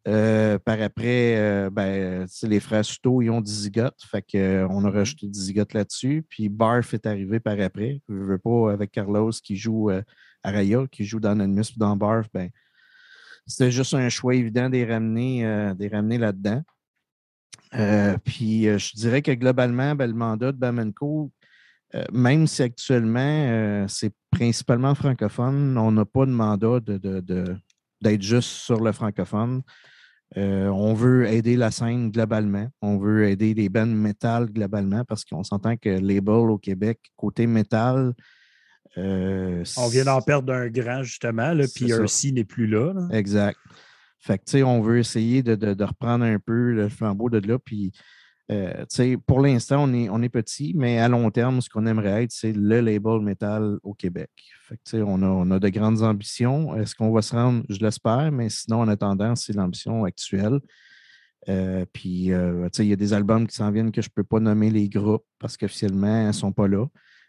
Euh, 0.08 0.58
par 0.58 0.80
après, 0.80 1.36
euh, 1.36 1.70
ben, 1.70 2.26
sais, 2.26 2.48
les 2.48 2.60
frères 2.60 2.84
Suto, 2.84 3.20
ils 3.20 3.30
ont 3.30 3.40
Dizigote. 3.40 3.98
Fait 4.10 4.22
qu'on 4.22 4.84
a 4.84 4.90
rajouté 4.90 5.26
Dizigote 5.28 5.74
là-dessus. 5.74 6.24
Puis 6.28 6.48
Barf 6.48 6.94
est 6.94 7.06
arrivé 7.06 7.38
par 7.40 7.60
après. 7.60 8.00
Je 8.08 8.14
veux 8.14 8.38
pas 8.38 8.72
avec 8.72 8.92
Carlos 8.92 9.30
qui 9.30 9.56
joue 9.56 9.90
euh, 9.90 10.02
à 10.42 10.52
Raya, 10.52 10.86
qui 10.90 11.04
joue 11.04 11.20
dans 11.20 11.30
Anonymous 11.32 11.72
dans 11.76 11.96
Barf. 11.96 12.28
Ben, 12.32 12.50
c'était 13.46 13.70
juste 13.70 13.94
un 13.94 14.08
choix 14.08 14.34
évident 14.34 14.68
de 14.68 14.74
les 14.74 14.86
ramener, 14.86 15.44
euh, 15.44 15.74
de 15.74 15.80
les 15.80 15.88
ramener 15.88 16.18
là-dedans. 16.18 16.62
Euh, 17.74 18.16
puis 18.24 18.68
euh, 18.68 18.78
je 18.78 18.94
dirais 18.94 19.22
que 19.22 19.32
globalement, 19.32 19.94
ben, 19.94 20.06
le 20.06 20.16
mandat 20.16 20.52
de 20.52 20.56
Bamenco, 20.56 21.30
euh, 21.94 22.04
même 22.12 22.46
si 22.46 22.62
actuellement 22.62 23.20
euh, 23.20 23.84
c'est 23.88 24.12
principalement 24.30 24.94
francophone, 24.94 25.76
on 25.76 25.92
n'a 25.92 26.04
pas 26.04 26.26
de 26.26 26.30
mandat 26.30 26.80
de, 26.80 26.98
de- 26.98 27.20
de- 27.20 27.56
d'être 28.00 28.22
juste 28.22 28.48
sur 28.50 28.80
le 28.80 28.92
francophone. 28.92 29.62
Euh, 30.36 30.68
on 30.68 30.94
veut 30.94 31.26
aider 31.26 31.56
la 31.56 31.70
scène 31.70 32.10
globalement. 32.10 32.68
On 32.82 32.98
veut 32.98 33.28
aider 33.28 33.52
les 33.52 33.68
bands 33.68 33.86
métal 33.86 34.46
globalement 34.46 35.04
parce 35.04 35.24
qu'on 35.24 35.42
s'entend 35.42 35.76
que 35.76 35.88
label 35.88 36.50
au 36.50 36.58
Québec, 36.58 37.00
côté 37.16 37.46
métal, 37.46 38.12
euh, 38.98 39.64
On 39.76 39.88
vient 39.88 40.04
d'en 40.04 40.20
perdre 40.20 40.52
un 40.52 40.68
grand, 40.68 41.02
justement, 41.02 41.52
là, 41.52 41.64
puis. 41.74 41.90
RC 41.92 42.32
n'est 42.32 42.44
plus 42.44 42.66
là. 42.66 42.92
là. 42.92 43.08
Exact. 43.16 43.58
Fait 44.18 44.38
que, 44.38 44.44
tu 44.44 44.50
sais, 44.52 44.62
on 44.62 44.80
veut 44.82 44.98
essayer 44.98 45.42
de, 45.42 45.54
de- 45.54 45.74
de 45.74 45.84
reprendre 45.84 46.24
un 46.24 46.38
peu 46.38 46.72
le 46.72 46.88
flambeau 46.88 47.30
de 47.30 47.38
là. 47.46 47.58
Puis, 47.58 47.92
euh, 48.50 48.84
pour 49.26 49.40
l'instant, 49.40 49.84
on 49.84 49.92
est, 49.92 50.08
on 50.08 50.22
est 50.22 50.28
petit, 50.28 50.72
mais 50.74 50.98
à 50.98 51.08
long 51.08 51.30
terme, 51.30 51.60
ce 51.60 51.68
qu'on 51.68 51.86
aimerait 51.86 52.24
être, 52.24 52.32
c'est 52.32 52.52
le 52.52 52.80
label 52.80 53.20
métal 53.20 53.78
au 53.82 53.94
Québec. 53.94 54.30
On 54.92 55.22
a, 55.22 55.26
on 55.26 55.50
a 55.50 55.58
de 55.58 55.68
grandes 55.68 56.02
ambitions. 56.02 56.74
Est-ce 56.76 56.94
qu'on 56.94 57.12
va 57.12 57.22
se 57.22 57.34
rendre? 57.34 57.62
Je 57.68 57.78
l'espère, 57.78 58.32
mais 58.32 58.48
sinon, 58.48 58.80
en 58.80 58.88
attendant, 58.88 59.36
c'est 59.36 59.52
l'ambition 59.52 60.04
actuelle. 60.04 60.58
Euh, 61.48 61.84
puis, 61.92 62.32
euh, 62.32 62.68
il 62.78 62.86
y 62.86 62.92
a 62.92 62.96
des 62.96 63.12
albums 63.12 63.46
qui 63.46 63.54
s'en 63.54 63.70
viennent 63.70 63.92
que 63.92 64.02
je 64.02 64.08
ne 64.08 64.14
peux 64.14 64.24
pas 64.24 64.40
nommer 64.40 64.70
les 64.70 64.88
groupes 64.88 65.24
parce 65.38 65.56
qu'officiellement, 65.56 66.22
ils 66.22 66.26
ne 66.28 66.32
sont 66.32 66.52
pas 66.52 66.66
là. 66.66 66.86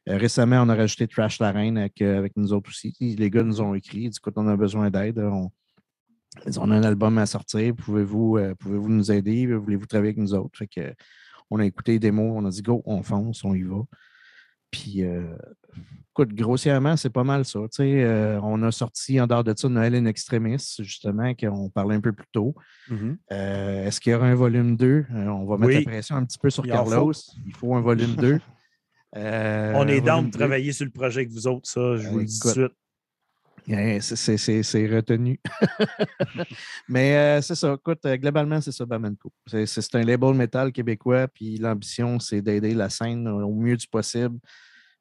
Récemment, 0.08 0.64
on 0.64 0.70
a 0.70 0.76
rajouté 0.76 1.08
Trash 1.08 1.40
la 1.40 1.52
Reine 1.52 1.78
avec, 1.78 2.02
avec 2.02 2.36
nous 2.36 2.52
autres 2.54 2.72
aussi. 2.72 2.96
Les 3.00 3.30
gars 3.30 3.44
nous 3.44 3.62
ont 3.62 3.76
écrit, 3.76 4.10
du 4.10 4.20
coup, 4.20 4.32
on 4.36 4.48
a 4.48 4.58
besoin 4.58 4.90
d'aide. 4.90 5.20
Ils 6.46 6.60
ont 6.60 6.64
un 6.72 6.84
album 6.84 7.18
à 7.18 7.26
sortir. 7.26 7.76
Pouvez-vous 7.76 8.38
euh, 8.38 8.56
pouvez-vous 8.56 8.90
nous 8.90 9.12
aider? 9.12 9.48
Voulez-vous 9.48 9.86
travailler 9.86 10.10
avec 10.10 10.18
nous 10.18 10.34
autres? 10.34 10.58
Fait 10.58 10.68
que, 10.68 10.94
on 11.50 11.60
a 11.60 11.66
écouté 11.66 11.94
les 11.94 12.00
démos, 12.00 12.32
on 12.36 12.46
a 12.46 12.50
dit 12.50 12.62
go, 12.62 12.82
on 12.86 13.04
fonce, 13.04 13.44
on 13.44 13.54
y 13.54 13.64
va. 13.64 13.82
Puis, 14.72 15.04
euh, 15.04 15.36
écoute, 16.12 16.34
grossièrement, 16.34 16.96
c'est 16.96 17.10
pas 17.10 17.26
mal 17.26 17.44
ça. 17.44 17.60
Euh, 17.82 18.40
on 18.42 18.64
a 18.64 18.72
sorti 18.72 19.20
en 19.20 19.28
dehors 19.28 19.44
de 19.44 19.54
ça 19.56 19.68
Noël 19.68 19.94
in 19.96 20.06
Extremis, 20.06 20.78
justement, 20.80 21.34
qu'on 21.36 21.70
parlait 21.70 21.96
un 21.96 22.00
peu 22.00 22.14
plus 22.14 22.28
tôt. 22.32 22.56
Mhm. 22.90 23.18
Euh, 23.34 23.86
Est-ce 23.86 24.00
qu'il 24.00 24.14
y 24.14 24.16
aura 24.16 24.28
un 24.28 24.36
volume 24.36 24.78
2? 24.78 25.06
Euh, 25.14 25.28
on 25.28 25.46
va 25.46 25.58
mettre 25.58 25.68
Oui. 25.78 25.84
la 25.84 25.92
pression 25.92 26.16
un 26.16 26.24
petit 26.24 26.40
peu 26.40 26.50
sur 26.50 26.66
Il 26.66 26.72
Carlos. 26.72 27.12
Il 27.46 27.54
faut 27.54 27.76
un 27.76 27.82
volume 27.82 28.16
2. 28.16 28.40
Euh, 29.18 29.74
On 29.76 29.90
est 29.90 30.00
volume 30.00 30.28
de 30.28 30.32
2. 30.32 30.38
travailler 30.38 30.72
sur 30.72 30.86
le 30.86 30.92
projet 30.92 31.20
avec 31.20 31.32
vous 31.32 31.46
autres, 31.46 31.70
ça, 31.70 31.98
je 31.98 32.08
vous 32.08 32.20
le 32.20 32.24
dis 32.24 32.40
tout 32.40 32.48
de 32.48 32.54
suite. 32.54 32.72
Yeah, 33.68 34.02
c'est- 34.02 34.38
c'est- 34.38 34.88
retenu. 34.88 35.40
Mais 36.90 37.16
euh, 37.16 37.42
c'est 37.42 37.56
ça. 37.56 37.74
Écoute, 37.74 38.00
euh, 38.06 38.18
globalement, 38.18 38.60
c'est 38.60 38.72
ça, 38.72 38.86
Bamenco. 38.86 39.32
C'est 39.46 39.96
un 39.96 40.04
label 40.04 40.34
métal 40.34 40.72
québécois, 40.72 41.28
puis 41.28 41.58
l'ambition, 41.58 42.20
c'est 42.20 42.42
d'aider 42.42 42.74
la 42.74 42.90
scène 42.90 43.28
au 43.28 43.54
mieux 43.54 43.78
du 43.78 43.88
possible. 43.88 44.40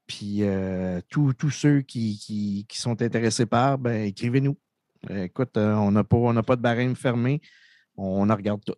Puis 0.07 0.39
euh, 0.43 1.01
tous 1.09 1.51
ceux 1.51 1.81
qui, 1.83 2.19
qui- 2.19 2.67
qui 2.69 2.79
sont 2.81 3.01
intéressés 3.01 3.47
par, 3.47 3.79
ben, 3.79 4.03
écrivez-nous. 4.05 4.57
Écoute, 5.09 5.57
on 5.57 5.91
n'a 5.93 6.05
pas, 6.05 6.17
on 6.19 6.33
n'a 6.33 6.43
pas 6.43 6.57
de 6.57 6.63
barème 6.63 6.95
fermé. 6.97 7.41
On 7.97 8.29
en 8.29 8.37
regarde 8.37 8.63
tout. 8.65 8.75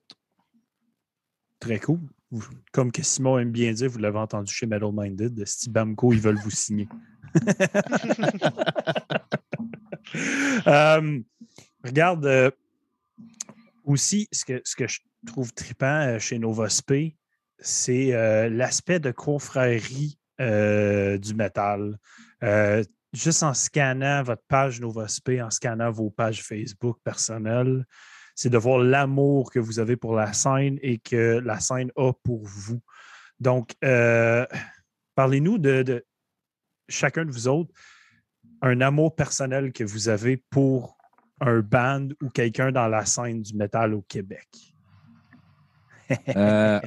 Très 1.59 1.81
cool. 1.81 2.01
Comme 2.73 2.91
que 2.93 3.03
Simon 3.03 3.39
aime 3.39 3.51
bien 3.51 3.73
dire, 3.73 3.91
vous 3.91 3.99
l'avez 3.99 4.19
entendu 4.19 4.53
chez 4.53 4.67
Metal 4.67 4.91
Minded, 4.93 5.45
Steve 5.47 5.73
Bamco, 5.73 6.13
ils 6.13 6.21
veulent 6.21 6.39
vous 6.39 6.51
signer. 6.51 6.89
Euh, 10.67 11.21
regarde, 11.85 12.27
euh, 12.27 12.51
aussi, 13.85 14.29
ce 14.31 14.45
que, 14.45 14.61
ce 14.65 14.77
que 14.77 14.87
je 14.87 15.01
trouve 15.27 15.53
trippant 15.53 16.07
euh, 16.07 16.19
chez 16.19 16.39
Novospé, 16.39 17.17
c'est 17.59 18.11
l'aspect 18.49 18.99
de 18.99 19.13
confrérie 19.13 20.19
du 20.39 21.35
métal. 21.35 21.97
Juste 23.13 23.43
en 23.45 23.55
scannant 23.55 24.25
votre 24.25 24.43
page 24.49 24.81
Novospé, 24.81 25.41
en 25.41 25.51
scannant 25.51 25.91
vos 25.93 26.11
pages 26.11 26.43
Facebook 26.43 26.99
personnelles, 27.05 27.85
c'est 28.35 28.51
de 28.51 28.59
voir 28.59 28.79
l'amour 28.79 29.53
que 29.53 29.61
vous 29.61 29.79
avez 29.79 29.97
pour 29.97 30.17
la 30.17 30.33
scène 30.33 30.79
et 30.83 30.99
que 30.99 31.41
la 31.45 31.61
scène 31.61 31.93
a 31.97 32.13
pour 32.13 32.45
vous. 32.45 32.81
Donc, 33.39 33.75
parlez-nous 35.15 35.59
de 35.59 36.05
chacun 36.89 37.25
de 37.25 37.31
vous 37.31 37.47
autres, 37.47 37.73
un 38.63 38.81
amour 38.81 39.15
personnel 39.15 39.73
que 39.73 39.85
vous 39.85 40.09
avez 40.09 40.37
pour 40.37 40.97
un 41.41 41.61
band 41.61 42.09
ou 42.23 42.29
quelqu'un 42.31 42.71
dans 42.71 42.87
la 42.89 43.05
scène 43.05 43.43
du 43.43 43.55
métal 43.55 43.95
au 43.95 44.03
Québec? 44.03 44.49
Euh, 46.37 46.79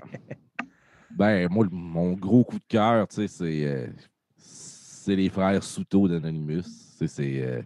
ben, 1.10 1.48
moi, 1.50 1.66
mon 1.72 2.14
gros 2.14 2.44
coup 2.44 2.60
de 2.60 2.66
cœur, 2.68 3.08
tu 3.08 3.16
sais, 3.16 3.28
c'est, 3.28 3.66
euh, 3.66 3.88
c'est 4.38 5.16
les 5.16 5.30
frères 5.30 5.64
Souto 5.64 6.08
d'Anonymous. 6.08 6.62
Sais, 6.62 7.08
C'est, 7.08 7.42
euh, 7.42 7.62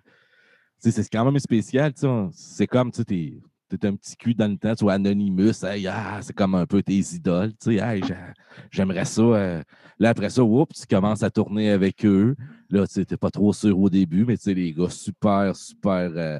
c'est 0.77 1.09
quand 1.09 1.25
même 1.25 1.37
spécial. 1.39 1.93
tu 1.93 2.01
sais, 2.01 2.07
C'est 2.31 2.67
comme, 2.67 2.91
tu 2.93 3.03
sais, 3.05 3.33
t'es, 3.77 3.87
un 3.87 3.95
petit 3.95 4.15
cul 4.17 4.33
dans 4.33 4.47
le 4.51 4.57
temps, 4.57 4.75
tu 4.75 4.83
vois, 4.83 4.93
Anonymous, 4.93 5.63
hey, 5.63 5.87
ah, 5.87 6.19
c'est 6.21 6.33
comme 6.33 6.55
un 6.55 6.65
peu 6.65 6.81
tes 6.83 6.97
idoles. 6.97 7.51
Tu 7.53 7.57
sais, 7.71 7.75
Hey, 7.75 8.03
j'a- 8.03 8.33
j'aimerais 8.71 9.05
ça. 9.05 9.21
euh. 9.21 9.63
Là, 9.99 10.09
après 10.09 10.29
ça, 10.29 10.43
oups, 10.43 10.81
tu 10.81 10.87
commences 10.87 11.23
à 11.23 11.29
tourner 11.29 11.71
avec 11.71 12.05
eux. 12.05 12.35
Là, 12.69 12.87
tu 12.87 13.05
t'es 13.05 13.17
pas 13.17 13.31
trop 13.31 13.53
sûr 13.53 13.77
au 13.77 13.89
début, 13.89 14.25
mais 14.25 14.37
tu 14.37 14.43
sais, 14.43 14.53
les 14.53 14.73
gars 14.73 14.89
super, 14.89 15.55
super, 15.55 16.11
euh, 16.15 16.39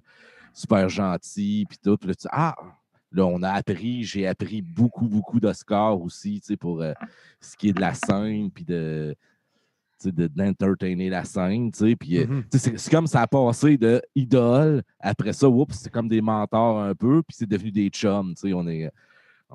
super 0.53 0.89
gentils, 0.89 1.65
puis 1.67 1.77
tout. 1.84 1.97
Puis 1.97 2.09
là, 2.09 2.15
tu 2.15 2.27
ah, 2.32 2.55
Là, 3.11 3.25
on 3.25 3.41
a 3.41 3.49
appris, 3.49 4.03
j'ai 4.03 4.27
appris 4.27 4.61
beaucoup, 4.61 5.07
beaucoup 5.07 5.39
d'Oscars 5.39 5.99
aussi, 5.99 6.41
tu 6.41 6.47
sais, 6.47 6.57
pour 6.57 6.82
euh, 6.82 6.93
ce 7.41 7.57
qui 7.57 7.69
est 7.69 7.73
de 7.73 7.82
la 7.82 7.95
scène, 7.95 8.51
puis 8.51 8.63
de, 8.63 9.15
de- 10.06 10.28
d'entertainer 10.28 11.10
la 11.10 11.24
scène. 11.24 11.72
Puis, 11.72 12.18
euh, 12.20 12.28
Mhm. 12.28 12.43
c'est 12.52 12.89
comme 12.91 13.08
ça 13.08 13.22
a 13.22 13.28
passé 13.28 13.78
de 13.78 14.02
idole, 14.16 14.82
après 15.00 15.34
ça, 15.34 15.47
oups, 15.50 15.76
c'est 15.78 15.89
comme 15.91 16.08
des 16.08 16.22
mentors 16.22 16.80
un 16.82 16.95
peu, 16.95 17.22
puis 17.24 17.36
c'est 17.38 17.50
devenu 17.50 17.72
des 17.72 17.89
chums. 17.89 18.34
On 18.45 18.68
est. 18.68 18.91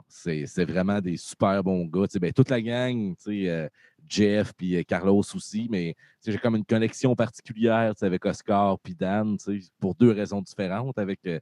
C'est 0.08 0.64
vraiment 0.64 1.00
des 1.00 1.16
super 1.16 1.62
bons 1.62 1.84
gars. 1.86 2.06
Ben, 2.20 2.32
toute 2.32 2.50
la 2.50 2.60
gang, 2.60 3.14
euh, 3.28 3.68
Jeff 4.08 4.52
puis 4.56 4.76
euh, 4.76 4.82
Carlos 4.82 5.20
aussi, 5.34 5.68
mais 5.70 5.94
j'ai 6.26 6.36
comme 6.38 6.56
une 6.56 6.64
connexion 6.64 7.14
particulière 7.14 7.94
avec 8.00 8.24
Oscar 8.26 8.78
puis 8.80 8.94
Dan, 8.94 9.36
pour 9.78 9.94
deux 9.94 10.10
raisons 10.10 10.42
différentes. 10.42 10.98
Avec 10.98 11.20
euh, 11.26 11.38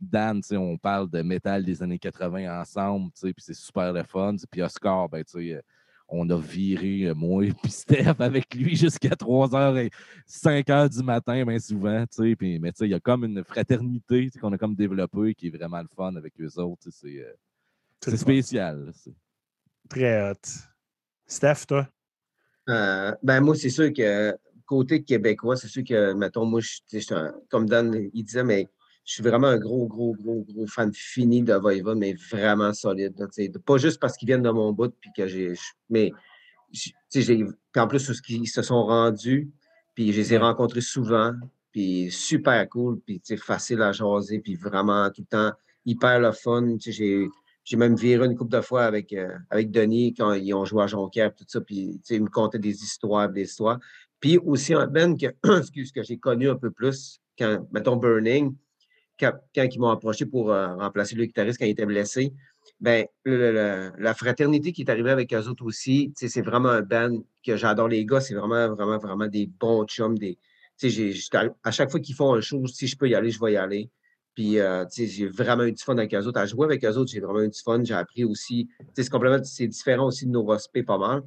Dan, 0.00 0.40
on 0.52 0.78
parle 0.78 1.10
de 1.10 1.20
métal 1.22 1.64
des 1.64 1.82
années 1.82 1.98
80 1.98 2.60
ensemble, 2.60 3.10
puis 3.20 3.34
c'est 3.38 3.54
super 3.54 3.92
le 3.92 4.02
fun. 4.04 4.36
Puis 4.50 4.62
Oscar, 4.62 5.08
ben, 5.08 5.24
tu 5.24 5.32
sais, 5.40 5.54
euh, 5.54 5.60
on 6.08 6.28
a 6.30 6.38
viré, 6.38 7.06
euh, 7.08 7.14
moi 7.14 7.44
et 7.44 7.52
puis 7.52 7.70
Steph, 7.70 8.14
avec 8.20 8.54
lui 8.54 8.76
jusqu'à 8.76 9.10
3h 9.10 9.76
et 9.78 9.90
5h 10.26 10.88
du 10.88 11.02
matin, 11.02 11.44
bien 11.44 11.58
souvent. 11.58 12.04
tu 12.06 12.22
sais. 12.30 12.36
Puis, 12.36 12.58
mais 12.58 12.72
tu 12.72 12.78
sais, 12.78 12.86
il 12.86 12.90
y 12.92 12.94
a 12.94 13.00
comme 13.00 13.24
une 13.24 13.42
fraternité 13.44 14.30
qu'on 14.40 14.52
a 14.52 14.58
comme 14.58 14.74
développée 14.74 15.34
qui 15.34 15.48
est 15.48 15.56
vraiment 15.56 15.80
le 15.80 15.88
fun 15.94 16.14
avec 16.16 16.32
eux 16.40 16.58
autres. 16.60 16.88
C'est 16.90 17.24
euh, 17.24 18.16
spécial. 18.16 18.86
là, 18.86 18.92
Très 19.88 20.30
hot. 20.30 20.34
Steph, 21.26 21.66
toi? 21.66 21.88
Euh, 22.68 23.14
ben 23.22 23.40
moi, 23.40 23.54
c'est 23.54 23.70
sûr 23.70 23.92
que 23.92 24.36
côté 24.64 25.02
québécois, 25.02 25.56
c'est 25.56 25.68
sûr 25.68 25.84
que, 25.84 26.12
mettons, 26.14 26.44
moi, 26.44 26.60
je, 26.60 26.68
tu 26.78 26.82
sais, 26.88 27.00
je 27.00 27.04
suis 27.06 27.14
un- 27.14 27.34
comme 27.48 27.68
Dan 27.68 27.94
il 28.12 28.24
disait, 28.24 28.42
mais 28.42 28.68
je 29.06 29.14
suis 29.14 29.22
vraiment 29.22 29.46
un 29.46 29.58
gros, 29.58 29.86
gros, 29.86 30.16
gros, 30.20 30.44
gros 30.48 30.66
fan 30.66 30.92
fini 30.92 31.42
de 31.42 31.54
Voiva, 31.54 31.94
mais 31.94 32.14
vraiment 32.14 32.72
solide. 32.72 33.14
là, 33.16 33.26
pas 33.64 33.78
juste 33.78 34.00
parce 34.00 34.16
qu'ils 34.16 34.26
viennent 34.26 34.42
de 34.42 34.50
mon 34.50 34.72
bout, 34.72 34.92
puis 35.00 35.10
que 35.16 35.28
j'ai. 35.28 35.54
Mais 35.88 36.12
j'ai. 37.14 37.46
En 37.76 37.86
plus, 37.86 38.00
ce 38.00 38.20
qu'ils 38.20 38.48
se 38.48 38.62
sont 38.62 38.84
rendus, 38.84 39.48
puis 39.94 40.12
je 40.12 40.18
les 40.18 40.34
ai 40.34 40.38
rencontrés 40.38 40.80
souvent, 40.80 41.32
puis 41.70 42.10
super 42.10 42.68
cool, 42.68 42.98
puis 43.06 43.22
facile 43.38 43.80
à 43.82 43.92
jaser, 43.92 44.40
puis 44.40 44.56
vraiment 44.56 45.08
tout 45.10 45.22
le 45.22 45.26
temps 45.26 45.52
hyper 45.84 46.18
le 46.18 46.32
fun. 46.32 46.76
J'ai. 46.80 47.28
J'ai 47.62 47.76
même 47.76 47.96
viré 47.96 48.26
une 48.26 48.36
couple 48.36 48.52
de 48.52 48.60
fois 48.60 48.84
avec, 48.84 49.12
euh, 49.12 49.28
avec 49.50 49.72
Denis 49.72 50.14
quand 50.14 50.34
ils 50.34 50.54
ont 50.54 50.64
joué 50.64 50.84
à 50.84 50.86
Jonquière, 50.86 51.34
tout 51.34 51.44
ça, 51.48 51.60
puis 51.60 51.94
tu 51.94 52.00
sais, 52.04 52.14
ils 52.14 52.22
me 52.22 52.28
contaient 52.28 52.60
des 52.60 52.80
histoires, 52.80 53.28
des 53.28 53.42
histoires. 53.42 53.80
Puis 54.20 54.38
aussi 54.38 54.72
un 54.72 54.86
Ben 54.86 55.18
que, 55.18 55.26
excuse, 55.58 55.90
que 55.90 56.04
j'ai 56.04 56.16
connu 56.16 56.48
un 56.48 56.54
peu 56.54 56.70
plus, 56.70 57.20
quand, 57.36 57.66
mettons, 57.72 57.96
Burning, 57.96 58.54
quand, 59.18 59.32
ils 59.54 59.78
m'ont 59.78 59.88
approché 59.88 60.26
pour 60.26 60.52
euh, 60.52 60.74
remplacer 60.76 61.14
le 61.14 61.24
guitariste 61.24 61.58
quand 61.58 61.66
il 61.66 61.70
était 61.70 61.86
blessé, 61.86 62.32
ben, 62.80 63.06
la 63.24 64.14
fraternité 64.14 64.72
qui 64.72 64.82
est 64.82 64.90
arrivée 64.90 65.10
avec 65.10 65.32
eux 65.32 65.48
autres 65.48 65.64
aussi, 65.64 66.12
c'est 66.16 66.42
vraiment 66.42 66.68
un 66.68 66.82
band 66.82 67.22
que 67.44 67.56
j'adore. 67.56 67.88
Les 67.88 68.04
gars, 68.04 68.20
c'est 68.20 68.34
vraiment, 68.34 68.74
vraiment, 68.74 68.98
vraiment 68.98 69.26
des 69.26 69.46
bons 69.46 69.84
chums. 69.86 70.18
Des, 70.18 70.38
à, 71.32 71.44
à 71.64 71.70
chaque 71.70 71.90
fois 71.90 72.00
qu'ils 72.00 72.14
font 72.14 72.34
un 72.34 72.40
show, 72.40 72.66
si 72.66 72.86
je 72.86 72.96
peux 72.96 73.08
y 73.08 73.14
aller, 73.14 73.30
je 73.30 73.40
vais 73.40 73.52
y 73.52 73.56
aller. 73.56 73.90
Puis, 74.34 74.58
euh, 74.58 74.84
j'ai 74.94 75.26
vraiment 75.26 75.64
eu 75.64 75.72
du 75.72 75.82
fun 75.82 75.96
avec 75.96 76.14
eux 76.14 76.26
autres. 76.26 76.38
À 76.38 76.44
jouer 76.44 76.66
avec 76.66 76.84
eux 76.84 76.96
autres, 76.96 77.10
j'ai 77.10 77.20
vraiment 77.20 77.40
eu 77.40 77.48
du 77.48 77.58
fun. 77.58 77.82
J'ai 77.82 77.94
appris 77.94 78.22
aussi. 78.22 78.68
C'est 78.94 79.08
complètement, 79.08 79.38
différent 79.38 80.08
aussi 80.08 80.26
de 80.26 80.30
nos 80.30 80.44
respects 80.44 80.84
pas 80.84 80.98
mal. 80.98 81.22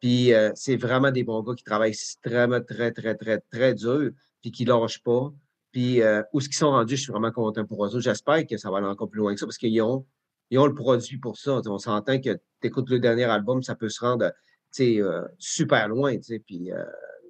Puis, 0.00 0.34
euh, 0.34 0.50
c'est 0.54 0.76
vraiment 0.76 1.10
des 1.10 1.24
bons 1.24 1.42
gars 1.42 1.54
qui 1.54 1.64
travaillent 1.64 1.92
extrêmement, 1.92 2.60
très, 2.60 2.92
très, 2.92 3.14
très, 3.14 3.38
très 3.38 3.74
dur, 3.74 4.10
puis 4.42 4.50
qui 4.50 4.66
lâchent 4.66 5.02
pas. 5.02 5.32
Puis, 5.72 6.02
euh, 6.02 6.22
où 6.32 6.40
ce 6.40 6.48
qu'ils 6.48 6.56
sont 6.58 6.70
rendus, 6.70 6.96
je 6.96 7.02
suis 7.02 7.12
vraiment 7.12 7.32
content 7.32 7.64
pour 7.64 7.84
eux 7.84 7.88
autres. 7.88 8.00
J'espère 8.00 8.46
que 8.46 8.58
ça 8.58 8.70
va 8.70 8.78
aller 8.78 8.86
encore 8.86 9.08
plus 9.08 9.18
loin 9.18 9.32
que 9.34 9.40
ça 9.40 9.46
parce 9.46 9.56
qu'ils 9.58 9.80
ont, 9.80 10.04
ils 10.50 10.58
ont 10.58 10.66
le 10.66 10.74
produit 10.74 11.16
pour 11.16 11.38
ça. 11.38 11.56
Tu 11.56 11.62
sais, 11.64 11.68
on 11.70 11.78
s'entend 11.78 12.20
que 12.20 12.34
tu 12.34 12.66
écoutes 12.66 12.90
le 12.90 13.00
dernier 13.00 13.24
album, 13.24 13.62
ça 13.62 13.74
peut 13.74 13.88
se 13.88 14.00
rendre 14.00 14.30
euh, 14.80 15.22
super 15.38 15.88
loin. 15.88 16.16
Puis, 16.46 16.70
euh, 16.72 16.84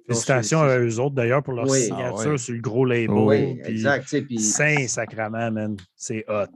Félicitations 0.07 0.59
donc, 0.59 0.69
à 0.69 0.79
eux 0.79 0.99
autres, 0.99 1.15
d'ailleurs, 1.15 1.41
pour 1.41 1.53
leur 1.53 1.69
Oui. 1.69 1.79
signature 1.83 2.21
Ah 2.25 2.31
ouais. 2.31 2.37
sur 2.37 2.53
le 2.53 2.59
gros 2.59 2.83
label. 2.83 3.09
Oui, 3.11 3.55
puis 3.63 3.71
exact. 3.71 4.21
Puis, 4.25 4.39
Saint-Sacrament, 4.39 5.51
man. 5.51 5.77
C'est 5.95 6.25
hot. 6.27 6.47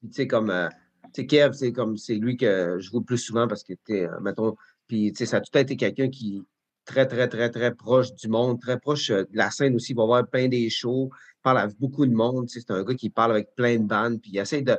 Puis, 0.00 0.08
tu 0.08 0.12
sais, 0.12 0.26
comme, 0.26 0.50
euh, 0.50 0.68
tu 1.14 1.22
sais, 1.22 1.26
Kev, 1.26 1.52
c'est 1.54 1.72
comme, 1.72 1.96
c'est 1.96 2.16
lui 2.16 2.36
que 2.36 2.76
je 2.78 2.90
vois 2.90 3.00
le 3.00 3.06
plus 3.06 3.16
souvent 3.18 3.48
parce 3.48 3.62
que, 3.64 3.72
tu 3.72 3.78
sais, 3.94 4.08
mettons, 4.20 4.54
puis, 4.86 5.12
tu 5.12 5.18
sais, 5.18 5.26
ça 5.26 5.38
a 5.38 5.40
tout 5.40 5.56
été 5.56 5.76
quelqu'un 5.76 6.10
qui 6.10 6.42
très, 6.84 7.06
très, 7.06 7.28
très, 7.28 7.50
très 7.50 7.74
proche 7.74 8.12
du 8.14 8.28
monde, 8.28 8.60
très 8.60 8.78
proche 8.78 9.10
euh, 9.10 9.24
de 9.24 9.36
la 9.36 9.50
scène 9.50 9.74
aussi. 9.74 9.92
Il 9.92 9.96
va 9.96 10.04
voir 10.04 10.26
plein 10.26 10.48
des 10.48 10.68
shows, 10.70 11.10
il 11.12 11.42
parle 11.42 11.58
avec 11.58 11.78
beaucoup 11.78 12.06
de 12.06 12.12
monde. 12.12 12.48
C'est 12.48 12.70
un 12.70 12.82
gars 12.82 12.94
qui 12.94 13.10
parle 13.10 13.32
avec 13.32 13.54
plein 13.54 13.78
de 13.78 13.86
bandes, 13.86 14.20
puis 14.20 14.32
il 14.34 14.38
essaie 14.38 14.62
de, 14.62 14.76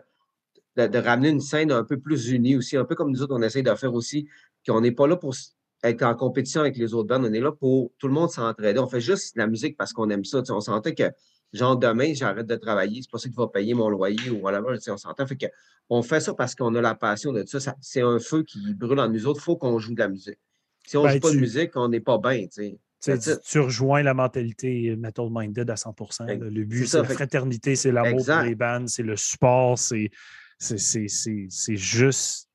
de, 0.76 0.98
ramener 0.98 1.30
une 1.30 1.42
scène 1.42 1.72
un 1.72 1.84
peu 1.84 2.00
plus 2.00 2.30
unie 2.30 2.56
aussi, 2.56 2.78
un 2.78 2.86
peu 2.86 2.96
comme 2.96 3.12
nous 3.12 3.22
autres, 3.22 3.36
on 3.36 3.42
essaie 3.42 3.62
de 3.62 3.74
faire 3.76 3.94
aussi, 3.94 4.28
qu'on 4.68 4.82
n'est 4.82 4.92
pas 4.92 5.08
là 5.08 5.18
pour 5.18 5.36
être 5.84 6.04
en 6.04 6.16
compétition 6.16 6.62
avec 6.62 6.78
les 6.78 6.94
autres 6.94 7.10
bandes, 7.10 7.26
on 7.26 7.34
est 7.34 7.40
là 7.40 7.52
pour 7.52 7.92
tout 8.00 8.08
le 8.08 8.14
monde 8.14 8.30
s'entraider. 8.32 8.80
On 8.80 8.88
fait 8.88 9.02
juste 9.02 9.36
la 9.36 9.48
musique 9.48 9.78
parce 9.78 9.92
qu'on 9.92 10.10
aime 10.10 10.24
ça. 10.24 10.42
On 10.50 10.62
sentait 10.62 10.96
que, 10.96 11.04
genre, 11.52 11.78
demain, 11.78 12.14
j'arrête 12.14 12.48
de 12.48 12.56
travailler, 12.56 13.02
c'est 13.02 13.12
pas 13.12 13.18
ça 13.18 13.28
qui 13.28 13.36
va 13.36 13.48
payer 13.48 13.74
mon 13.74 13.90
loyer 13.90 14.30
ou 14.30 14.38
whatever. 14.38 14.78
On 14.88 14.98
s'entend. 14.98 15.28
Fait 15.28 15.52
on 15.90 16.02
fait 16.02 16.22
ça 16.22 16.34
parce 16.34 16.56
qu'on 16.56 16.74
a 16.76 16.82
la 16.82 16.96
passion 16.96 17.34
de. 17.34 17.44
Ça- 17.46 17.76
c'est 17.82 18.02
un 18.02 18.20
feu 18.20 18.44
qui 18.44 18.74
brûle 18.74 19.00
en 19.00 19.10
nous 19.10 19.28
autres. 19.28 19.42
Il 19.42 19.44
faut 19.44 19.58
qu'on 19.58 19.78
joue 19.78 19.94
de 19.94 20.00
la 20.00 20.08
musique. 20.08 20.40
Si 20.86 20.98
on 20.98 21.04
ne 21.04 21.08
Ben, 21.08 21.14
joue 21.14 21.20
pas 21.20 21.30
tu- 21.30 21.36
de 21.36 21.42
musique, 21.42 21.72
on 21.76 21.88
n'est 21.90 22.00
pas 22.00 22.18
bien. 22.18 22.46
tu 22.48 22.78
sais. 23.00 23.40
Tu 23.50 23.60
rejoins 23.60 24.02
la 24.04 24.14
mentalité 24.14 24.96
Metal 24.96 25.28
Minded 25.30 25.70
à 25.70 25.76
100 25.76 25.94
là. 26.22 26.36
Le 26.36 26.64
but, 26.64 26.88
C'est 26.88 26.98
la 27.00 27.04
fait 27.04 27.14
fraternité, 27.16 27.76
c'est 27.76 27.92
l'amour 27.92 28.26
pour 28.26 28.44
les 28.46 28.56
bandes, 28.56 28.88
c'est 28.88 29.04
le 29.04 29.16
support, 29.18 29.78
c'est 29.78 30.10
juste 31.76 32.50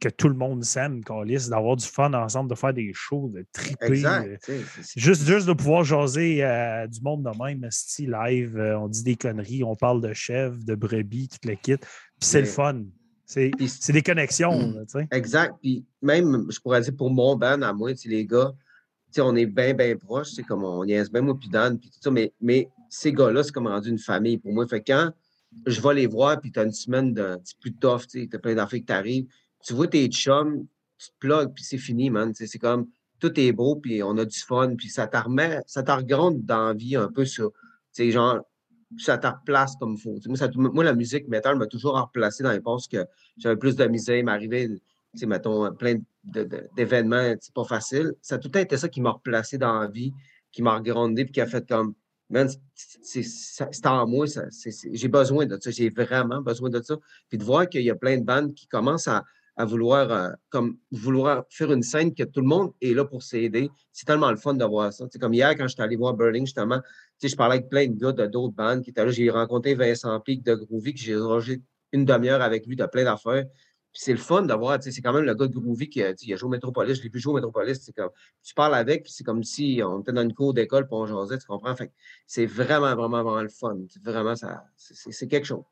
que 0.00 0.08
tout 0.08 0.28
le 0.28 0.34
monde 0.34 0.64
s'aime, 0.64 1.04
qu'on 1.04 1.20
lisse, 1.22 1.50
d'avoir 1.50 1.76
du 1.76 1.84
fun 1.86 2.14
ensemble, 2.14 2.48
de 2.48 2.54
faire 2.54 2.72
des 2.72 2.90
shows, 2.94 3.30
de 3.34 3.44
triper. 3.52 3.84
euh, 4.06 4.34
Exact. 4.34 4.50
Juste, 4.96 5.26
juste 5.26 5.46
de 5.46 5.52
pouvoir 5.52 5.84
jaser 5.84 6.42
euh, 6.42 6.86
du 6.86 7.02
monde 7.02 7.22
de 7.22 7.42
même, 7.44 7.66
style 7.70 8.10
live, 8.12 8.56
euh, 8.56 8.78
on 8.78 8.88
dit 8.88 9.02
des 9.02 9.16
conneries, 9.16 9.62
on 9.62 9.76
parle 9.76 10.00
de 10.00 10.14
chèvres, 10.14 10.56
de 10.64 10.74
brebis, 10.74 11.28
tout 11.28 11.46
le 11.46 11.54
kit. 11.54 11.76
Puis 11.76 11.86
c'est 12.20 12.40
le 12.40 12.46
fun. 12.46 12.82
C'est 13.30 13.52
c'est 13.68 13.92
des 13.92 14.02
connexions, 14.02 14.72
là, 14.72 14.80
sais. 14.88 15.06
Exact. 15.12 15.54
Puis 15.62 15.84
même, 16.02 16.46
je 16.50 16.58
pourrais 16.58 16.80
dire 16.80 16.96
pour 16.96 17.10
mon 17.10 17.36
band, 17.36 17.62
à 17.62 17.72
moi, 17.72 17.92
les 18.04 18.26
gars, 18.26 18.52
on 19.18 19.36
est 19.36 19.46
bien, 19.46 19.72
bien 19.72 19.96
proches, 19.96 20.30
c'est 20.32 20.42
comme 20.42 20.64
on 20.64 20.84
niaise 20.84 21.12
bien, 21.12 21.20
moi, 21.20 21.38
puis 21.38 21.48
Dan, 21.48 21.78
puis 21.78 21.90
tout 21.90 21.98
ça, 22.00 22.10
mais, 22.10 22.32
mais 22.40 22.68
ces 22.88 23.12
gars-là, 23.12 23.44
c'est 23.44 23.52
comme 23.52 23.68
rendu 23.68 23.88
une 23.88 24.00
famille 24.00 24.36
pour 24.36 24.52
moi. 24.52 24.66
Fait 24.66 24.82
quand 24.82 25.12
je 25.64 25.80
vais 25.80 25.94
les 25.94 26.06
voir, 26.08 26.40
puis 26.40 26.50
tu 26.50 26.58
as 26.58 26.64
une 26.64 26.72
semaine 26.72 27.14
de 27.14 27.38
c'est 27.44 27.56
plus 27.60 27.72
tough, 27.72 28.00
tu 28.10 28.28
t'as 28.28 28.38
plein 28.38 28.56
d'affaires 28.56 28.80
qui 28.80 28.84
t'arrivent, 28.84 29.28
tu 29.64 29.74
vois 29.74 29.86
tes 29.86 30.08
chums, 30.08 30.66
tu 30.98 31.06
te 31.10 31.14
plugues, 31.20 31.54
puis 31.54 31.62
c'est 31.62 31.78
fini, 31.78 32.10
man. 32.10 32.32
C'est 32.34 32.58
comme 32.58 32.88
tout 33.20 33.38
est 33.38 33.52
beau, 33.52 33.76
puis 33.76 34.02
on 34.02 34.18
a 34.18 34.24
du 34.24 34.40
fun, 34.40 34.74
puis 34.74 34.88
ça 34.88 35.06
te 35.06 35.16
remet, 35.16 35.60
ça 35.68 35.84
te 35.84 35.92
regronde 35.92 36.44
dans 36.44 36.66
la 36.66 36.74
vie 36.74 36.96
un 36.96 37.08
peu 37.08 37.24
sur, 37.24 37.52
tu 37.52 37.58
sais, 37.92 38.10
genre, 38.10 38.40
ça 38.98 39.18
te 39.18 39.26
replace 39.26 39.76
comme 39.76 39.94
il 39.94 40.00
faut. 40.00 40.18
Moi, 40.56 40.84
la 40.84 40.94
musique 40.94 41.28
métal 41.28 41.56
m'a 41.56 41.66
toujours 41.66 42.00
replacé 42.00 42.42
dans 42.42 42.52
les 42.52 42.60
postes 42.60 42.90
que 42.90 43.06
j'avais 43.36 43.56
plus 43.56 43.76
de 43.76 43.84
misère, 43.86 44.16
il 44.16 44.24
m'arrivait 44.24 44.68
mettons, 45.22 45.72
plein 45.74 45.96
d'événements, 46.22 47.34
c'est 47.40 47.54
pas 47.54 47.64
facile. 47.64 48.12
Ça 48.20 48.36
a 48.36 48.38
tout 48.38 48.48
le 48.48 48.52
temps 48.52 48.60
été 48.60 48.76
ça 48.76 48.88
qui 48.88 49.00
m'a 49.00 49.10
replacé 49.10 49.58
dans 49.58 49.80
la 49.80 49.88
vie, 49.88 50.12
qui 50.52 50.62
m'a 50.62 50.76
regrondé, 50.76 51.24
puis 51.24 51.32
qui 51.32 51.40
a 51.40 51.46
fait 51.46 51.66
comme, 51.68 51.94
man, 52.28 52.48
c'est- 52.74 53.86
en 53.86 54.06
moi, 54.06 54.26
j'ai 54.26 55.08
besoin 55.08 55.46
de 55.46 55.58
ça, 55.60 55.70
j'ai 55.70 55.90
vraiment 55.90 56.40
besoin 56.40 56.70
de 56.70 56.80
ça. 56.82 56.96
Puis 57.28 57.38
de 57.38 57.44
voir 57.44 57.68
qu'il 57.68 57.82
y 57.82 57.90
a 57.90 57.96
plein 57.96 58.18
de 58.18 58.24
bandes 58.24 58.54
qui 58.54 58.66
commencent 58.66 59.08
à, 59.08 59.24
vouloir, 59.62 60.10
euh, 60.10 60.30
comme, 60.48 60.78
vouloir 60.90 61.44
faire 61.50 61.70
une 61.70 61.82
scène 61.82 62.14
que 62.14 62.22
tout 62.22 62.40
le 62.40 62.46
monde 62.46 62.72
est 62.80 62.94
là 62.94 63.04
pour 63.04 63.22
s'aider, 63.22 63.70
c'est 63.92 64.06
tellement 64.06 64.30
le 64.30 64.38
fun 64.38 64.54
de 64.54 64.64
voir 64.64 64.90
ça. 64.90 65.04
Tu 65.04 65.10
sais, 65.12 65.18
comme 65.18 65.34
hier, 65.34 65.54
quand 65.54 65.68
j'étais 65.68 65.82
allé 65.82 65.96
voir 65.96 66.14
Burning, 66.14 66.46
justement, 66.46 66.80
sais, 67.28 67.32
je 67.32 67.36
parlais 67.36 67.56
avec 67.56 67.68
plein 67.68 67.86
de 67.86 67.98
gars 67.98 68.12
de 68.12 68.26
d'autres 68.26 68.54
bandes 68.54 68.82
qui 68.82 68.90
étaient 68.90 69.04
là. 69.04 69.10
J'ai 69.10 69.30
rencontré 69.30 69.74
Vincent 69.74 70.18
Pic 70.20 70.42
de 70.42 70.54
Groovy, 70.54 70.94
que 70.94 71.00
j'ai 71.00 71.16
rangé 71.16 71.62
une 71.92 72.04
demi-heure 72.04 72.42
avec 72.42 72.66
lui 72.66 72.76
de 72.76 72.86
plein 72.86 73.04
d'affaires. 73.04 73.44
Puis 73.92 74.02
c'est 74.04 74.12
le 74.12 74.18
fun 74.18 74.42
de 74.42 74.54
voir, 74.54 74.78
c'est 74.80 75.00
quand 75.00 75.12
même 75.12 75.24
le 75.24 75.34
gars 75.34 75.48
de 75.48 75.52
Groovy 75.52 75.88
qui 75.88 76.00
a, 76.02 76.12
il 76.22 76.32
a 76.32 76.36
joué 76.36 76.46
au 76.46 76.50
Métropolis, 76.50 76.96
je 76.96 77.02
l'ai 77.02 77.08
vu 77.08 77.18
jouer 77.18 77.42
au 77.42 77.52
c'est 77.74 77.92
comme, 77.92 78.10
tu 78.40 78.54
parles 78.54 78.76
avec, 78.76 79.02
puis 79.02 79.12
c'est 79.12 79.24
comme 79.24 79.42
si 79.42 79.80
on 79.84 80.00
était 80.00 80.12
dans 80.12 80.22
une 80.22 80.32
cour 80.32 80.54
d'école, 80.54 80.86
puis 80.86 80.94
on 80.94 81.26
tu 81.26 81.46
comprends? 81.48 81.74
C'est 82.24 82.46
vraiment, 82.46 82.94
vraiment, 82.94 83.24
vraiment 83.24 83.42
le 83.42 83.48
fun. 83.48 83.76
Vraiment, 84.04 84.36
ça, 84.36 84.64
c'est 84.76 85.26
quelque 85.26 85.46
chose. 85.46 85.64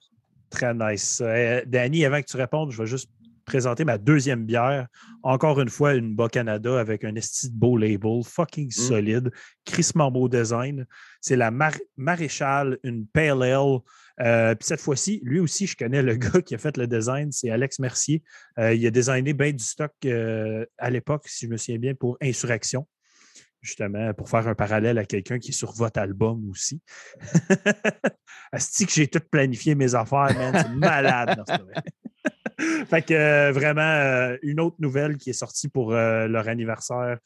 Très 0.50 0.74
nice. 0.74 1.20
Euh, 1.20 1.62
Danny, 1.66 2.04
avant 2.04 2.20
que 2.20 2.26
tu 2.26 2.36
répondes, 2.36 2.72
je 2.72 2.78
vais 2.78 2.88
juste 2.88 3.08
présenter 3.48 3.84
ma 3.84 3.96
deuxième 3.96 4.44
bière. 4.44 4.86
Encore 5.22 5.58
une 5.60 5.70
fois, 5.70 5.94
une 5.94 6.14
Bas 6.14 6.28
Canada 6.28 6.78
avec 6.78 7.02
un 7.02 7.14
esti 7.14 7.50
de 7.50 7.56
beau 7.56 7.76
label, 7.78 8.22
fucking 8.24 8.70
solide, 8.70 9.30
crissement 9.64 10.10
beau 10.10 10.28
design. 10.28 10.84
C'est 11.20 11.36
la 11.36 11.50
Mar- 11.50 11.72
Maréchal, 11.96 12.78
une 12.84 13.06
Pale 13.06 13.42
Ale. 13.42 13.78
Euh, 14.20 14.54
Puis 14.54 14.66
cette 14.66 14.80
fois-ci, 14.80 15.20
lui 15.24 15.40
aussi, 15.40 15.66
je 15.66 15.76
connais 15.76 16.02
le 16.02 16.14
gars 16.24 16.42
qui 16.42 16.54
a 16.54 16.58
fait 16.58 16.76
le 16.76 16.86
design, 16.86 17.32
c'est 17.32 17.50
Alex 17.50 17.78
Mercier. 17.78 18.22
Euh, 18.58 18.74
il 18.74 18.86
a 18.86 18.90
designé 18.90 19.32
bien 19.32 19.52
du 19.52 19.64
stock 19.64 19.92
euh, 20.04 20.66
à 20.76 20.90
l'époque, 20.90 21.26
si 21.26 21.46
je 21.46 21.50
me 21.50 21.56
souviens 21.56 21.78
bien, 21.78 21.94
pour 21.94 22.18
Insurrection. 22.20 22.86
Justement, 23.60 24.14
pour 24.14 24.28
faire 24.28 24.46
un 24.46 24.54
parallèle 24.54 24.98
à 24.98 25.04
quelqu'un 25.04 25.38
qui 25.40 25.50
est 25.50 25.52
sur 25.52 25.72
votre 25.72 25.98
album 25.98 26.48
aussi. 26.50 26.80
Asti 28.52 28.86
que 28.86 28.92
j'ai 28.92 29.08
tout 29.08 29.20
planifié 29.30 29.74
mes 29.74 29.94
affaires, 29.94 30.32
man. 30.36 30.54
C'est 30.54 30.74
malade. 30.76 31.42
fait 32.88 33.02
que 33.02 33.14
euh, 33.14 33.52
vraiment, 33.52 33.80
euh, 33.82 34.36
une 34.42 34.60
autre 34.60 34.76
nouvelle 34.80 35.16
qui 35.16 35.30
est 35.30 35.34
sortie 35.34 35.68
pour 35.68 35.92
euh, 35.92 36.26
leur 36.26 36.48
anniversaire 36.48 37.18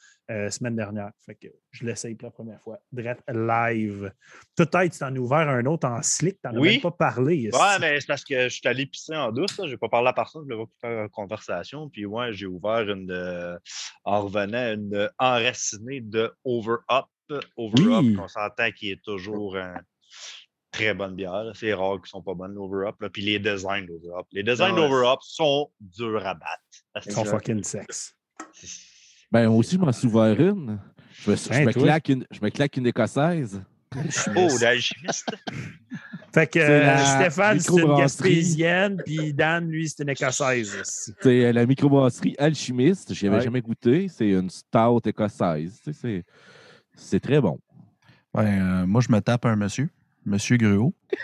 semaine 0.48 0.76
dernière. 0.76 1.10
Fait 1.26 1.34
que 1.34 1.48
je 1.72 1.84
l'essaye 1.84 2.14
pour 2.14 2.28
la 2.28 2.30
première 2.30 2.62
fois. 2.62 2.78
Drette 2.90 3.22
live. 3.28 4.10
Peut-être 4.56 4.90
tu 4.90 4.98
t'en 4.98 5.14
as 5.14 5.18
ouvert 5.18 5.46
un 5.46 5.66
autre 5.66 5.86
en 5.86 6.00
slick, 6.00 6.40
t'en 6.40 6.56
as 6.56 6.58
Oui. 6.58 6.70
même 6.72 6.80
pas 6.80 6.90
parlé. 6.90 7.50
Ouais, 7.52 7.78
mais 7.78 8.00
c'est 8.00 8.06
parce 8.06 8.24
que 8.24 8.44
je 8.44 8.48
suis 8.48 8.66
allé 8.66 8.86
pisser 8.86 9.14
en 9.14 9.30
douce. 9.30 9.60
Je 9.62 9.72
n'ai 9.72 9.76
pas 9.76 9.90
parlé 9.90 10.08
à 10.08 10.14
personne, 10.14 10.46
je 10.48 10.54
voulais 10.54 10.66
pas 10.80 10.88
faire 10.88 11.02
une 11.02 11.10
conversation. 11.10 11.90
Puis 11.90 12.06
ouais, 12.06 12.32
j'ai 12.32 12.46
ouvert 12.46 12.88
une, 12.88 13.58
en 14.04 14.22
revenant, 14.22 14.72
une 14.72 15.10
enracinée 15.18 16.00
de 16.00 16.32
Over 16.44 16.76
Up. 16.90 17.04
Over 17.58 17.74
Oui. 17.82 18.14
Up, 18.14 18.20
on 18.24 18.28
s'entend 18.28 18.70
qu'il 18.70 18.92
est 18.92 19.02
toujours 19.04 19.58
très 20.72 20.94
bonne 20.94 21.14
bière. 21.14 21.44
là. 21.44 21.52
C'est 21.54 21.72
rare 21.74 21.92
qu'ils 21.94 22.02
ne 22.02 22.06
sont 22.08 22.22
pas 22.22 22.34
bonnes, 22.34 22.54
l'Over 22.54 22.88
Up. 22.88 22.96
là. 23.00 23.08
Puis 23.10 23.22
les 23.22 23.38
designs 23.38 23.86
d'Over 23.86 24.18
Up. 24.18 24.26
Les 24.32 24.42
designs 24.42 24.70
Ah 24.70 24.74
ouais. 24.74 24.88
d'Over 24.88 25.06
Up 25.08 25.18
sont 25.22 25.70
durs 25.80 26.26
à 26.26 26.34
battre. 26.34 27.04
Ils 27.06 27.12
sont 27.12 27.24
fucking 27.24 27.62
sexe. 27.62 28.14
Ben, 29.30 29.48
moi 29.48 29.58
aussi, 29.58 29.76
je 29.76 29.80
m'en 29.80 29.90
ouvert 30.04 30.40
une. 30.40 30.78
Je 31.14 31.30
me, 31.30 31.36
je 31.36 31.52
Hein, 31.52 31.64
me 31.64 31.72
claque 31.72 32.08
une. 32.08 32.26
Je 32.30 32.40
me 32.42 32.50
claque 32.50 32.76
une 32.76 32.86
écossaise. 32.86 33.62
Oh, 34.34 34.48
l'alchimiste. 34.62 35.28
Fait 36.34 36.46
que 36.46 36.58
euh, 36.58 36.96
Stéphane, 37.04 37.60
c'est 37.60 37.72
une 37.78 37.94
gaspésienne, 37.94 38.96
puis 39.04 39.34
Dan, 39.34 39.68
lui, 39.68 39.86
c'est 39.86 40.02
une 40.02 40.08
écossaise. 40.08 40.80
C'est 41.20 41.44
euh, 41.44 41.52
la 41.52 41.66
microbrasserie 41.66 42.34
Alchimiste. 42.38 43.12
Je 43.12 43.22
n'y 43.22 43.28
avais 43.28 43.36
Ouais. 43.36 43.44
jamais 43.44 43.60
goûté. 43.60 44.08
C'est 44.08 44.30
une 44.30 44.48
stout 44.48 45.02
écossaise. 45.04 45.78
C'est 45.92 46.24
c'est 46.94 47.20
très 47.20 47.38
bon. 47.42 47.58
Ben, 48.32 48.46
euh, 48.82 48.86
moi, 48.86 49.02
je 49.06 49.12
me 49.12 49.20
tape 49.20 49.44
un 49.44 49.56
monsieur, 49.56 49.90
Monsieur 50.24 50.56
Gruau. 50.56 50.94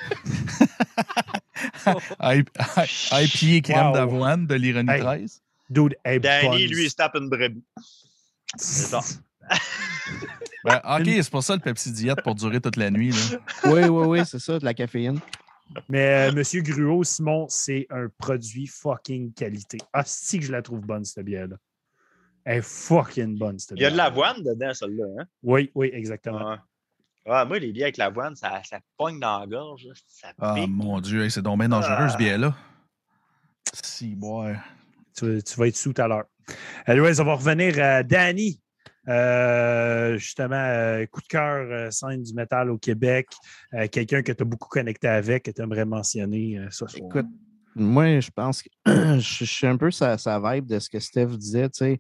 IPA 2.21 3.61
crème 3.63 3.87
Wow. 3.89 3.93
d'avoine 3.95 4.47
de 4.47 4.55
l'ironie 4.55 4.91
Hey. 4.91 5.01
13. 5.01 5.43
Dude, 5.71 5.97
hey, 6.05 6.19
Danny, 6.21 6.67
buns. 6.67 6.75
lui, 6.75 6.85
il 6.85 6.91
se 6.91 6.97
tape 6.97 7.15
une 7.17 7.29
brebis. 7.29 7.65
C'est 8.57 8.87
ça. 8.87 9.01
Ben, 10.65 10.81
OK, 10.85 11.05
c'est 11.07 11.31
pour 11.31 11.43
ça 11.43 11.55
le 11.55 11.61
Pepsi 11.61 11.93
Diète 11.93 12.21
pour 12.23 12.35
durer 12.35 12.61
toute 12.61 12.77
la 12.77 12.91
nuit. 12.91 13.11
Là. 13.13 13.39
Oui, 13.67 13.85
oui, 13.85 14.07
oui, 14.07 14.21
c'est 14.27 14.41
ça, 14.41 14.59
de 14.59 14.65
la 14.65 14.75
caféine. 14.75 15.21
Mais 15.89 16.29
euh, 16.31 16.33
Monsieur 16.33 16.63
Gruau, 16.63 17.05
Simon, 17.05 17.47
c'est 17.49 17.87
un 17.91 18.09
produit 18.19 18.67
fucking 18.67 19.33
qualité. 19.33 19.79
Ah, 19.93 20.03
si 20.05 20.41
que 20.41 20.45
je 20.47 20.53
la 20.53 20.61
trouve 20.61 20.81
bonne, 20.81 21.05
cette 21.05 21.25
bière-là. 21.25 21.57
Elle 22.45 22.59
est 22.59 22.63
fucking 22.63 23.39
bonne, 23.39 23.59
cette 23.59 23.79
Il 23.79 23.83
y 23.83 23.85
a 23.85 23.91
bière. 23.91 23.93
de 23.93 23.97
l'avoine 23.99 24.43
dedans, 24.43 24.75
celle-là. 24.75 25.05
Hein? 25.21 25.27
Oui, 25.45 25.71
oui, 25.75 25.91
exactement. 25.93 26.57
Ouais, 27.29 27.45
moi, 27.45 27.59
les 27.59 27.73
bières 27.73 27.85
avec 27.87 27.97
l'avoine, 27.99 28.35
ça, 28.35 28.63
ça 28.65 28.79
pogne 28.97 29.21
dans 29.21 29.41
la 29.41 29.47
gorge. 29.47 29.87
Ça 30.07 30.29
Ah, 30.39 30.55
pique. 30.55 30.71
mon 30.71 31.01
Dieu, 31.01 31.25
hey, 31.25 31.31
c'est 31.31 31.43
donc 31.43 31.59
bien 31.59 31.69
dangereux, 31.69 32.09
ce 32.09 32.15
Ah. 32.15 32.17
bière-là. 32.17 32.57
Si, 33.75 34.15
boire. 34.15 34.57
Tu, 35.17 35.43
tu 35.43 35.55
vas 35.61 35.67
être 35.69 35.77
sous 35.77 35.93
tout 35.93 36.01
à 36.03 36.09
l'heure. 36.09 36.25
Anyways, 36.87 37.21
on 37.21 37.25
va 37.25 37.35
revenir 37.35 37.79
à 37.83 38.03
Danny. 38.03 38.61
Euh, 39.09 40.17
justement, 40.19 40.55
euh, 40.57 41.07
coup 41.07 41.21
de 41.23 41.27
cœur, 41.27 41.67
euh, 41.71 41.91
scène 41.91 42.23
du 42.23 42.35
métal 42.35 42.71
au 42.71 42.79
Québec. 42.79 43.27
Euh, 43.75 43.89
Quelqu'un 43.89 44.23
que 44.23 44.33
tu 44.33 44.43
as 44.43 44.47
beaucoup 44.47 44.69
connecté 44.69 45.09
avec, 45.09 45.45
que 45.45 45.51
tu 45.51 45.63
aimerais 45.63 45.85
mentionner 45.87 46.59
euh, 46.59 46.67
ce 46.71 46.87
soir. 46.87 47.07
Écoute, 47.11 47.27
moi, 47.75 48.21
je 48.21 48.31
pense 48.31 48.63
que 48.63 48.69
je, 48.87 49.21
je 49.21 49.45
suis 49.45 49.67
un 49.67 49.77
peu 49.77 49.91
sa, 49.91 50.19
sa 50.19 50.39
vibe 50.41 50.67
de 50.67 50.79
ce 50.79 50.89
que 50.91 50.99
Steph 51.01 51.27
disait, 51.39 51.69
tu 51.71 51.99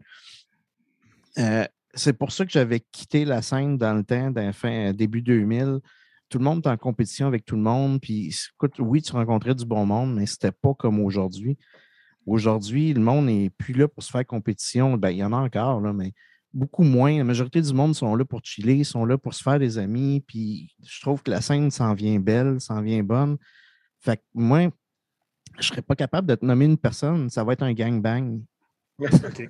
sais. 1.36 1.68
Euh, 1.94 1.94
c'est 1.94 2.12
pour 2.12 2.32
ça 2.32 2.44
que 2.44 2.52
j'avais 2.52 2.80
quitté 2.80 3.24
la 3.24 3.42
scène 3.42 3.78
dans 3.78 3.94
le 3.94 4.04
temps, 4.04 4.32
fin, 4.52 4.92
début 4.92 5.22
2000. 5.22 5.80
Tout 6.28 6.38
le 6.38 6.44
monde 6.44 6.64
est 6.64 6.68
en 6.68 6.76
compétition 6.76 7.26
avec 7.26 7.44
tout 7.44 7.56
le 7.56 7.62
monde. 7.62 8.00
Puis, 8.00 8.34
écoute, 8.54 8.74
oui, 8.78 9.00
tu 9.02 9.12
rencontrais 9.12 9.54
du 9.54 9.64
bon 9.64 9.86
monde, 9.86 10.14
mais 10.14 10.26
c'était 10.26 10.52
pas 10.52 10.74
comme 10.74 11.00
aujourd'hui. 11.00 11.56
Aujourd'hui, 12.26 12.92
le 12.92 13.00
monde 13.00 13.26
n'est 13.26 13.50
plus 13.50 13.72
là 13.72 13.88
pour 13.88 14.02
se 14.02 14.10
faire 14.10 14.26
compétition. 14.26 14.98
Ben, 14.98 15.10
il 15.10 15.18
y 15.18 15.24
en 15.24 15.32
a 15.32 15.36
encore, 15.36 15.80
mais 15.80 16.12
beaucoup 16.52 16.82
moins. 16.82 17.16
La 17.16 17.24
majorité 17.24 17.62
du 17.62 17.72
monde 17.72 17.94
sont 17.94 18.14
là 18.14 18.24
pour 18.24 18.40
chiller, 18.44 18.84
sont 18.84 19.06
là 19.06 19.16
pour 19.16 19.32
se 19.32 19.42
faire 19.42 19.58
des 19.58 19.78
amis. 19.78 20.22
Puis, 20.26 20.74
je 20.84 21.00
trouve 21.00 21.22
que 21.22 21.30
la 21.30 21.40
scène 21.40 21.70
s'en 21.70 21.94
vient 21.94 22.20
belle, 22.20 22.60
s'en 22.60 22.82
vient 22.82 23.02
bonne. 23.02 23.38
Fait 24.00 24.18
que 24.18 24.22
moi, 24.34 24.68
je 25.58 25.66
serais 25.66 25.82
pas 25.82 25.96
capable 25.96 26.28
de 26.28 26.34
te 26.34 26.44
nommer 26.44 26.66
une 26.66 26.76
personne. 26.76 27.30
Ça 27.30 27.42
va 27.44 27.54
être 27.54 27.62
un 27.62 27.72
gangbang. 27.72 28.42
OK. 29.00 29.48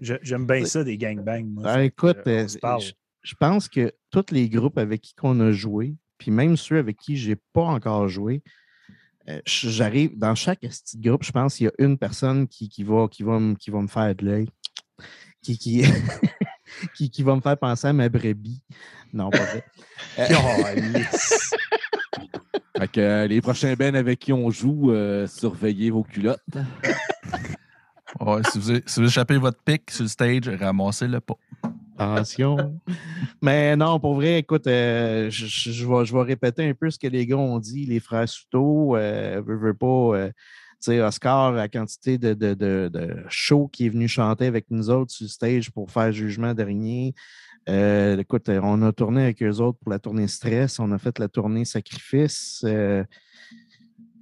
Je- 0.00 0.14
J'aime 0.22 0.46
bien 0.46 0.64
ça, 0.64 0.84
des 0.84 0.96
gangbangs. 0.98 1.44
moi. 1.46 1.62
Ben, 1.64 1.80
écoute, 1.80 2.18
euh, 2.26 2.46
euh, 2.64 2.78
je, 2.80 2.92
je 3.22 3.34
pense 3.34 3.68
que 3.68 3.92
tous 4.10 4.26
les 4.30 4.48
groupes 4.48 4.78
avec 4.78 5.02
qui 5.02 5.14
on 5.22 5.38
a 5.40 5.52
joué, 5.52 5.94
puis 6.18 6.30
même 6.30 6.56
ceux 6.56 6.78
avec 6.78 6.96
qui 6.96 7.16
j'ai 7.16 7.36
pas 7.52 7.62
encore 7.64 8.08
joué, 8.08 8.42
euh, 9.28 9.40
je- 9.46 9.68
j'arrive 9.68 10.18
dans 10.18 10.34
chaque 10.34 10.60
petit 10.60 10.98
groupe, 10.98 11.22
je 11.24 11.32
pense 11.32 11.56
qu'il 11.56 11.66
y 11.66 11.68
a 11.68 11.72
une 11.78 11.98
personne 11.98 12.48
qui, 12.48 12.68
qui 12.68 12.82
va, 12.82 13.08
qui, 13.08 13.22
va, 13.22 13.38
me- 13.38 13.54
qui 13.54 13.70
va 13.70 13.80
me 13.80 13.88
faire 13.88 14.14
de 14.14 14.24
l'œil, 14.24 14.48
qui, 15.42 15.58
qui, 15.58 15.82
qui, 16.96 17.10
qui 17.10 17.22
va 17.22 17.36
me 17.36 17.40
faire 17.40 17.58
penser 17.58 17.88
à 17.88 17.92
ma 17.92 18.08
brebis. 18.08 18.62
Non, 19.12 19.30
pas 19.30 19.44
vrai. 19.44 19.64
Euh. 20.18 20.26
Fait 22.78 22.88
que, 22.88 23.00
euh, 23.00 23.26
les 23.26 23.40
prochains 23.40 23.74
bands 23.74 23.94
avec 23.94 24.18
qui 24.18 24.32
on 24.32 24.50
joue, 24.50 24.90
euh, 24.92 25.26
surveillez 25.26 25.90
vos 25.90 26.02
culottes. 26.02 26.40
Si, 28.50 28.58
vous, 28.58 28.80
si 28.86 29.00
vous 29.00 29.06
échappez 29.06 29.38
votre 29.38 29.58
pic 29.62 29.90
sur 29.90 30.04
le 30.04 30.08
stage, 30.08 30.48
ramassez-le 30.48 31.20
pas. 31.20 31.34
Attention. 31.98 32.80
Mais 33.40 33.76
non, 33.76 33.98
pour 34.00 34.14
vrai, 34.14 34.38
écoute, 34.38 34.66
euh, 34.66 35.30
je, 35.30 35.86
vais, 35.86 36.04
je 36.04 36.12
vais 36.12 36.22
répéter 36.22 36.68
un 36.68 36.74
peu 36.74 36.90
ce 36.90 36.98
que 36.98 37.06
les 37.06 37.26
gars 37.26 37.36
ont 37.36 37.58
dit. 37.58 37.86
Les 37.86 38.00
frères 38.00 38.28
Souto, 38.28 38.96
euh, 38.96 39.42
veut, 39.46 39.74
pas, 39.74 39.86
euh, 39.86 40.28
tu 40.28 40.34
sais, 40.80 41.00
Oscar, 41.00 41.52
la 41.52 41.68
quantité 41.68 42.18
de, 42.18 42.34
de, 42.34 42.54
de, 42.54 42.90
de 42.92 43.16
show 43.28 43.68
qui 43.68 43.86
est 43.86 43.90
venu 43.90 44.08
chanter 44.08 44.46
avec 44.46 44.70
nous 44.70 44.90
autres 44.90 45.12
sur 45.12 45.24
le 45.24 45.28
stage 45.28 45.70
pour 45.70 45.90
faire 45.90 46.12
jugement 46.12 46.54
dernier. 46.54 47.14
Euh, 47.68 48.18
écoute, 48.18 48.48
on 48.48 48.82
a 48.82 48.92
tourné 48.92 49.22
avec 49.24 49.42
eux 49.42 49.60
autres 49.60 49.78
pour 49.78 49.92
la 49.92 49.98
tournée 49.98 50.28
Stress. 50.28 50.80
On 50.80 50.90
a 50.92 50.98
fait 50.98 51.18
la 51.18 51.28
tournée 51.28 51.64
Sacrifice. 51.64 52.64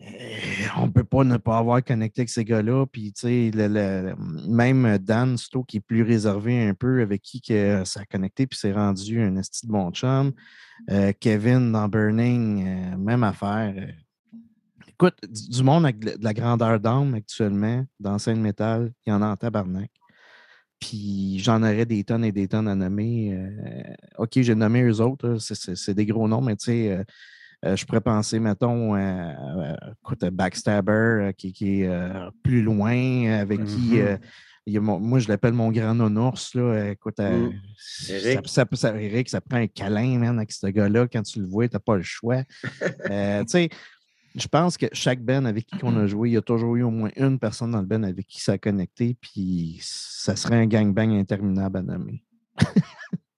Euh, 0.01 0.05
euh, 0.05 0.66
on 0.78 0.86
ne 0.86 0.93
peut 0.93 1.05
pas 1.05 1.24
ne 1.24 1.36
pas 1.36 1.59
avoir 1.59 1.85
connecté 1.85 2.22
avec 2.22 2.31
ces 2.31 2.44
gars-là. 2.44 2.86
Puis, 2.86 3.12
tu 3.12 3.20
sais, 3.20 4.14
même 4.48 4.98
Dan 4.98 5.36
Sto, 5.36 5.62
qui 5.64 5.78
est 5.78 5.81
plus 5.81 6.02
réservé 6.02 6.66
un 6.66 6.74
peu, 6.74 7.02
avec 7.02 7.22
qui 7.22 7.40
que 7.40 7.85
ça 7.85 8.01
a 8.01 8.05
connecté, 8.05 8.47
puis 8.47 8.59
c'est 8.59 8.72
rendu 8.72 9.20
un 9.20 9.36
esti 9.36 9.66
de 9.66 9.72
bon 9.72 9.90
chum. 9.90 10.32
Euh, 10.90 11.12
Kevin 11.18 11.72
dans 11.72 11.89
Burning, 11.89 12.66
euh, 12.66 12.97
même 12.97 13.24
affaire. 13.24 13.74
Euh, 13.77 13.93
Écoute, 14.89 15.18
du, 15.28 15.62
monde 15.62 15.85
avec 15.85 15.98
de, 15.98 16.14
la 16.20 16.35
grandeur 16.35 16.78
d'âme 16.78 17.14
actuellement, 17.14 17.86
dans 17.98 18.18
scène 18.18 18.40
métal, 18.40 18.93
il 19.06 19.10
y 19.10 19.12
en 19.14 19.22
a 19.22 19.28
en 19.28 19.36
tabarnak. 19.36 19.90
Puis 20.78 21.39
j'en 21.39 21.62
aurais 21.62 21.86
des 21.86 22.05
tonnes 22.05 22.24
et 22.24 22.32
des 22.32 22.48
tonnes 22.48 22.68
à 22.68 22.74
nommer. 22.74 23.32
Euh, 23.35 23.94
OK, 24.18 24.32
j'ai 24.35 24.55
nommé 24.55 24.82
eux 24.82 25.01
autres, 25.01 25.39
c'est 25.39 25.94
des 25.94 26.05
gros 26.05 26.28
noms, 26.28 26.43
mais 26.43 26.56
tu 26.56 26.66
sais, 26.66 27.05
euh, 27.65 27.77
je 27.77 27.85
pourrais 27.87 28.01
penser, 28.01 28.39
mettons, 28.41 28.97
euh, 28.97 29.74
écoute, 30.03 30.24
Backstabber, 30.27 31.31
qui, 31.37 31.53
qui 31.53 31.82
est 31.82 31.87
euh, 31.89 32.31
plus 32.43 32.62
loin, 32.62 33.31
avec 33.41 33.65
qui, 33.65 33.93
Mhm. 33.97 33.99
euh, 34.01 34.16
il 34.66 34.74
y 34.74 34.77
a 34.77 34.81
mon- 34.81 35.01
moi, 35.01 35.19
je 35.19 35.28
l'appelle 35.28 35.53
mon 35.53 35.70
grand 35.70 35.95
Euh, 36.61 36.91
écoute, 36.93 37.19
Mm. 37.19 37.51
ça- 37.77 38.12
Eric. 38.15 38.41
Ça, 38.49 38.65
ça- 38.73 39.01
Eric, 39.01 39.28
ça 39.28 39.41
prend 39.41 39.59
un 39.59 39.66
câlin, 39.66 40.19
man, 40.19 40.37
avec 40.39 40.53
ce 40.53 40.66
gars-là. 40.69 41.07
Quand 41.09 41.23
tu 41.23 41.41
le 41.41 41.47
vois, 41.47 41.69
tu 41.69 41.74
n'as 41.77 41.81
pas 41.81 41.97
le 41.97 42.03
choix. 42.03 42.43
Tu 43.47 43.49
sais, 43.49 43.69
je 44.37 44.47
pense 44.49 44.77
que 44.77 44.87
chaque 44.93 45.20
Ben 45.20 45.45
avec 45.45 45.66
qui 45.66 45.77
on 45.82 45.97
a 45.97 46.07
joué, 46.07 46.31
il 46.31 46.32
y 46.32 46.37
a 46.37 46.43
toujours 46.43 46.77
eu 46.77 46.82
au 46.82 46.91
moins 46.91 47.11
une 47.16 47.39
personne 47.39 47.73
dans 47.73 47.81
le 47.81 47.87
Ben 47.87 48.05
avec 48.05 48.27
qui 48.27 48.41
ça 48.41 48.53
a 48.53 48.59
connecté, 48.59 49.16
puis 49.20 49.78
ça 49.82 50.37
serait 50.37 50.57
un 50.57 50.66
gangbang 50.66 51.11
interminable 51.12 51.78
à 51.78 51.82
nommer. 51.82 52.23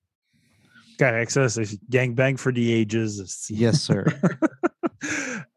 Correct, 1.03 1.33
ça, 1.33 1.49
c'est 1.49 1.67
gangbang 1.91 2.37
for 2.37 2.53
the 2.53 2.59
ages. 2.59 3.49
Yes, 3.51 3.83
sir. 3.83 4.05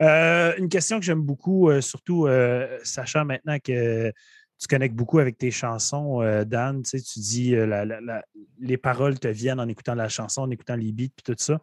Euh, 0.01 0.53
une 0.57 0.69
question 0.69 0.99
que 0.99 1.05
j'aime 1.05 1.21
beaucoup, 1.21 1.69
euh, 1.69 1.79
surtout 1.79 2.25
euh, 2.25 2.79
sachant 2.83 3.23
maintenant 3.23 3.57
que 3.59 4.11
tu 4.59 4.67
connectes 4.67 4.95
beaucoup 4.95 5.19
avec 5.19 5.37
tes 5.37 5.51
chansons, 5.51 6.19
Dan, 6.45 6.81
tu 6.81 6.89
sais, 6.89 6.99
tu 6.99 7.19
dis 7.19 7.51
la- 7.51 7.85
la- 7.85 8.01
la- 8.01 8.25
les 8.59 8.75
paroles 8.75 9.19
te 9.19 9.27
viennent 9.27 9.59
en 9.59 9.67
écoutant 9.69 9.93
la 9.93 10.09
chanson, 10.09 10.41
en 10.41 10.49
écoutant 10.49 10.75
les 10.75 10.91
beats, 10.91 11.13
puis 11.15 11.23
tout 11.23 11.35
ça. 11.37 11.61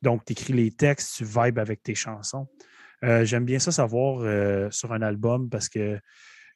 Donc, 0.00 0.24
tu 0.24 0.32
écris 0.32 0.52
les 0.52 0.70
textes, 0.70 1.16
tu 1.16 1.24
vibes 1.24 1.58
avec 1.58 1.82
tes 1.82 1.96
chansons. 1.96 2.46
J'aime 3.02 3.44
bien 3.44 3.58
ça 3.58 3.72
savoir 3.72 4.72
sur 4.72 4.92
un 4.92 5.02
album 5.02 5.50
parce 5.50 5.68
que 5.68 5.98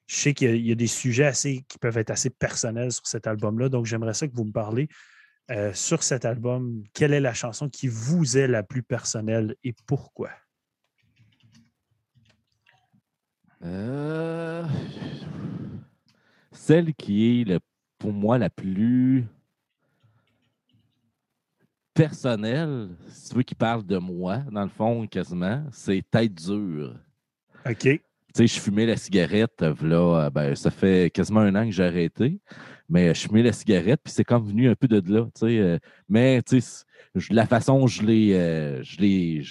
je 0.07 0.15
sais 0.17 0.35
qu'il 0.35 0.57
y 0.57 0.69
y, 0.69 0.73
a 0.73 0.77
des 0.77 0.87
sujets 0.87 1.27
assez, 1.27 1.65
qui 1.69 1.79
peuvent 1.79 1.99
être 1.99 2.11
assez 2.11 2.31
personnels 2.31 2.93
sur 2.93 3.07
cet 3.07 3.27
album-là. 3.27 3.69
Donc, 3.69 3.87
j'aimerais 3.87 4.15
ça 4.15 4.27
que 4.29 4.35
vous 4.35 4.45
me 4.45 4.53
parlez 4.53 4.89
euh, 5.51 5.73
sur 5.75 6.03
cet 6.03 6.25
album. 6.25 6.85
Quelle 6.95 7.13
est 7.13 7.21
la 7.21 7.35
chanson 7.35 7.69
qui 7.69 7.89
vous 7.89 8.37
est 8.39 8.47
la 8.49 8.63
plus 8.63 8.83
personnelle 8.83 9.55
et 9.65 9.75
pourquoi? 9.87 10.31
Euh, 13.63 14.65
Celle 16.53 16.95
qui 16.95 17.41
est 17.41 17.45
le- 17.45 17.61
pour 17.99 18.13
moi 18.13 18.39
la 18.39 18.49
plus 18.51 19.27
personnelle, 21.95 22.89
si 23.09 23.31
tu 23.31 23.35
veux, 23.37 23.43
qui 23.43 23.55
parle 23.55 23.85
de 23.85 23.99
moi, 23.99 24.39
dans 24.51 24.63
le 24.63 24.69
fond, 24.71 25.07
quasiment, 25.07 25.65
c'est 25.73 26.03
Tête 26.11 26.35
dure. 26.35 26.97
OK. 27.69 28.01
Tu 28.35 28.47
sais, 28.47 28.47
je 28.47 28.61
fumais 28.61 28.87
la 28.87 28.97
cigarette, 28.97 29.63
euh, 29.63 29.73
v'là, 29.73 30.27
euh, 30.27 30.31
ben, 30.31 30.55
ça 30.55 30.71
fait 30.71 31.11
quasiment 31.13 31.41
un 31.41 31.55
an 31.57 31.65
que 31.65 31.73
j'ai 31.73 31.85
arrêté, 31.85 32.41
mais 32.89 33.13
je 33.13 33.23
fumais 33.23 33.43
la 33.43 33.53
cigarette, 33.53 34.01
puis 34.05 34.13
c'est 34.13 34.25
comme 34.25 34.47
venu 34.47 34.69
un 34.69 34.77
peu 34.77 34.87
de 34.87 35.03
là, 35.13 35.25
tu 35.35 35.41
sais. 35.41 35.59
euh, 35.59 35.79
mais, 36.09 36.41
tu 36.43 36.61
sais, 36.61 36.85
la 37.31 37.47
façon 37.47 37.87
je 37.89 38.03
l'ai, 38.03 38.35
euh, 38.35 38.83
je 38.85 39.01
l'ai, 39.01 39.43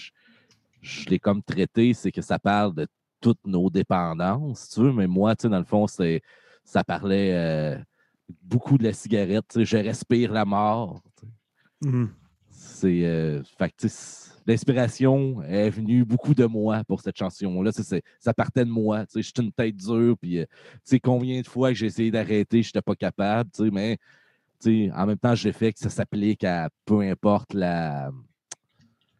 je, 0.81 1.09
l'ai 1.09 1.19
comme 1.19 1.43
traité, 1.43 1.93
c'est 1.93 2.11
que 2.11 2.21
ça 2.21 2.39
parle 2.39 2.73
de 2.73 2.87
toutes 3.19 3.45
nos 3.45 3.69
dépendances, 3.69 4.69
tu 4.69 4.79
veux, 4.79 4.93
mais 4.93 5.07
moi, 5.07 5.35
tu 5.35 5.43
sais, 5.43 5.49
dans 5.49 5.59
le 5.59 5.65
fond, 5.65 5.85
c'est, 5.87 6.21
ça 6.63 6.83
parlait 6.85 7.33
euh, 7.33 7.77
beaucoup 8.43 8.77
de 8.77 8.85
la 8.85 8.93
cigarette, 8.93 9.45
tu 9.49 9.59
sais, 9.59 9.65
je 9.65 9.77
respire 9.77 10.31
la 10.31 10.45
mort. 10.45 11.01
Mhm. 11.81 12.09
C'est. 12.79 13.01
euh, 13.05 13.41
sais, 13.77 14.31
l'inspiration 14.47 15.43
est 15.43 15.69
venue 15.69 16.05
beaucoup 16.05 16.33
de 16.33 16.45
moi 16.45 16.81
pour 16.87 17.01
cette 17.01 17.17
chanson-là. 17.17 17.71
C'est- 17.73 18.01
Ça 18.19 18.33
partait 18.33 18.63
de 18.65 18.69
moi. 18.69 19.05
sais, 19.09 19.21
J'étais 19.21 19.41
une 19.41 19.51
tête 19.51 19.75
dure. 19.75 20.15
Puis, 20.17 20.39
euh, 20.39 20.45
sais, 20.83 20.99
combien 20.99 21.41
de 21.41 21.47
fois 21.47 21.69
que 21.69 21.75
j'ai 21.75 21.87
essayé 21.87 22.09
d'arrêter, 22.09 22.63
je 22.63 22.69
n'étais 22.69 22.81
pas 22.81 22.95
capable. 22.95 23.49
Mais 23.71 23.97
en 24.93 25.05
même 25.05 25.17
temps, 25.17 25.35
j'ai 25.35 25.51
fait 25.51 25.73
que 25.73 25.79
ça 25.79 25.89
s'applique 25.89 26.43
à 26.43 26.69
peu 26.85 27.01
importe 27.01 27.53
la, 27.53 28.11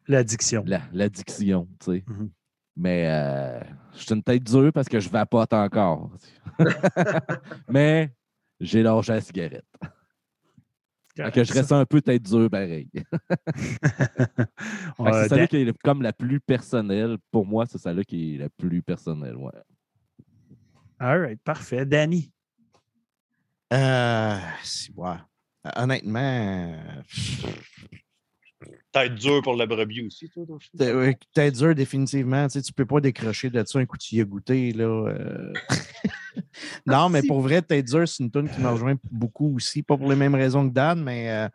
L'addiction. 0.08 0.64
la- 0.66 0.82
l'addiction. 0.94 1.68
Mhm. 1.88 2.30
Mais 2.78 3.08
euh, 3.08 3.60
je 3.94 4.00
suis 4.06 4.16
une 4.16 4.24
tête 4.24 4.44
dure 4.44 4.72
parce 4.74 4.88
que 4.88 5.00
je 5.02 5.10
vapote 5.10 5.52
encore. 5.54 6.12
Mais 7.70 8.10
j'ai 8.60 8.84
lâché 8.84 9.12
la 9.14 9.22
cigarette. 9.22 9.66
Que 11.34 11.44
je 11.44 11.54
reste 11.54 11.72
un 11.72 11.86
peu 11.86 12.02
tête 12.02 12.24
dure 12.24 12.50
pareil. 12.50 12.90
C'est 14.98 15.28
celle-là 15.30 15.48
qui 15.48 15.58
est 15.58 15.78
comme 15.84 16.02
la 16.02 16.14
plus 16.14 16.40
personnelle. 16.40 17.18
Pour 17.32 17.46
moi, 17.46 17.66
c'est 17.66 17.78
celle-là 17.78 18.04
qui 18.04 18.36
est 18.36 18.38
la 18.38 18.50
plus 18.50 18.82
personnelle. 18.82 19.36
Ouais. 19.36 19.52
All 21.00 21.22
right, 21.22 21.42
parfait. 21.42 21.86
Danny. 21.86 22.32
Euh, 23.74 24.38
si, 24.64 24.92
ouais. 24.96 25.16
Honnêtement, 25.76 26.78
Tête 28.92 29.16
dure 29.16 29.42
pour 29.42 29.56
la 29.56 29.66
brebis 29.66 30.06
aussi, 30.06 30.30
toi, 30.30 30.44
ouais, 30.80 31.18
tête 31.34 31.56
dure, 31.56 31.74
définitivement. 31.74 32.48
Tu 32.48 32.58
ne 32.58 32.64
peux 32.76 32.86
pas 32.86 33.00
décrocher 33.00 33.50
de 33.50 33.64
ça 33.66 33.80
un 33.80 33.86
coup 33.86 33.98
tu 33.98 34.16
y 34.16 34.26
goûté. 34.26 34.72
Là, 34.74 34.86
euh. 34.86 35.54
non, 36.86 37.10
mais 37.10 37.22
pour 37.24 37.42
vrai, 37.42 37.62
tête 37.62 37.86
dure, 37.86 38.08
c'est 38.08 38.24
une 38.24 38.32
tune 38.32 38.50
qui 38.50 38.60
m'a 38.60 38.72
rejoint 38.72 38.96
beaucoup 39.12 39.56
aussi. 39.56 39.82
Pas 39.84 39.98
pour 39.98 40.10
les 40.10 40.16
mêmes 40.16 40.36
raisons 40.36 40.68
que 40.68 40.74
Dan, 40.74 41.02
mais 41.02 41.30
euh, 41.32 41.48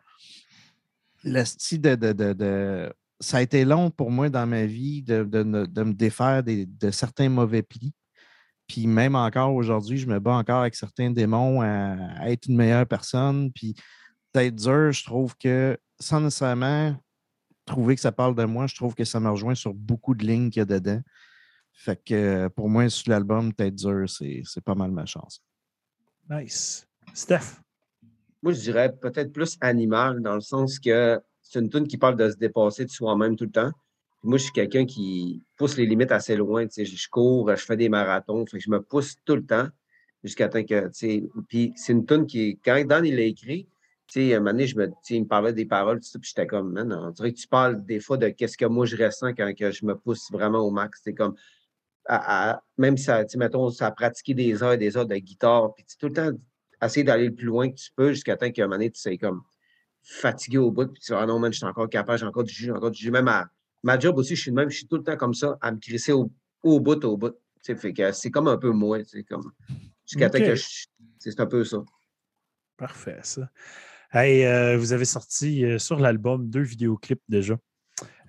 le 1.23 1.43
style 1.43 1.81
de, 1.81 1.95
de, 1.95 2.13
de- 2.13 2.33
de- 2.33 2.93
Ça 3.19 3.37
a 3.37 3.41
été 3.41 3.63
long 3.65 3.89
pour 3.91 4.11
moi 4.11 4.29
dans 4.29 4.45
ma 4.47 4.65
vie 4.65 5.01
de, 5.03 5.23
de- 5.23 5.43
de- 5.43 5.65
de 5.65 5.83
me 5.83 5.93
défaire 5.93 6.43
des- 6.43 6.65
de 6.65 6.91
certains 6.91 7.29
mauvais 7.29 7.61
plis. 7.63 7.93
Puis 8.67 8.87
même 8.87 9.15
encore 9.15 9.53
aujourd'hui, 9.53 9.97
je 9.97 10.07
me 10.07 10.19
bats 10.19 10.33
encore 10.37 10.61
avec 10.61 10.75
certains 10.75 11.11
démons 11.11 11.61
à, 11.61 11.95
à 12.19 12.29
être 12.31 12.47
une 12.47 12.55
meilleure 12.55 12.87
personne. 12.87 13.51
Puis 13.51 13.75
Tête 14.35 14.55
dure, 14.55 14.91
je 14.91 15.05
trouve 15.05 15.37
que, 15.37 15.77
sans 15.97 16.19
nécessairement 16.19 16.93
trouver 17.63 17.95
que 17.95 18.01
ça 18.01 18.11
parle 18.11 18.35
de 18.35 18.43
moi, 18.43 18.67
je 18.67 18.75
trouve 18.75 18.93
que 18.93 19.05
ça 19.05 19.21
me 19.21 19.29
rejoint 19.29 19.55
sur 19.55 19.73
beaucoup 19.73 20.13
de 20.13 20.25
lignes 20.25 20.49
qu'il 20.49 20.59
y 20.59 20.61
a 20.61 20.65
dedans. 20.65 20.99
Fait 21.71 21.97
que 22.03 22.49
pour 22.49 22.67
moi, 22.67 22.89
sur 22.89 23.11
l'album 23.11 23.53
Tête 23.53 23.75
dure, 23.75 24.09
c'est 24.09 24.41
c'est 24.43 24.61
pas 24.61 24.75
mal 24.75 24.91
ma 24.91 25.05
chance. 25.05 25.41
Nice. 26.29 26.85
Steph? 27.13 27.61
Moi, 28.43 28.51
je 28.51 28.59
dirais 28.59 28.93
peut-être 28.93 29.31
plus 29.31 29.57
animal, 29.61 30.21
dans 30.21 30.35
le 30.35 30.41
sens 30.41 30.79
que 30.79 31.17
c'est 31.41 31.59
une 31.59 31.69
tune 31.69 31.87
qui 31.87 31.97
parle 31.97 32.17
de 32.17 32.29
se 32.29 32.35
dépasser 32.35 32.83
de 32.83 32.89
soi-même 32.89 33.37
tout 33.37 33.45
le 33.45 33.51
temps. 33.51 33.71
Puis 34.19 34.27
moi, 34.27 34.37
je 34.37 34.43
suis 34.43 34.51
quelqu'un 34.51 34.85
qui 34.85 35.45
pousse 35.55 35.77
les 35.77 35.85
limites 35.85 36.11
assez 36.11 36.35
loin. 36.35 36.67
tu 36.67 36.73
sais, 36.73 36.83
Je, 36.83 37.09
cours, 37.09 37.55
je 37.55 37.63
fais 37.63 37.77
des 37.77 37.87
marathons, 37.87 38.45
fait 38.45 38.57
que 38.57 38.63
je 38.65 38.69
me 38.69 38.81
pousse 38.81 39.15
tout 39.23 39.37
le 39.37 39.45
temps 39.45 39.69
jusqu'à 40.25 40.49
temps 40.49 40.65
que. 40.65 40.87
tu 40.87 40.93
sais, 40.93 41.23
Puis 41.47 41.71
c'est 41.77 41.93
une 41.93 42.05
tune 42.05 42.27
qui, 42.27 42.59
quand 42.61 42.85
Dan 42.85 43.05
il 43.05 43.15
l'a 43.15 43.23
écrit, 43.23 43.69
tu 44.07 44.27
sais, 44.27 44.33
à 44.33 44.37
un 44.37 44.39
moment 44.39 44.51
donné, 44.51 44.67
je 44.67 44.77
me, 44.77 44.91
il 45.09 45.21
me 45.23 45.27
parlait 45.27 45.53
des 45.53 45.65
paroles, 45.65 45.99
tout 45.99 46.07
ça, 46.07 46.19
puis 46.19 46.29
j'étais 46.29 46.47
comme, 46.47 46.71
man, 46.73 46.91
on 46.93 47.09
dirait 47.11 47.33
que 47.33 47.37
tu 47.39 47.47
parles 47.47 47.83
des 47.85 47.99
fois 47.99 48.17
de 48.17 48.29
qu'est-ce 48.29 48.57
que 48.57 48.65
moi 48.65 48.85
je 48.85 48.95
ressens 48.97 49.33
quand 49.33 49.51
que 49.57 49.71
je 49.71 49.85
me 49.85 49.95
pousse 49.95 50.31
vraiment 50.31 50.59
au 50.59 50.71
max. 50.71 51.01
C'est 51.03 51.13
comme, 51.13 51.35
à- 52.05 52.51
à- 52.51 52.63
même 52.77 52.97
si, 52.97 53.05
ça, 53.05 53.23
mettons, 53.37 53.69
ça 53.71 53.87
a 53.87 53.91
pratiqué 53.91 54.33
des 54.33 54.61
heures 54.61 54.73
et 54.73 54.77
des 54.77 54.95
heures 54.95 55.07
de 55.07 55.15
guitare, 55.15 55.73
puis 55.73 55.85
tout 55.99 56.07
le 56.07 56.13
temps, 56.13 56.31
essayer 56.81 57.03
d'aller 57.03 57.27
le 57.27 57.33
plus 57.33 57.45
loin 57.47 57.69
que 57.69 57.75
tu 57.75 57.89
peux 57.95 58.11
jusqu'à 58.13 58.37
temps 58.37 58.51
qu'à 58.51 58.63
un 58.63 58.65
moment 58.67 58.77
donné, 58.77 58.91
tu 58.91 58.99
sais, 59.01 59.17
comme 59.17 59.41
fatigué 60.03 60.59
au 60.59 60.69
bout, 60.71 60.85
puis 60.85 61.01
tu 61.01 61.11
dis, 61.11 61.17
ah 61.19 61.25
non, 61.25 61.39
man, 61.39 61.51
je 61.51 61.57
suis 61.57 61.65
encore 61.65 61.89
capable, 61.89 62.19
j'ai 62.19 62.25
encore 62.25 62.43
du 62.43 62.53
jus, 62.53 62.65
j'ai 62.65 62.71
encore 62.71 62.91
du 62.91 63.01
jus. 63.01 63.09
Même 63.11 63.27
à 63.27 63.49
ma 63.81 63.97
job 63.97 64.17
aussi, 64.19 64.35
je 64.35 64.41
suis 64.41 64.51
même, 64.51 64.69
je 64.69 64.77
suis 64.77 64.87
tout 64.87 64.97
le 64.97 65.03
temps 65.03 65.17
comme 65.17 65.33
ça, 65.33 65.57
à 65.61 65.71
me 65.71 65.79
crisser 65.79 66.11
au, 66.11 66.31
au 66.61 66.79
bout, 66.79 67.03
au 67.05 67.17
bout. 67.17 67.31
Tu 67.31 67.73
sais, 67.73 67.75
fait 67.75 67.91
que 67.93 68.11
c'est 68.11 68.29
comme 68.29 68.47
un 68.47 68.57
peu 68.57 68.69
moi, 68.69 68.99
tu 68.99 69.09
sais, 69.09 69.23
comme, 69.23 69.51
jusqu'à 70.05 70.29
temps 70.29 70.37
Ok. 70.37 70.45
que 70.45 70.55
je. 70.55 70.85
C'est 71.17 71.39
un 71.39 71.47
peu 71.47 71.63
ça. 71.63 71.83
Parfait, 72.77 73.17
ça. 73.23 73.49
Hey, 74.15 74.45
euh, 74.45 74.77
vous 74.77 74.93
avez 74.93 75.03
sorti 75.03 75.65
euh, 75.65 75.77
sur 75.77 75.99
l'album 75.99 76.49
deux 76.49 76.61
vidéoclips 76.61 77.21
déjà. 77.27 77.57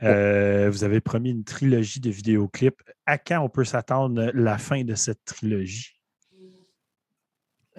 Euh, 0.03 0.69
vous 0.69 0.83
avez 0.83 1.01
promis 1.01 1.31
une 1.31 1.45
trilogie 1.45 2.01
de 2.01 2.11
vidéoclips. 2.11 2.83
À 3.07 3.19
quand 3.19 3.41
on 3.41 3.49
peut 3.49 3.65
s'attendre 3.65 4.33
la 4.35 4.59
fin 4.59 4.83
de 4.83 4.97
cette 4.97 5.25
trilogie? 5.25 5.93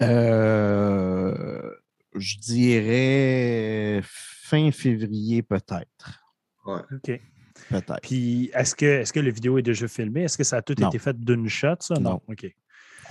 Euh, 0.00 1.70
je 2.14 2.38
dirais 2.38 4.00
fin 4.02 4.70
février, 4.70 5.42
peut-être. 5.42 6.24
OK. 6.64 7.20
Peut-être. 7.68 8.00
Puis, 8.00 8.50
est-ce 8.54 8.74
que, 8.74 8.86
est 8.86 9.12
que 9.12 9.20
le 9.20 9.30
vidéo 9.30 9.58
est 9.58 9.62
déjà 9.62 9.86
filmé? 9.86 10.22
Est-ce 10.22 10.38
que 10.38 10.44
ça 10.44 10.56
a 10.56 10.62
tout 10.62 10.74
Non. 10.78 10.88
été 10.88 10.98
fait 10.98 11.18
d'une 11.18 11.46
shot, 11.46 11.76
ça? 11.80 11.94
Non. 11.96 12.22
OK. 12.26 12.50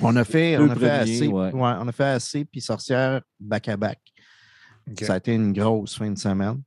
On 0.01 0.15
a 0.15 0.23
fait, 0.23 0.57
Deux 0.57 0.63
on 0.63 0.69
a 0.71 0.75
fait 0.75 0.79
premiers, 0.79 0.89
assez. 1.01 1.27
ouais. 1.27 1.51
ouais, 1.51 1.51
on 1.53 1.87
a 1.87 1.91
fait 1.91 2.03
assez, 2.03 2.45
puis 2.45 2.61
sorcière 2.61 3.21
back-à-back. 3.39 3.99
Ça 5.01 5.13
a 5.13 5.17
été 5.17 5.33
une 5.33 5.53
grosse 5.53 5.97
fin 5.97 6.09
de 6.11 6.17
semaine. 6.17 6.61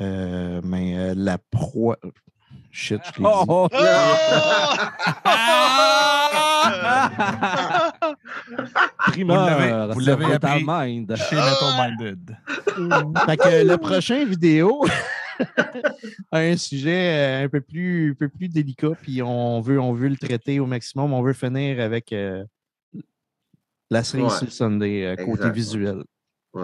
Euh, 0.00 0.60
mais 0.64 0.96
euh, 0.98 1.14
la 1.16 1.38
pro. 1.38 1.94
Shit, 2.70 3.00
je 3.14 3.22
l'ai 3.22 3.28
dit. 3.28 3.34
Oh, 3.48 3.48
oh, 3.48 3.68
Primeur, 9.06 9.92
vous 9.92 10.00
l'avez 10.00 10.26
Metal 10.26 10.50
appris. 10.50 10.64
Mind. 10.66 11.16
Chez 11.16 11.36
Metal 11.36 11.96
Minded. 11.98 12.36
Fait 13.26 13.36
que 13.36 13.64
le 13.66 13.76
prochain 13.76 14.24
vidéo 14.24 14.84
a 16.32 16.38
un 16.38 16.56
sujet 16.56 17.42
euh, 17.42 17.44
un 17.44 17.48
peu 17.48 17.60
plus, 17.60 18.12
un 18.12 18.14
peu 18.14 18.28
plus 18.28 18.48
délicat, 18.48 18.90
puis 19.00 19.22
on 19.22 19.60
veut, 19.60 19.80
on 19.80 19.92
veut 19.92 20.08
le 20.08 20.16
traiter 20.16 20.60
au 20.60 20.66
maximum. 20.66 21.12
On 21.12 21.22
veut 21.22 21.32
finir 21.32 21.80
avec 21.80 22.12
euh, 22.12 22.44
la 23.90 24.04
série 24.04 24.24
Ouais. 24.24 24.30
sur 24.30 24.44
le 24.44 24.50
Sunday, 24.50 25.06
euh, 25.06 25.16
côté 25.16 25.30
Exact, 25.30 25.44
ouais. 25.46 25.52
visuel. 25.52 26.02
C'est- 26.54 26.60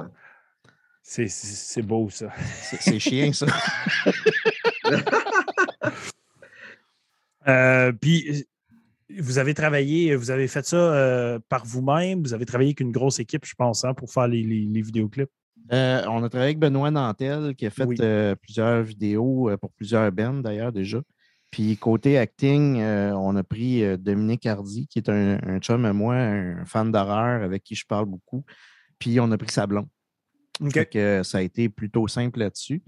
C'est 1.08 1.28
c'est 1.28 1.82
beau, 1.82 2.10
ça. 2.10 2.32
C'est 2.80 2.98
chiant, 2.98 3.32
ça. 3.32 3.46
Euh, 7.48 7.92
puis, 7.92 8.44
vous 9.20 9.38
avez 9.38 9.54
travaillé, 9.54 10.16
vous 10.16 10.32
avez 10.32 10.48
fait 10.48 10.66
ça 10.66 10.76
euh, 10.76 11.38
par 11.48 11.64
vous-même. 11.64 12.22
Vous 12.22 12.34
avez 12.34 12.44
travaillé 12.44 12.70
avec 12.70 12.80
une 12.80 12.90
grosse 12.90 13.20
équipe, 13.20 13.44
je 13.46 13.54
pense, 13.54 13.84
hein, 13.84 13.94
pour 13.94 14.10
faire 14.12 14.26
les, 14.26 14.42
les- 14.42 14.66
les 14.66 14.82
vidéoclips. 14.82 15.30
Euh, 15.72 16.02
on 16.08 16.24
a 16.24 16.28
travaillé 16.28 16.48
avec 16.50 16.58
Benoît 16.58 16.90
Nantel 16.90 17.54
qui 17.54 17.66
a 17.66 17.70
fait 17.70 17.84
Oui. 17.84 17.96
plusieurs 18.40 18.82
vidéos 18.82 19.50
pour 19.60 19.70
plusieurs 19.72 20.10
bands 20.10 20.34
d'ailleurs 20.40 20.72
déjà. 20.72 21.00
Puis 21.52 21.76
côté 21.76 22.18
acting, 22.18 22.80
euh, 22.80 23.12
on 23.14 23.36
a 23.36 23.44
pris 23.44 23.84
euh, 23.84 23.96
Dominique 23.96 24.44
Hardy, 24.46 24.88
qui 24.88 24.98
est 24.98 25.08
un, 25.08 25.38
un 25.44 25.58
chum 25.60 25.84
à 25.84 25.92
moi, 25.92 26.16
un 26.16 26.64
fan 26.64 26.90
d'horreur 26.90 27.42
avec 27.44 27.62
qui 27.62 27.76
je 27.76 27.86
parle 27.86 28.06
beaucoup. 28.06 28.44
Puis 28.98 29.20
on 29.20 29.30
a 29.30 29.38
pris 29.38 29.50
sa 29.52 29.66
blonde. 29.68 29.86
Que 30.72 30.98
euh, 30.98 31.22
ça 31.22 31.38
a 31.38 31.42
été 31.42 31.68
plutôt 31.68 32.08
simple 32.08 32.38
là-dessus. 32.40 32.82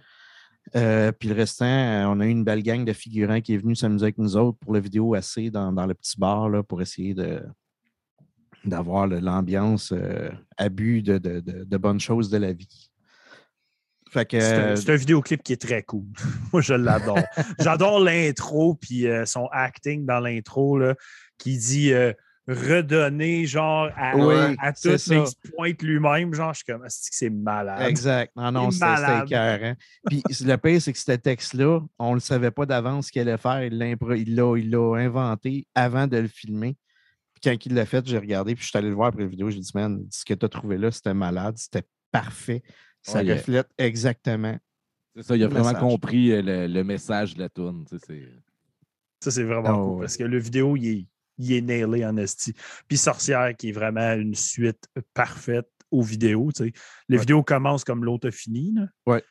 Euh, 0.77 1.13
puis 1.13 1.29
le 1.29 1.35
restant, 1.35 1.65
euh, 1.67 2.05
on 2.07 2.21
a 2.21 2.27
eu 2.27 2.31
une 2.31 2.45
belle 2.45 2.63
gang 2.63 2.85
de 2.85 2.93
figurants 2.93 3.41
qui 3.41 3.55
est 3.55 3.59
venue 3.59 3.75
s'amuser 3.75 4.05
avec 4.05 4.19
nous 4.19 4.37
autres 4.37 4.59
pour 4.59 4.75
la 4.75 4.81
vidéo 4.81 5.15
assez 5.15 5.51
dans, 5.51 5.73
dans 5.73 5.87
le 5.87 5.95
petit 5.95 6.19
bar 6.19 6.49
là, 6.49 6.63
pour 6.63 6.83
essayer 6.83 7.15
de 7.15 7.43
d'avoir 8.65 9.07
l'ambiance 9.07 9.93
euh, 9.93 10.29
abus 10.59 11.01
de, 11.03 11.17
de- 11.17 11.41
de- 11.41 11.65
de 11.65 11.77
bonnes 11.77 12.01
choses 12.01 12.29
de 12.29 12.37
la 12.39 12.53
vie. 12.53 12.91
C'est 14.13 14.91
un, 14.91 14.97
vidéoclip 14.97 15.43
qui 15.43 15.53
est 15.53 15.61
très 15.61 15.83
cool. 15.83 16.07
Moi, 16.53 16.61
je 16.61 16.75
l'adore. 16.75 17.19
J'adore 17.61 18.01
l'intro, 18.01 18.75
puis 18.75 19.07
euh, 19.07 19.25
son 19.27 19.47
acting 19.53 20.05
dans 20.07 20.21
l'intro, 20.21 20.81
qui 21.39 21.57
dit 21.57 21.93
redonner, 22.49 23.47
genre, 23.47 23.91
à, 23.97 24.17
Oui, 24.17 24.35
à 24.59 24.73
c'est 24.75 24.97
tout, 24.97 25.05
mais 25.11 25.17
il 25.21 25.27
ça. 25.27 25.27
se 25.27 25.51
pointe 25.55 25.83
lui-même. 25.83 26.35
Genre, 26.35 26.53
je 26.55 26.59
suis 26.59 26.65
comme, 26.73 26.85
c'est 26.89 27.31
malade. 27.31 27.89
Exact. 27.89 28.33
Non, 28.37 28.51
non, 28.53 28.71
c'était 28.71 28.87
écœurant. 29.25 29.75
Puis 30.07 30.23
le 30.45 30.57
pire, 30.57 30.81
c'est 30.83 30.93
que 30.93 30.99
ce 30.99 31.13
texte-là, 31.13 31.81
on 31.99 32.11
ne 32.11 32.15
le 32.15 32.21
savait 32.21 32.51
pas 32.51 32.67
d'avance 32.67 33.07
ce 33.07 33.13
qu'il 33.13 33.23
allait 33.23 33.37
faire. 33.39 33.63
Il 33.65 33.77
l'a 33.79 33.87
impro- 33.87 34.17
il 34.19 34.35
l'a 34.35 34.57
il 34.57 34.71
l'a 34.71 34.97
inventé 34.97 35.67
avant 35.75 36.07
de 36.07 36.17
le 36.17 36.29
filmer. 36.29 36.77
Puis 37.35 37.51
quand 37.51 37.67
il 37.67 37.75
l'a 37.75 37.87
fait, 37.87 38.05
j'ai 38.07 38.19
regardé, 38.19 38.55
puis 38.55 38.65
je 38.65 38.69
suis 38.71 38.79
allé 38.79 38.89
le 38.89 38.95
voir 38.95 39.09
après 39.09 39.23
la 39.23 39.29
vidéo. 39.29 39.51
J'ai 39.51 39.61
dit, 39.61 39.71
man, 39.75 40.05
ce 40.11 40.25
que 40.25 40.35
tu 40.35 40.45
as 40.45 40.49
trouvé 40.49 40.77
là, 40.79 40.91
c'était 40.91 41.15
malade, 41.15 41.57
c'était 41.59 41.85
parfait. 42.11 42.63
Ça 43.03 43.21
Ouais, 43.23 43.31
a- 43.31 43.35
reflète 43.35 43.69
exactement. 43.79 44.57
C'est 45.15 45.23
ça, 45.23 45.37
il 45.37 45.43
a 45.45 45.49
vraiment 45.49 45.67
message. 45.69 45.81
compris 45.81 46.33
euh, 46.33 46.43
le, 46.43 46.67
le 46.67 46.85
message 46.85 47.35
de 47.35 47.41
la 47.41 47.49
toune. 47.49 47.85
tu 47.89 47.97
sais, 47.99 48.05
c'est- 48.07 48.29
Ça, 49.23 49.31
c'est 49.33 49.43
vraiment 49.45 49.71
Oh, 49.71 49.85
cool 49.85 49.95
ouais. 49.97 50.01
parce 50.03 50.17
que 50.17 50.25
le 50.25 50.39
vidéo, 50.39 50.77
il 50.77 50.87
est, 50.89 51.07
il 51.39 51.53
est 51.53 51.61
nailé 51.61 52.05
en 52.05 52.17
esti. 52.17 52.53
Puis 52.89 52.97
Sorcière, 52.99 53.55
qui 53.57 53.71
est 53.71 53.73
vraiment 53.73 54.13
une 54.15 54.35
suite 54.35 54.89
parfaite 55.15 55.69
aux 55.91 56.03
vidéos. 56.03 56.51
tu 56.55 56.65
sais. 56.65 56.73
Les 57.09 57.17
Ouais. 57.17 57.21
vidéos 57.21 57.43
commencent 57.43 57.85
comme 57.85 58.05
l'autre 58.05 58.29
a 58.29 58.31
fini. 58.31 58.75
là. 58.75 58.87
Ouais, 59.07 59.23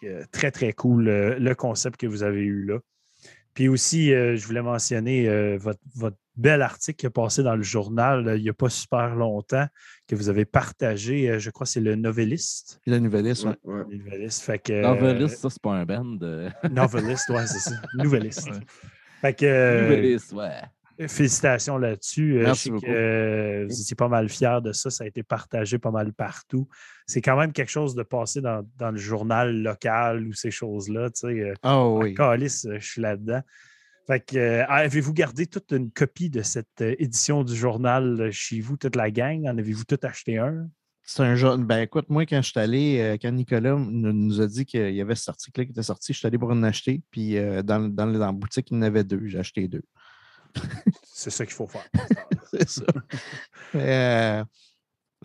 que, 0.00 0.06
euh, 0.06 0.24
très, 0.32 0.50
très 0.50 0.72
cool 0.72 1.08
euh, 1.08 1.38
le 1.38 1.54
concept 1.54 1.98
que 2.00 2.06
vous 2.06 2.22
avez 2.24 2.40
eu 2.42 2.64
là. 2.64 2.78
Puis 3.54 3.68
aussi, 3.68 4.12
euh, 4.12 4.36
je 4.36 4.46
voulais 4.46 4.62
mentionner 4.62 5.28
euh, 5.28 5.56
votre, 5.58 5.80
votre 5.96 6.16
bel 6.36 6.62
article 6.62 6.96
qui 6.96 7.06
est 7.06 7.10
passé 7.10 7.42
dans 7.42 7.56
le 7.56 7.62
journal 7.62 8.34
il 8.36 8.42
n'y 8.44 8.48
a 8.48 8.54
pas 8.54 8.68
super 8.68 9.16
longtemps, 9.16 9.66
que 10.06 10.14
vous 10.14 10.28
avez 10.28 10.44
partagé, 10.44 11.28
euh, 11.28 11.38
je 11.40 11.50
crois 11.50 11.64
que 11.64 11.72
c'est 11.72 11.80
le 11.80 11.96
Novelist. 11.96 12.78
Puis 12.82 12.92
la 12.92 13.00
nouvelliste, 13.00 13.44
ouais. 13.44 13.56
Le 13.64 13.96
Novelist, 13.96 14.42
fait 14.42 14.58
que, 14.60 14.72
euh, 14.72 14.82
Novelist, 14.82 15.38
ça, 15.38 15.50
c'est 15.50 15.62
pas 15.62 15.72
un 15.74 15.84
band. 15.84 16.18
euh, 16.22 16.48
Novelist, 16.70 17.28
ouais, 17.30 17.46
c'est 17.48 17.70
ça. 17.70 17.74
Novelist. 17.94 18.48
Ouais. 18.48 18.60
Fait 19.22 19.34
que, 19.34 19.46
euh, 19.46 19.88
Novelist, 19.88 20.32
ouais. 20.32 20.60
Félicitations 21.06 21.78
là-dessus. 21.78 22.38
Euh, 22.38 22.42
Merci 22.44 22.58
je 22.58 22.64
sais 22.64 22.70
beaucoup. 22.70 22.86
que 22.86 22.90
euh, 22.90 23.66
vous 23.68 23.80
étiez 23.80 23.94
pas 23.94 24.08
mal 24.08 24.28
fiers 24.28 24.58
de 24.62 24.72
ça. 24.72 24.90
Ça 24.90 25.04
a 25.04 25.06
été 25.06 25.22
partagé 25.22 25.78
pas 25.78 25.90
mal 25.92 26.12
partout. 26.12 26.68
C'est 27.06 27.20
quand 27.20 27.36
même 27.36 27.52
quelque 27.52 27.70
chose 27.70 27.94
de 27.94 28.02
passer 28.02 28.40
dans, 28.40 28.66
dans 28.76 28.90
le 28.90 28.96
journal 28.96 29.62
local 29.62 30.26
ou 30.26 30.32
ces 30.32 30.50
choses-là. 30.50 31.10
Tu 31.10 31.20
sais, 31.20 31.54
Oh 31.64 32.00
oui. 32.02 32.14
Calice, 32.14 32.66
je 32.78 32.84
suis 32.84 33.00
là-dedans. 33.00 33.42
Fait 34.08 34.20
que, 34.20 34.36
euh, 34.36 34.66
avez-vous 34.66 35.12
gardé 35.12 35.46
toute 35.46 35.70
une 35.70 35.90
copie 35.90 36.30
de 36.30 36.42
cette 36.42 36.80
édition 36.80 37.44
du 37.44 37.54
journal 37.54 38.30
chez 38.32 38.60
vous, 38.60 38.76
toute 38.76 38.96
la 38.96 39.10
gang? 39.10 39.46
En 39.46 39.56
avez-vous 39.58 39.84
tout 39.84 40.00
acheté 40.02 40.38
un? 40.38 40.68
C'est 41.04 41.22
un 41.22 41.36
jaune. 41.36 41.64
Ben 41.64 41.80
écoute, 41.80 42.06
moi, 42.10 42.26
quand 42.26 42.42
je 42.42 42.50
suis 42.50 42.60
allé, 42.60 43.16
quand 43.22 43.30
Nicolas 43.32 43.76
nous, 43.76 44.40
a 44.42 44.46
dit 44.46 44.66
qu'il 44.66 44.94
y 44.94 45.00
avait 45.00 45.14
cet 45.14 45.30
article-là 45.30 45.64
qui 45.64 45.70
était 45.72 45.82
sorti, 45.82 46.12
je 46.12 46.18
suis 46.18 46.26
allé 46.26 46.36
pour 46.36 46.50
en 46.50 46.62
acheter. 46.62 47.00
Puis 47.10 47.34
dans, 47.64 47.88
dans, 47.88 48.06
dans 48.06 48.06
la 48.06 48.32
boutique, 48.32 48.70
il 48.70 48.74
y 48.74 48.78
en 48.78 48.82
avait 48.82 49.04
deux. 49.04 49.22
J'ai 49.26 49.38
acheté 49.38 49.68
deux. 49.68 49.82
C'est 51.04 51.30
ça 51.30 51.44
qu'il 51.44 51.54
faut 51.54 51.66
faire. 51.66 51.86
C'est 52.50 52.68
ça. 52.68 52.84
Euh, 53.74 54.44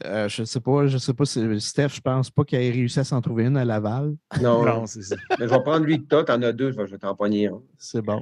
euh, 0.06 0.28
je 0.28 0.44
sais 0.44 0.60
pas, 0.60 0.88
je 0.88 0.98
sais 0.98 1.14
pas 1.14 1.24
si 1.24 1.62
Steph, 1.62 1.90
je 1.90 2.02
pense 2.02 2.32
pas 2.32 2.44
qu'il 2.44 2.60
ait 2.60 2.72
réussi 2.72 3.00
à 3.00 3.04
s'en 3.04 3.22
trouver 3.22 3.46
une 3.46 3.58
à 3.58 3.64
Laval. 3.64 4.16
Non, 4.42 4.66
non, 4.66 4.88
c'est 4.88 5.04
ça. 5.04 5.16
mais 5.40 5.48
je 5.48 5.54
vais 5.54 5.62
prendre 5.62 5.86
lui 5.86 6.02
que 6.02 6.08
toi, 6.08 6.24
t'en 6.24 6.42
as 6.42 6.52
deux, 6.52 6.72
je 6.72 6.78
vais, 6.78 6.88
je 6.88 6.92
vais 6.94 6.98
t'en 6.98 7.16
pogner. 7.16 7.50
C'est 7.78 8.02
bon. 8.02 8.20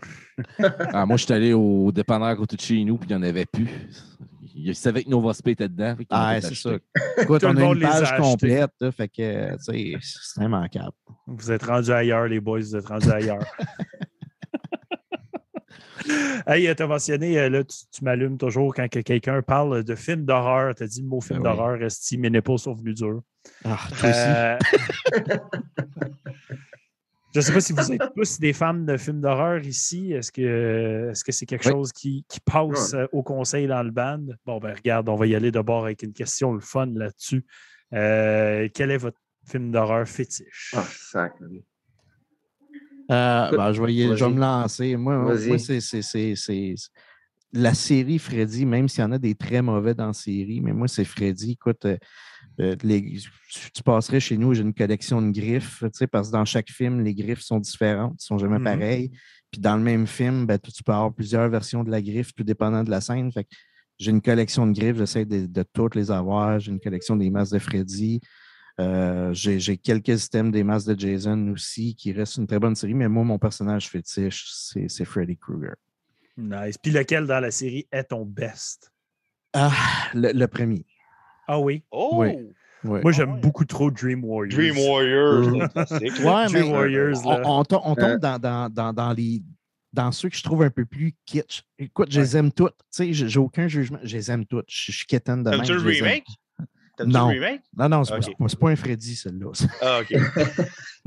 Ah, 0.94 1.06
moi, 1.06 1.16
je 1.16 1.24
suis 1.24 1.34
allé 1.34 1.54
au 1.54 1.92
dépanneur 1.92 2.28
à 2.28 2.36
côté 2.36 2.58
de 2.58 2.62
chez 2.62 2.84
nous, 2.84 2.98
puis 2.98 3.10
il 3.10 3.16
n'y 3.16 3.24
en 3.24 3.28
avait 3.28 3.46
plus. 3.46 3.70
Il 4.54 4.76
savait 4.76 5.04
que 5.04 5.10
Nova 5.10 5.34
Spé 5.34 5.52
était 5.52 5.70
dedans. 5.70 5.96
Ah, 6.10 6.42
c'est 6.42 6.56
ça. 6.56 6.72
Écoute, 7.18 7.44
on 7.46 7.56
a 7.56 7.64
une 7.64 7.80
page 7.80 8.18
complète, 8.18 8.72
là, 8.82 8.92
fait 8.92 9.08
que, 9.08 9.56
tu 9.56 9.64
sais, 9.64 9.98
c'est 10.02 10.44
immanquable. 10.44 10.92
Vous 11.26 11.52
êtes 11.52 11.64
rendus 11.64 11.92
ailleurs, 11.92 12.28
les 12.28 12.42
boys, 12.42 12.60
vous 12.60 12.76
êtes 12.76 12.88
rendus 12.88 13.10
ailleurs. 13.12 13.46
Hey, 16.48 16.76
tu 16.76 16.84
as 16.84 16.88
mentionné, 16.88 17.38
euh, 17.40 17.50
là, 17.50 17.64
tu, 17.64 17.78
tu 17.92 18.04
m'allumes 18.04 18.38
toujours 18.38 18.74
quand 18.74 18.88
que 18.90 19.00
quelqu'un 19.00 19.42
parle 19.42 19.84
de 19.84 19.96
film 19.96 20.26
d'horreur. 20.26 20.74
Tu 20.76 20.84
as 20.84 20.88
dit 20.88 21.02
le 21.02 21.08
mot 21.08 21.22
film 21.22 21.42
Ben 21.44 21.52
oui. 21.52 21.58
d'horreur, 21.58 21.84
Esti, 21.84 22.18
mes 22.18 22.30
nipples 22.30 22.58
sont 22.58 22.74
venus 22.74 22.96
durs. 22.96 23.22
Ah, 23.64 23.78
toi 24.00 24.10
aussi. 24.10 24.20
Euh, 24.28 24.58
Je 27.34 27.40
ne 27.40 27.42
sais 27.46 27.54
pas 27.54 27.62
si 27.62 27.72
vous 27.72 27.92
êtes 27.94 28.02
tous 28.14 28.40
des 28.42 28.52
fans 28.52 28.74
de 28.74 28.98
films 28.98 29.22
d'horreur 29.22 29.62
ici. 29.66 30.12
Est-ce 30.12 30.34
que 30.34 31.10
est-ce 31.12 31.24
que 31.24 31.32
c'est 31.32 31.46
quelque 31.46 31.66
Oui. 31.66 31.72
chose 31.72 31.94
qui, 31.94 32.26
qui 32.28 32.42
passe 32.42 32.94
euh, 32.94 33.06
au 33.14 33.24
conseil 33.24 33.68
dans 33.68 33.84
le 33.84 33.92
band? 33.92 34.26
Bon, 34.46 34.58
ben 34.60 34.74
regarde, 34.76 35.08
on 35.08 35.16
va 35.16 35.28
y 35.28 35.36
aller 35.36 35.50
d'abord 35.50 35.86
avec 35.86 36.04
une 36.04 36.12
question 36.12 36.52
le 36.54 36.60
fun 36.60 36.88
là-dessus. 36.94 37.46
Euh, 37.94 38.68
quel 38.74 38.92
est 38.92 38.98
votre 38.98 39.18
film 39.50 39.72
d'horreur 39.72 40.06
fétiche? 40.10 40.74
Ah, 40.76 40.84
sac. 40.84 41.34
Euh, 43.12 43.52
ben, 43.52 43.74
je, 43.74 43.82
vais 43.82 44.16
je 44.18 44.26
me 44.26 44.40
lancer. 44.40 44.96
Moi, 44.96 45.38
c'est, 45.38 46.76
la 47.54 47.74
série 47.74 48.18
Freddy, 48.18 48.66
même 48.66 48.88
s'il 48.88 49.02
y 49.02 49.04
en 49.04 49.12
a 49.12 49.18
des 49.18 49.36
très 49.36 49.62
mauvais 49.62 49.94
dans 49.94 50.08
la 50.08 50.14
série, 50.14 50.62
mais 50.62 50.72
moi, 50.72 50.88
c'est 50.88 51.04
Freddy. 51.04 51.52
Écoute, 51.52 51.84
euh, 51.86 51.98
euh, 52.62 52.76
les- 52.84 53.20
tu 53.74 53.84
passerais 53.84 54.22
chez 54.22 54.38
nous, 54.38 54.54
j'ai 54.54 54.62
une 54.62 54.74
collection 54.74 55.22
de 55.22 55.32
griffes, 55.32 55.80
tu 55.82 55.90
sais, 55.94 56.08
parce 56.08 56.30
que 56.30 56.34
dans 56.34 56.46
chaque 56.46 56.70
film, 56.70 57.02
les 57.04 57.14
griffes 57.14 57.42
sont 57.42 57.60
différentes, 57.60 58.14
ne 58.14 58.20
sont 58.20 58.38
jamais 58.38 58.58
Mhm. 58.58 58.64
pareilles. 58.64 59.12
Puis 59.52 59.60
dans 59.60 59.76
le 59.76 59.84
même 59.84 60.08
film, 60.08 60.46
ben, 60.46 60.58
tu 60.58 60.82
peux 60.82 60.94
avoir 60.94 61.14
plusieurs 61.14 61.50
versions 61.50 61.84
de 61.84 61.92
la 61.92 62.02
griffe, 62.02 62.34
tout 62.34 62.44
dépendant 62.44 62.84
de 62.86 62.90
la 62.90 63.02
scène. 63.02 63.32
Fait 63.34 63.46
j'ai 64.00 64.12
une 64.12 64.22
collection 64.22 64.66
de 64.66 64.72
griffes, 64.72 64.98
j'essaie 64.98 65.26
de, 65.26 65.46
de 65.46 65.64
toutes 65.74 65.94
les 65.96 66.10
avoir. 66.10 66.58
J'ai 66.60 66.72
une 66.72 66.80
collection 66.80 67.16
des 67.18 67.30
masques 67.30 67.54
de 67.54 67.60
Freddy. 67.60 68.20
Euh, 68.82 69.34
j'ai 69.34 69.78
quelques 69.78 70.18
systèmes 70.18 70.52
des 70.52 70.64
masques 70.64 70.88
de 70.88 71.00
Jason 71.00 71.50
aussi, 71.50 71.96
qui 71.96 72.12
reste 72.14 72.38
une 72.38 72.48
très 72.48 72.60
bonne 72.60 72.76
série, 72.76 72.94
mais 72.94 73.08
moi, 73.08 73.24
mon 73.24 73.38
personnage 73.38 73.90
fétiche, 73.90 74.46
c'est 74.52 74.88
c'est 74.90 75.06
Freddy 75.06 75.38
Krueger. 75.38 75.76
Nice. 76.38 76.78
Puis 76.78 76.92
lequel 76.92 77.28
dans 77.28 77.40
la 77.40 77.52
série 77.52 77.88
est 77.92 78.06
ton 78.06 78.26
best? 78.26 78.92
Ah, 79.54 79.72
le, 80.14 80.32
le 80.32 80.48
premier. 80.48 80.86
Ah 81.48 81.60
oui? 81.60 81.84
Oh! 81.92 82.12
Oui. 82.16 82.34
Moi, 82.84 83.12
j'aime 83.12 83.34
ouais. 83.36 83.40
beaucoup 83.40 83.66
trop 83.66 83.92
Dream 83.92 84.24
Warriors. 84.24 84.58
Dream 84.58 84.76
Warriors. 84.90 85.54
Ouais, 85.54 86.48
Dream 86.48 86.52
mais 86.52 86.62
Warriors, 86.64 87.26
on, 87.28 87.32
là. 87.38 87.42
on 87.46 87.64
to- 87.64 87.82
on 87.84 87.94
tombe 87.94 88.10
Euh. 88.10 88.18
dans, 88.18 88.40
dans, 88.40 88.70
dans, 88.70 88.92
dans 88.94 89.14
les, 89.14 89.44
dans 89.94 90.12
ceux 90.12 90.30
que 90.30 90.36
je 90.36 90.42
trouve 90.42 90.64
un 90.64 90.72
peu 90.72 90.86
plus 90.86 91.14
kitsch. 91.26 91.62
Écoute, 91.78 92.12
je 92.12 92.20
les 92.22 92.36
aime 92.38 92.52
toutes. 92.52 92.76
Tu 92.92 93.14
sais, 93.14 93.14
j'ai 93.14 93.40
aucun 93.40 93.68
jugement. 93.68 94.00
Je 94.02 94.18
les 94.18 94.32
aime 94.32 94.46
toutes. 94.48 94.66
Je 94.68 94.92
suis 94.92 95.06
quétaine 95.06 95.44
de 95.44 95.52
même. 95.52 95.60
T'aimes-tu 95.60 95.74
le 95.74 95.80
je 95.80 95.88
les 95.90 95.98
aime. 96.00 96.04
remake? 96.06 96.26
Non. 97.06 97.28
remake? 97.28 97.62
Non, 97.76 97.90
non, 97.90 98.04
c'est 98.04 98.58
pas- 98.60 98.70
un 98.70 98.76
Freddy, 98.76 99.16
celle-là. 99.16 99.52
Ah, 99.82 100.02
OK. 100.02 100.12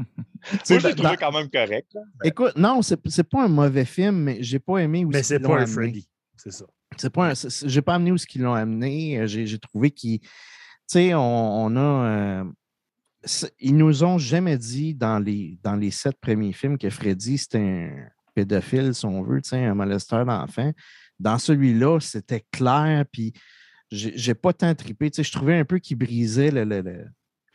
Moi, 0.69 0.78
je 0.78 0.89
l'ai 0.89 0.94
trouvé 0.94 1.16
quand 1.16 1.32
même 1.32 1.48
correct. 1.51 1.89
là. 1.94 2.01
Écoute, 2.23 2.52
non, 2.56 2.82
c'est 2.82 3.01
c'est 3.09 3.28
pas 3.28 3.44
un 3.44 3.48
mauvais 3.48 3.85
film, 3.85 4.16
mais 4.16 4.39
j'ai 4.40 4.59
pas 4.59 4.78
aimé 4.78 5.05
où 5.05 5.09
Mais 5.09 5.20
ils 5.20 5.24
c'est 5.24 5.39
l'ont 5.39 5.48
pas 5.48 5.55
un 5.55 5.62
amené. 5.62 5.73
Freddy. 5.73 6.09
C'est 6.36 6.52
ça. 6.52 6.66
C'est 6.97 7.11
pas 7.11 7.31
un- 7.31 7.35
c'est- 7.35 7.51
c'est- 7.51 7.69
j'ai 7.69 7.81
pas 7.82 7.94
amené 7.94 8.12
où 8.12 8.19
ce 8.19 8.27
qu'ils 8.27 8.43
l'ont 8.43 8.52
amené. 8.55 9.19
Euh, 9.20 9.27
J'ai 9.27 9.47
j'ai 9.47 9.59
trouvé 9.59 9.90
qu'ils. 9.90 10.20
Tu 10.20 10.28
sais, 10.89 11.15
on, 11.15 11.20
on 11.65 11.77
a. 11.77 11.81
euh, 11.81 12.44
ils 13.59 13.74
nous 13.77 14.05
ont 14.05 14.19
jamais 14.19 14.59
dit 14.59 14.94
dans 14.94 15.19
les, 15.19 15.59
dans 15.62 15.77
les 15.77 15.90
sept 15.90 16.16
premiers 16.20 16.52
films 16.52 16.77
que 16.77 16.90
Freddy, 16.90 17.39
c'était 17.39 17.59
un 17.59 17.90
pédophile, 18.35 18.94
si 18.94 19.06
on 19.06 19.23
veut, 19.23 19.40
tu 19.40 19.51
sais, 19.51 19.65
un 19.65 19.74
molesteur 19.74 20.27
d'enfants. 20.27 20.73
Dans 21.19 21.39
celui-là, 21.39 22.01
c'était 22.01 22.44
clair, 22.52 23.05
puis 23.11 23.32
j'ai 23.90 24.35
pas 24.35 24.52
tant 24.52 24.74
trippé. 24.74 25.11
Tu 25.11 25.16
sais, 25.16 25.24
je 25.24 25.32
trouvais 25.32 25.56
un 25.59 25.65
peu 25.65 25.78
qu'il 25.78 25.97
brisait 25.98 26.51
le, 26.51 26.65
le, 26.65 26.81
le- 26.81 27.06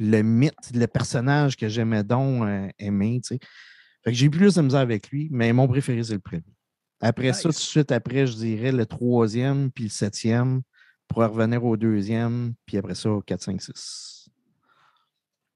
le 0.02 0.22
mythe, 0.22 0.54
le 0.74 0.88
personnage 0.88 1.58
que 1.58 1.68
j'aimais 1.68 2.04
donc 2.06 2.44
euh, 2.44 2.70
aimer, 2.80 3.20
tu 3.22 3.36
sais. 3.36 3.40
Fait 4.04 4.12
que 4.12 4.18
j'ai 4.18 4.28
eu 4.28 4.30
plus 4.30 4.56
de 4.56 4.62
misère 4.62 4.80
avec 4.80 5.10
lui, 5.10 5.28
mais 5.30 5.52
mon 5.52 5.68
préféré, 5.68 6.02
c'est 6.04 6.14
le 6.14 6.20
premier. 6.20 6.44
Après 7.02 7.34
ça, 7.34 7.44
tout 7.44 7.50
de 7.50 7.54
suite 7.56 7.92
après, 7.92 8.26
je 8.26 8.34
dirais 8.36 8.72
le 8.72 8.86
troisième, 8.86 9.70
puis 9.72 9.84
le 9.86 9.90
septième, 9.90 10.62
pour 11.08 11.18
revenir 11.24 11.64
au 11.66 11.76
deuxième, 11.76 12.54
puis 12.66 12.78
après 12.78 12.96
ça, 12.96 13.10
au 13.12 13.22
4, 13.22 13.42
5, 13.42 13.62
6. 13.62 14.30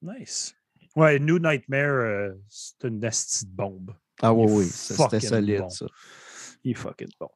Nice. 0.02 0.56
Ouais, 0.95 1.18
New 1.20 1.40
Nightmare, 1.40 1.90
euh, 1.90 2.34
c'est 2.50 2.88
une 2.88 3.00
nasty 3.00 3.45
de 3.45 3.52
bombe. 3.52 3.95
Ah 4.22 4.34
oui, 4.34 4.45
oui, 4.52 4.66
c'était 4.66 5.20
solide, 5.22 5.60
bon. 5.60 5.70
ça. 5.70 5.86
Il 6.64 6.72
est 6.72 6.76
fucking 6.76 7.08
bon. 7.20 7.30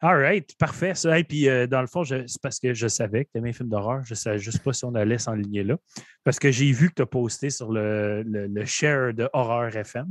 All 0.00 0.16
right, 0.16 0.54
parfait. 0.58 0.92
Et 1.16 1.24
puis, 1.24 1.48
euh, 1.48 1.66
dans 1.66 1.80
le 1.80 1.88
fond, 1.88 2.04
c'est 2.04 2.40
parce 2.40 2.60
que 2.60 2.72
je 2.72 2.86
savais 2.86 3.24
que 3.24 3.30
tu 3.32 3.38
aimais 3.38 3.48
les 3.48 3.52
films 3.52 3.68
d'horreur. 3.68 4.04
Je 4.04 4.12
ne 4.12 4.16
savais 4.16 4.38
juste 4.38 4.62
pas 4.62 4.72
si 4.72 4.84
on 4.84 4.94
allait 4.94 5.18
s'enligner 5.18 5.64
là. 5.64 5.76
Parce 6.22 6.38
que 6.38 6.52
j'ai 6.52 6.70
vu 6.70 6.90
que 6.90 6.94
tu 6.94 7.02
as 7.02 7.06
posté 7.06 7.50
sur 7.50 7.72
le, 7.72 8.22
le, 8.22 8.64
share 8.64 9.12
de 9.12 9.28
Horreur 9.32 9.74
FM. 9.74 10.06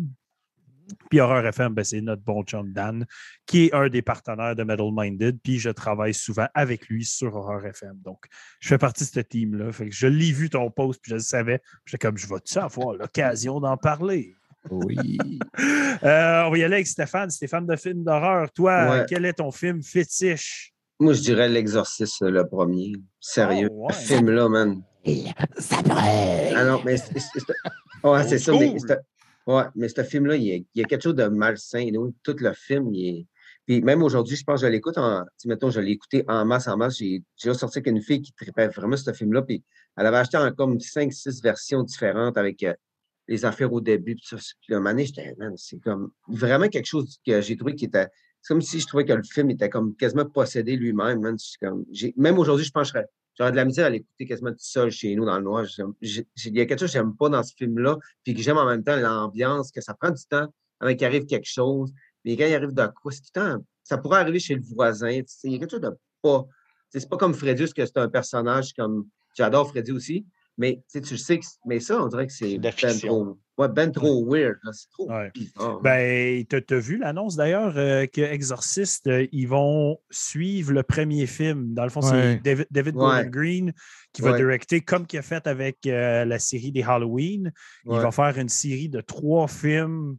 Puis 1.10 1.22
Horreur 1.22 1.46
FM, 1.46 1.74
ben, 1.74 1.86
c'est 1.86 2.02
notre 2.02 2.22
bon 2.22 2.44
chum 2.44 2.74
Dan, 2.74 3.06
qui 3.46 3.66
est 3.66 3.74
un 3.74 3.88
des 3.88 4.02
partenaires 4.02 4.58
de 4.58 4.64
Metal 4.64 4.90
Minded. 4.92 5.40
Puis 5.42 5.58
je 5.58 5.70
travaille 5.70 6.14
souvent 6.14 6.48
avec 6.54 6.90
lui 6.90 7.06
sur 7.06 7.34
Horreur 7.34 7.66
FM. 7.66 7.98
Donc, 8.04 8.26
je 8.60 8.68
fais 8.68 8.78
partie 8.78 9.06
de 9.06 9.10
ce 9.10 9.20
team-là. 9.22 9.72
Je 9.90 10.08
l'ai 10.08 10.34
vu 10.34 10.50
ton 10.50 10.70
post, 10.70 11.00
puis 11.02 11.12
je 11.12 11.16
le 11.16 11.22
savais. 11.22 11.62
J'étais 11.86 12.06
comme, 12.06 12.18
je 12.18 12.28
vais-tu 12.28 12.58
avoir 12.58 12.94
l'occasion 12.94 13.62
d'en 13.62 13.78
parler? 13.78 14.36
Oui. 14.72 15.18
Euh, 16.04 16.44
on 16.46 16.52
va 16.52 16.58
y 16.60 16.64
aller 16.64 16.76
avec 16.76 16.88
Stéphane. 16.88 17.32
Stéphane 17.32 17.66
de 17.66 17.76
film 17.76 18.04
d'horreur. 18.04 18.52
Toi, 18.52 18.90
Ouais. 18.92 19.06
quel 19.10 19.26
est 19.26 19.34
ton 19.34 19.52
film 19.52 19.82
fétiche? 19.82 20.72
Moi, 21.00 21.14
je 21.14 21.22
dirais 21.22 21.50
L'Exorciste, 21.50 22.22
le 22.22 22.48
premier. 22.48 22.94
Sérieux? 23.20 23.70
Oh, 23.72 23.88
ouais. 23.88 23.94
Ce 23.94 24.14
film-là, 24.14 24.48
man. 24.48 24.84
Ah 25.90 26.64
non, 26.66 26.82
mais 26.86 26.98
c'est 26.98 27.14
ouais, 28.04 28.24
c'est 28.28 28.38
ça. 28.40 28.52
Mais, 28.52 28.70
Cool. 28.72 28.80
c'est- 28.88 29.00
ouais, 29.48 29.64
mais 29.76 29.90
ce 29.90 30.04
film-là, 30.04 30.36
il 30.36 30.44
y, 30.44 30.52
a, 30.54 30.56
il 30.56 30.66
y 30.76 30.82
a 30.82 30.84
quelque 30.86 31.02
chose 31.02 31.16
de 31.16 31.26
malsain. 31.28 31.90
nous. 31.92 32.14
Tout 32.24 32.36
le 32.40 32.54
film, 32.54 32.94
il 32.94 33.08
est. 33.22 33.26
Puis 33.66 33.82
même 33.82 34.02
aujourd'hui, 34.04 34.36
je 34.38 34.44
pense 34.44 34.62
que 34.62 34.68
je 34.68 34.72
l'écoute 34.72 34.98
en. 34.98 35.22
tu 35.24 35.28
sais, 35.38 35.50
Mettons, 35.50 35.70
je 35.72 35.80
l'ai 35.82 35.92
écouté 35.92 36.24
en 36.28 36.46
masse, 36.46 36.68
en 36.68 36.78
masse. 36.78 36.98
J'ai 36.98 37.24
j'ai 37.38 37.50
ressorti 37.50 37.80
avec 37.80 37.88
une 37.88 38.02
fille 38.02 38.22
qui 38.22 38.34
tripait 38.34 38.68
vraiment 38.68 38.96
ce 38.98 39.12
film-là. 39.12 39.42
Puis 39.42 39.64
elle 39.98 40.06
avait 40.06 40.18
acheté 40.18 40.38
en 40.38 40.52
comme 40.52 40.78
5-6 40.80 41.42
versions 41.42 41.84
différentes 41.84 42.38
avec 42.38 42.64
euh, 42.64 42.74
les 43.28 43.46
affaires 43.46 43.72
au 43.74 43.82
début. 43.82 44.16
Puis, 44.16 44.26
ça, 44.26 44.38
j'étais, 44.98 45.36
c'est 45.56 45.80
comme 45.80 46.12
vraiment 46.28 46.68
quelque 46.68 46.86
chose 46.86 47.20
que 47.26 47.42
j'ai 47.42 47.58
trouvé 47.58 47.76
qui 47.76 47.86
était. 47.86 48.08
C'est 48.42 48.54
comme 48.54 48.62
si 48.62 48.80
je 48.80 48.88
trouvais 48.88 49.06
que 49.06 49.14
le 49.14 49.24
film 49.24 49.50
était 49.50 49.70
comme 49.70 49.96
quasiment 49.96 50.26
possédé 50.26 50.76
lui-même. 50.76 51.22
Même 51.22 52.38
aujourd'hui, 52.40 52.66
je 52.66 52.72
serais- 52.84 53.08
j'aurais 53.38 53.52
de 53.52 53.56
la 53.58 53.66
misère 53.66 53.88
à 53.88 53.90
l'écouter 53.90 54.26
quasiment 54.26 54.52
tout 54.52 54.58
seul 54.60 54.90
chez 54.92 55.16
nous 55.16 55.26
dans 55.26 55.38
le 55.38 55.44
noir. 55.44 55.66
Il 56.02 56.26
y 56.46 56.62
a 56.62 56.66
quelque 56.66 56.80
chose 56.80 56.90
que 56.90 56.94
j'aime 56.94 57.16
pas 57.16 57.30
dans 57.30 57.44
ce 57.44 57.54
film-là, 57.56 57.98
puis 58.24 58.34
que 58.34 58.42
j'aime 58.42 58.58
en 58.58 58.66
même 58.66 58.84
temps 58.84 58.96
l'ambiance, 58.96 59.72
que 59.72 59.82
ça 59.82 59.94
prend 59.94 60.12
du 60.12 60.24
temps 60.30 60.48
avant 60.80 60.96
qu'il 60.96 61.06
arrive 61.06 61.26
quelque 61.26 61.50
chose. 61.50 61.92
Mais 62.24 62.38
quand 62.38 62.46
il 62.46 62.54
arrive 62.56 62.74
de 62.74 62.88
quoi, 63.02 63.12
c'est 63.12 63.22
tout 63.22 63.32
le 63.36 63.42
temps. 63.42 63.66
Ça 63.84 63.98
pourrait 63.98 64.20
arriver 64.20 64.40
chez 64.40 64.56
le 64.56 64.62
voisin. 64.62 65.10
Il 65.10 65.52
y 65.52 65.56
a 65.56 65.60
quelque 65.60 65.72
chose 65.72 65.82
de 65.82 65.92
pas. 66.22 66.46
C'est 66.90 67.10
pas 67.10 67.18
comme 67.18 67.34
Freddy, 67.34 67.72
que 67.74 67.86
c'est 67.86 67.98
un 67.98 68.10
personnage 68.10 68.74
comme. 68.74 69.08
J'adore 69.36 69.68
Freddy 69.70 69.92
aussi. 69.92 70.26
Mais 70.58 70.76
tu 70.76 70.82
sais, 70.88 71.02
tu 71.02 71.14
le 71.14 71.20
sais 71.20 71.40
que. 71.40 71.46
Mais 71.66 71.80
ça, 71.80 72.02
on 72.02 72.08
dirait 72.08 72.28
que 72.28 72.34
c'est 72.34 72.58
ben 72.58 72.72
trop. 72.74 73.38
Ouais, 73.58 73.68
ben 73.70 73.92
trop 73.92 74.26
weird. 74.26 74.58
C'est 74.72 74.90
trop 74.92 75.10
Ouais. 75.10 75.32
bizarre. 75.34 75.82
Ben, 75.82 76.46
tu 76.46 76.74
as 76.74 76.80
vu 76.80 76.98
l'annonce 76.98 77.36
d'ailleurs 77.36 77.76
euh, 77.78 78.06
que 78.06 78.22
Exorcist, 78.22 79.08
euh, 79.08 79.28
ils 79.32 79.48
vont 79.48 79.98
suivre 80.12 80.74
le 80.74 80.84
premier 80.84 81.26
film. 81.26 81.74
Dans 81.74 81.84
le 81.84 81.90
fond, 81.90 82.02
c'est. 82.02 82.38
David, 82.44 82.68
David 82.70 82.96
Ouais. 82.96 83.02
Gordon 83.02 83.30
Green 83.30 83.74
qui 84.14 84.22
va 84.22 84.36
directer, 84.36 84.82
comme 84.82 85.06
qu'il 85.06 85.20
a 85.20 85.24
fait 85.24 85.46
avec 85.48 85.78
euh, 85.86 86.26
la 86.26 86.40
série 86.40 86.72
des 86.72 86.84
Halloween. 86.84 87.52
Il 87.86 87.92
va 87.92 88.12
faire 88.12 88.38
une 88.38 88.50
série 88.50 88.90
de 88.90 89.02
trois 89.02 89.48
films 89.48 90.18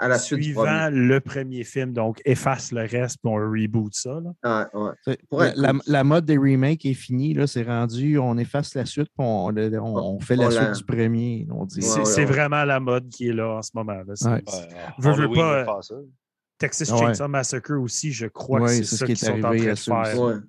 à 0.00 0.08
la 0.08 0.18
suite 0.18 0.38
du 0.38 0.44
suivant 0.46 0.62
premier. 0.64 0.90
le 0.90 1.20
premier 1.20 1.64
film. 1.64 1.92
Donc, 1.92 2.20
efface 2.24 2.72
le 2.72 2.80
reste, 2.80 3.18
puis 3.22 3.30
on 3.32 3.36
reboot 3.36 3.94
ça. 3.94 4.18
là. 4.42 4.68
Ouais. 4.74 5.16
Pour 5.28 5.40
La, 5.40 5.48
être 5.48 5.56
la- 5.56 5.70
cool. 5.72 5.80
la 5.86 6.04
mode 6.04 6.24
des 6.24 6.36
remakes 6.38 6.84
est 6.86 6.94
finie, 6.94 7.34
là, 7.34 7.46
c'est 7.46 7.62
rendu, 7.62 8.18
on 8.18 8.36
efface 8.38 8.74
la 8.74 8.86
suite, 8.86 9.08
puis 9.16 9.24
on, 9.26 9.46
on- 9.48 9.96
on 10.16 10.20
fait 10.20 10.36
la 10.36 10.46
On 10.46 10.50
suite 10.50 10.62
la- 10.62 10.72
du 10.72 10.84
premier. 10.84 11.46
On 11.50 11.64
dit. 11.66 11.76
Ouais, 11.80 11.82
C'est 11.86 11.98
ouais, 12.00 12.04
c'est 12.06 12.20
ouais. 12.20 12.24
vraiment 12.26 12.64
la 12.64 12.80
mode 12.80 13.08
qui 13.08 13.28
est 13.28 13.32
là 13.32 13.56
en 13.58 13.62
ce 13.62 13.70
moment. 13.74 13.92
là. 13.92 14.14
C'est- 14.14 14.26
Ouais. 14.28 14.42
Ouais, 14.42 15.14
Veux, 15.16 15.32
pas, 15.32 15.80
ça. 15.82 15.94
Texas 16.58 16.90
Ouais. 16.92 16.98
Chainsaw 16.98 17.28
Massacre 17.28 17.72
aussi, 17.78 18.12
je 18.12 18.26
crois 18.26 18.60
Ouais, 18.60 18.66
que 18.66 18.72
c'est 18.72 18.84
c'est 18.84 18.90
ce 18.90 18.96
ça 18.96 19.06
qui 19.06 19.14
qu'ils 19.14 19.28
est 19.28 19.30
sont 19.30 19.38
en 19.38 19.40
train 19.40 19.52
de 19.56 19.74
faire. 20.14 20.40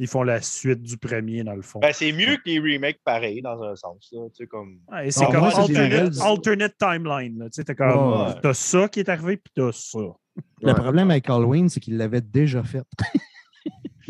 Ils 0.00 0.06
font 0.06 0.22
la 0.22 0.40
suite 0.40 0.82
du 0.82 0.96
premier, 0.96 1.42
dans 1.42 1.54
le 1.54 1.62
fond. 1.62 1.80
Ben, 1.80 1.92
c'est 1.92 2.12
mieux 2.12 2.36
que 2.36 2.42
les 2.46 2.58
remakes 2.60 3.00
pareils, 3.04 3.42
dans 3.42 3.60
un 3.62 3.74
sens. 3.74 4.08
Là, 4.12 4.28
tu 4.28 4.44
sais, 4.44 4.46
comme... 4.46 4.78
Ouais, 4.92 5.10
c'est 5.10 5.24
Non, 5.24 5.30
comme 5.32 5.50
c'est 5.50 5.72
des 5.72 6.20
alternate, 6.20 6.74
timeline. 6.78 7.38
là. 7.38 7.44
Tu 7.46 7.50
sais, 7.54 7.64
t'as 7.64 7.74
comme, 7.74 8.26
Ouais. 8.26 8.34
t'as 8.40 8.54
ça 8.54 8.88
qui 8.88 9.00
est 9.00 9.08
arrivé, 9.08 9.36
puis 9.38 9.52
t'as 9.56 9.72
ça. 9.72 9.98
Le 9.98 10.68
Ouais. 10.68 10.74
problème 10.74 11.10
avec 11.10 11.28
Halloween, 11.28 11.68
c'est 11.68 11.80
qu'il 11.80 11.96
l'avait 11.96 12.20
déjà 12.20 12.62
fait. 12.62 12.84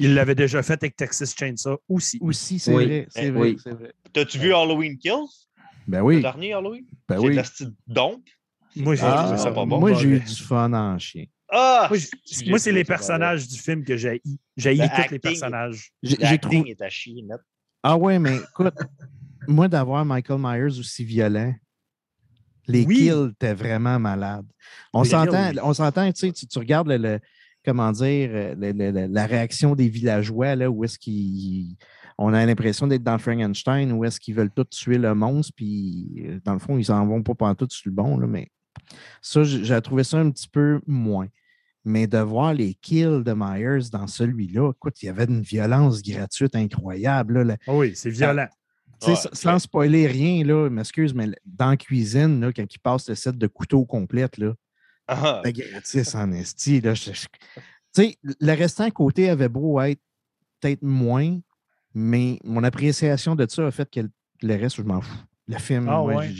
Il 0.01 0.15
l'avait 0.15 0.35
déjà 0.37 0.63
fait 0.63 0.75
avec 0.75 0.95
Texas 0.95 1.35
Chainsaw 1.37 1.79
aussi. 1.89 2.19
Aussi, 2.21 2.59
c'est 2.61 2.73
Oui. 2.73 2.85
vrai. 2.85 3.07
C'est 3.11 3.27
Eh, 3.27 3.31
vrai, 3.31 3.41
oui. 3.51 3.57
c'est 3.63 3.73
vrai. 3.73 3.93
T'as-tu 4.13 4.39
vu 4.39 4.55
Halloween 4.55 4.97
Kills? 4.97 5.27
Ben 5.89 5.99
Le 5.99 6.05
oui. 6.05 6.21
dernier 6.23 6.53
Halloween? 6.53 6.85
Ben 7.09 7.19
c'est 7.19 7.27
oui. 7.27 7.35
la 7.35 7.43
style 7.45 7.73
dompe. 7.87 8.23
Moi, 8.77 8.95
j'ai 8.95 9.03
Ah, 9.05 9.23
trouvé 9.25 9.39
ça 9.39 9.43
c'est 9.45 9.49
pas 9.49 9.55
pas 9.55 9.65
bon. 9.65 9.81
moi, 9.81 9.95
j'ai 9.95 10.09
eu 10.09 10.21
du 10.21 10.37
fun 10.37 10.73
en 10.73 10.99
chien. 10.99 11.25
Ah! 11.51 11.89
Moi, 12.47 12.59
c'est 12.59 12.73
les 12.73 12.85
personnages 12.85 13.49
du 13.49 13.59
film 13.59 13.85
que 13.85 13.97
j'ai 13.97 14.21
J'ai 14.57 14.75
Le 14.75 15.05
tous 15.05 15.11
les 15.13 15.19
personnages. 15.19 15.91
J'ai 16.03 16.39
trouvé. 16.39 16.63
est 16.71 16.83
à 16.83 16.89
chier, 16.89 17.23
net. 17.23 17.41
Ah 17.83 17.97
ouais, 17.97 18.19
mais 18.19 18.37
écoute, 18.37 18.75
moi, 19.47 19.69
d'avoir 19.69 20.05
Michael 20.05 20.39
Myers 20.41 20.79
aussi 20.79 21.05
violent, 21.05 21.55
les 22.67 22.85
Oui. 22.85 22.97
kills 22.97 23.31
étaient 23.33 23.55
vraiment 23.55 23.99
malades. 23.99 24.47
On 24.93 25.05
s'entend, 25.05 25.51
oui. 25.53 25.59
on 25.63 25.73
s'entend, 25.73 26.11
tu 26.13 26.19
sais, 26.27 26.33
tu, 26.33 26.47
tu 26.47 26.59
regardes 26.59 26.89
le, 26.89 26.97
le- 26.99 27.21
comment 27.65 27.93
dire, 27.93 28.29
le- 28.31 28.73
le- 28.73 28.91
le- 28.91 29.07
la 29.07 29.27
réaction 29.27 29.75
des 29.75 29.89
villageois, 29.89 30.55
là, 30.57 30.69
où 30.71 30.85
est-ce 30.85 30.99
qu'ils. 30.99 31.77
On 32.19 32.35
a 32.35 32.45
l'impression 32.45 32.89
d'être 32.89 33.05
dans 33.05 33.17
Frankenstein, 33.17 33.93
où 33.93 34.05
est-ce 34.05 34.19
qu'ils 34.19 34.35
veulent 34.35 34.51
tous 34.51 34.65
tuer 34.65 34.99
le 34.99 35.15
monstre, 35.15 35.53
puis 35.57 36.09
euh, 36.27 36.41
dans 36.45 36.53
le 36.53 36.59
fond, 36.59 36.77
ils 36.77 36.85
s'en 36.85 37.07
vont 37.07 37.23
pas 37.23 37.35
pantoute 37.37 37.73
sur 37.73 37.89
le 37.89 37.95
bon, 37.95 38.19
là, 38.19 38.27
mais 38.27 38.51
ça, 39.23 39.43
j'ai 39.45 39.81
trouvé 39.83 40.05
ça 40.05 40.19
un 40.19 40.31
petit 40.31 40.49
peu 40.49 40.81
moins. 40.87 41.29
Mais 41.85 42.07
de 42.07 42.19
voir 42.19 42.53
les 42.55 42.75
kills 42.75 43.23
de 43.25 43.33
Myers 43.35 43.89
dans 43.91 44.07
celui-là, 44.07 44.73
écoute, 44.73 45.03
il 45.03 45.07
y 45.07 45.09
avait 45.09 45.25
une 45.25 45.41
violence 45.43 46.03
gratuite 46.03 46.55
incroyable. 46.55 47.43
là. 47.43 47.57
Ah 47.67 47.75
oui, 47.75 47.93
c'est 47.95 48.11
violent. 48.11 48.49
tu 49.01 49.07
sais, 49.07 49.29
Ouais, 49.29 49.35
sans- 49.35 49.59
spoiler 49.61 50.07
rien, 50.09 50.45
là, 50.45 50.69
m'excuse, 50.69 51.15
mais 51.15 51.29
dans 51.47 51.71
la 51.71 51.77
cuisine, 51.77 52.41
là, 52.41 52.53
quand 52.53 52.65
il 52.75 52.79
passe 52.81 53.09
le 53.09 53.15
set 53.15 53.39
de 53.39 53.47
couteau 53.47 53.85
complète, 53.87 54.37
là, 54.39 54.55
Ah, 55.07 55.41
gratis 55.47 56.15
en 56.15 56.33
esti, 56.33 56.81
là, 56.81 56.93
je- 56.95 57.13
je- 57.13 58.13
le 58.41 58.53
restant 58.53 58.85
à 58.85 58.91
côté 58.91 59.31
avait 59.31 59.49
beau 59.49 59.81
être 59.81 60.01
peut-être 60.61 60.83
moins, 60.83 61.39
mais 61.95 62.39
mon 62.45 62.63
appréciation 62.65 63.35
de 63.37 63.47
ça 63.49 63.67
a 63.67 63.71
fait 63.71 63.89
que 63.91 64.01
le- 64.01 64.11
le 64.43 64.55
reste, 64.57 64.77
je 64.77 64.83
m'en 64.83 65.01
fous. 65.01 65.17
Le 65.47 65.59
film, 65.59 65.87
Ah 65.89 66.03
ouais, 66.03 66.17
ouais. 66.17 66.31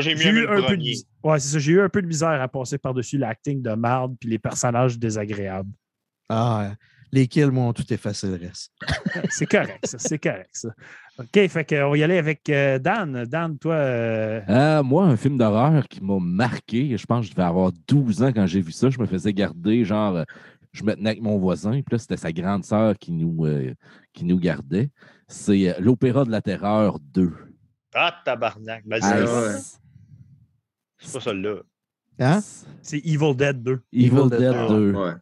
J'ai- 0.00 0.14
Moi, 0.14 0.24
eu 0.24 0.46
un 0.48 0.62
peu 0.66 0.76
de 0.76 0.82
ouais, 1.22 1.38
c'est 1.38 1.48
ça. 1.48 1.58
J'ai 1.58 1.72
eu 1.72 1.80
un 1.82 1.88
peu 1.88 2.00
de 2.00 2.06
misère 2.06 2.40
à 2.40 2.48
passer 2.48 2.78
par-dessus 2.78 3.18
l'acting 3.18 3.60
de 3.60 3.72
marde 3.74 4.16
puis 4.18 4.28
les 4.30 4.38
personnages 4.38 4.98
désagréables. 4.98 5.70
Ah, 6.28 6.72
les 7.10 7.26
kills 7.28 7.50
m'ont 7.50 7.74
tout 7.74 7.84
effacé 7.92 8.26
le 8.26 8.36
reste. 8.36 8.72
C'est 9.30 9.44
correct, 9.46 9.84
ça. 9.86 9.98
C'est 9.98 10.18
correct, 10.18 10.48
ça. 10.52 10.70
OK, 11.18 11.46
fait 11.48 11.64
qu'on 11.68 11.90
va 11.90 11.98
y 11.98 12.02
aller 12.02 12.16
avec 12.16 12.48
euh, 12.48 12.78
Dan. 12.78 13.26
Dan, 13.26 13.58
toi, 13.58 13.74
euh, 13.74 14.40
Euh, 14.48 14.82
moi, 14.82 15.04
un 15.04 15.16
film 15.18 15.36
d'horreur 15.36 15.86
qui 15.88 16.02
m'a 16.02 16.18
marqué, 16.18 16.96
je 16.96 17.04
pense 17.04 17.26
que 17.26 17.30
je 17.30 17.32
devais 17.32 17.46
avoir 17.46 17.70
12 17.86 18.22
ans 18.22 18.32
quand 18.32 18.46
j'ai 18.46 18.62
vu 18.62 18.72
ça. 18.72 18.88
Je 18.88 18.98
me 18.98 19.04
faisais 19.04 19.34
garder, 19.34 19.84
genre, 19.84 20.24
je 20.72 20.82
me 20.84 20.94
tenais 20.94 21.10
avec 21.10 21.22
mon 21.22 21.36
voisin, 21.38 21.72
puis 21.72 21.84
là, 21.92 21.98
c'était 21.98 22.16
sa 22.16 22.32
grande 22.32 22.64
sœur 22.64 22.96
qui 22.98 23.12
nous, 23.12 23.44
euh, 23.44 23.74
qui 24.14 24.24
nous 24.24 24.38
gardait. 24.38 24.88
C'est 25.28 25.68
euh, 25.68 25.74
l'Opéra 25.80 26.24
de 26.24 26.30
la 26.30 26.40
Terreur 26.40 26.98
2. 26.98 27.30
Ah, 27.94 28.14
tabarnak. 28.24 28.86
Ben, 28.86 28.98
Ah, 29.02 29.08
c'est 29.08 29.20
ouais. 29.20 29.24
pas- 29.26 29.58
c'est 30.98 31.12
pas 31.12 31.20
celle-là. 31.20 31.54
Hein? 32.18 32.40
c'est 32.82 32.98
Evil 32.98 33.34
Dead 33.34 33.62
2. 33.62 33.80
Evil, 33.92 34.06
Evil 34.06 34.30
Dead, 34.30 34.38
Dead 34.40 34.68
2. 34.68 34.92
Ouais. 34.92 35.12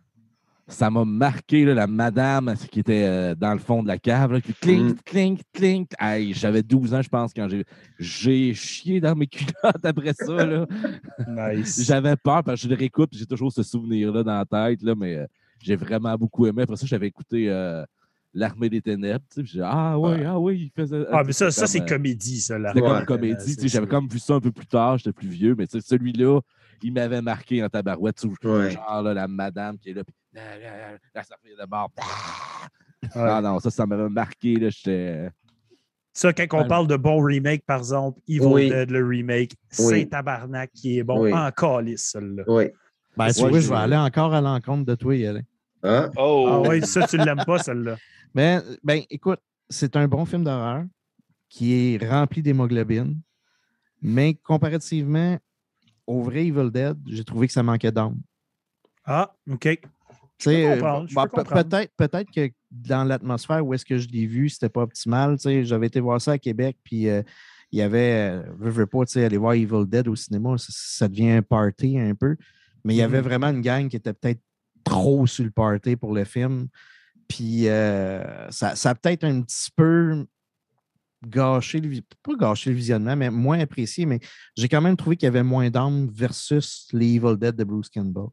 Ça 0.68 0.88
m'a 0.88 1.04
marqué, 1.04 1.64
là, 1.64 1.74
la 1.74 1.86
madame 1.88 2.54
qui 2.70 2.78
était 2.80 3.04
euh, 3.04 3.34
dans 3.34 3.52
le 3.52 3.58
fond 3.58 3.82
de 3.82 3.88
la 3.88 3.98
cave, 3.98 4.32
là, 4.34 4.40
qui 4.40 4.54
clink, 4.54 4.92
Mm. 4.92 4.94
clink, 5.04 5.40
clink. 5.52 5.90
Hey, 5.98 6.32
J'avais 6.32 6.62
12 6.62 6.94
ans, 6.94 7.02
je 7.02 7.08
pense, 7.08 7.32
quand 7.34 7.48
j'ai 7.48 7.64
j'ai 7.98 8.54
chié 8.54 9.00
dans 9.00 9.16
mes 9.16 9.26
culottes 9.74 9.84
après 9.84 10.12
ça. 10.14 10.46
là. 10.46 10.66
Nice. 11.26 11.82
J'avais 11.84 12.14
peur 12.16 12.44
parce 12.44 12.60
que 12.60 12.68
je 12.68 12.72
le 12.72 12.78
réécoute, 12.78 13.10
j'ai 13.12 13.26
toujours 13.26 13.52
ce 13.52 13.62
souvenir-là 13.64 14.22
dans 14.22 14.38
la 14.38 14.44
tête, 14.44 14.82
là, 14.82 14.94
mais 14.94 15.16
euh, 15.16 15.26
j'ai 15.60 15.74
vraiment 15.74 16.14
beaucoup 16.16 16.46
aimé. 16.46 16.62
Après 16.62 16.76
ça, 16.76 16.86
j'avais 16.86 17.08
écouté 17.08 17.50
euh, 17.50 17.84
L'Armée 18.32 18.68
des 18.70 18.80
Ténèbres. 18.80 19.24
tu 19.34 19.44
sais, 19.46 19.58
ah 19.62 19.98
oui, 19.98 20.10
Ouais. 20.12 20.24
ah 20.24 20.38
oui, 20.38 20.70
il 20.76 20.80
faisait. 20.80 21.04
Ah, 21.10 21.22
mais 21.24 21.32
ça, 21.32 21.50
ça 21.50 21.66
c'est 21.66 21.82
euh, 21.82 21.86
comédie, 21.86 22.40
ça. 22.40 22.58
la- 22.58 22.72
C'était 22.72 22.82
Ouais. 22.82 22.88
comme 22.98 23.04
comédie. 23.06 23.56
Tu 23.56 23.62
sais, 23.62 23.68
J'avais 23.68 23.88
comme 23.88 24.06
vu 24.08 24.18
ça 24.20 24.34
un 24.34 24.40
peu 24.40 24.52
plus 24.52 24.66
tard, 24.66 24.98
j'étais 24.98 25.12
plus 25.12 25.28
vieux, 25.28 25.54
mais 25.58 25.66
tu 25.66 25.80
sais, 25.80 25.86
celui-là, 25.86 26.40
il 26.82 26.92
m'avait 26.92 27.22
marqué 27.22 27.62
en 27.64 27.68
tabarouette. 27.68 28.16
tu 28.16 28.28
sais, 28.40 28.48
Ouais. 28.48 28.70
Genre 28.70 29.02
là, 29.02 29.14
la 29.14 29.26
madame 29.26 29.78
qui 29.78 29.90
est 29.90 29.94
là, 29.94 30.04
puis 30.04 30.14
la, 30.32 30.58
la, 30.58 30.98
la 31.14 31.22
sortie 31.24 31.48
de. 31.48 31.60
Ouais. 31.60 33.10
Ah 33.14 33.40
non, 33.42 33.58
ça, 33.58 33.70
ça 33.70 33.84
m'avait 33.86 34.08
marqué. 34.08 34.56
Là, 34.56 34.68
j'étais. 34.70 35.30
Ça, 36.12 36.32
quand 36.32 36.46
on 36.52 36.62
Ouais. 36.62 36.68
parle 36.68 36.86
de 36.86 36.96
bon 36.96 37.20
remake, 37.22 37.64
par 37.64 37.78
exemple, 37.78 38.20
Evil 38.28 38.40
Oui. 38.44 38.68
Dead, 38.68 38.90
le 38.90 39.04
remake, 39.06 39.52
Oui. 39.78 39.84
c'est 40.00 40.06
tabarnak 40.06 40.70
qui 40.72 40.98
est 40.98 41.02
bon 41.02 41.22
Oui. 41.22 41.32
en 41.32 41.50
calice, 41.50 42.10
celle-là. 42.12 42.42
Oui. 42.46 42.64
Ben, 43.16 43.32
tu 43.32 43.42
Ouais, 43.42 43.50
vois, 43.50 43.60
je- 43.60 43.68
vais 43.68 43.76
aller 43.76 43.96
encore 43.96 44.34
à 44.34 44.40
l'encontre 44.40 44.84
de 44.84 44.94
toi, 44.94 45.16
Yalin. 45.16 45.40
Hein? 45.82 46.10
Oh! 46.16 46.46
Ah 46.64 46.68
oui, 46.68 46.82
ça, 46.86 47.06
tu 47.06 47.16
l'aimes 47.16 47.42
pas, 47.46 47.58
celle-là. 47.58 47.96
Ben, 48.34 48.62
ben, 48.82 49.02
écoute, 49.10 49.40
c'est 49.68 49.96
un 49.96 50.06
bon 50.08 50.24
film 50.24 50.44
d'horreur 50.44 50.84
qui 51.48 51.72
est 51.94 52.08
rempli 52.08 52.42
d'hémoglobine, 52.42 53.20
mais 54.00 54.34
comparativement 54.34 55.38
au 56.06 56.22
vrai 56.22 56.46
Evil 56.46 56.70
Dead, 56.70 56.96
j'ai 57.06 57.24
trouvé 57.24 57.46
que 57.46 57.52
ça 57.52 57.62
manquait 57.62 57.92
d'âme. 57.92 58.20
Ah, 59.04 59.34
OK. 59.48 59.66
Euh, 60.46 60.80
comprendre. 61.26 61.68
peut-être, 61.68 61.92
peut-être 61.96 62.30
que 62.30 62.50
dans 62.70 63.04
l'atmosphère 63.04 63.64
où 63.66 63.74
est-ce 63.74 63.84
que 63.84 63.98
je 63.98 64.08
l'ai 64.08 64.26
vu, 64.26 64.48
c'était 64.48 64.68
pas 64.68 64.82
optimal. 64.82 65.36
J'avais 65.64 65.88
été 65.88 66.00
voir 66.00 66.20
ça 66.20 66.32
à 66.32 66.38
Québec, 66.38 66.78
puis 66.82 67.08
euh, 67.08 67.22
il 67.72 67.78
y 67.78 67.82
avait, 67.82 68.30
euh, 68.32 68.42
veux, 68.58 68.86
pas, 68.86 69.02
aller 69.16 69.36
voir 69.36 69.52
Evil 69.54 69.84
Dead 69.86 70.08
au 70.08 70.16
cinéma, 70.16 70.56
ça, 70.56 70.68
ça 70.70 71.08
devient 71.08 71.30
un 71.30 71.42
party 71.42 71.98
un 71.98 72.14
peu. 72.14 72.36
Mais 72.84 72.94
il 72.94 72.98
y 72.98 73.02
avait 73.02 73.18
Mhm. 73.18 73.24
vraiment 73.24 73.48
une 73.48 73.60
gang 73.60 73.88
qui 73.88 73.96
était 73.96 74.14
peut-être 74.14 74.40
trop 74.82 75.26
sur 75.26 75.44
le 75.44 75.50
party 75.50 75.96
pour 75.96 76.14
le 76.14 76.24
film. 76.24 76.68
Puis 77.30 77.68
euh, 77.68 78.50
ça, 78.50 78.74
ça 78.74 78.90
a 78.90 78.94
peut-être 78.96 79.22
un 79.24 79.40
petit 79.42 79.70
peu 79.74 80.26
gâché 81.26 81.80
le, 81.80 82.00
pas 82.22 82.34
gâché 82.34 82.70
le 82.70 82.76
visionnement, 82.76 83.14
mais 83.14 83.30
moins 83.30 83.60
apprécié. 83.60 84.04
Mais 84.04 84.18
j'ai 84.56 84.68
quand 84.68 84.80
même 84.80 84.96
trouvé 84.96 85.16
qu'il 85.16 85.26
y 85.26 85.28
avait 85.28 85.42
moins 85.44 85.70
d'âme 85.70 86.08
versus 86.12 86.88
les 86.92 87.14
Evil 87.14 87.36
Dead 87.38 87.54
de 87.54 87.64
Bruce 87.64 87.88
Campbell. 87.88 88.26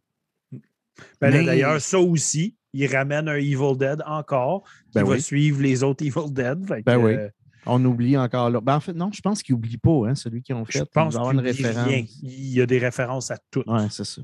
Ben 1.22 1.30
Mais- 1.32 1.46
D'ailleurs, 1.46 1.80
ça 1.80 2.00
aussi, 2.00 2.56
il 2.74 2.88
ramène 2.94 3.28
un 3.30 3.36
Evil 3.36 3.78
Dead 3.78 4.02
encore 4.06 4.64
qui 4.88 4.94
Ben 4.96 5.04
va 5.04 5.12
oui. 5.12 5.22
suivre 5.22 5.62
les 5.62 5.84
autres 5.84 6.04
Evil 6.04 6.32
Dead. 6.34 6.66
Que, 6.66 6.82
Ben 6.82 6.98
oui. 6.98 7.14
euh, 7.14 7.30
On 7.68 7.84
oublie 7.86 8.18
encore 8.18 8.50
là. 8.50 8.62
Ben, 8.62 8.78
en 8.78 8.80
fait, 8.80 8.94
non, 8.94 9.12
je 9.14 9.22
pense 9.22 9.44
qu'ils 9.44 9.54
n'oublient 9.54 9.78
pas, 9.78 10.08
hein, 10.10 10.16
celui 10.16 10.42
qu'ils 10.42 10.56
ont 10.56 10.66
fait. 10.66 10.80
je 10.80 10.84
Il 10.86 10.88
pense 10.88 11.14
qu'il 11.14 11.18
avoir 11.20 11.34
une 11.34 11.40
oublie 11.42 11.52
référence. 11.52 11.88
rien. 11.88 12.04
Il 12.24 12.50
y 12.54 12.62
a 12.62 12.66
des 12.66 12.80
références 12.80 13.30
à 13.30 13.38
tout. 13.52 13.64
Ouais, 13.68 13.88
c'est 13.92 14.06
ça. 14.06 14.22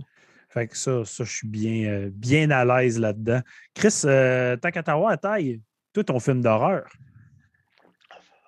Fait 0.54 0.68
que 0.68 0.78
ça, 0.78 1.04
ça, 1.04 1.24
je 1.24 1.32
suis 1.32 1.48
bien, 1.48 1.90
euh, 1.90 2.10
bien 2.14 2.52
à 2.52 2.64
l'aise 2.64 3.00
là-dedans. 3.00 3.42
Chris, 3.74 4.02
euh, 4.06 4.56
à 4.56 5.18
taille, 5.18 5.60
toi, 5.94 6.04
ton 6.04 6.20
film 6.20 6.42
d'horreur? 6.42 6.88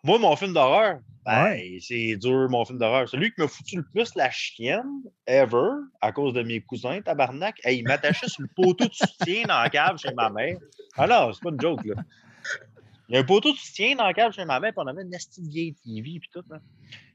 Moi, 0.04 0.20
mon 0.20 0.36
film 0.36 0.54
d'horreur, 0.54 1.00
ben, 1.26 1.44
Ouais. 1.46 1.80
c'est 1.82 2.16
dur, 2.18 2.48
mon 2.48 2.64
film 2.64 2.78
d'horreur. 2.78 3.10
Celui 3.10 3.34
qui 3.34 3.42
m'a 3.42 3.48
foutu 3.48 3.78
le 3.78 3.86
plus 3.92 4.14
la 4.14 4.30
chienne, 4.30 5.02
ever, 5.26 5.72
à 6.00 6.12
cause 6.12 6.34
de 6.34 6.44
mes 6.44 6.62
cousins, 6.62 7.02
tabarnak, 7.02 7.60
il 7.66 7.84
m'attachait 7.84 8.30
sur 8.30 8.44
le 8.44 8.50
poteau 8.56 8.88
de 8.88 8.94
soutien 8.94 9.46
dans 9.48 9.60
la 9.60 9.70
cave 9.72 9.98
chez 9.98 10.14
ma 10.14 10.30
mère. 10.30 10.58
Ah 10.96 11.08
non, 11.08 11.34
c'est 11.34 11.42
pas 11.42 11.50
une 11.50 11.60
joke, 11.60 11.86
là. 11.86 11.96
Il 13.10 13.16
y 13.16 13.18
a 13.18 13.22
un 13.22 13.24
poteau 13.24 13.52
de 13.52 13.58
soutien 13.58 13.96
dans 13.96 14.06
la 14.06 14.14
cave 14.14 14.32
chez 14.32 14.46
ma 14.46 14.60
mère, 14.60 14.74
puis 14.74 14.84
on 14.86 14.88
avait 14.88 15.02
une 15.02 15.50
vieille 15.50 15.74
TV, 15.74 16.20
puis 16.20 16.30
tout. 16.32 16.44
Là. 16.52 16.60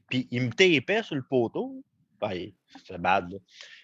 Puis 0.09 0.27
il 0.31 0.41
me 0.41 0.49
tapait 0.49 1.01
sur 1.03 1.15
le 1.15 1.23
poteau. 1.23 1.81
Ben, 2.19 2.51
c'est 2.85 3.01
bad, 3.01 3.31
là. 3.31 3.37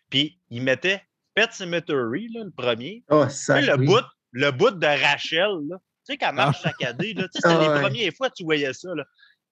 Puis 0.09 0.39
il 0.49 0.61
mettait 0.63 1.01
Pet 1.34 1.51
Cemetery, 1.51 2.29
là, 2.34 2.43
le 2.43 2.51
premier. 2.51 3.03
Oh, 3.09 3.27
ça. 3.29 3.59
le, 3.61 3.75
oui. 3.77 3.85
bout, 3.85 4.03
le 4.31 4.51
bout 4.51 4.71
de 4.71 4.85
Rachel, 4.85 5.49
là. 5.69 5.77
Tu 5.77 6.13
sais, 6.13 6.17
qu'elle 6.17 6.34
marche 6.35 6.61
saccadée, 6.61 7.13
là. 7.13 7.23
Tu 7.23 7.29
sais, 7.34 7.39
c'était 7.49 7.55
Ah 7.55 7.61
les 7.61 7.67
ouais. 7.69 7.81
premières 7.81 8.13
fois 8.13 8.29
que 8.29 8.35
tu 8.35 8.43
voyais 8.43 8.73
ça, 8.73 8.89
là. 8.95 9.03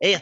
Et 0.01 0.15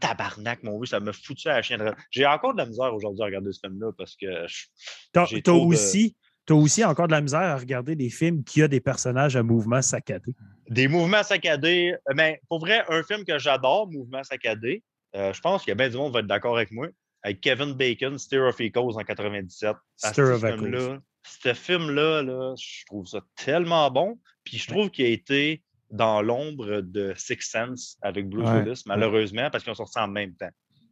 tabarnak, 0.00 0.62
mon 0.62 0.78
vieux, 0.78 0.86
ça 0.86 1.00
me 1.00 1.12
foutu 1.12 1.48
à 1.48 1.54
la 1.54 1.62
chienne. 1.62 1.94
J'ai 2.10 2.26
encore 2.26 2.52
de 2.54 2.58
la 2.58 2.66
misère 2.66 2.92
aujourd'hui 2.94 3.22
à 3.22 3.26
regarder 3.26 3.52
ce 3.52 3.60
film-là 3.64 3.92
parce 3.96 4.16
que 4.16 4.26
je- 4.48 4.66
T'as 5.12 5.26
trop 5.26 5.60
de- 5.60 5.66
aussi, 5.66 6.16
t'as 6.46 6.54
aussi 6.54 6.84
encore 6.84 7.06
de 7.06 7.12
la 7.12 7.20
misère 7.20 7.40
à 7.40 7.56
regarder 7.56 7.94
des 7.94 8.10
films 8.10 8.42
qui 8.42 8.62
ont 8.62 8.68
des 8.68 8.80
personnages 8.80 9.36
à 9.36 9.42
mouvement 9.42 9.82
saccadés. 9.82 10.34
des 10.68 10.88
mouvements 10.88 11.22
saccadés. 11.22 11.92
euh, 12.08 12.12
Mais 12.16 12.40
pour 12.48 12.58
vrai, 12.60 12.84
un 12.88 13.02
film 13.02 13.24
que 13.24 13.38
j'adore, 13.38 13.88
Mouvement 13.90 14.24
saccadé, 14.24 14.82
euh, 15.14 15.32
je 15.32 15.40
pense 15.40 15.62
qu'il 15.62 15.70
y 15.70 15.72
a 15.72 15.74
bien 15.76 15.88
du 15.90 15.96
monde 15.96 16.08
qui 16.08 16.14
va 16.14 16.20
être 16.20 16.26
d'accord 16.26 16.56
avec 16.56 16.70
moi. 16.72 16.88
Avec 17.22 17.40
Kevin 17.40 17.72
Bacon, 17.74 18.18
Stir 18.18 18.42
of 18.46 18.60
Echoes 18.60 18.96
en 18.98 19.04
97. 19.04 19.76
Ah, 20.02 20.12
Stir 20.12 20.24
of 20.34 20.40
film-là, 20.40 20.98
Ce 21.24 21.54
film-là, 21.54 22.22
là, 22.22 22.54
je 22.58 22.84
trouve 22.86 23.06
ça 23.06 23.20
tellement 23.36 23.90
bon. 23.90 24.18
Puis 24.44 24.58
je 24.58 24.66
trouve 24.68 24.90
qu'il 24.90 25.04
a 25.06 25.08
été 25.08 25.62
dans 25.90 26.20
l'ombre 26.22 26.80
de 26.80 27.12
Six 27.16 27.36
Sense 27.40 27.96
avec 28.02 28.28
Bruce 28.28 28.48
Ouais. 28.48 28.62
Willis, 28.64 28.82
malheureusement, 28.86 29.48
parce 29.50 29.62
qu'ils 29.62 29.70
ont 29.70 29.76
sorti 29.76 29.98
en 30.00 30.08
même 30.08 30.34
temps. 30.34 30.50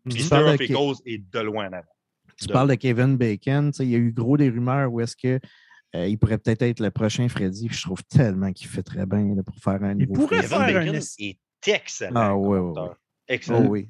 Puis. 0.08 0.22
Stir 0.22 0.46
of 0.46 0.60
Echoes 0.60 0.96
est 1.06 1.18
de 1.32 1.40
loin 1.40 1.64
en 1.68 1.72
avant. 1.72 1.86
Tu 2.38 2.46
De- 2.46 2.52
parles 2.52 2.68
de 2.70 2.74
Kevin 2.74 3.16
Bacon. 3.16 3.70
tu 3.72 3.78
sais, 3.78 3.84
Il 3.84 3.90
y 3.90 3.94
a 3.96 3.98
eu 3.98 4.12
gros 4.12 4.36
des 4.36 4.48
rumeurs 4.50 4.90
où 4.92 5.00
est-ce 5.00 5.16
que 5.16 5.40
euh, 5.96 6.06
il 6.06 6.16
pourrait 6.16 6.38
peut-être 6.38 6.62
être 6.62 6.80
le 6.80 6.90
prochain 6.92 7.28
Freddy. 7.28 7.66
puis 7.66 7.76
Je 7.76 7.82
trouve 7.82 8.02
tellement 8.04 8.52
qu'il 8.52 8.68
fait 8.68 8.82
très 8.84 9.04
bien 9.04 9.34
là, 9.34 9.42
pour 9.42 9.56
faire 9.56 9.82
un 9.82 9.98
Il 9.98 10.06
nouveau 10.08 10.26
pourrait 10.28 10.42
Freddy. 10.42 10.48
Kevin 10.48 10.66
faire 10.66 10.84
Bacon 10.84 10.94
es- 10.94 11.24
est 11.66 11.68
excellent. 11.74 12.12
Ah, 12.20 12.36
ouais. 12.36 12.88
Excellent. 13.28 13.64
Oh 13.64 13.68
oui. 13.68 13.88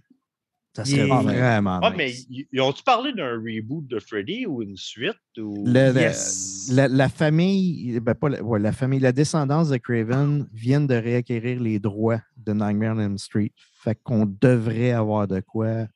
Ça 0.76 0.84
serait 0.84 1.00
est- 1.02 1.06
vraiment. 1.08 1.80
Ah, 1.82 1.90
nice. 1.90 2.26
mais 2.30 2.46
y 2.52 2.60
ont-tu 2.60 2.84
parlé 2.84 3.12
d'un 3.12 3.32
reboot 3.34 3.86
de 3.88 3.98
Freddy 3.98 4.46
ou 4.46 4.62
une 4.62 4.76
suite? 4.76 5.16
Ou... 5.38 5.64
Le- 5.66 5.92
Yes. 5.92 6.70
la, 6.72 6.86
la 6.86 7.08
famille, 7.08 7.98
ben 7.98 8.14
pas 8.14 8.28
la, 8.28 8.40
ouais, 8.42 8.60
la 8.60 8.70
famille, 8.72 9.00
la 9.00 9.10
descendance 9.12 9.68
de 9.70 9.76
Craven 9.78 10.48
viennent 10.52 10.86
de 10.86 10.94
réacquérir 10.94 11.60
les 11.60 11.80
droits 11.80 12.20
de 12.36 12.52
Nightmare 12.52 12.96
on 12.96 13.00
Elm 13.00 13.18
Street. 13.18 13.50
Fait 13.82 13.98
qu'on 14.00 14.26
devrait 14.40 14.92
avoir 14.92 15.26
de 15.26 15.40
quoi 15.40 15.86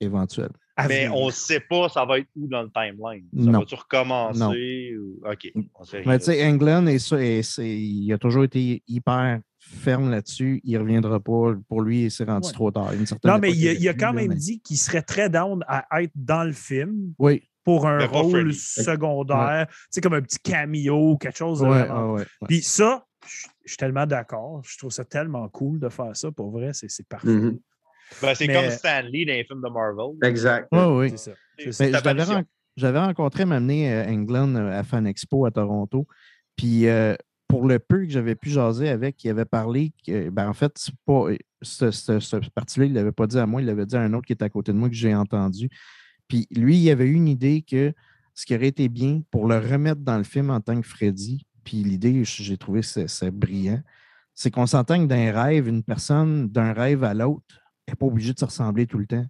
éventuellement. 0.00 0.54
Mais 0.88 1.06
venir. 1.06 1.16
on 1.16 1.26
ne 1.26 1.32
sait 1.32 1.58
pas 1.58 1.88
ça 1.88 2.04
va 2.04 2.20
être 2.20 2.28
où 2.36 2.46
dans 2.46 2.62
le 2.62 2.70
timeline. 2.70 3.26
Ça 3.36 3.50
Non. 3.50 3.58
va-tu 3.58 3.74
recommencer? 3.74 4.94
Ou... 4.96 5.20
OK. 5.28 5.52
on 5.74 5.82
sait 5.84 5.98
rien 5.98 6.06
Mais 6.12 6.18
tu 6.20 6.26
sais, 6.26 6.46
England, 6.48 6.86
et 6.86 7.00
ça, 7.00 7.20
et 7.20 7.42
c'est- 7.42 7.76
il 7.76 8.12
a 8.12 8.18
toujours 8.18 8.44
été 8.44 8.84
hyper 8.86 9.40
ferme 9.68 10.10
là-dessus. 10.10 10.60
Il 10.64 10.74
ne 10.74 10.78
reviendra 10.80 11.20
pas. 11.20 11.54
Pour 11.68 11.82
lui, 11.82 12.10
c'est 12.10 12.24
rendu 12.24 12.46
Ouais. 12.48 12.52
trop 12.52 12.70
tard. 12.70 12.92
Une 12.92 13.06
certaine 13.06 13.30
Non, 13.30 13.38
mais 13.38 13.52
il 13.52 13.68
a, 13.68 13.72
il 13.72 13.96
quand 13.96 14.12
même 14.12 14.28
mais- 14.28 14.34
dit 14.34 14.60
qu'il 14.60 14.76
serait 14.78 15.02
très 15.02 15.28
down 15.30 15.64
à 15.68 16.02
être 16.02 16.12
dans 16.14 16.44
le 16.44 16.52
film 16.52 17.12
Oui, 17.18 17.42
pour 17.64 17.86
un 17.86 18.04
rôle 18.06 18.52
secondaire, 18.54 19.66
c'est 19.90 20.00
comme 20.00 20.14
un 20.14 20.22
petit 20.22 20.38
cameo, 20.38 21.16
quelque 21.18 21.36
chose 21.38 21.60
de 21.60 21.66
Ouais, 21.66 21.82
vraiment 21.84 22.12
ouais, 22.12 22.20
ouais, 22.20 22.26
ouais. 22.42 22.46
Puis 22.48 22.62
ça, 22.62 23.04
je 23.26 23.46
suis 23.66 23.76
tellement 23.76 24.06
d'accord. 24.06 24.62
Je 24.64 24.78
trouve 24.78 24.90
ça 24.90 25.04
tellement 25.04 25.48
cool 25.48 25.78
de 25.78 25.88
faire 25.88 26.16
ça. 26.16 26.30
Pour 26.32 26.50
vrai, 26.50 26.70
c'est 26.72 26.90
c'est 26.90 27.06
parfait. 27.06 27.28
Mhm. 27.28 27.58
Ben, 28.22 28.34
c'est 28.34 28.46
Mais- 28.46 28.54
comme 28.54 28.70
Stanley 28.70 29.24
dans 29.26 29.32
les 29.34 29.44
films 29.44 29.60
de 29.62 29.68
Marvel. 29.68 30.16
Exact. 30.22 30.68
Ouais, 30.72 30.84
oui. 30.84 31.10
C'est 31.16 31.72
ça. 31.72 32.00
Ren- 32.00 32.44
J'avais 32.76 33.00
rencontré 33.00 33.44
m'amener 33.44 33.92
euh, 33.92 34.06
England 34.08 34.54
euh, 34.54 34.70
à 34.78 34.82
Fan 34.84 35.06
Expo 35.06 35.44
à 35.44 35.50
Toronto. 35.50 36.06
Puis 36.56 36.86
euh, 36.86 37.14
pour 37.48 37.66
le 37.66 37.78
peu 37.78 38.04
que 38.04 38.10
j'avais 38.10 38.34
pu 38.34 38.50
jaser 38.50 38.88
avec, 38.88 39.24
il 39.24 39.30
avait 39.30 39.44
parlé 39.46 39.92
que, 40.06 40.28
ben, 40.28 40.48
en 40.48 40.52
fait, 40.52 40.90
pas, 41.06 41.28
ce, 41.62 41.90
ce, 41.90 42.20
ce 42.20 42.36
parti-là, 42.54 42.86
il 42.86 42.92
ne 42.92 42.96
l'avait 42.96 43.12
pas 43.12 43.26
dit 43.26 43.38
à 43.38 43.46
moi, 43.46 43.62
il 43.62 43.66
l'avait 43.66 43.86
dit 43.86 43.96
à 43.96 44.02
un 44.02 44.12
autre 44.12 44.26
qui 44.26 44.34
était 44.34 44.44
à 44.44 44.50
côté 44.50 44.72
de 44.72 44.78
moi 44.78 44.88
que 44.88 44.94
j'ai 44.94 45.14
entendu. 45.14 45.70
Puis 46.28 46.46
lui, 46.50 46.76
il 46.76 46.90
avait 46.90 47.06
eu 47.06 47.14
une 47.14 47.28
idée 47.28 47.62
que 47.62 47.92
ce 48.34 48.44
qui 48.46 48.54
aurait 48.54 48.68
été 48.68 48.88
bien 48.88 49.22
pour 49.30 49.48
le 49.48 49.58
remettre 49.58 50.02
dans 50.02 50.18
le 50.18 50.24
film 50.24 50.50
en 50.50 50.60
tant 50.60 50.80
que 50.80 50.86
Freddy, 50.86 51.46
puis 51.64 51.78
l'idée, 51.78 52.22
j'ai 52.24 52.56
trouvé 52.56 52.82
c'est 52.82 53.30
brillant, 53.30 53.82
c'est 54.34 54.50
qu'on 54.50 54.66
s'entend 54.66 55.00
que 55.02 55.06
d'un 55.06 55.32
rêve, 55.32 55.68
une 55.68 55.82
personne 55.82 56.48
d'un 56.48 56.72
rêve 56.72 57.02
à 57.02 57.14
l'autre 57.14 57.60
n'est 57.88 57.94
pas 57.94 58.06
obligée 58.06 58.32
de 58.34 58.38
se 58.38 58.44
ressembler 58.44 58.86
tout 58.86 58.98
le 58.98 59.06
temps 59.06 59.26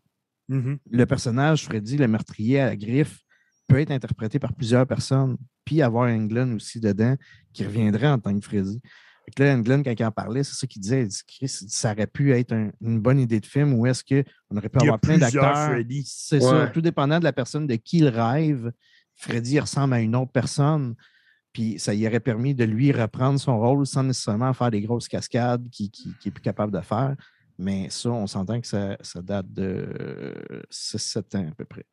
Mhm. 0.51 0.79
le 0.91 1.05
personnage 1.05 1.67
Freddy, 1.67 1.99
le 1.99 2.09
meurtrier 2.09 2.61
à 2.61 2.67
la 2.67 2.77
griffe, 2.77 3.21
peut 3.67 3.81
être 3.81 3.91
interprété 3.91 4.39
par 4.39 4.55
plusieurs 4.55 4.87
personnes, 4.87 5.37
puis 5.69 5.83
avoir 5.83 6.09
Englund 6.09 6.55
aussi 6.55 6.81
dedans, 6.81 7.15
qui 7.53 7.63
reviendrait 7.63 8.09
en 8.09 8.19
tant 8.19 8.35
que 8.39 8.43
Freddy. 8.43 8.81
Fait 9.27 9.31
que 9.37 9.43
là, 9.43 9.55
Englund, 9.55 9.85
quand 9.85 9.93
il 9.99 10.03
en 10.07 10.11
parlait, 10.11 10.43
c'est 10.43 10.55
ça 10.55 10.67
qu'il 10.67 10.81
disait. 10.81 11.03
Il 11.03 11.09
dit, 11.09 11.21
Chris, 11.27 11.49
ça 11.49 11.93
aurait 11.93 12.07
pu 12.07 12.33
être 12.33 12.53
un- 12.55 12.71
une 12.81 12.99
bonne 12.99 13.19
idée 13.21 13.39
de 13.41 13.45
film 13.45 13.75
ou 13.75 13.87
est-ce 13.87 14.03
qu'on 14.03 14.57
aurait 14.57 14.71
pu 14.71 14.79
Il 14.81 14.85
y 14.87 14.89
a 14.89 14.95
avoir 14.95 15.01
plein 15.01 15.19
d'acteurs. 15.19 15.77
C'est 16.07 16.41
ça, 16.41 16.65
Ouais. 16.65 16.73
tout 16.73 16.81
dépendant 16.81 17.19
de 17.19 17.25
la 17.25 17.35
personne 17.35 17.67
de 17.67 17.75
qui 17.75 17.99
il 17.99 18.09
rêve. 18.09 18.73
Freddy 19.15 19.61
ressemble 19.61 19.93
à 19.93 20.01
une 20.01 20.17
autre 20.17 20.33
personne. 20.33 20.95
Puis 21.53 21.79
ça 21.79 21.93
y 21.93 22.07
aurait 22.07 22.21
permis 22.21 22.55
de 22.55 22.65
lui 22.65 22.91
reprendre 22.91 23.39
son 23.39 23.59
rôle 23.59 23.87
sans 23.87 24.03
nécessairement 24.05 24.55
faire 24.55 24.71
des 24.71 24.81
grosses 24.81 25.09
cascades 25.09 25.69
qu'il 25.69 25.91
qui, 25.91 26.15
qui 26.19 26.29
est 26.29 26.33
plus 26.33 26.41
capable 26.43 26.73
de 26.73 26.81
faire. 26.81 27.15
Mais 27.59 27.91
ça, 27.91 28.09
on 28.11 28.27
s'entend 28.27 28.59
que 28.63 28.67
ça, 28.67 28.97
ça 29.03 29.21
date 29.21 29.53
de 29.53 29.89
6-7 30.71 31.35
ans 31.37 31.49
à 31.51 31.55
peu 31.55 31.65
près. 31.67 31.85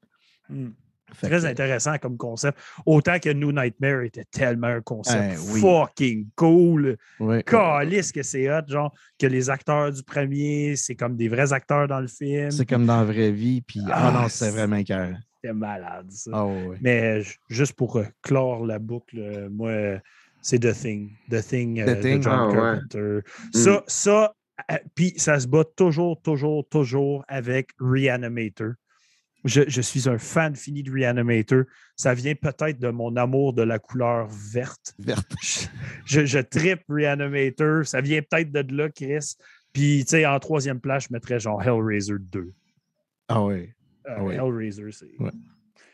Mm. 0.49 0.69
Fait 1.13 1.27
Très 1.27 1.41
que- 1.41 1.45
intéressant 1.45 1.97
comme 1.97 2.17
concept. 2.17 2.57
Autant 2.85 3.19
que 3.19 3.29
New 3.29 3.51
Nightmare 3.51 4.01
était 4.01 4.25
tellement 4.25 4.67
un 4.67 4.81
concept 4.81 5.37
oui. 5.53 5.61
fucking 5.61 6.27
cool. 6.35 6.97
Ouais, 7.19 7.43
Calisse 7.43 8.11
que 8.11 8.23
c'est 8.23 8.49
hot, 8.51 8.63
genre 8.67 8.93
que 9.19 9.27
les 9.27 9.49
acteurs 9.49 9.91
du 9.91 10.03
premier, 10.03 10.75
c'est 10.75 10.95
comme 10.95 11.15
des 11.15 11.29
vrais 11.29 11.53
acteurs 11.53 11.87
dans 11.87 11.99
le 12.01 12.07
film. 12.07 12.51
C'est 12.51 12.65
comme 12.65 12.85
dans 12.85 12.97
la 12.97 13.05
vraie 13.05 13.31
vie. 13.31 13.61
Puis, 13.61 13.81
ah, 13.87 14.07
Ah, 14.07 14.11
non, 14.21 14.27
c'est 14.29 14.49
vraiment 14.49 14.83
cœur. 14.83 15.15
C'était 15.41 15.53
malade, 15.53 16.07
ça. 16.09 16.31
Ah. 16.33 16.47
Mais 16.81 17.21
juste 17.49 17.73
pour 17.73 17.97
euh, 17.97 18.05
clore 18.21 18.65
la 18.65 18.79
boucle, 18.79 19.19
euh, 19.19 19.47
moi, 19.49 19.69
euh, 19.69 19.99
c'est 20.41 20.59
The 20.59 20.73
Thing. 20.73 21.11
The 21.29 21.41
Thing, 21.47 21.79
euh, 21.81 21.85
The 21.85 21.97
de 21.97 22.01
Thing, 22.01 22.23
John 22.23 22.33
ah 22.33 22.47
ouais. 22.47 22.53
Carpenter. 22.55 23.19
Ça, 23.53 23.83
ça 23.87 24.33
euh, 24.71 24.77
puis 24.95 25.13
ça 25.17 25.39
se 25.39 25.47
bat 25.47 25.63
toujours, 25.75 26.21
toujours, 26.21 26.67
toujours 26.69 27.23
avec 27.27 27.69
Reanimator. 27.79 28.71
Je, 29.45 29.61
je 29.67 29.81
suis 29.81 30.09
un 30.09 30.17
fan 30.17 30.55
fini 30.55 30.83
de 30.83 30.91
Reanimator. 30.91 31.63
Ça 31.95 32.13
vient 32.13 32.35
peut-être 32.35 32.79
de 32.79 32.89
mon 32.89 33.15
amour 33.15 33.53
de 33.53 33.61
la 33.61 33.79
couleur 33.79 34.27
verte. 34.29 34.93
Verte. 34.99 35.31
Je, 36.05 36.25
je 36.25 36.39
trippe 36.39 36.83
Reanimator. 36.89 37.85
Ça 37.85 38.01
vient 38.01 38.21
peut-être 38.21 38.51
de 38.51 38.75
là, 38.75 38.89
Chris. 38.89 39.35
Puis, 39.71 40.03
tu 40.03 40.09
sais, 40.11 40.25
en 40.25 40.39
troisième 40.39 40.79
place, 40.79 41.05
je 41.09 41.13
mettrais 41.13 41.39
genre 41.39 41.61
Hellraiser 41.61 42.15
2. 42.19 42.53
Ah 43.27 43.43
ouais. 43.43 43.73
Euh, 44.07 44.15
Ah. 44.17 44.33
Hellraiser, 44.33 44.91
c'est. 44.91 45.11
Ouais. 45.19 45.31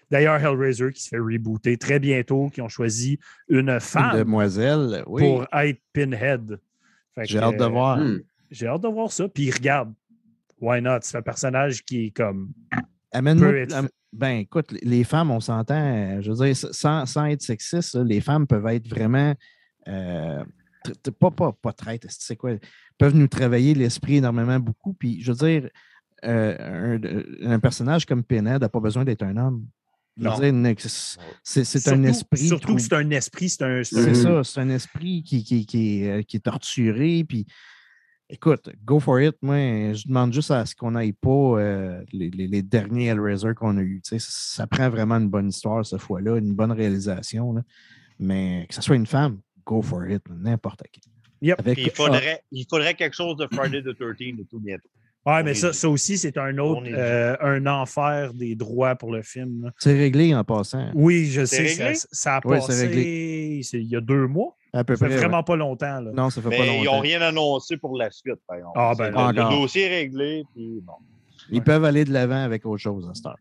D'ailleurs, 0.10 0.40
Hellraiser 0.40 0.92
qui 0.92 1.02
se 1.02 1.10
fait 1.10 1.18
rebooter 1.20 1.78
très 1.78 2.00
bientôt, 2.00 2.50
qui 2.50 2.62
ont 2.62 2.68
choisi 2.70 3.20
une 3.48 3.70
Une 3.70 3.80
femme 3.80 4.18
demoiselle, 4.18 5.04
oui. 5.08 5.22
pour 5.22 5.48
être 5.54 5.80
Pinhead. 5.94 6.60
J'ai 7.24 7.40
hâte 7.40 7.58
de 7.58 7.64
euh, 7.64 7.68
voir. 7.70 7.98
Hmm. 8.00 8.20
J'ai 8.50 8.68
hâte 8.68 8.82
de 8.82 8.88
voir 8.90 9.12
ça. 9.12 9.28
Puis 9.30 9.50
regarde, 9.52 9.94
why 10.60 10.82
not? 10.82 11.00
C'est 11.04 11.18
un 11.18 11.22
personnage 11.22 11.84
qui 11.84 12.08
est 12.08 12.12
comme. 12.12 12.52
Amène-moi. 13.12 13.50
peut 13.50 13.58
être- 13.62 13.74
am- 13.76 13.90
Ben, 14.14 14.40
écoute, 14.40 14.74
les- 14.82 15.04
femmes, 15.06 15.32
on 15.32 15.40
s'entend, 15.40 15.74
euh, 15.76 16.22
je 16.22 16.32
veux 16.32 16.46
dire, 16.46 16.56
sans, 16.58 17.06
sans 17.06 17.26
être 17.26 17.42
sexiste, 17.42 17.96
là, 17.96 18.04
les 18.04 18.20
femmes 18.22 18.46
peuvent 18.48 18.68
être 18.68 18.88
vraiment. 18.88 19.34
euh, 19.88 20.44
pas, 21.20 21.32
pas, 21.32 21.52
pas 21.54 21.74
traîtres, 21.74 22.08
c'est 22.10 22.36
quoi? 22.36 22.52
Peuvent 22.98 23.16
nous 23.16 23.28
travailler 23.28 23.74
l'esprit 23.74 24.16
énormément 24.18 24.60
beaucoup. 24.60 24.94
Puis, 24.94 25.22
je 25.22 25.32
veux 25.32 25.48
dire, 25.48 25.70
euh, 26.26 26.98
un, 27.44 27.52
un 27.52 27.60
personnage 27.60 28.06
comme 28.06 28.24
Pinhead 28.24 28.62
n'a 28.62 28.70
pas 28.70 28.80
besoin 28.80 29.04
d'être 29.06 29.24
un 29.24 29.38
homme. 29.38 29.66
Je 30.18 30.24
veux 30.24 30.30
Non. 30.30 30.40
dire, 30.40 30.54
ne- 30.54 30.74
c'est 31.44 31.64
c'est 31.64 31.88
un 31.88 32.04
esprit. 32.04 32.48
Surtout 32.48 32.76
que 32.76 32.82
c'est 32.82 32.94
un 32.94 33.10
esprit, 33.12 33.48
c'est 33.50 33.64
un. 33.64 33.84
C'est 33.84 34.14
ça, 34.14 34.44
c'est 34.44 34.60
un 34.60 34.70
esprit 34.70 35.24
qui, 35.24 35.44
qui, 35.44 35.66
qui 35.66 36.04
est, 36.04 36.10
euh, 36.12 36.22
qui 36.22 36.38
est 36.38 36.42
torturé. 36.42 37.24
Puis, 37.28 37.46
écoute, 38.32 38.70
go 38.84 39.00
for 39.00 39.22
it. 39.22 39.36
Moi, 39.42 39.94
je 39.94 40.08
demande 40.08 40.34
juste 40.34 40.50
à 40.52 40.66
ce 40.66 40.76
qu'on 40.76 40.92
n'aille 40.92 41.14
pas 41.14 41.30
euh, 41.30 42.02
les, 42.12 42.30
les- 42.30 42.48
les 42.48 42.62
derniers 42.62 43.08
Hellraiser 43.08 43.54
qu'on 43.56 43.78
a 43.78 43.82
eus. 43.82 44.02
Tu 44.04 44.18
sais, 44.18 44.20
Ça, 44.20 44.30
ça 44.64 44.68
prend 44.68 44.90
vraiment 44.90 45.16
une 45.18 45.30
bonne 45.30 45.50
histoire 45.50 45.86
cette 45.86 46.02
fois-là, 46.02 46.38
une 46.38 46.54
bonne 46.54 46.72
réalisation. 46.72 47.54
là. 47.54 47.62
Mais 48.20 48.66
que 48.70 48.76
ce 48.76 48.82
soit 48.82 48.96
une 48.96 49.08
femme, 49.08 49.40
go 49.66 49.82
for 49.82 50.06
it, 50.08 50.24
n'importe 50.30 50.84
qui. 50.92 51.02
Yep. 51.42 51.60
Avec, 51.60 51.74
Puis 51.76 51.86
il 51.88 51.92
faudrait, 51.92 52.42
il 52.52 52.66
faudrait 52.70 52.94
quelque 52.94 53.16
chose 53.16 53.36
de 53.38 53.48
Friday 53.52 53.82
the 53.82 53.96
13 53.98 54.38
de 54.38 54.44
tout 54.50 54.60
bientôt. 54.60 54.90
Ouais, 55.26 55.44
mais 55.44 55.54
ça, 55.54 55.72
ça 55.72 55.88
aussi, 55.88 56.18
c'est 56.18 56.36
un 56.40 56.58
autre, 56.58 56.82
euh, 56.88 57.36
un 57.42 57.68
enfer 57.68 58.34
des 58.34 58.56
droits 58.56 58.96
pour 58.96 59.12
le 59.12 59.22
film. 59.22 59.72
c'est 59.78 59.96
réglé 59.96 60.34
en 60.34 60.44
passant. 60.44 60.90
Oui, 60.96 61.26
je 61.28 61.46
sais, 61.46 61.68
ça, 61.68 61.84
réglé? 61.86 62.00
ça 62.12 62.36
a 62.38 62.42
Oui, 62.46 62.58
c'est 62.62 62.88
passé 62.88 63.62
il 63.74 63.88
y 63.88 63.96
a 63.96 64.02
deux 64.02 64.26
mois. 64.28 64.56
À 64.74 64.84
peu 64.86 64.96
Ça 64.96 65.06
fait 65.06 65.12
près. 65.16 65.22
vraiment 65.22 65.40
ouais. 65.40 65.44
pas 65.44 65.56
longtemps. 65.58 66.00
Là. 66.02 66.12
Non, 66.14 66.30
ça 66.30 66.42
fait 66.42 66.50
pas 66.50 66.56
Mais 66.58 66.66
ils 66.80 66.84
longtemps. 66.86 66.96
n'ont 66.96 67.00
rien 67.02 67.22
annoncé 67.22 67.78
pour 67.78 67.98
la 67.98 68.10
suite, 68.12 68.40
par 68.48 68.58
exemple. 68.58 68.74
Ah, 68.78 68.94
ben, 68.98 69.12
le, 69.12 69.50
dossier 69.50 69.84
est 69.84 69.90
réglé, 70.00 70.44
puis 70.54 70.80
bon. 70.82 70.94
Ils 71.50 71.62
peuvent 71.64 71.84
aller 71.84 72.06
de 72.06 72.14
l'avant 72.14 72.42
avec 72.44 72.66
autre 72.66 72.82
chose 72.82 73.08
à 73.10 73.14
cette 73.14 73.26
heure. 73.26 73.36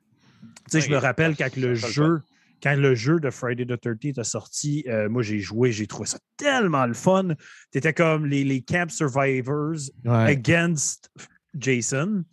Tu 0.71 0.81
sais, 0.81 0.81
je 0.81 0.91
me 0.91 0.97
rappelle 0.97 1.37
quand 1.37 1.55
le 1.57 1.75
jeu, 1.75 2.21
quand 2.63 2.75
le 2.77 2.95
jeu 2.97 3.21
de 3.21 3.31
Friday 3.31 3.65
the 3.65 3.81
13th 3.81 4.19
est 4.21 4.25
sorti, 4.25 4.85
euh, 4.89 5.09
moi 5.09 5.23
j'ai 5.23 5.39
joué, 5.39 5.71
j'ai 5.71 5.87
trouvé 5.87 6.07
ça 6.09 6.19
tellement 6.37 6.87
le 6.87 6.95
fun. 6.95 7.29
T'étais 7.71 7.93
comme 7.93 8.27
les, 8.27 8.43
les 8.43 8.63
Camp 8.63 8.91
Survivors 8.91 9.77
Ouais. 10.05 10.31
against 10.33 11.11
Jason. 11.57 12.25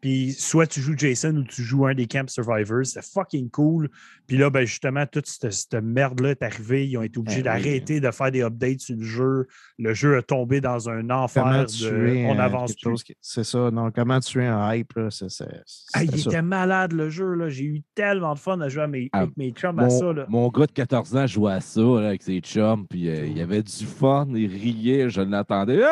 Puis 0.00 0.32
soit 0.32 0.66
tu 0.68 0.80
joues 0.80 0.94
Jason 0.96 1.36
ou 1.36 1.44
tu 1.44 1.62
joues 1.62 1.86
un 1.86 1.94
des 1.94 2.06
Camp 2.06 2.28
Survivors. 2.30 2.86
C'était 2.86 3.06
fucking 3.06 3.50
cool. 3.50 3.90
Puis 4.28 4.36
là, 4.36 4.50
ben 4.50 4.64
justement, 4.66 5.04
toute 5.06 5.26
cette, 5.26 5.50
cette 5.52 5.74
merde-là 5.82 6.30
est 6.30 6.42
arrivée. 6.42 6.86
Ils 6.86 6.96
ont 6.98 7.02
été 7.02 7.18
obligés 7.18 7.42
Ben 7.42 7.56
oui. 7.56 7.62
d'arrêter 7.64 8.00
de 8.00 8.10
faire 8.10 8.30
des 8.30 8.42
updates 8.42 8.80
sur 8.80 8.94
le 8.96 9.02
jeu. 9.02 9.46
Le 9.78 9.94
jeu 9.94 10.18
a 10.18 10.22
tombé 10.22 10.60
dans 10.60 10.88
un 10.90 11.08
enfer. 11.10 11.44
De- 11.44 12.26
on 12.26 12.38
avance 12.38 12.74
plus. 12.76 13.02
qui- 13.02 13.16
C'est 13.22 13.42
ça, 13.44 13.70
non. 13.72 13.90
Comment 13.90 14.20
tuer 14.20 14.44
un 14.46 14.74
hype, 14.74 14.92
là, 14.94 15.08
c'est 15.10 15.30
c'est- 15.30 15.46
Ah, 15.94 16.04
il 16.04 16.16
ça. 16.20 16.30
était 16.30 16.42
malade 16.42 16.92
le 16.92 17.08
jeu. 17.10 17.32
là. 17.34 17.48
J'ai 17.48 17.64
eu 17.64 17.82
tellement 17.94 18.34
de 18.34 18.38
fun 18.38 18.60
à 18.60 18.68
jouer 18.68 18.82
à 18.82 18.86
mes- 18.86 19.08
Ah, 19.12 19.20
avec 19.20 19.36
mes 19.38 19.50
chums 19.50 19.78
à 19.78 19.88
ça. 19.90 20.04
Mon, 20.04 20.12
Là. 20.12 20.26
mon 20.28 20.48
gars 20.50 20.66
de 20.66 20.72
14 20.72 21.16
ans 21.16 21.26
jouait 21.26 21.52
à 21.54 21.60
ça 21.60 21.80
là, 21.80 22.08
avec 22.08 22.22
ses 22.22 22.40
chums, 22.40 22.86
puis 22.86 23.08
euh, 23.08 23.24
il 23.26 23.36
y 23.38 23.40
avait 23.40 23.62
du 23.62 23.86
fun, 23.86 24.28
il 24.34 24.46
riait, 24.54 25.08
je 25.08 25.22
l'entendais. 25.22 25.82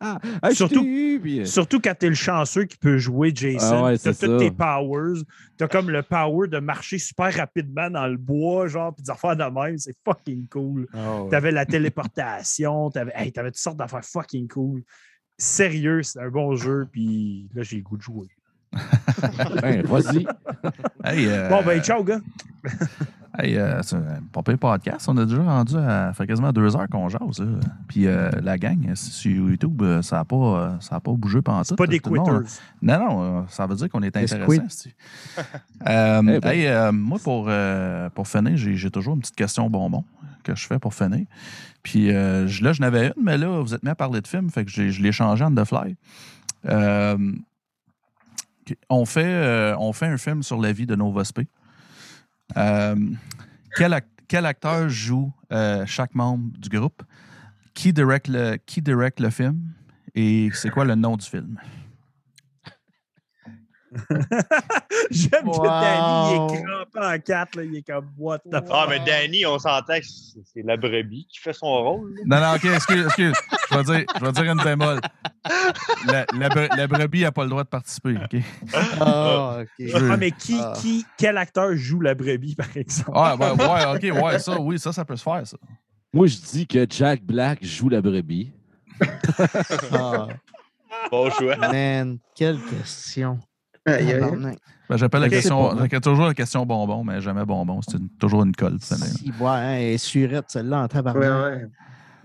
Ah, 0.00 0.18
je 0.50 0.54
Surtout- 0.54 0.82
puis, 1.22 1.40
euh, 1.40 1.44
Surtout 1.44 1.80
quand 1.80 1.94
t'es 1.98 2.08
le 2.08 2.14
chanceux 2.14 2.64
qui 2.64 2.78
peut 2.78 2.96
jouer 2.98 3.32
Jason. 3.34 3.76
Ah 3.80 3.84
ouais, 3.84 3.98
t'as 3.98 4.12
ça. 4.14 4.38
tes 4.38 4.50
powers. 4.50 5.20
T'as 5.58 5.68
comme 5.68 5.90
le 5.90 6.02
power 6.02 6.48
de 6.48 6.58
marcher 6.58 6.98
super 6.98 7.38
rapidement 7.66 7.90
dans 7.90 8.06
le 8.06 8.16
bois, 8.16 8.68
genre, 8.68 8.94
puis 8.94 9.04
d'en 9.04 9.14
faire 9.14 9.36
de 9.36 9.44
même. 9.44 9.78
C'est 9.78 9.96
fucking 10.04 10.48
cool. 10.48 10.86
Ah, 10.92 11.22
ouais. 11.22 11.30
T'avais 11.30 11.52
la 11.52 11.66
téléportation. 11.66 12.90
T'avais 12.90 13.12
hey, 13.14 13.32
t'avais 13.32 13.50
toutes 13.50 13.58
sortes 13.58 13.76
d'affaires 13.76 14.04
fucking 14.04 14.48
cool. 14.48 14.82
Sérieux, 15.38 16.02
c'est 16.02 16.20
un 16.20 16.28
bon 16.28 16.56
jeu, 16.56 16.88
puis 16.90 17.48
là, 17.54 17.62
j'ai 17.62 17.76
le 17.76 17.82
goût 17.82 17.96
de 17.96 18.02
jouer. 18.02 18.28
ben, 19.62 19.82
vas-y. 19.82 20.26
Hey, 21.04 21.26
euh, 21.28 21.48
Bon, 21.48 21.62
ben, 21.62 21.82
ciao, 21.82 22.02
gars. 22.02 22.20
Hey, 23.38 23.56
euh, 23.56 23.82
c'est 23.82 23.96
un 23.96 24.22
pas 24.32 24.42
pire 24.42 24.58
podcast. 24.58 25.08
On 25.08 25.16
a 25.18 25.24
déjà 25.26 25.42
rendu 25.42 25.76
à. 25.76 26.08
Ça 26.08 26.12
fait 26.14 26.26
quasiment 26.26 26.52
deux 26.52 26.74
heures 26.74 26.88
qu'on 26.88 27.08
jase. 27.08 27.40
Là. 27.40 27.46
Puis 27.88 28.06
euh, 28.06 28.30
la 28.42 28.56
gang, 28.56 28.78
euh, 28.88 28.94
sur 28.94 29.30
YouTube, 29.30 29.82
ça 30.02 30.16
n'a 30.16 30.24
pas, 30.24 30.78
ça 30.80 30.96
a 30.96 31.00
pas 31.00 31.12
bougé 31.12 31.42
pendant 31.42 31.60
tout. 31.60 31.66
C'est 31.68 31.76
pas 31.76 31.86
des 31.86 31.98
quitters. 32.00 32.40
Non, 32.80 32.98
non, 32.98 33.46
ça 33.48 33.66
veut 33.66 33.74
dire 33.76 33.88
qu'on 33.90 34.02
est 34.02 34.16
intéressant. 34.16 34.36
Euh, 35.86 36.22
Eh 36.26 36.40
ben. 36.40 36.50
hey, 36.50 36.66
euh, 36.66 36.90
moi, 36.90 37.18
pour, 37.22 37.46
euh, 37.48 38.08
pour 38.10 38.26
finir, 38.26 38.56
j'ai 38.56 38.90
toujours 38.90 39.14
une 39.14 39.20
petite 39.20 39.36
question 39.36 39.68
bonbon 39.70 40.04
que 40.42 40.54
je 40.56 40.66
fais 40.66 40.78
pour 40.78 40.94
finir. 40.94 41.26
Puis 41.82 42.10
euh, 42.10 42.48
là, 42.62 42.72
je 42.72 42.80
n'avais 42.80 43.08
une, 43.08 43.22
mais 43.22 43.38
là, 43.38 43.60
vous 43.60 43.74
êtes 43.74 43.82
mis 43.82 43.90
à 43.90 43.94
parler 43.94 44.20
de 44.20 44.26
film, 44.26 44.50
fait 44.50 44.64
que 44.64 44.70
je 44.70 45.02
l'ai 45.02 45.12
changé 45.12 45.44
en 45.44 45.54
the 45.54 45.64
fly. 45.64 45.96
Euh, 46.64 47.32
on, 48.88 49.04
fait, 49.04 49.24
euh, 49.24 49.76
on 49.78 49.92
fait 49.92 50.06
un 50.06 50.16
film 50.16 50.42
sur 50.42 50.60
la 50.60 50.72
vie 50.72 50.86
de 50.86 50.96
Nova 50.96 51.22
Sp. 51.22 51.46
Euh, 52.56 52.96
quel, 53.76 54.00
quel 54.28 54.46
acteur 54.46 54.88
joue 54.88 55.32
euh, 55.52 55.84
chaque 55.86 56.14
membre 56.14 56.56
du 56.58 56.68
groupe? 56.68 57.02
Qui 57.74 57.92
direct 57.92 58.28
le, 58.28 58.56
qui 58.56 58.80
direct 58.80 59.20
le 59.20 59.30
film? 59.30 59.60
Et 60.14 60.50
c'est 60.54 60.70
quoi 60.70 60.84
le 60.84 60.94
nom 60.94 61.16
du 61.16 61.26
film? 61.26 61.58
J'aime 65.10 65.46
Wow. 65.48 65.60
que 65.62 65.66
Danny, 65.68 66.52
il 66.54 66.58
est 66.58 66.62
crampé 66.64 66.98
en 67.14 67.18
quatre. 67.20 67.56
Là, 67.56 67.62
il 67.64 67.76
est 67.76 67.82
comme, 67.82 68.08
what 68.18 68.38
the 68.40 68.52
fuck? 68.54 68.64
Ah, 68.70 68.86
mais 68.88 68.98
Danny, 69.00 69.46
on 69.46 69.58
s'entend 69.58 69.98
que 69.98 70.04
c'est 70.06 70.62
la 70.62 70.76
brebis 70.76 71.26
qui 71.30 71.38
fait 71.38 71.52
son 71.52 71.66
rôle. 71.66 72.14
là. 72.14 72.22
Non, 72.26 72.46
non, 72.46 72.54
OK, 72.56 72.64
excuse, 72.74 73.04
excuse. 73.06 73.34
Je 73.70 73.76
vais 73.76 73.84
dire, 73.84 74.04
je 74.18 74.24
vais 74.24 74.32
dire 74.32 74.52
une 74.52 74.62
bémol. 74.62 75.00
La, 76.06 76.26
la, 76.36 76.48
la 76.76 76.86
brebis 76.86 77.22
n'a 77.22 77.32
pas 77.32 77.44
le 77.44 77.50
droit 77.50 77.64
de 77.64 77.68
participer, 77.68 78.16
OK? 78.16 78.40
Ah. 79.00 79.58
Je 79.78 79.96
veux- 79.96 80.10
Ah, 80.12 80.16
mais 80.16 80.30
qui, 80.32 80.58
Ah. 80.60 80.72
qui, 80.76 81.04
quel 81.16 81.36
acteur 81.38 81.74
joue 81.76 82.00
la 82.00 82.14
brebis, 82.14 82.54
par 82.56 82.74
exemple? 82.76 83.10
Ah, 83.14 83.36
ouais, 83.36 83.50
ouais, 83.50 84.12
OK, 84.12 84.22
ouais, 84.24 84.38
ça, 84.38 84.60
oui, 84.60 84.78
ça, 84.78 84.92
ça 84.92 85.04
peut 85.04 85.16
se 85.16 85.22
faire, 85.22 85.46
ça. 85.46 85.56
Moi, 86.12 86.26
je 86.28 86.36
dis 86.38 86.66
que 86.66 86.86
Jack 86.88 87.22
Black 87.22 87.64
joue 87.64 87.88
la 87.88 88.00
brebis. 88.00 88.52
Ah, 89.92 90.28
Bon 91.10 91.30
choix. 91.30 91.56
man, 91.56 92.18
quelle 92.34 92.58
question. 92.58 93.38
Aïe, 93.86 94.12
aïe. 94.12 94.20
Tabarnak. 94.20 94.58
Ben, 94.88 94.96
J'appelle 94.96 95.20
la 95.22 95.28
question, 95.28 95.70
hein. 95.72 95.88
toujours 96.00 96.26
la 96.26 96.34
question 96.34 96.64
bonbon, 96.64 97.02
mais 97.02 97.20
jamais 97.20 97.44
bonbon. 97.44 97.80
C'est 97.82 97.96
une- 97.98 98.08
toujours 98.20 98.44
une 98.44 98.54
colle. 98.54 98.76
Si, 98.80 98.94
ouais, 99.40 99.46
hein, 99.48 99.72
elle 99.78 99.82
est 99.94 99.98
surette, 99.98 100.44
celle-là, 100.48 100.82
en 100.82 100.88
tabarnak. 100.88 101.22
ouais. 101.24 101.66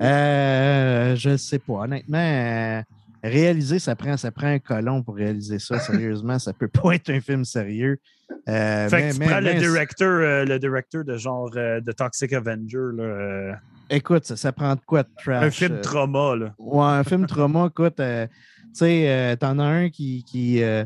Euh, 0.02 1.16
je 1.16 1.30
ne 1.32 1.38
sais 1.38 1.60
pas. 1.60 1.74
Honnêtement, 1.74 2.18
euh, 2.18 2.82
réaliser, 3.24 3.80
ça 3.80 3.96
prend, 3.96 4.18
ça 4.18 4.32
prend 4.32 4.48
un 4.48 4.60
colon 4.60 5.04
pour 5.04 5.16
réaliser 5.16 5.60
ça. 5.60 5.80
Sérieusement, 5.80 6.40
ça 6.40 6.54
peut 6.54 6.68
pas 6.68 6.94
être 6.96 7.10
un 7.10 7.20
film 7.22 7.46
sérieux. 7.46 8.00
Euh, 8.48 8.90
Fait 8.90 8.96
mais- 8.98 9.08
que 9.10 9.14
tu 9.14 9.20
mais- 9.20 9.28
prends 9.28 9.40
le 9.40 9.54
directeur, 9.56 10.08
euh, 10.22 10.46
le 10.46 10.58
directeur 10.60 11.04
de 11.04 11.18
genre 11.18 11.52
euh, 11.56 11.82
de 11.82 11.92
Toxic 11.92 12.34
Avenger, 12.34 12.78
là, 12.96 13.04
euh, 13.04 13.54
Écoute, 13.90 14.26
ça, 14.26 14.38
ça 14.38 14.52
prend 14.54 14.74
de 14.76 14.80
quoi 14.86 15.04
de 15.04 15.10
trash? 15.22 15.44
un 15.44 15.52
film 15.52 15.82
trauma. 15.82 16.36
Là. 16.36 16.54
Ouais, 16.58 16.86
un 16.86 17.04
film 17.04 17.26
trauma, 17.28 17.68
écoute, 17.68 18.00
euh, 18.00 18.26
tu 18.28 18.34
sais, 18.74 19.10
euh, 19.10 19.36
t'en 19.36 19.60
as 19.60 19.66
un 19.66 19.90
qui. 19.90 20.24
qui 20.24 20.64
euh, 20.64 20.86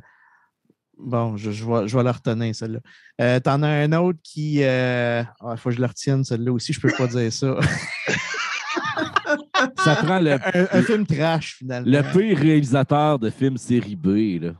bon, 0.97 1.37
je, 1.37 1.51
je, 1.51 1.65
vais, 1.65 1.87
je 1.87 1.97
vais 1.97 2.03
la 2.03 2.11
retenir, 2.11 2.55
celle-là. 2.55 2.79
Euh, 3.21 3.39
t'en 3.39 3.61
as 3.63 3.67
un 3.69 3.91
autre 3.93 4.19
qui. 4.23 4.55
Il 4.61 5.57
faut 5.57 5.69
que 5.69 5.75
je 5.75 5.81
la 5.81 5.87
retienne, 5.87 6.23
celle-là 6.23 6.51
aussi, 6.51 6.73
je 6.73 6.79
peux 6.79 6.91
pas 6.97 7.07
dire 7.07 7.31
ça. 7.31 7.57
Ça 9.83 9.95
prend 9.95 10.19
le, 10.19 10.33
un, 10.33 10.67
un 10.71 10.81
film 10.83 11.05
trash, 11.05 11.55
finalement. 11.57 11.89
le 11.89 12.01
pire 12.13 12.37
réalisateur 12.37 13.19
de 13.19 13.29
films 13.29 13.57
série 13.57 13.95
B. 13.95 14.41
Là. 14.41 14.51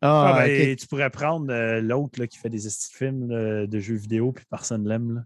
Ah, 0.00 0.34
Ah, 0.34 0.44
ben. 0.46 0.76
Tu 0.76 0.86
pourrais 0.86 1.10
prendre 1.10 1.52
euh, 1.52 1.80
l'autre 1.80 2.20
là, 2.20 2.26
qui 2.26 2.38
fait 2.38 2.48
des 2.50 2.60
films 2.92 3.28
là, 3.30 3.66
de 3.66 3.78
jeux 3.80 3.96
vidéo, 3.96 4.32
puis 4.32 4.44
personne 4.50 4.86
l'aime. 4.86 5.14
là. 5.14 5.20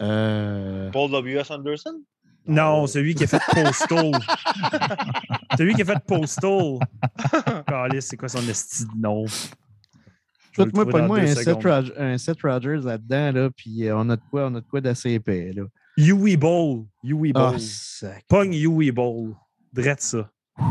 Euh, 0.00 0.90
Paul 0.90 1.10
W.S. 1.10 1.50
Anderson? 1.50 2.00
Non, 2.46 2.86
celui 2.86 3.14
qui 3.14 3.24
a 3.24 3.26
fait 3.26 3.40
Postal. 3.52 4.12
celui 5.56 5.74
qui 5.74 5.82
a 5.82 5.84
fait 5.84 5.98
Postal. 6.06 6.78
Calisse, 7.72 8.06
c'est 8.06 8.16
quoi 8.16 8.28
son 8.28 8.46
esti 8.48 8.84
de 8.84 9.00
nom? 9.00 9.26
Je 9.26 10.60
vais 10.60 10.64
le 10.64 10.68
Écoute, 10.70 10.74
moi, 10.74 10.84
trouver 10.84 10.92
pas 11.00 11.06
moi, 11.06 11.18
un 11.20 11.26
Seth, 11.34 11.92
un 11.98 12.18
Seth 12.18 12.42
Rogers 12.42 12.80
là-dedans, 12.84 13.32
là, 13.32 13.50
puis 13.50 13.86
euh, 13.88 13.96
on 13.96 14.08
a 14.10 14.16
de 14.16 14.22
quoi, 14.30 14.46
on 14.48 14.54
a 14.56 14.60
de 14.60 14.66
quoi 14.66 14.80
d'assez 14.80 15.12
épais, 15.12 15.52
là. 15.54 15.62
Yui 15.96 16.36
Bowl. 16.36 16.84
Yui 17.02 17.32
Ah, 17.34 17.50
Bowl. 17.50 17.60
sac. 17.60 18.24
Pogne 18.28 18.54
Yui 18.54 18.90
Bowl. 18.92 19.34
Drette 19.72 20.02
ça. 20.02 20.30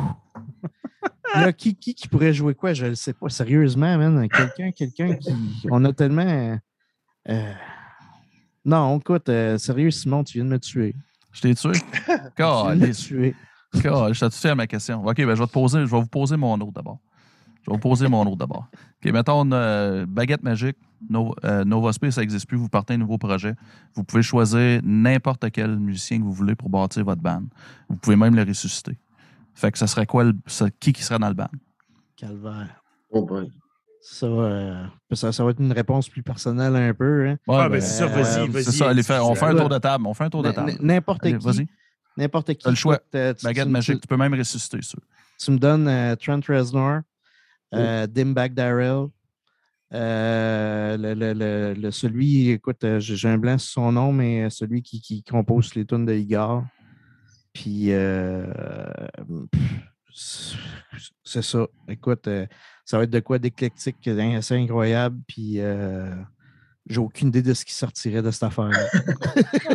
Là, 1.34 1.54
qui, 1.54 1.76
qui, 1.76 1.96
qui 1.96 2.08
pourrait 2.10 2.34
jouer 2.34 2.54
quoi? 2.54 2.74
Je 2.74 2.88
ne 2.88 2.94
sais 2.94 3.14
pas. 3.14 3.30
Sérieusement, 3.30 3.98
man. 3.98 4.28
Quelqu'un, 4.28 4.72
quelqu'un 4.72 5.16
qui. 5.16 5.32
On 5.72 5.86
a 5.86 5.94
tellement. 5.94 6.60
euh, 7.30 7.54
Non, 8.66 9.00
écoute, 9.00 9.30
euh, 9.30 9.58
sérieux, 9.58 9.92
Simon, 9.92 10.24
tu 10.26 10.40
viens 10.40 10.46
de 10.46 10.50
me 10.50 10.60
tuer. 10.60 10.94
Je 11.32 11.42
t'ai 11.42 11.56
tué. 11.56 11.72
Tu 11.72 11.80
viens 12.08 12.18
de 12.18 12.76
me 12.76 12.80
Calisse. 12.82 12.98
tuer. 12.98 13.36
Calisse, 13.74 14.20
Je 14.20 14.26
t'ai 14.26 14.32
fait 14.32 14.50
à 14.50 14.56
ma 14.56 14.68
question? 14.68 15.06
OK, 15.06 15.16
ben, 15.18 15.36
je 15.36 15.40
vais 15.42 15.48
te 15.48 15.52
poser, 15.52 15.80
je 15.82 15.86
vais 15.92 16.00
vous 16.00 16.08
poser 16.08 16.38
mon 16.38 16.54
autre 16.60 16.72
d'abord. 16.74 17.00
Je 17.64 17.70
vais 17.70 17.76
vous 17.76 17.80
poser 17.82 18.08
mon 18.08 18.26
autre 18.26 18.38
d'abord. 18.38 18.68
OK, 19.06 19.12
mettons 19.12 19.48
euh, 19.52 20.06
baguette 20.08 20.42
magique, 20.44 20.78
Nova, 21.10 21.32
euh, 21.46 21.64
Nova 21.64 21.94
Space, 21.94 22.16
ça 22.16 22.22
n'existe 22.22 22.48
plus. 22.48 22.58
Vous 22.58 22.70
partez 22.70 22.96
un 22.96 22.98
nouveau 22.98 23.18
projet. 23.18 23.54
Vous 23.94 24.04
pouvez 24.04 24.24
choisir 24.24 24.82
n'importe 24.84 25.50
quel 25.52 25.78
musicien 25.78 26.18
que 26.20 26.24
vous 26.24 26.34
voulez 26.34 26.56
pour 26.56 26.70
bâtir 26.70 27.04
votre 27.06 27.22
band. 27.22 27.44
Vous 27.90 27.96
pouvez 27.98 28.16
même 28.16 28.36
le 28.36 28.44
ressusciter. 28.44 28.98
Fait 29.54 29.72
que 29.72 29.78
ça 29.78 29.86
serait 29.88 30.06
quoi, 30.08 30.24
le- 30.24 30.34
ça- 30.48 30.70
qui 30.72 30.92
qui 30.94 31.04
serait 31.04 31.20
dans 31.20 31.28
le 31.28 31.34
band? 31.36 31.50
Calvaire. 32.18 32.82
Oh 33.12 33.24
boy. 33.26 33.52
Ça, 34.04 34.26
euh, 34.26 34.84
ça, 35.12 35.32
ça 35.32 35.44
va 35.44 35.52
être 35.52 35.60
une 35.60 35.72
réponse 35.74 36.10
plus 36.10 36.24
personnelle 36.24 36.76
un 36.76 36.94
peu. 36.94 37.28
Hein. 37.28 37.38
Ouais, 37.48 37.58
Ah, 37.60 37.70
ben, 37.70 37.80
c'est 37.80 38.00
ça, 38.00 38.08
vas-y, 38.08 38.48
vas-y. 38.48 38.64
C'est 38.64 38.72
ça, 38.72 38.90
allez 38.90 39.04
faire, 39.04 39.24
on 39.28 39.36
fait 39.36 39.46
un 39.46 39.56
tour 39.56 39.70
de 39.70 39.78
table. 39.78 40.08
On 40.08 40.14
fait 40.16 40.24
un 40.24 40.30
tour 40.32 40.42
de 40.42 40.52
table. 40.52 40.74
N'importe 40.82 41.22
qui. 41.22 41.34
Vas-y, 41.34 41.68
N'importe 42.18 42.54
qui. 42.54 42.64
T'as 42.64 42.70
le 42.72 42.76
choix. 42.76 42.98
Tu- 42.98 43.44
baguette 43.44 43.66
tu- 43.66 43.70
magique, 43.72 43.96
tu- 43.96 44.02
tu 44.02 44.08
peux 44.08 44.18
même 44.18 44.34
ressusciter 44.34 44.82
ça. 44.82 44.98
Tu 45.40 45.52
me 45.52 45.58
donnes 45.58 45.88
euh, 45.88 46.16
Trent 46.16 46.42
Reznor, 46.48 47.02
euh, 47.74 48.06
Dimebag 48.08 48.54
Darrell, 48.54 49.08
euh, 49.94 50.98
le, 50.98 51.14
le- 51.34 51.74
le- 51.74 51.92
celui, 51.92 52.50
écoute, 52.50 52.84
euh, 52.84 53.00
j'ai 53.00 53.28
un 53.28 53.38
blanc 53.38 53.58
sur 53.58 53.74
son 53.82 53.92
nom, 53.92 54.12
mais 54.14 54.50
celui 54.50 54.82
qui, 54.82 55.02
qui 55.02 55.24
compose 55.24 55.74
les 55.76 55.86
tunes 55.86 56.06
de 56.06 56.14
Igor. 56.14 56.64
Puis, 57.54 57.88
euh, 57.92 58.46
c'est 61.24 61.42
ça. 61.42 61.68
Écoute, 61.88 62.30
ça 62.86 62.98
va 62.98 63.04
être 63.04 63.10
de 63.10 63.20
quoi 63.20 63.40
d'éclectique, 63.40 64.08
assez 64.08 64.56
incroyable. 64.56 65.20
Puis, 65.28 65.56
euh, 65.60 66.14
j'ai 66.88 67.00
aucune 67.00 67.28
idée 67.30 67.42
de 67.44 67.54
ce 67.54 67.64
qui 67.64 67.74
sortirait 67.74 68.22
de 68.22 68.32
cette 68.32 68.44
affaire-là. 68.44 68.80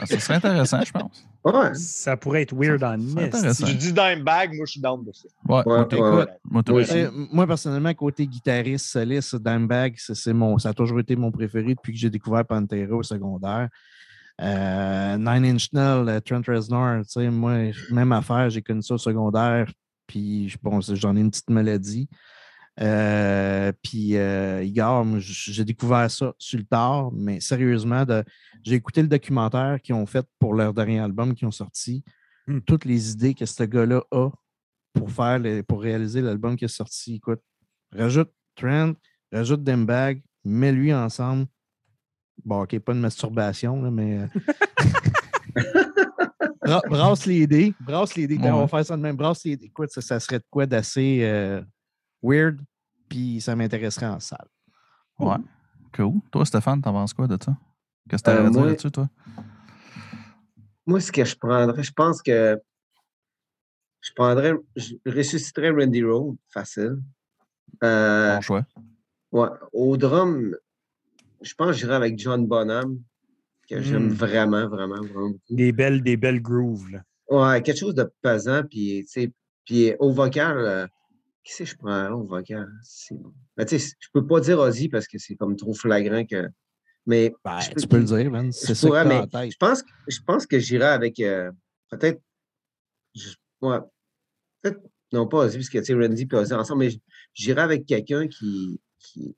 Ah, 0.00 0.06
ça 0.06 0.18
serait 0.18 0.34
intéressant, 0.34 0.80
je 0.84 0.90
pense. 0.92 1.24
Ouais. 1.44 1.74
Ça 1.74 2.16
pourrait 2.16 2.42
être 2.42 2.54
weird 2.54 2.82
en. 2.82 2.98
Si 3.54 3.64
tu 3.64 3.74
dis 3.74 3.92
Dimebag, 3.92 4.54
moi, 4.54 4.66
je 4.66 4.72
suis 4.72 4.80
down 4.80 5.04
de 5.04 5.12
ça. 5.12 5.28
Ouais, 5.48 5.62
moi, 5.64 5.78
Ouais, 5.80 5.88
t'es- 5.88 6.00
ouais, 6.00 6.10
ouais. 6.10 6.26
moi, 6.44 6.62
t'es- 6.62 6.72
Oui. 6.72 6.84
Euh, 6.90 7.10
moi, 7.32 7.46
personnellement, 7.46 7.94
côté 7.94 8.26
guitariste 8.26 8.86
soliste, 8.86 9.36
Dimebag, 9.36 9.94
c'est 9.96 10.32
mon, 10.32 10.58
ça 10.58 10.70
a 10.70 10.72
toujours 10.74 10.98
été 11.00 11.14
mon 11.16 11.30
préféré 11.30 11.74
depuis 11.74 11.92
que 11.92 11.98
j'ai 11.98 12.10
découvert 12.10 12.44
Pantera 12.44 12.94
au 12.96 13.02
secondaire. 13.02 13.68
Euh, 14.40 15.16
Nine 15.16 15.46
Inch 15.54 15.72
Nails, 15.72 16.08
euh, 16.08 16.20
Trent 16.20 16.42
Reznor, 16.46 17.02
tu 17.04 17.12
sais, 17.12 17.30
moi, 17.30 17.70
même 17.90 18.12
affaire, 18.12 18.50
j'ai 18.50 18.60
connu 18.62 18.82
ça 18.82 18.94
au 18.94 18.98
secondaire, 18.98 19.70
puis 20.06 20.48
je- 20.48 20.58
bon, 20.62 20.80
j'en 20.80 21.16
ai 21.16 21.20
une 21.20 21.30
petite 21.30 21.48
maladie. 21.50 22.08
Euh, 22.80 23.72
puis 23.82 24.16
euh, 24.16 24.62
Igor, 24.62 25.04
j'ai 25.18 25.64
découvert 25.64 26.10
ça 26.10 26.34
sur 26.38 26.58
le 26.58 26.64
tard, 26.66 27.10
mais 27.12 27.40
sérieusement, 27.40 28.04
j'ai 28.62 28.74
écouté 28.74 29.00
le 29.02 29.08
documentaire 29.08 29.78
qu'ils 29.82 29.94
ont 29.94 30.04
fait 30.06 30.26
pour 30.38 30.54
leur 30.54 30.74
dernier 30.74 31.00
album 31.00 31.34
qu'ils 31.34 31.48
ont 31.48 31.52
sorti. 31.52 32.04
Hmm. 32.46 32.60
Toutes 32.60 32.84
les 32.84 33.12
idées 33.12 33.34
que 33.34 33.46
ce 33.46 33.62
gars-là 33.64 34.02
a 34.12 34.28
pour 34.92 35.10
faire 35.10 35.38
les- 35.38 35.62
pour 35.62 35.80
réaliser 35.82 36.20
l'album 36.20 36.54
qui 36.56 36.64
est 36.64 36.68
sorti. 36.68 37.16
Écoute, 37.16 37.40
rajoute 37.92 38.30
Trent, 38.56 38.92
rajoute 39.32 39.62
Dembag, 39.64 40.22
mets-lui 40.44 40.92
ensemble. 40.94 41.46
Bon, 42.44 42.62
ok, 42.62 42.78
pas 42.80 42.92
de 42.94 42.98
masturbation, 43.00 43.80
là, 43.82 43.90
mais. 43.90 44.18
euh, 44.20 44.26
Bra- 46.64 46.82
brasse 46.88 47.26
les 47.26 47.46
dés. 47.46 47.72
Brasse 47.80 48.14
les 48.16 48.26
dés. 48.26 48.36
Quand 48.36 48.44
Ouais. 48.44 48.50
on 48.50 48.60
va 48.60 48.68
faire 48.68 48.84
ça 48.84 48.96
de 48.96 49.02
même, 49.02 49.16
brasse 49.16 49.44
les 49.44 49.56
dés. 49.56 49.66
Écoute, 49.66 49.90
ça, 49.90 50.00
ça 50.00 50.18
serait 50.20 50.38
de 50.38 50.44
quoi 50.50 50.66
d'assez 50.66 51.20
euh, 51.22 51.62
weird, 52.22 52.60
puis 53.08 53.40
ça 53.40 53.54
m'intéresserait 53.56 54.06
en 54.06 54.20
salle. 54.20 54.48
Ouais. 55.18 55.36
Cool. 55.94 56.20
Toi, 56.30 56.44
Stéphane, 56.44 56.82
t'en 56.82 56.92
penses 56.92 57.14
quoi 57.14 57.26
de 57.26 57.38
ça? 57.42 57.56
Qu'est-ce 58.08 58.22
que 58.22 58.26
t'as 58.30 58.36
Euh, 58.36 58.46
à 58.46 58.50
dire 58.50 58.64
là-dessus, 58.64 58.90
toi? 58.90 59.08
Moi, 60.86 61.00
ce 61.00 61.10
que 61.10 61.24
je 61.24 61.36
prendrais, 61.36 61.82
je 61.82 61.92
pense 61.92 62.22
que 62.22 62.60
je 64.00 64.10
prendrais, 64.14 64.52
je 64.76 64.94
ressusciterais 65.06 65.70
Randy 65.70 66.02
Road, 66.04 66.36
facile. 66.48 66.98
Euh, 67.82 68.36
Bon 68.36 68.40
choix. 68.40 68.66
ouais, 69.32 69.48
au 69.72 69.96
drum, 69.96 70.54
je 71.42 71.54
pense 71.54 71.68
que 71.68 71.72
j'irais 71.78 71.96
avec 71.96 72.18
John 72.18 72.46
Bonham, 72.46 73.00
que 73.68 73.80
j'aime 73.80 74.08
Mm. 74.08 74.12
vraiment, 74.12 74.68
vraiment, 74.68 74.96
vraiment 75.02 75.30
beaucoup. 75.30 75.40
Des 75.56 75.72
belles, 75.72 76.02
des 76.02 76.16
belles 76.16 76.40
grooves. 76.40 76.90
là. 76.90 77.02
Ouais, 77.28 77.62
quelque 77.62 77.78
chose 77.78 77.94
de 77.94 78.08
pesant, 78.22 78.62
puis, 78.62 79.04
tu 79.06 79.22
sais, 79.22 79.32
puis 79.64 79.92
au 79.98 80.12
vocal, 80.12 80.56
euh, 80.58 80.86
qui 81.46 81.52
c'est 81.52 81.64
que 81.64 81.70
je 81.70 81.76
prends 81.76 82.10
au 82.10 82.24
vocal? 82.26 82.68
C'est 82.82 83.14
bon. 83.14 83.32
Mais 83.56 83.64
tu 83.64 83.78
sais, 83.78 83.94
je 84.00 84.08
peux 84.12 84.26
pas 84.26 84.40
dire 84.40 84.58
Ozzy 84.58 84.88
parce 84.88 85.06
que 85.06 85.16
c'est 85.18 85.36
comme 85.36 85.56
trop 85.56 85.72
flagrant 85.74 86.24
que. 86.24 86.48
Mais 87.06 87.32
Ben, 87.44 87.60
je 87.60 87.70
peux- 87.70 87.80
tu 87.80 87.86
peux 87.86 87.98
le 87.98 88.04
dire, 88.04 88.30
man. 88.30 88.50
C'est 88.50 88.68
je 88.68 88.74
ça 88.74 88.80
que 88.80 88.86
pourrais, 88.88 89.02
t'as 89.04 89.08
mais 89.08 89.18
en 89.20 89.26
tête. 89.28 89.52
je 89.52 89.56
pense, 89.58 89.84
je 90.08 90.18
pense 90.26 90.46
que 90.46 90.58
j'irai 90.58 90.86
avec 90.86 91.20
euh, 91.20 91.52
peut-être. 91.90 92.20
Ouais, 93.60 93.78
peut-être. 94.60 94.80
Non, 95.12 95.28
pas 95.28 95.38
Ozzy, 95.46 95.58
parce 95.58 95.68
que 95.68 95.78
tu 95.78 95.84
sais, 95.84 95.94
Randy 95.94 96.26
et 96.30 96.34
Ozzy 96.34 96.52
ensemble, 96.52 96.80
mais 96.84 97.00
j'irai 97.32 97.60
avec 97.62 97.86
quelqu'un 97.86 98.26
qui, 98.26 98.80
qui, 98.98 99.36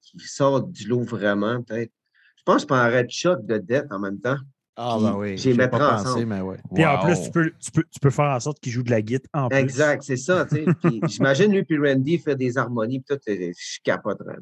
qui 0.00 0.18
sort 0.20 0.62
du 0.62 0.88
lot 0.88 1.02
vraiment, 1.02 1.62
peut-être. 1.62 1.92
Je 2.38 2.42
pense 2.42 2.56
que 2.56 2.62
je 2.62 2.66
prendrais 2.68 3.06
Chuck 3.06 3.44
de 3.44 3.58
dette 3.58 3.86
en 3.92 3.98
même 3.98 4.18
temps. 4.20 4.38
Ah, 4.76 4.98
ben 5.00 5.14
oui. 5.16 5.36
j'y 5.38 5.52
J'ai 5.52 5.56
pas 5.56 5.68
pensé, 5.68 6.08
ensemble. 6.08 6.26
mais 6.26 6.40
ouais. 6.40 6.56
Puis 6.74 6.84
en 6.84 6.98
plus, 6.98 7.22
tu 7.22 7.30
peux, 7.30 7.52
tu, 7.60 7.70
peux, 7.70 7.84
tu 7.90 8.00
peux 8.00 8.10
faire 8.10 8.24
en 8.30 8.40
sorte 8.40 8.58
qu'il 8.60 8.72
joue 8.72 8.82
de 8.82 8.90
la 8.90 9.02
guitare 9.02 9.44
en 9.44 9.48
plus. 9.48 9.58
Exact, 9.58 10.02
c'est 10.02 10.16
ça, 10.16 10.44
tu 10.46 10.56
sais. 10.56 10.64
Puis 10.82 11.00
J'imagine 11.06 11.52
lui 11.52 11.62
puis 11.64 11.78
Randy 11.78 12.18
faire 12.18 12.36
des 12.36 12.58
harmonies, 12.58 12.98
puis 13.00 13.16
tout, 13.16 13.22
je 13.26 13.78
capoterais. 13.84 14.36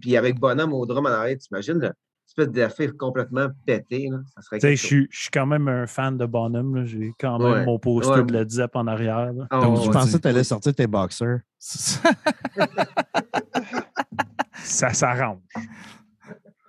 Puis 0.00 0.16
avec 0.16 0.38
Bonhomme 0.38 0.74
au 0.74 0.84
drum 0.84 1.06
en 1.06 1.08
arrière, 1.08 1.38
t'imagines, 1.38 1.78
là, 1.78 1.92
espèce 2.26 2.48
d'affaire 2.52 2.90
complètement 2.98 3.46
pété, 3.64 4.08
là, 4.10 4.18
ça 4.34 4.42
serait 4.42 4.58
Tu 4.58 4.60
sais, 4.60 4.68
quelque 4.68 4.80
je 4.82 4.86
suis- 4.86 5.08
je 5.10 5.20
suis 5.22 5.30
quand 5.30 5.46
même 5.46 5.66
un 5.68 5.86
fan 5.86 6.18
de 6.18 6.26
Bonhomme. 6.26 6.76
là. 6.76 6.84
J'ai 6.84 7.10
quand 7.18 7.38
même 7.38 7.52
Ouais. 7.52 7.64
mon 7.64 7.78
poster 7.78 8.12
Ouais. 8.12 8.22
de 8.24 8.32
Led 8.34 8.50
Zepp 8.50 8.76
en 8.76 8.86
arrière. 8.86 9.32
ouais, 9.34 9.46
Je 9.50 9.90
pensais 9.90 10.18
que 10.18 10.22
tu 10.22 10.28
allais 10.28 10.44
sortir 10.44 10.74
tes 10.74 10.86
boxers? 10.86 11.38
Ça 14.62 14.92
s'arrange. 14.92 15.38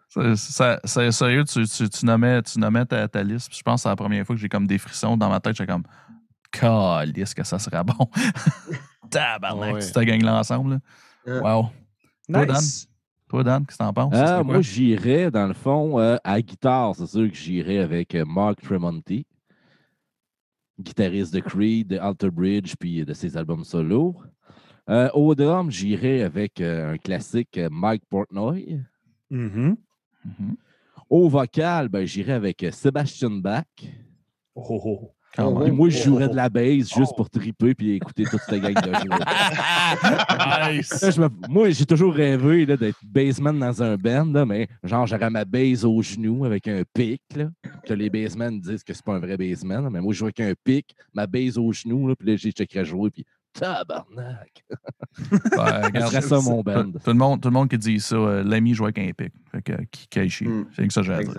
Ça- 0.09 0.79
ça- 0.83 1.11
sérieux, 1.11 1.43
tu, 1.45 1.67
tu, 1.67 1.87
tu 1.89 2.05
nommais, 2.05 2.41
tu 2.41 2.59
nommais 2.59 2.85
ta, 2.85 3.07
ta 3.07 3.21
liste. 3.23 3.55
Je 3.55 3.61
pense 3.61 3.75
que 3.75 3.83
c'est 3.83 3.89
la 3.89 3.95
première 3.95 4.25
fois 4.25 4.35
que 4.35 4.41
j'ai 4.41 4.49
comme 4.49 4.65
des 4.67 4.77
frissons 4.79 5.15
dans 5.15 5.29
ma 5.29 5.39
tête. 5.39 5.55
J'ai 5.55 5.67
comme, 5.67 5.83
calisse 6.51 7.33
que 7.35 7.43
ça 7.43 7.59
serait 7.59 7.83
bon. 7.83 8.09
Tabarnak, 9.11 9.75
Ouais. 9.75 9.85
tu 9.85 9.91
te 9.91 9.99
gagnes 9.99 10.23
l'ensemble. 10.25 10.71
là. 10.71 10.79
Ah. 11.43 11.57
Wow. 11.57 11.69
Toi, 12.31 12.45
Dan? 12.45 12.61
Toi, 13.27 13.43
Dan, 13.43 13.65
qu'est-ce 13.65 13.77
que 13.77 13.83
t'en 13.83 13.93
penses? 13.93 14.13
Quoi? 14.13 14.43
moi, 14.43 14.61
j'irais, 14.61 15.29
dans 15.29 15.47
le 15.47 15.53
fond, 15.53 15.99
euh, 15.99 16.17
à 16.23 16.41
guitare, 16.41 16.95
c'est 16.95 17.05
sûr 17.07 17.29
que 17.29 17.35
j'irais 17.35 17.77
avec 17.79 18.15
euh, 18.15 18.25
Mark 18.25 18.61
Tremonti, 18.61 19.27
guitariste 20.79 21.33
de 21.33 21.39
Creed, 21.39 21.87
de 21.89 21.97
Alter 21.99 22.31
Bridge, 22.31 22.73
puis 22.79 23.05
de 23.05 23.13
ses 23.13 23.37
albums 23.37 23.63
solo. 23.63 24.15
Euh, 24.89 25.09
au 25.13 25.35
drum, 25.35 25.69
j'irais 25.69 26.21
avec 26.23 26.61
euh, 26.61 26.93
un 26.93 26.97
classique, 26.97 27.57
euh, 27.57 27.69
Mike 27.71 28.03
Portnoy. 28.09 28.79
Mhm. 30.25 30.55
Au 31.09 31.27
vocal, 31.29 31.89
ben, 31.89 32.05
j'irais 32.05 32.33
avec 32.33 32.63
euh, 32.63 32.71
Sebastian 32.71 33.31
Bach. 33.31 33.65
Oh, 34.55 34.63
oh, 34.69 34.81
oh. 34.85 35.11
Quand 35.35 35.45
Oh, 35.47 35.55
Puis 35.59 35.65
même. 35.65 35.75
moi, 35.75 35.89
je 35.89 36.01
jouerais 36.03 36.27
de 36.27 36.35
la 36.35 36.49
bass 36.49 36.89
juste 36.91 37.11
Oh. 37.11 37.15
pour 37.17 37.29
triper 37.29 37.75
puis 37.75 37.91
écouter 37.93 38.23
toute 38.23 38.41
cette 38.41 38.61
gang 38.61 38.73
de 38.73 38.93
joueurs. 38.93 39.19
nice. 40.71 41.01
Là, 41.01 41.11
je 41.11 41.21
me- 41.21 41.29
Moi, 41.47 41.69
j'ai 41.69 41.85
toujours 41.85 42.13
rêvé 42.13 42.65
là, 42.65 42.75
d'être 42.77 42.97
bassman 43.03 43.57
dans 43.59 43.83
un 43.83 43.95
band, 43.95 44.25
là, 44.25 44.45
mais 44.45 44.67
genre, 44.83 45.05
j'aurais 45.07 45.29
ma 45.29 45.45
base 45.45 45.85
au 45.85 46.01
genou 46.01 46.45
avec 46.45 46.67
un 46.67 46.81
pic. 46.93 47.21
Là. 47.35 47.49
Puis 47.61 47.89
là, 47.89 47.95
les 47.95 48.09
bassmen 48.09 48.59
disent 48.59 48.83
que 48.83 48.93
c'est 48.93 49.03
pas 49.05 49.13
un 49.15 49.19
vrai 49.19 49.37
bassman, 49.37 49.83
là, 49.83 49.89
mais 49.89 50.01
moi, 50.01 50.13
je 50.13 50.19
joue 50.19 50.25
avec 50.25 50.39
un 50.39 50.53
pic, 50.63 50.95
ma 51.13 51.27
base 51.27 51.57
au 51.57 51.71
genou, 51.71 52.07
là, 52.07 52.15
puis 52.15 52.27
là, 52.29 52.35
j'ai 52.35 52.51
checkerais 52.51 52.85
jouer, 52.85 53.09
puis 53.11 53.23
tabarnak! 53.53 54.63
Ouais, 55.31 55.37
Ça 55.55 55.81
regarde, 55.81 56.11
serait 56.11 56.21
ça, 56.21 56.35
mon 56.39 56.57
tout, 56.57 56.63
band. 56.63 56.91
tout 56.91 56.99
le 57.09 57.13
monde, 57.13 57.41
tout 57.41 57.49
le 57.49 57.53
monde 57.53 57.69
qui 57.69 57.77
dit 57.77 57.99
ça, 57.99 58.15
euh, 58.15 58.43
l'ami 58.43 58.73
joue 58.73 58.85
avec 58.85 58.99
un 58.99 59.11
pic. 59.11 59.33
Fait 59.51 59.61
que, 59.61 59.73
qui 59.91 60.07
qui. 60.07 60.45
Mm. 60.45 60.67
C'est 60.75 60.87
que 60.87 60.93
ça, 60.93 61.01
j'ai 61.01 61.13
à 61.13 61.23
dire. 61.23 61.33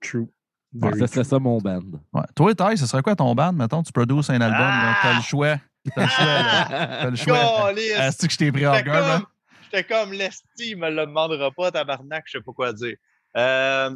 True. 0.00 0.28
Ouais, 0.74 0.90
Very 0.90 1.00
ça 1.00 1.06
serait 1.06 1.24
ça, 1.24 1.38
mon 1.38 1.58
band. 1.58 1.82
Ouais. 2.12 2.22
Toi, 2.36 2.54
Ty, 2.54 2.76
ce 2.76 2.86
serait 2.86 3.02
quoi 3.02 3.16
ton 3.16 3.34
band? 3.34 3.52
Mettons, 3.52 3.82
tu 3.82 3.92
produces 3.92 4.28
un 4.30 4.40
album, 4.40 4.94
t'as 5.02 5.16
le 5.16 5.22
choix. 5.22 5.56
T'as 5.94 6.02
le 6.02 6.08
choix, 6.08 6.24
là. 6.24 6.66
T'as 7.02 7.10
le 7.10 7.16
choix. 7.16 7.72
Est-ce 7.74 8.26
que 8.26 8.32
je 8.32 8.36
t'ai 8.38 8.52
pris 8.52 8.66
en 8.66 8.74
J'étais 8.74 8.84
garde, 8.90 8.98
comme, 9.00 9.08
man? 9.22 9.22
j'étais 9.64 9.84
comme 9.84 10.12
l'esti, 10.12 10.70
il 10.70 10.76
me 10.76 10.90
le 10.90 11.06
demandera 11.06 11.50
pas, 11.50 11.70
tabarnak, 11.70 12.24
je 12.26 12.38
sais 12.38 12.42
pas 12.44 12.52
quoi 12.52 12.72
dire. 12.72 12.96
Euh, 13.36 13.94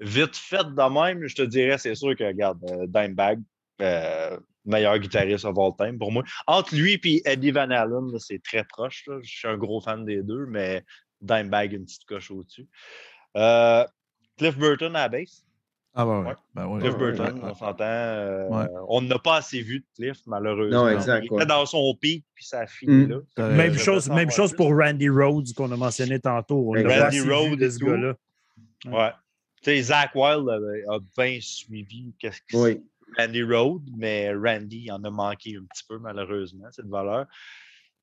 vite 0.00 0.36
fait 0.36 0.64
de 0.64 0.92
même, 0.94 1.26
je 1.26 1.34
te 1.34 1.42
dirais, 1.42 1.78
c'est 1.78 1.94
sûr 1.94 2.16
que, 2.16 2.24
regarde, 2.24 2.58
euh, 2.70 2.86
Dimebag, 2.86 3.40
euh, 3.82 4.36
meilleur 4.64 4.98
guitariste 4.98 5.44
of 5.44 5.56
all 5.58 5.72
time 5.78 5.98
pour 5.98 6.12
moi. 6.12 6.22
Entre 6.46 6.74
lui 6.74 7.00
et 7.04 7.22
Eddie 7.24 7.50
Van 7.50 7.70
Halen, 7.70 8.18
c'est 8.18 8.42
très 8.42 8.64
proche. 8.64 9.04
là. 9.06 9.18
Je 9.22 9.28
suis 9.30 9.48
un 9.48 9.56
gros 9.56 9.80
fan 9.80 10.04
des 10.04 10.22
deux, 10.22 10.46
mais 10.46 10.84
Dimebag, 11.20 11.72
une 11.72 11.84
petite 11.84 12.04
coche 12.04 12.30
au-dessus. 12.30 12.66
Euh, 13.36 13.84
Cliff 14.38 14.56
Burton 14.56 14.94
à 14.96 15.00
la 15.02 15.08
bass. 15.08 15.44
Ah, 15.92 16.04
ben, 16.04 16.20
ouais. 16.20 16.26
Ouais. 16.28 16.34
Ben 16.54 16.66
ouais. 16.66 16.80
Cliff 16.80 16.92
ouais, 16.92 16.98
Burton, 16.98 17.34
ouais, 17.42 17.50
on 17.50 17.54
s'entend. 17.54 17.84
euh, 17.84 18.48
Ouais. 18.48 18.66
On 18.88 19.02
n'a 19.02 19.18
pas 19.18 19.36
assez 19.38 19.60
vu 19.60 19.80
de 19.80 19.84
Cliff, 19.96 20.18
malheureusement. 20.26 20.84
Non, 20.84 20.88
exact, 20.88 21.26
Il 21.28 21.34
était 21.34 21.46
dans 21.46 21.66
son 21.66 21.94
pic, 22.00 22.24
puis 22.32 22.44
ça 22.44 22.60
a 22.60 22.66
fini 22.66 23.06
Mm. 23.06 23.08
là. 23.10 23.16
Euh, 23.40 23.56
Même 23.56 23.76
chose, 23.76 24.08
même 24.08 24.30
chose 24.30 24.52
pour 24.54 24.68
Randy 24.76 25.08
Rhodes 25.08 25.52
qu'on 25.54 25.70
a 25.72 25.76
mentionné 25.76 26.20
tantôt. 26.20 26.58
On 26.68 26.72
Randy 26.72 27.20
Rhodes 27.22 27.68
ce 27.70 27.78
gars-là. 27.84 28.14
Ouais. 28.86 29.10
Tu 29.62 29.72
sais, 29.72 29.82
Zach 29.82 30.12
Wild 30.14 30.48
avait- 30.48 30.84
a, 30.88 30.98
bien 31.18 31.38
suivi 31.42 32.14
qu'est-ce 32.18 32.40
que 32.40 32.56
Oui. 32.56 32.80
Randy 33.18 33.42
Road, 33.42 33.82
mais 33.96 34.32
Randy 34.32 34.90
en 34.90 35.02
a 35.04 35.10
manqué 35.10 35.56
un 35.56 35.64
petit 35.64 35.84
peu, 35.88 35.98
malheureusement, 35.98 36.66
cette 36.70 36.88
valeur. 36.88 37.26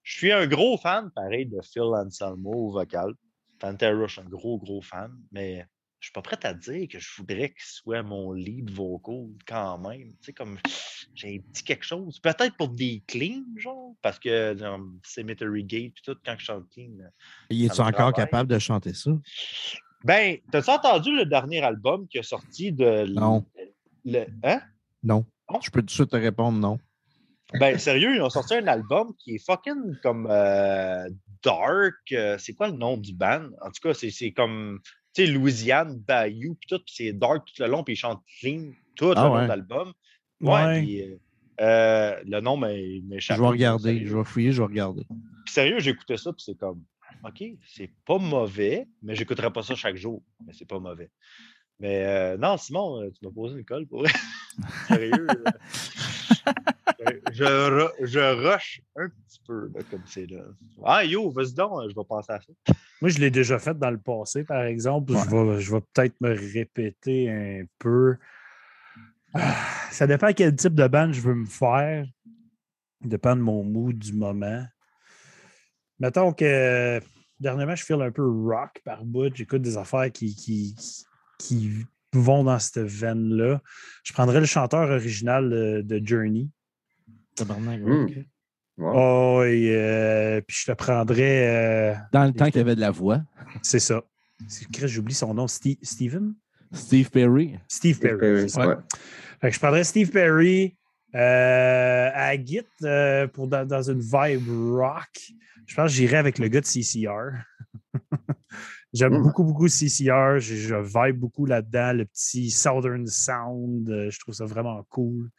Je 0.04 0.18
suis 0.18 0.32
un 0.32 0.48
gros 0.48 0.78
fan, 0.78 1.12
pareil, 1.14 1.46
de 1.46 1.60
Phil 1.62 1.84
Anselmo 1.84 2.52
au 2.54 2.72
vocal. 2.72 3.14
Pantera, 3.60 4.08
je 4.08 4.14
suis 4.14 4.22
un 4.22 4.30
gros, 4.30 4.58
gros 4.58 4.82
fan, 4.82 5.12
mais 5.32 5.66
je 6.00 6.08
suis 6.08 6.14
pas 6.14 6.22
prêt 6.22 6.38
à 6.44 6.54
dire 6.54 6.88
que 6.88 7.00
je 7.00 7.10
voudrais 7.18 7.50
qu'il 7.50 7.66
soit 7.66 8.04
mon 8.04 8.32
lead 8.32 8.70
vocal 8.70 9.30
quand 9.48 9.80
même. 9.80 10.12
Tu 10.22 10.26
sais, 10.28 10.34
comme 10.34 10.60
j'ai 11.16 11.38
un 11.38 11.52
petit 11.52 11.64
quelque 11.64 11.84
chose. 11.84 12.20
Peut-être 12.20 12.56
pour 12.56 12.70
des 12.70 13.04
cleans, 13.08 13.44
genre, 13.58 13.96
parce 14.02 14.20
que 14.20 14.54
dans 14.54 14.80
Cemetery 15.04 15.64
Gate, 15.64 15.94
puis 15.96 16.04
tout, 16.06 16.16
quand 16.24 16.36
je 16.38 16.46
chante 16.46 16.70
clean, 16.70 16.92
Il 17.50 17.66
est-tu 17.66 17.76
Ça 17.76 17.84
me 17.84 17.90
encore 17.90 18.14
capable 18.14 18.50
de 18.50 18.60
chanter 18.60 18.94
ça? 18.94 19.12
ben, 20.04 20.38
t'as-tu 20.52 20.70
entendu 20.70 21.16
le 21.16 21.26
dernier 21.26 21.62
album 21.62 22.08
qui 22.08 22.20
a 22.20 22.24
sorti 22.24 22.72
de. 22.72 23.08
Non. 23.08 23.46
Le, 24.06 24.26
hein? 24.44 24.62
Non. 25.08 25.26
Non? 25.52 25.60
Je 25.62 25.70
peux 25.72 25.80
tout 25.82 25.86
de 25.88 25.92
suite 25.92 26.10
te 26.10 26.16
répondre 26.18 26.60
non. 26.60 26.78
Ben, 27.60 27.78
sérieux, 27.80 28.14
ils 28.16 28.22
ont 28.22 28.30
sorti 28.30 28.56
un 28.56 28.68
album 28.68 29.14
qui 29.20 29.36
est 29.36 29.46
fucking 29.46 29.96
comme 30.04 30.28
euh, 30.30 31.08
dark. 31.44 31.96
euh, 32.12 32.38
c'est 32.38 32.54
quoi 32.54 32.68
le 32.68 32.76
nom 32.76 32.98
du 32.98 33.14
band? 33.14 33.50
En 33.62 33.68
tout 33.72 33.80
cas, 33.82 33.94
c'est 33.94 34.10
c'est 34.12 34.32
comme, 34.34 34.82
tu 35.14 35.26
sais, 35.26 35.32
Louisiane, 35.32 35.96
Bayou, 35.98 36.56
puis 36.56 36.68
tout, 36.68 36.80
puis 36.80 36.94
c'est 36.94 37.14
dark 37.14 37.48
tout 37.48 37.64
le 37.64 37.70
long, 37.70 37.86
puis 37.86 37.94
ils 37.94 37.98
chantent 37.98 38.22
clean 38.42 38.72
tout 38.98 39.14
Ah 39.16 39.24
le 39.24 39.28
long 39.30 39.36
ouais. 39.36 39.44
de 39.44 39.48
l'album. 39.48 39.94
Ouais, 40.42 40.52
Ouais. 40.52 40.82
puis, 40.82 41.04
euh, 41.62 42.22
le 42.26 42.40
nom 42.42 42.58
m'est- 42.58 42.98
Je 43.00 43.06
m'échappe. 43.08 43.40
vais 43.40 43.48
regarder. 43.48 43.94
Sérieux. 43.94 44.08
Je 44.10 44.18
vais 44.18 44.24
fouiller, 44.26 44.52
je 44.52 44.62
vais 44.62 44.68
regarder. 44.68 45.04
Sérieux, 45.48 45.80
j'ai 45.80 45.92
écouté 45.92 46.18
ça, 46.18 46.34
puis 46.34 46.44
c'est 46.46 46.58
comme, 46.58 46.84
OK, 47.24 47.42
c'est 47.66 47.90
pas 48.06 48.18
mauvais, 48.18 48.88
mais 49.02 49.16
j'écouterai 49.16 49.54
pas 49.54 49.64
ça 49.64 49.74
chaque 49.74 49.96
jour. 49.96 50.22
Mais 50.46 50.52
c'est 50.52 50.68
pas 50.68 50.80
mauvais. 50.80 51.10
Mais 51.80 52.06
euh, 52.06 52.38
non, 52.38 52.58
Simon, 52.58 53.02
euh, 53.02 53.12
tu 53.12 53.24
m'as 53.26 53.32
posé 53.32 53.56
une 53.58 53.66
colle 53.66 53.86
pour 53.86 54.00
vrai. 54.00 54.12
Sérieux. 54.88 55.28
euh, 57.02 57.20
je, 57.32 57.90
je 58.02 58.20
rush 58.20 58.82
un 58.96 59.10
petit 59.10 59.40
peu, 59.46 59.70
là, 59.74 59.82
comme 59.92 60.02
c'est 60.08 60.26
là. 60.26 60.42
Ah, 60.84 61.06
yo, 61.06 61.30
vas-y 61.30 61.54
donc, 61.54 61.80
euh, 61.80 61.90
je 61.90 61.96
vais 61.96 62.06
penser 62.08 62.32
à 62.32 62.42
ça. 62.42 62.74
Moi, 63.00 63.10
je 63.10 63.20
l'ai 63.20 63.30
déjà 63.30 63.60
fait 63.60 63.78
dans 63.78 63.92
le 63.92 64.00
passé, 64.00 64.44
par 64.44 64.64
exemple. 64.64 65.14
Je 65.14 65.30
vais, 65.30 65.62
je 65.62 65.72
vais 65.72 65.82
peut-être 65.94 66.16
me 66.20 66.34
répéter 66.34 67.30
un 67.30 67.66
peu. 67.78 68.18
Ça 69.92 70.08
dépend 70.08 70.34
quel 70.34 70.56
type 70.56 70.74
de 70.74 70.88
band 70.88 71.12
je 71.14 71.22
veux 71.22 71.36
me 71.36 71.46
faire. 71.46 72.08
Ça 73.02 73.08
dépend 73.08 73.36
de 73.36 73.42
mon 73.42 73.64
mood 73.64 73.98
du 74.00 74.14
moment. 74.14 74.66
Mettons 76.00 76.34
que 76.34 77.00
dernièrement, 77.40 77.76
je 77.76 77.84
file 77.84 78.02
un 78.02 78.12
peu 78.12 78.28
rock 78.28 78.82
par 78.84 79.06
bout. 79.06 79.36
J'écoute 79.36 79.62
des 79.62 79.78
affaires 79.78 80.12
qui, 80.12 80.36
qui, 80.36 80.76
qui 81.38 81.86
vont 82.14 82.44
dans 82.44 82.60
cette 82.60 82.80
veine-là. 82.80 83.62
Je 84.04 84.14
prendrais 84.14 84.40
le 84.40 84.46
chanteur 84.46 84.90
original 84.90 85.50
de, 85.50 85.82
de 85.82 86.06
Journey. 86.06 86.50
Tabarnak, 87.36 87.80
Hmm. 87.82 88.08
Wow. 88.80 88.94
Oh, 89.40 89.44
et 89.44 89.72
euh, 89.76 90.40
puis 90.42 90.56
je 90.62 90.72
te 90.72 90.76
prendrais. 90.76 91.48
euh, 91.48 91.96
Dans 92.14 92.26
le 92.26 92.32
temps 92.34 92.46
qu'il 92.46 92.58
y 92.58 92.60
avait 92.60 92.76
de 92.76 92.80
la 92.82 92.92
voix, 92.92 93.22
c'est 93.64 93.80
ça. 93.80 94.04
J'oublie 94.86 95.16
son 95.16 95.34
nom. 95.34 95.48
Steve, 95.48 95.78
Steven? 95.82 96.36
Steve 96.72 97.10
Perry. 97.10 97.58
Steve 97.68 97.98
Perry. 98.00 98.20
Perry, 98.20 98.42
c'est 98.42 98.50
ça. 98.50 98.68
ouais. 98.68 98.76
Fait 99.42 99.50
que 99.50 99.56
je 99.56 99.60
prendrais 99.60 99.84
Steve 99.84 100.12
Perry 100.12 100.78
euh, 101.16 102.10
à 102.14 102.36
Git 102.36 102.62
euh, 102.84 103.26
pour 103.28 103.48
dans, 103.48 103.66
dans 103.66 103.82
une 103.90 104.00
vibe 104.02 104.48
rock. 104.76 105.32
Je 105.66 105.74
pense 105.76 105.90
que 105.92 105.98
j'irais 105.98 106.18
avec 106.18 106.38
le 106.38 106.48
gars 106.48 106.62
de 106.62 106.66
CCR. 106.68 107.32
J'aime 108.98 109.18
Mm. 109.20 109.24
beaucoup, 109.24 109.44
beaucoup 109.44 109.68
CCR. 109.68 110.40
Je, 110.40 110.56
je 110.56 110.76
vibe 110.76 111.20
beaucoup 111.20 111.46
là-dedans. 111.46 111.94
Le 111.94 112.06
petit 112.06 112.50
Southern 112.52 113.06
Sound. 113.08 113.90
euh, 113.90 114.10
je 114.10 114.20
trouve 114.20 114.34
ça 114.36 114.46
vraiment 114.46 114.84
cool. 114.90 115.30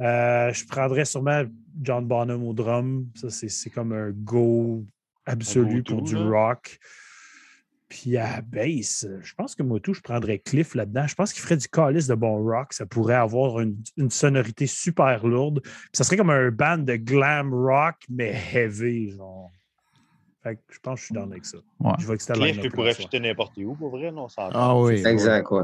Euh, 0.00 0.52
je 0.52 0.64
prendrais 0.66 1.04
sûrement 1.04 1.42
John 1.82 2.06
Bonham 2.06 2.42
au 2.44 2.52
drum. 2.52 3.06
Ça, 3.14 3.30
c'est 3.30 3.48
c'est 3.48 3.70
comme 3.70 3.92
un 3.92 4.10
go 4.10 4.84
absolu 5.26 5.82
pour 5.82 6.02
du 6.02 6.16
rock. 6.30 6.78
Puis 7.88 8.18
à 8.18 8.42
bass, 8.42 9.06
je 9.22 9.34
pense 9.34 9.54
que 9.54 9.62
moi 9.62 9.80
tout, 9.80 9.94
je 9.94 10.02
prendrais 10.02 10.38
Cliff 10.38 10.74
là-dedans. 10.74 11.06
Je 11.06 11.14
pense 11.14 11.32
qu'il 11.32 11.40
ferait 11.42 11.56
du 11.56 11.68
calice 11.68 12.06
de 12.06 12.14
bon 12.14 12.36
rock. 12.44 12.74
Ça 12.74 12.84
pourrait 12.84 13.14
avoir 13.14 13.60
une, 13.60 13.76
une 13.96 14.10
sonorité 14.10 14.66
super 14.66 15.26
lourde. 15.26 15.60
Puis 15.62 15.72
ça 15.94 16.04
serait 16.04 16.18
comme 16.18 16.28
un 16.30 16.50
band 16.50 16.78
de 16.78 16.96
glam 16.96 17.52
rock, 17.54 17.96
mais 18.10 18.34
heavy, 18.52 19.12
genre. 19.16 19.50
Fait 20.42 20.54
que 20.54 20.60
je 20.70 20.78
pense 20.80 20.94
que 20.94 21.00
je 21.00 21.04
suis 21.06 21.14
dans 21.14 21.30
avec 21.30 21.44
ça. 21.44 21.58
Ouais. 21.80 21.92
Je 21.98 22.06
vois 22.06 22.16
que 22.16 22.22
c'était 22.22 22.38
Cliff, 22.38 22.72
pourrait 22.72 22.92
ça. 22.92 23.02
fitter 23.02 23.18
n'importe 23.20 23.56
où, 23.58 23.74
pour 23.74 23.90
vrai, 23.90 24.10
non? 24.12 24.24
on 24.24 24.28
s'entend. 24.28 24.50
Ah 24.54 24.76
oui. 24.78 25.02
Exact, 25.04 25.50
ouais. 25.50 25.62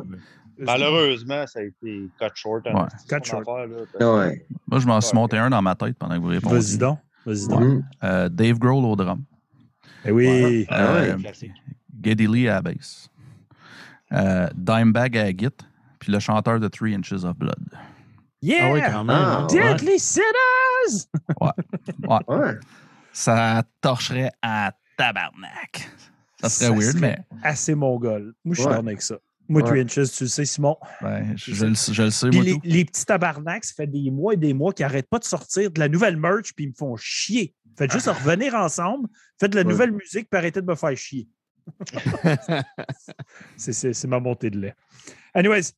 Malheureusement, 0.59 1.47
ça 1.47 1.61
a 1.61 1.63
été 1.63 2.09
cut 2.19 2.27
short. 2.35 2.67
hein, 2.67 2.75
Ouais. 2.75 2.89
Cut 3.09 3.25
short. 3.25 3.43
affaire, 3.49 3.67
là, 4.01 4.15
Ouais. 4.17 4.47
Moi, 4.67 4.81
je 4.81 4.87
m'en 4.87 5.01
suis 5.01 5.15
Ouais. 5.17 5.21
monté 5.23 5.37
un 5.39 5.51
dans 5.51 5.63
ma 5.63 5.75
tête 5.75 5.97
pendant 5.99 6.17
que 6.17 6.21
vous 6.21 6.29
répondiez. 6.29 6.59
Vas-y 6.59 6.79
donc. 6.79 6.99
Vas-y 7.27 7.49
donc. 7.49 7.61
Mhm. 7.61 7.85
Euh, 8.05 8.29
Dave 8.29 8.59
Grohl 8.59 8.85
au 8.85 8.97
drum. 8.97 9.23
Eh 10.05 10.11
oui. 10.11 10.67
Ah 10.69 10.95
ouais. 10.95 11.11
Euh. 11.11 11.17
Geddy 12.03 12.27
Lee 12.27 12.49
à 12.49 12.55
la 12.55 12.63
bass. 12.63 13.09
Euh, 14.13 14.49
Dimebag 14.55 15.17
à 15.17 15.25
la 15.25 15.31
git. 15.31 15.49
Puis 15.99 16.13
le 16.13 16.19
chanteur 16.19 16.61
de 16.61 16.69
Three 16.69 16.95
Inches 16.95 17.25
of 17.25 17.37
Blood. 17.37 17.55
Yeah! 18.43 18.59
Ah 18.69 18.73
oui, 18.73 18.81
quand 18.87 19.05
même. 19.05 19.17
Ah, 19.19 19.39
hein. 19.41 19.47
ouais. 19.51 19.75
Deadly 19.75 19.99
Sinners! 19.99 21.07
Ouais. 21.41 22.59
Ça 23.15 23.63
torcherait 23.81 24.33
à 24.43 24.75
tabarnak. 24.99 25.89
Ça 26.41 26.49
serait 26.51 26.67
Ça 26.67 26.71
weird, 26.73 26.97
serait 26.99 27.01
mais 27.33 27.39
Assez 27.43 27.75
mongol. 27.75 28.35
Moi, 28.45 28.55
je 28.55 28.61
suis 28.61 28.69
Ouais. 28.71 28.77
avec 28.77 29.01
ça. 29.01 29.17
Moi, 29.49 29.63
Ouais. 29.63 29.81
Inches, 29.83 30.11
tu 30.13 30.25
le 30.25 30.29
sais, 30.29 30.45
Simon? 30.45 30.77
ben, 31.01 31.35
je, 31.37 31.55
je 31.55 31.65
le, 31.67 31.75
je 31.75 32.03
le 32.03 32.11
sais, 32.11 32.31
moi, 32.31 32.43
les, 32.43 32.53
tout. 32.55 32.61
les 32.65 32.85
petits 32.85 33.05
tabarnaks, 33.05 33.65
ça 33.67 33.75
fait 33.77 33.87
des 33.87 34.11
mois 34.11 34.35
et 34.35 34.37
des 34.37 34.53
mois 34.55 34.73
qu'ils 34.73 34.85
n'arrêtent 34.87 35.09
pas 35.09 35.19
de 35.19 35.25
sortir 35.25 35.71
de 35.71 35.79
la 35.81 35.89
nouvelle 35.89 36.17
merch 36.17 36.53
puis 36.55 36.65
ils 36.65 36.69
me 36.71 36.75
font 36.75 36.97
chier. 36.97 37.55
Faites 37.79 37.93
juste 37.93 38.09
revenir 38.09 38.55
ensemble, 38.55 39.09
faites 39.39 39.51
de 39.53 39.57
la 39.57 39.63
Ouais. 39.63 39.69
nouvelle 39.69 39.93
musique, 39.93 40.29
puis 40.31 40.39
arrêtez 40.39 40.61
de 40.61 40.67
me 40.67 40.75
faire 40.75 40.97
chier. 40.97 41.29
C'est 43.57 44.05
ma 44.07 44.21
montée 44.21 44.51
de 44.51 44.59
lait. 44.61 44.75
Anyways, 45.35 45.73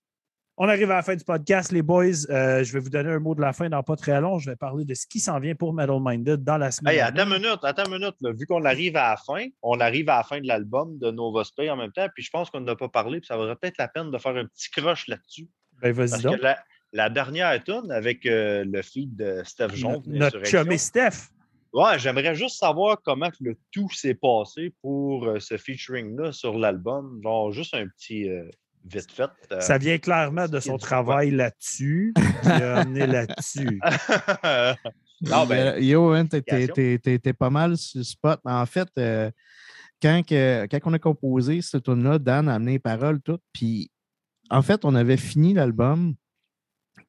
on 0.59 0.69
arrive 0.69 0.91
à 0.91 0.97
la 0.97 1.03
fin 1.03 1.15
du 1.17 1.25
podcast, 1.25 1.71
les 1.73 1.83
boys. 1.83 2.05
Euh, 2.31 2.65
je 2.65 2.73
vais 2.73 2.79
vous 2.81 2.89
donner 2.91 3.11
un 3.11 3.19
mot 3.19 3.35
de 3.35 3.41
la 3.41 3.53
fin 3.53 3.69
dans 3.69 3.83
pas 3.83 3.97
très 3.97 4.21
long. 4.21 4.39
Je 4.39 4.49
vais 4.51 4.57
parler 4.57 4.85
de 4.85 4.95
ce 4.95 5.07
qui 5.07 5.21
s'en 5.21 5.39
vient 5.39 5.55
pour 5.55 5.75
Metal 5.75 5.99
Minded 6.01 6.43
dans 6.45 6.57
la 6.57 6.71
semaine. 6.71 6.95
Hey, 6.95 7.01
attends 7.01 7.25
une 7.25 7.35
minute, 7.43 7.59
attends 7.63 7.85
une 7.85 7.99
minute. 7.99 8.15
là. 8.23 8.33
Vu 8.33 8.47
qu'on 8.47 8.65
arrive 8.65 8.97
à 8.97 9.11
la 9.11 9.17
fin, 9.17 9.47
on 9.63 9.79
arrive 9.81 10.09
à 10.09 10.19
la 10.19 10.23
fin 10.23 10.41
de 10.41 10.47
l'album 10.47 10.99
de 10.99 11.11
Nova 11.11 11.45
Spray 11.45 11.69
en 11.71 11.77
même 11.77 11.93
temps, 11.93 12.07
puis 12.15 12.23
je 12.25 12.31
pense 12.31 12.49
qu'on 12.51 12.61
n'a 12.61 12.75
pas 12.77 12.89
parlé, 12.89 13.21
puis 13.21 13.27
ça 13.27 13.37
vaudrait 13.37 13.57
peut-être 13.57 13.79
la 13.79 13.89
peine 13.89 14.11
de 14.11 14.19
faire 14.19 14.35
un 14.37 14.47
petit 14.47 14.71
croche 14.71 15.09
là-dessus. 15.09 15.49
Ben, 15.83 15.93
vas-y 15.93 16.11
Parce 16.11 16.23
donc. 16.23 16.37
que 16.39 16.43
la, 16.43 16.59
la 16.93 17.11
dernière 17.11 17.63
tune 17.63 17.91
avec 17.91 18.25
euh, 18.25 18.65
le 18.67 18.81
feed 18.83 19.15
de 19.17 19.43
Steph 19.45 19.75
Jones, 19.75 20.03
No- 20.07 20.19
Notre 20.19 20.43
chum 20.45 20.73
et 20.73 20.79
Steph. 20.79 21.29
Ouais, 21.75 21.99
j'aimerais 21.99 22.35
juste 22.35 22.57
savoir 22.59 23.03
comment 23.05 23.29
le 23.41 23.55
tout 23.71 23.91
s'est 23.93 24.15
passé 24.15 24.73
pour 24.81 25.27
euh, 25.27 25.39
ce 25.39 25.59
featuring-là 25.59 26.33
sur 26.33 26.57
l'album. 26.59 27.21
Genre, 27.23 27.53
juste 27.53 27.75
un 27.75 27.87
petit 27.89 28.31
euh, 28.31 28.49
vite 28.87 29.11
fait. 29.13 29.31
euh. 29.53 29.61
Ça 29.61 29.79
vient 29.79 29.99
clairement 29.99 30.47
de 30.49 30.61
son 30.61 30.79
travail 30.79 31.31
là-dessus. 31.33 32.15
qui 32.43 32.49
a 32.49 32.79
amené 32.79 33.07
là-dessus. 33.07 33.81
non, 35.23 35.47
ben, 35.47 35.83
Yo, 35.83 36.11
man, 36.11 36.29
t'es- 36.29 36.43
t'es- 36.43 36.63
explication. 36.65 36.75
t'es 36.75 36.99
t'es- 37.03 37.19
t'es 37.19 37.33
pas 37.33 37.51
mal 37.51 37.77
sur 37.77 37.99
le 37.99 38.05
spot. 38.05 38.41
En 38.45 38.67
fait, 38.67 38.89
euh, 38.99 39.31
quand, 40.03 40.23
que- 40.27 40.67
quand 40.71 40.79
on 40.85 40.93
a 40.93 40.99
composé 40.99 41.63
ce 41.63 41.77
tune-là, 41.79 42.19
Dan 42.19 42.49
a 42.49 42.55
amené 42.55 42.73
les 42.73 42.79
paroles 42.79 43.21
toutes. 43.23 43.43
Puis, 43.53 43.91
en 44.51 44.63
fait, 44.63 44.85
on 44.85 44.95
avait 44.95 45.17
fini 45.17 45.55
l'album. 45.55 46.15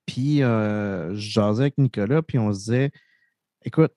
Puis, 0.06 0.42
euh, 0.42 1.14
je 1.16 1.30
jasais 1.32 1.64
avec 1.64 1.78
Nicolas. 1.78 2.22
Puis, 2.22 2.40
on 2.40 2.52
se 2.54 2.60
disait, 2.60 2.92
écoute, 3.64 3.92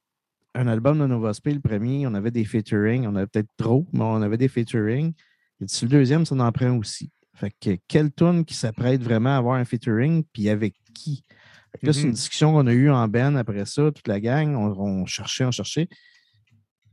un 0.55 0.67
album 0.67 0.99
de 0.99 1.07
Nova 1.07 1.33
Spay, 1.33 1.55
le 1.55 1.61
premier, 1.61 2.07
on 2.09 2.15
avait 2.15 2.33
des 2.33 2.45
featuring. 2.45 3.07
On 3.07 3.15
avait 3.15 3.29
peut-être 3.29 3.51
trop, 3.57 3.87
mais 3.93 4.03
on 4.03 4.21
avait 4.23 4.37
des 4.37 4.49
featuring. 4.49 5.13
Et 5.61 5.69
sur 5.69 5.87
le 5.87 5.91
deuxième, 5.93 6.27
ça 6.27 6.35
en 6.35 6.51
prend 6.53 6.77
aussi. 6.77 7.11
Fait 7.35 7.53
que 7.61 7.77
quelle 7.89 8.13
tune 8.13 8.45
qui 8.45 8.55
s'apprête 8.55 9.03
vraiment 9.03 9.31
à 9.31 9.37
avoir 9.39 9.57
un 9.57 9.65
featuring, 9.65 10.25
puis 10.33 10.49
avec 10.49 10.75
qui? 10.95 11.25
Fait 11.73 11.79
que 11.79 11.87
là, 11.87 11.93
c'est 11.93 12.03
une 12.03 12.09
Mhm. 12.09 12.15
discussion 12.15 12.53
qu'on 12.53 12.67
a 12.67 12.73
eue 12.73 12.91
en 12.91 13.07
Ben 13.09 13.37
après 13.37 13.65
ça, 13.65 13.91
toute 13.93 14.09
la 14.09 14.21
gang. 14.21 14.55
On, 14.57 14.79
on 14.79 15.07
cherchait, 15.07 15.45
on 15.45 15.51
cherchait. 15.51 15.89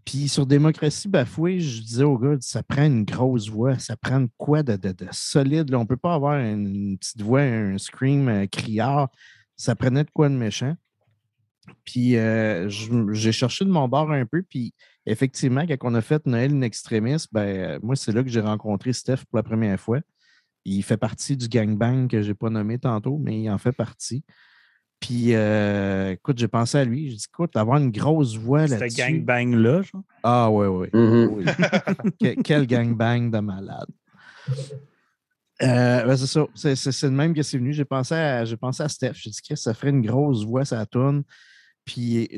Puis 0.05 0.29
sur 0.29 0.45
Démocratie 0.45 1.09
bafouée, 1.09 1.59
je 1.59 1.81
disais 1.81 2.03
aux 2.05 2.17
gars, 2.17 2.37
ça 2.39 2.63
prend 2.63 2.85
une 2.85 3.03
grosse 3.03 3.49
voix, 3.49 3.77
ça 3.77 3.97
prend 3.97 4.25
quoi 4.37 4.63
de, 4.63 4.77
de- 4.77 4.93
de 4.93 5.07
solide. 5.11 5.69
là? 5.69 5.79
On 5.79 5.81
ne 5.81 5.87
peut 5.87 5.97
pas 5.97 6.13
avoir 6.13 6.39
une, 6.39 6.97
petite 6.97 7.21
voix, 7.21 7.41
un 7.41 7.77
scream 7.77 8.29
euh, 8.29 8.45
criard. 8.47 9.09
Ça 9.57 9.75
prenait 9.75 10.05
de 10.05 10.11
quoi 10.11 10.29
de 10.29 10.35
méchant? 10.35 10.75
Puis 11.83 12.15
euh, 12.15 12.69
j'ai 13.11 13.33
cherché 13.33 13.65
de 13.65 13.69
mon 13.69 13.89
bord 13.89 14.09
un 14.11 14.25
peu. 14.25 14.43
Puis 14.43 14.73
effectivement, 15.05 15.65
quand 15.67 15.75
on 15.81 15.95
a 15.95 16.01
fait 16.01 16.25
Noël 16.25 16.53
in 16.53 16.61
extremis, 16.61 17.25
ben, 17.33 17.79
moi, 17.83 17.95
c'est 17.97 18.13
là 18.13 18.23
que 18.23 18.29
j'ai 18.29 18.39
rencontré 18.39 18.93
Steph 18.93 19.25
pour 19.29 19.35
la 19.37 19.43
première 19.43 19.79
fois. 19.79 19.99
Il 20.69 20.83
fait 20.83 20.97
partie 20.97 21.37
du 21.37 21.47
gangbang 21.47 22.07
que 22.07 22.21
je 22.21 22.27
n'ai 22.29 22.33
pas 22.33 22.49
nommé 22.49 22.77
tantôt, 22.77 23.17
mais 23.17 23.39
il 23.41 23.49
en 23.49 23.57
fait 23.57 23.71
partie. 23.71 24.23
Puis, 24.99 25.35
euh, 25.35 26.11
écoute, 26.13 26.39
j'ai 26.39 26.47
pensé 26.47 26.77
à 26.79 26.83
lui. 26.83 27.09
J'ai 27.11 27.15
dit, 27.17 27.25
écoute, 27.31 27.55
avoir 27.55 27.77
une 27.77 27.91
grosse 27.91 28.35
voix 28.35 28.65
là-dessus. 28.67 28.97
gangbang-là, 28.97 29.81
genre? 29.83 30.01
Ah, 30.23 30.49
ouais, 30.49 30.67
ouais. 30.67 30.89
Mhm. 30.93 31.29
Oui. 31.33 31.45
Que- 32.19 32.41
quel 32.41 32.65
gangbang 32.65 33.29
de 33.29 33.39
malade. 33.39 33.87
Euh, 35.61 36.03
ben, 36.05 36.17
c'est 36.17 36.27
ça. 36.27 36.45
C'est, 36.53 36.75
c'est- 36.75 36.91
c'est 36.91 37.09
de 37.09 37.15
même 37.15 37.33
que 37.33 37.41
c'est 37.43 37.57
venu. 37.57 37.73
J'ai 37.73 37.85
pensé 37.85 38.13
à, 38.13 38.45
j'ai 38.45 38.57
pensé 38.57 38.83
à 38.83 38.89
Steph. 38.89 39.13
J'ai 39.15 39.29
dit 39.31 39.41
que 39.47 39.55
ça 39.55 39.73
ferait 39.73 39.89
une 39.89 40.01
grosse 40.05 40.45
voix, 40.45 40.65
ça 40.65 40.85
tourne. 40.85 41.23
Puis 41.85 42.29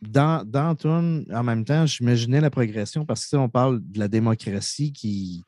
dans, 0.00 0.44
dans 0.46 0.74
tourne, 0.74 1.24
en 1.32 1.42
même 1.42 1.64
temps, 1.64 1.84
j'imaginais 1.86 2.40
la 2.40 2.50
progression 2.50 3.04
parce 3.04 3.26
que 3.26 3.36
on 3.36 3.48
parle 3.48 3.80
de 3.82 3.98
la 3.98 4.08
démocratie 4.08 4.92
qui, 4.92 5.42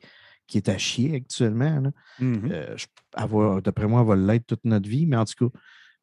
qui 0.47 0.57
est 0.57 0.69
à 0.69 0.77
chier 0.77 1.15
actuellement. 1.15 1.79
là. 1.81 1.91
Mhm. 2.19 2.49
Euh, 2.51 3.61
D'après 3.61 3.87
moi, 3.87 4.01
elle 4.01 4.07
va 4.07 4.15
l'être 4.15 4.45
toute 4.47 4.63
notre 4.65 4.87
vie, 4.89 5.05
mais 5.05 5.17
en 5.17 5.25
tout 5.25 5.49
cas. 5.49 5.59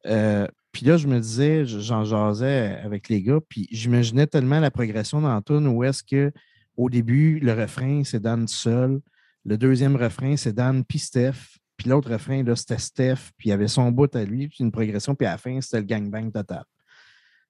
euh, 0.07 0.47
puis 0.71 0.85
là, 0.85 0.97
je 0.97 1.07
me 1.07 1.19
disais, 1.19 1.65
je- 1.65 1.79
j'en 1.79 2.03
jasais 2.03 2.77
avec 2.83 3.07
les 3.09 3.21
gars, 3.23 3.39
puis 3.47 3.67
j'imaginais 3.71 4.27
tellement 4.27 4.59
la 4.59 4.69
progression 4.71 5.21
dans 5.21 5.41
tune 5.41 5.67
où 5.67 5.83
est-ce 5.83 6.03
que 6.03 6.31
au 6.77 6.89
début, 6.89 7.39
le 7.39 7.53
refrain, 7.53 8.03
c'est 8.03 8.19
Dan 8.19 8.47
seul. 8.47 8.99
Le 9.45 9.57
deuxième 9.57 9.95
refrain, 9.95 10.35
c'est 10.35 10.53
Dan 10.53 10.83
puis 10.83 10.99
Steph. 10.99 11.57
Puis 11.77 11.89
l'autre 11.89 12.11
refrain, 12.11 12.43
là, 12.43 12.55
c'était 12.55 12.77
Steph, 12.77 13.31
puis 13.37 13.49
il 13.49 13.51
avait 13.53 13.67
son 13.69 13.91
bout 13.91 14.13
à 14.15 14.23
lui, 14.25 14.47
puis 14.49 14.57
une 14.59 14.71
progression, 14.71 15.15
puis 15.15 15.25
à 15.25 15.31
la 15.31 15.37
fin, 15.37 15.59
c'était 15.61 15.79
le 15.79 15.85
gangbang 15.85 16.31
total. 16.31 16.63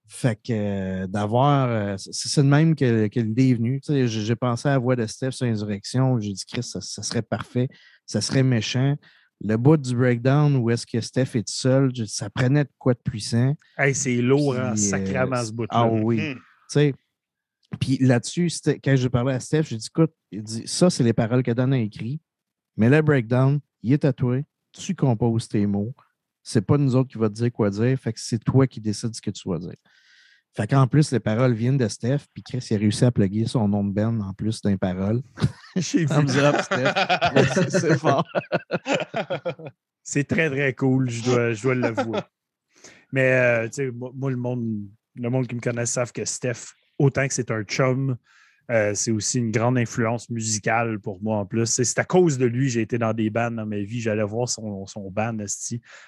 Fait 0.07 0.35
que 0.35 0.51
euh, 0.51 1.07
d'avoir. 1.07 1.69
euh, 1.69 1.95
c'est 1.97 2.41
de 2.41 2.47
même 2.47 2.75
que, 2.75 3.07
que 3.07 3.19
l'idée 3.19 3.49
est 3.49 3.53
venue. 3.55 3.81
J'ai 3.87 4.07
j'ai 4.07 4.35
pensé 4.35 4.67
à 4.67 4.73
la 4.73 4.77
voix 4.77 4.95
de 4.95 5.05
Steph 5.05 5.31
sur 5.31 5.47
Insurrection. 5.47 6.19
J'ai 6.19 6.31
dit, 6.31 6.43
Chris, 6.45 6.63
ça, 6.63 6.79
ça 6.79 7.01
serait 7.01 7.23
parfait. 7.23 7.67
Ça 8.05 8.21
serait 8.21 8.43
méchant. 8.43 8.95
Le 9.41 9.57
bout 9.57 9.77
du 9.77 9.95
breakdown 9.95 10.55
où 10.55 10.69
est-ce 10.69 10.85
que 10.85 11.01
Steph 11.01 11.35
est 11.35 11.49
seul, 11.49 11.91
j'ai 11.93 12.05
ça 12.05 12.29
prenait 12.29 12.63
de 12.63 12.69
quoi 12.77 12.93
de 12.93 12.99
puissant. 12.99 13.53
Hey, 13.77 13.93
c'est 13.93 14.21
lourd, 14.21 14.55
hein, 14.55 14.75
sacrément, 14.75 15.35
euh, 15.35 15.43
ce 15.43 15.51
bout-là. 15.51 15.67
Ah 15.71 15.87
oui. 15.87 16.17
Tu 16.17 16.39
sais, 16.69 16.93
puis 17.79 17.97
là-dessus, 17.97 18.49
quand 18.83 18.95
je 18.95 19.07
parlais 19.07 19.33
à 19.33 19.39
Steph, 19.39 19.63
j'ai 19.63 19.77
dit, 19.77 19.87
écoute, 19.87 20.13
il 20.31 20.43
dit, 20.43 20.63
ça, 20.65 20.89
c'est 20.89 21.03
les 21.03 21.13
paroles 21.13 21.43
que 21.43 21.51
Dan 21.51 21.73
a 21.73 21.79
écrites. 21.79 22.21
Mais 22.77 22.89
le 22.89 23.01
breakdown, 23.01 23.59
il 23.83 23.93
est 23.93 24.05
à 24.05 24.13
toi. 24.13 24.39
Tu 24.71 24.95
composes 24.95 25.47
tes 25.47 25.65
mots. 25.65 25.93
C'est 26.47 26.61
pas 26.61 26.77
nous 26.77 26.95
autres 26.95 27.09
qui 27.09 27.17
va 27.17 27.27
te 27.27 27.33
dire 27.33 27.51
quoi 27.51 27.71
dire. 27.71 27.97
Fait 27.99 28.13
que 28.13 28.19
c'est 28.19 28.37
toi 28.37 28.67
qui 28.67 28.79
décides 28.79 29.15
ce 29.15 29.21
que 29.21 29.31
tu 29.31 29.49
vas 29.49 29.57
dire. 29.57 29.73
Fait 30.55 30.67
qu'en 30.67 30.85
plus, 30.87 31.11
les 31.11 31.19
paroles 31.19 31.53
viennent 31.53 31.75
de 31.77 31.87
Steph. 31.87 32.27
Puis 32.31 32.43
Chris, 32.43 32.65
il 32.69 32.75
a 32.75 32.79
réussi 32.79 33.03
à 33.03 33.11
plugger 33.11 33.47
son 33.47 33.67
nom 33.67 33.83
de 33.83 33.91
Ben 33.91 34.21
en 34.21 34.31
plus 34.31 34.61
d'un 34.61 34.77
parole. 34.77 35.23
J'ai 35.75 36.05
vu. 36.05 36.27
Steph. 36.27 36.59
C'est- 37.69 37.97
fort. 37.97 38.25
C'est 40.03 40.23
très, 40.25 40.51
très 40.51 40.73
cool, 40.75 41.09
je 41.09 41.23
dois, 41.23 41.53
je 41.53 41.63
dois 41.63 41.73
l'avouer. 41.73 42.19
Mais, 43.11 43.67
euh, 43.79 43.91
moi, 43.91 44.11
moi, 44.13 44.29
le 44.29 44.37
monde, 44.37 44.87
le 45.15 45.29
monde 45.31 45.47
qui 45.47 45.55
me 45.55 45.61
connaît 45.61 45.87
savent 45.87 46.11
que 46.11 46.25
Steph, 46.25 46.73
autant 46.99 47.27
que 47.27 47.33
c'est 47.33 47.49
un 47.49 47.63
chum, 47.63 48.15
euh, 48.71 48.93
c'est 48.95 49.11
aussi 49.11 49.39
une 49.39 49.51
grande 49.51 49.77
influence 49.77 50.29
musicale 50.29 50.99
pour 50.99 51.21
moi 51.21 51.37
en 51.37 51.45
plus. 51.45 51.65
C'est- 51.65 51.99
à 51.99 52.03
cause 52.05 52.37
de 52.37 52.45
lui, 52.45 52.69
j'ai 52.69 52.81
été 52.81 52.97
dans 52.97 53.13
des 53.13 53.29
bands 53.29 53.51
dans 53.51 53.65
ma 53.65 53.79
vie. 53.79 54.01
J'allais 54.01 54.23
voir 54.23 54.49
son, 54.49 54.85
son 54.87 55.09
band. 55.11 55.37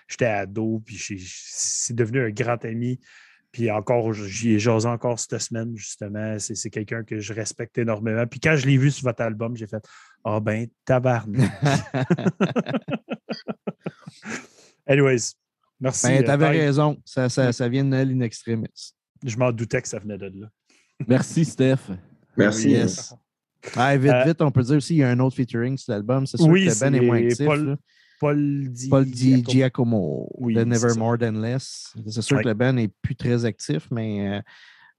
J'étais 0.08 0.26
ado, 0.26 0.82
puis 0.86 0.98
c'est 1.20 1.96
devenu 1.96 2.22
un 2.22 2.30
grand 2.30 2.64
ami. 2.66 3.00
Puis 3.52 3.72
encore, 3.72 4.14
j'y 4.14 4.54
ai 4.54 4.60
jasé 4.60 4.88
encore 4.88 5.20
cette 5.20 5.40
semaine, 5.40 5.76
justement. 5.76 6.38
C'est 6.38 6.70
quelqu'un 6.70 7.04
que 7.04 7.20
je 7.20 7.34
respecte 7.34 7.78
énormément. 7.78 8.26
Puis 8.28 8.40
quand 8.40 8.56
je 8.56 8.68
l'ai 8.68 8.78
vu 8.78 8.92
sur 8.92 9.06
votre 9.06 9.22
album, 9.22 9.56
j'ai 9.56 9.68
fait 9.68 9.84
Ah 10.24 10.40
ben, 10.40 10.68
tabarnak. 10.86 11.50
Anyways, 14.88 15.34
merci. 15.80 16.08
Ben, 16.08 16.24
euh, 16.24 16.26
t'avais 16.26 16.52
Ty. 16.52 16.58
raison. 16.60 16.98
Ça, 17.06 17.30
ça, 17.30 17.52
ça 17.52 17.70
vient 17.70 17.84
de 17.84 17.90
Noël 17.90 18.12
in 18.12 18.20
extremis. 18.22 18.94
Je 19.26 19.38
m'en 19.38 19.52
doutais 19.52 19.82
que 19.82 19.88
ça 19.88 20.00
venait 20.00 20.18
de 20.18 20.32
là. 20.40 20.48
Merci, 21.08 21.46
Steph. 21.46 21.92
Merci. 22.38 22.70
Yes. 22.72 23.14
Ah, 23.76 23.98
vite, 23.98 24.12
Euh, 24.12 24.24
vite, 24.26 24.42
on 24.42 24.52
peut 24.52 24.64
dire 24.64 24.78
aussi 24.78 24.90
qu'il 24.90 24.98
y 24.98 25.04
a 25.04 25.10
un 25.10 25.20
autre 25.20 25.36
featuring 25.36 25.78
sur 25.78 25.92
l'album. 25.94 26.26
C'est 26.26 26.38
sûr 26.38 26.48
Oui, 26.48 26.68
que 26.68 26.80
Ben 26.80 26.96
est 26.96 27.02
moins 27.02 27.18
c'est 27.20 27.26
actif. 27.32 27.46
Paul 27.46 27.66
là. 27.66 27.76
Paul 28.20 28.70
Di. 28.72 28.90
Paul 28.90 29.06
Di 29.06 29.30
Giacomo. 29.44 29.52
Giacomo 29.52 30.30
Oui, 30.40 30.54
de 30.56 30.64
Never. 30.64 30.94
More 30.98 31.18
Than 31.18 31.34
Less. 31.34 31.94
C'est 32.08 32.22
sûr 32.22 32.38
Ouais. 32.38 32.44
que 32.44 32.48
le 32.50 32.54
band 32.54 32.74
n'est 32.74 32.88
plus 33.02 33.16
très 33.16 33.46
actif, 33.46 33.88
mais 33.92 34.28
euh, 34.38 34.42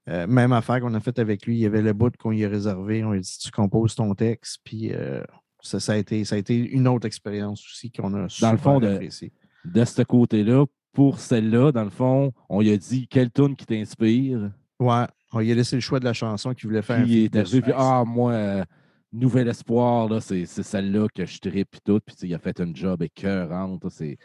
euh, 0.09 0.27
même 0.27 0.53
affaire 0.53 0.79
qu'on 0.79 0.93
a 0.93 0.99
faite 0.99 1.19
avec 1.19 1.45
lui, 1.45 1.55
il 1.57 1.59
y 1.59 1.65
avait 1.65 1.81
le 1.81 1.93
bout 1.93 2.15
qu'on 2.17 2.29
lui 2.31 2.45
a 2.45 2.49
réservé. 2.49 3.03
On 3.03 3.11
lui 3.11 3.19
a 3.19 3.21
dit 3.21 3.37
tu 3.41 3.51
composes 3.51 3.95
ton 3.95 4.13
texte, 4.15 4.59
puis 4.63 4.93
euh, 4.93 5.21
ça, 5.61 5.79
ça, 5.79 5.93
a 5.93 5.97
été, 5.97 6.23
ça 6.23 6.35
a 6.35 6.37
été 6.37 6.55
une 6.55 6.87
autre 6.87 7.05
expérience 7.07 7.61
aussi 7.65 7.91
qu'on 7.91 8.13
a 8.13 8.27
Dans 8.41 8.51
le 8.51 8.57
fond. 8.57 8.79
De 8.79 9.83
ce 9.85 10.01
côté-là, 10.03 10.65
pour 10.93 11.19
celle-là, 11.19 11.71
dans 11.73 11.83
le 11.83 11.89
fond, 11.89 12.31
on 12.49 12.61
lui 12.61 12.71
a 12.71 12.77
dit 12.77 13.07
quelle 13.09 13.29
tune 13.31 13.55
qui 13.55 13.65
t'inspire? 13.65 14.49
Ouais, 14.79 15.05
on 15.31 15.39
lui 15.39 15.51
a 15.51 15.55
laissé 15.55 15.75
le 15.75 15.81
choix 15.81 15.99
de 15.99 16.05
la 16.05 16.13
chanson 16.13 16.53
qu'il 16.53 16.67
voulait 16.67 16.81
faire. 16.81 17.03
Puis 17.03 17.13
il 17.13 17.23
est 17.25 17.35
arrivé, 17.35 17.61
puis 17.61 17.71
ah, 17.75 18.03
moi, 18.05 18.31
euh, 18.33 18.63
Nouvel 19.11 19.47
Espoir, 19.47 20.07
là, 20.09 20.21
c'est 20.21 20.45
c'est 20.45 20.63
celle-là 20.63 21.07
que 21.13 21.25
je 21.25 21.39
tripe 21.39 21.69
puis 21.71 21.79
tout. 21.83 21.99
Puis 22.05 22.15
tu 22.15 22.21
sais, 22.21 22.27
il 22.27 22.33
a 22.35 22.39
fait 22.39 22.59
un 22.61 22.71
job 22.73 23.01
écœurante. 23.01 23.83
c'est- 23.89 24.17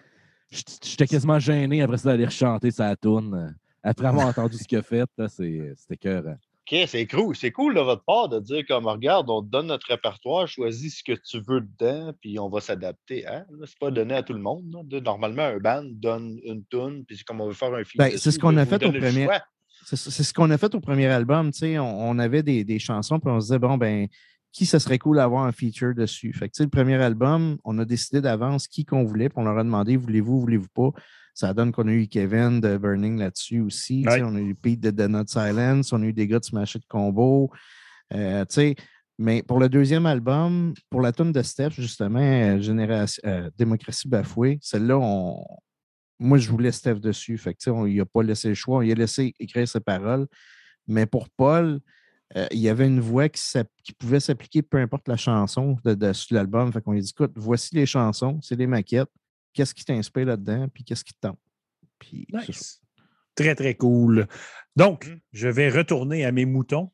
J'étais 0.50 1.06
quasiment 1.06 1.38
gêné 1.38 1.82
après 1.82 1.96
ça 1.98 2.10
d'aller 2.10 2.26
rechanter 2.26 2.70
sa 2.70 2.94
tune. 2.96 3.34
euh, 3.34 3.50
Après 3.82 4.06
avoir 4.06 4.26
entendu 4.28 4.56
ce 4.56 4.64
qu'il 4.64 4.78
a 4.78 4.82
fait, 4.82 5.08
là, 5.18 5.28
c'est- 5.28 5.72
c'était 5.76 5.94
écœurant. 5.94 6.36
OK, 6.70 6.78
c'est 6.86 7.06
cool. 7.06 7.36
C'est 7.36 7.50
cool 7.50 7.74
de 7.74 7.80
votre 7.80 8.02
part 8.04 8.28
de 8.30 8.40
dire 8.40 8.62
comme 8.66 8.86
regarde, 8.86 9.28
on 9.28 9.42
te 9.42 9.48
donne 9.48 9.66
notre 9.66 9.86
répertoire, 9.88 10.48
choisis 10.48 10.98
ce 10.98 11.04
que 11.04 11.18
tu 11.20 11.38
veux 11.46 11.60
dedans, 11.60 12.12
puis 12.22 12.38
on 12.38 12.48
va 12.48 12.60
s'adapter. 12.60 13.26
Hein? 13.26 13.44
Là, 13.50 13.66
C'est 13.66 13.78
pas 13.78 13.90
donné 13.90 14.14
à 14.14 14.22
tout 14.22 14.32
le 14.32 14.40
monde. 14.40 14.64
là. 14.90 15.00
Normalement, 15.00 15.42
un 15.42 15.58
band 15.58 15.82
donne 15.84 16.38
une 16.44 16.64
tune, 16.70 17.04
puis 17.06 17.18
c'est 17.18 17.24
comme 17.24 17.42
on 17.42 17.48
veut 17.48 17.52
faire 17.52 17.74
un 17.74 17.84
film. 17.84 18.02
Ben, 18.02 18.16
c'est 18.16 18.30
ce 18.30 18.38
qu'on 18.38 18.56
a 18.56 18.64
fait 18.64 18.76
au 18.82 18.90
premier- 18.92 19.26
C'est 19.26 19.30
c'est 19.84 20.22
ce 20.22 20.32
qu'on 20.34 20.50
a 20.50 20.58
fait 20.58 20.74
au 20.74 20.80
premier 20.80 21.06
album. 21.06 21.50
tu 21.52 21.60
sais, 21.60 21.78
On, 21.78 22.10
on 22.10 22.18
avait 22.18 22.42
des, 22.42 22.64
des 22.64 22.78
chansons, 22.78 23.20
puis 23.20 23.30
on 23.30 23.40
se 23.40 23.46
disait, 23.46 23.58
bon, 23.58 23.76
ben, 23.76 24.08
qui 24.52 24.66
ce 24.66 24.78
serait 24.78 24.98
cool 24.98 25.16
d'avoir 25.16 25.44
un 25.44 25.52
feature 25.52 25.94
dessus? 25.94 26.32
Fait 26.32 26.48
que, 26.48 26.54
tu 26.54 26.58
sais, 26.58 26.62
le 26.64 26.70
premier 26.70 26.94
album, 26.94 27.58
on 27.64 27.78
a 27.78 27.84
décidé 27.84 28.20
d'avance 28.20 28.68
qui 28.68 28.84
qu'on 28.84 29.04
voulait, 29.04 29.28
puis 29.28 29.38
on 29.38 29.44
leur 29.44 29.58
a 29.58 29.64
demandé 29.64 29.96
voulez-vous, 29.96 30.40
voulez-vous 30.40 30.68
pas? 30.72 30.90
Ça 31.34 31.52
donne 31.52 31.72
qu'on 31.72 31.88
a 31.88 31.92
eu 31.92 32.06
Kevin 32.06 32.60
de 32.60 32.76
Burning 32.76 33.18
là-dessus 33.18 33.60
aussi. 33.60 34.06
Ouais. 34.06 34.22
On 34.22 34.36
a 34.36 34.40
eu 34.40 34.54
Pete 34.54 34.80
de 34.80 34.90
The 34.90 35.08
Not 35.08 35.26
Silence, 35.26 35.92
on 35.92 36.00
a 36.02 36.06
eu 36.06 36.12
des 36.12 36.28
gars 36.28 36.38
de 36.38 36.44
Smash 36.44 36.76
It 36.76 36.84
Combo. 36.88 37.50
Euh, 38.12 38.44
tu 38.44 38.54
sais, 38.54 38.76
mais 39.18 39.42
pour 39.42 39.58
le 39.58 39.68
deuxième 39.68 40.06
album, 40.06 40.72
pour 40.90 41.00
la 41.00 41.10
tune 41.10 41.32
de 41.32 41.42
Steps, 41.42 41.74
justement, 41.74 42.20
euh, 42.20 42.60
Génération, 42.60 43.20
euh, 43.26 43.50
Démocratie 43.58 44.08
bafouée, 44.08 44.58
celle-là, 44.60 44.98
on... 44.98 45.44
moi, 46.18 46.38
je 46.38 46.48
voulais 46.50 46.72
Steph 46.72 46.96
dessus. 47.00 47.36
Fait 47.38 47.54
que, 47.54 47.70
on 47.70 47.84
lui 47.84 48.00
a 48.00 48.04
pas 48.06 48.22
laissé 48.22 48.48
le 48.48 48.54
choix, 48.54 48.78
on 48.78 48.80
lui 48.80 48.92
a 48.92 48.94
laissé 48.94 49.34
écrire 49.38 49.66
ses 49.68 49.80
paroles. 49.80 50.26
Mais 50.86 51.06
pour 51.06 51.28
Paul, 51.30 51.80
euh, 52.36 52.46
il 52.50 52.58
y 52.58 52.68
avait 52.68 52.86
une 52.86 53.00
voix 53.00 53.28
qui, 53.28 53.42
pouvait 53.98 54.20
s'appliquer 54.20 54.62
peu 54.62 54.78
importe 54.78 55.08
la 55.08 55.16
chanson 55.16 55.76
de, 55.84 55.94
de- 55.94 56.12
l'album. 56.34 56.72
Fait 56.72 56.80
qu'on 56.80 56.92
lui 56.92 56.98
a 56.98 57.02
dit 57.02 57.10
écoute, 57.10 57.32
voici 57.36 57.74
les 57.74 57.86
chansons, 57.86 58.38
c'est 58.42 58.56
les 58.56 58.66
maquettes. 58.66 59.10
Qu'est-ce 59.52 59.74
qui 59.74 59.84
t'inspire 59.84 60.26
là-dedans? 60.26 60.66
Puis 60.72 60.82
qu'est-ce 60.84 61.04
qui 61.04 61.14
te 61.14 61.20
tente? 61.20 61.38
Puis. 61.98 62.26
Nice. 62.32 62.80
Très, 63.36 63.54
très 63.54 63.74
cool. 63.74 64.26
Donc, 64.76 65.06
Mm. 65.06 65.16
je 65.32 65.48
vais 65.48 65.68
retourner 65.68 66.24
à 66.24 66.32
mes 66.32 66.44
moutons. 66.44 66.90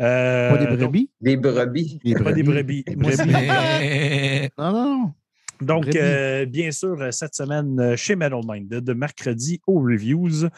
Euh, 0.00 0.50
Pas 0.50 0.58
des 0.58 0.66
donc, 0.66 0.78
brebis? 0.78 1.10
Des 1.20 1.36
brebis. 1.36 2.00
Des 2.04 2.14
pas 2.14 2.32
des 2.32 2.42
brebis. 2.42 2.84
Des 2.84 2.94
brebis. 2.96 3.16
Non, 4.58 4.72
non, 4.72 4.98
non. 4.98 5.14
Donc, 5.60 5.94
euh, 5.96 6.46
bien 6.46 6.70
sûr, 6.70 7.00
euh, 7.00 7.10
cette 7.10 7.34
semaine, 7.34 7.78
euh, 7.80 7.96
chez 7.96 8.16
Metal 8.16 8.40
Minded, 8.46 8.88
mercredi 8.90 9.60
aux 9.66 9.80
reviews, 9.80 10.48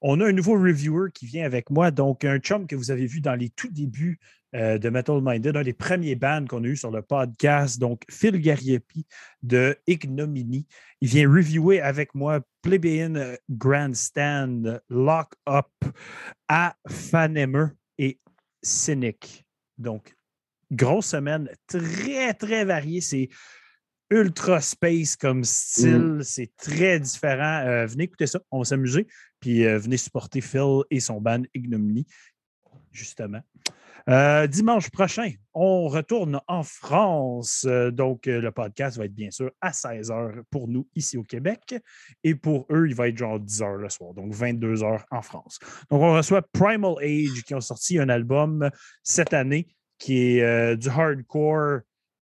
on 0.00 0.20
a 0.20 0.26
un 0.26 0.32
nouveau 0.32 0.54
reviewer 0.54 1.10
qui 1.12 1.26
vient 1.26 1.44
avec 1.44 1.70
moi. 1.70 1.90
Donc, 1.90 2.24
un 2.24 2.38
chum 2.38 2.66
que 2.66 2.74
vous 2.74 2.90
avez 2.90 3.06
vu 3.06 3.20
dans 3.20 3.34
les 3.34 3.50
tout 3.50 3.68
débuts 3.70 4.18
euh, 4.54 4.78
de 4.78 4.88
Metal 4.88 5.20
Minded, 5.22 5.56
un 5.56 5.62
des 5.62 5.72
premiers 5.72 6.16
bands 6.16 6.44
qu'on 6.46 6.64
a 6.64 6.66
eu 6.66 6.76
sur 6.76 6.90
le 6.90 7.02
podcast. 7.02 7.78
Donc, 7.78 8.02
Phil 8.10 8.40
Gariepi 8.40 9.06
de 9.42 9.76
Ignominy. 9.86 10.66
Il 11.00 11.08
vient 11.08 11.30
reviewer 11.30 11.80
avec 11.80 12.14
moi 12.14 12.40
Plebeian 12.62 13.34
Grandstand, 13.48 14.80
Lock 14.88 15.34
Up, 15.48 15.68
à 16.48 16.74
Fanemer 16.88 17.66
et 17.98 18.18
Cynic. 18.62 19.44
Donc, 19.78 20.14
grosse 20.70 21.06
semaine, 21.06 21.48
très, 21.66 22.34
très 22.34 22.64
variée. 22.64 23.00
C'est 23.00 23.28
ultra 24.10 24.60
space 24.60 25.16
comme 25.16 25.44
style. 25.44 26.20
C'est 26.22 26.54
très 26.56 26.98
différent. 26.98 27.64
Euh, 27.64 27.86
venez 27.86 28.04
écouter 28.04 28.26
ça, 28.26 28.40
on 28.50 28.58
va 28.58 28.64
s'amuser. 28.64 29.06
Puis 29.40 29.64
euh, 29.64 29.78
venez 29.78 29.96
supporter 29.96 30.40
Phil 30.40 30.80
et 30.90 31.00
son 31.00 31.20
band 31.20 31.42
Ignominy, 31.54 32.06
justement. 32.90 33.40
Euh, 34.08 34.46
dimanche 34.46 34.90
prochain, 34.90 35.30
on 35.52 35.86
retourne 35.86 36.40
en 36.48 36.62
France. 36.62 37.66
Donc, 37.92 38.26
le 38.26 38.50
podcast 38.50 38.96
va 38.96 39.04
être 39.04 39.14
bien 39.14 39.30
sûr 39.30 39.50
à 39.60 39.70
16h 39.70 40.42
pour 40.50 40.68
nous 40.68 40.88
ici 40.96 41.18
au 41.18 41.22
Québec. 41.22 41.76
Et 42.24 42.34
pour 42.34 42.66
eux, 42.70 42.88
il 42.88 42.94
va 42.94 43.08
être 43.08 43.18
genre 43.18 43.38
10h 43.38 43.76
le 43.76 43.88
soir, 43.90 44.14
donc 44.14 44.34
22h 44.34 45.02
en 45.10 45.22
France. 45.22 45.58
Donc, 45.90 46.00
on 46.02 46.14
reçoit 46.14 46.42
Primal 46.42 46.94
Age 47.02 47.42
qui 47.44 47.54
ont 47.54 47.60
sorti 47.60 47.98
un 47.98 48.08
album 48.08 48.70
cette 49.04 49.34
année 49.34 49.68
qui 49.98 50.38
est 50.38 50.76
du 50.78 50.88
hardcore 50.88 51.80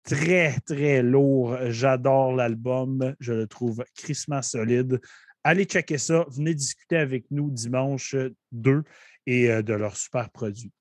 très, 0.07 0.59
très 0.61 1.03
lourd. 1.03 1.57
J'adore 1.67 2.33
l'album. 2.33 3.15
Je 3.21 3.33
le 3.33 3.47
trouve 3.47 3.85
crissement 3.95 4.41
solide. 4.41 5.01
Allez 5.45 5.65
checker 5.65 5.99
ça. 5.99 6.25
Venez 6.31 6.55
discuter 6.55 6.97
avec 6.97 7.31
nous 7.31 7.51
dimanche 7.51 8.17
2 8.53 8.83
et 9.27 9.51
euh, 9.51 9.63
de 9.63 9.75
leurs 9.75 9.97
super 9.97 10.31
produits. 10.31 10.73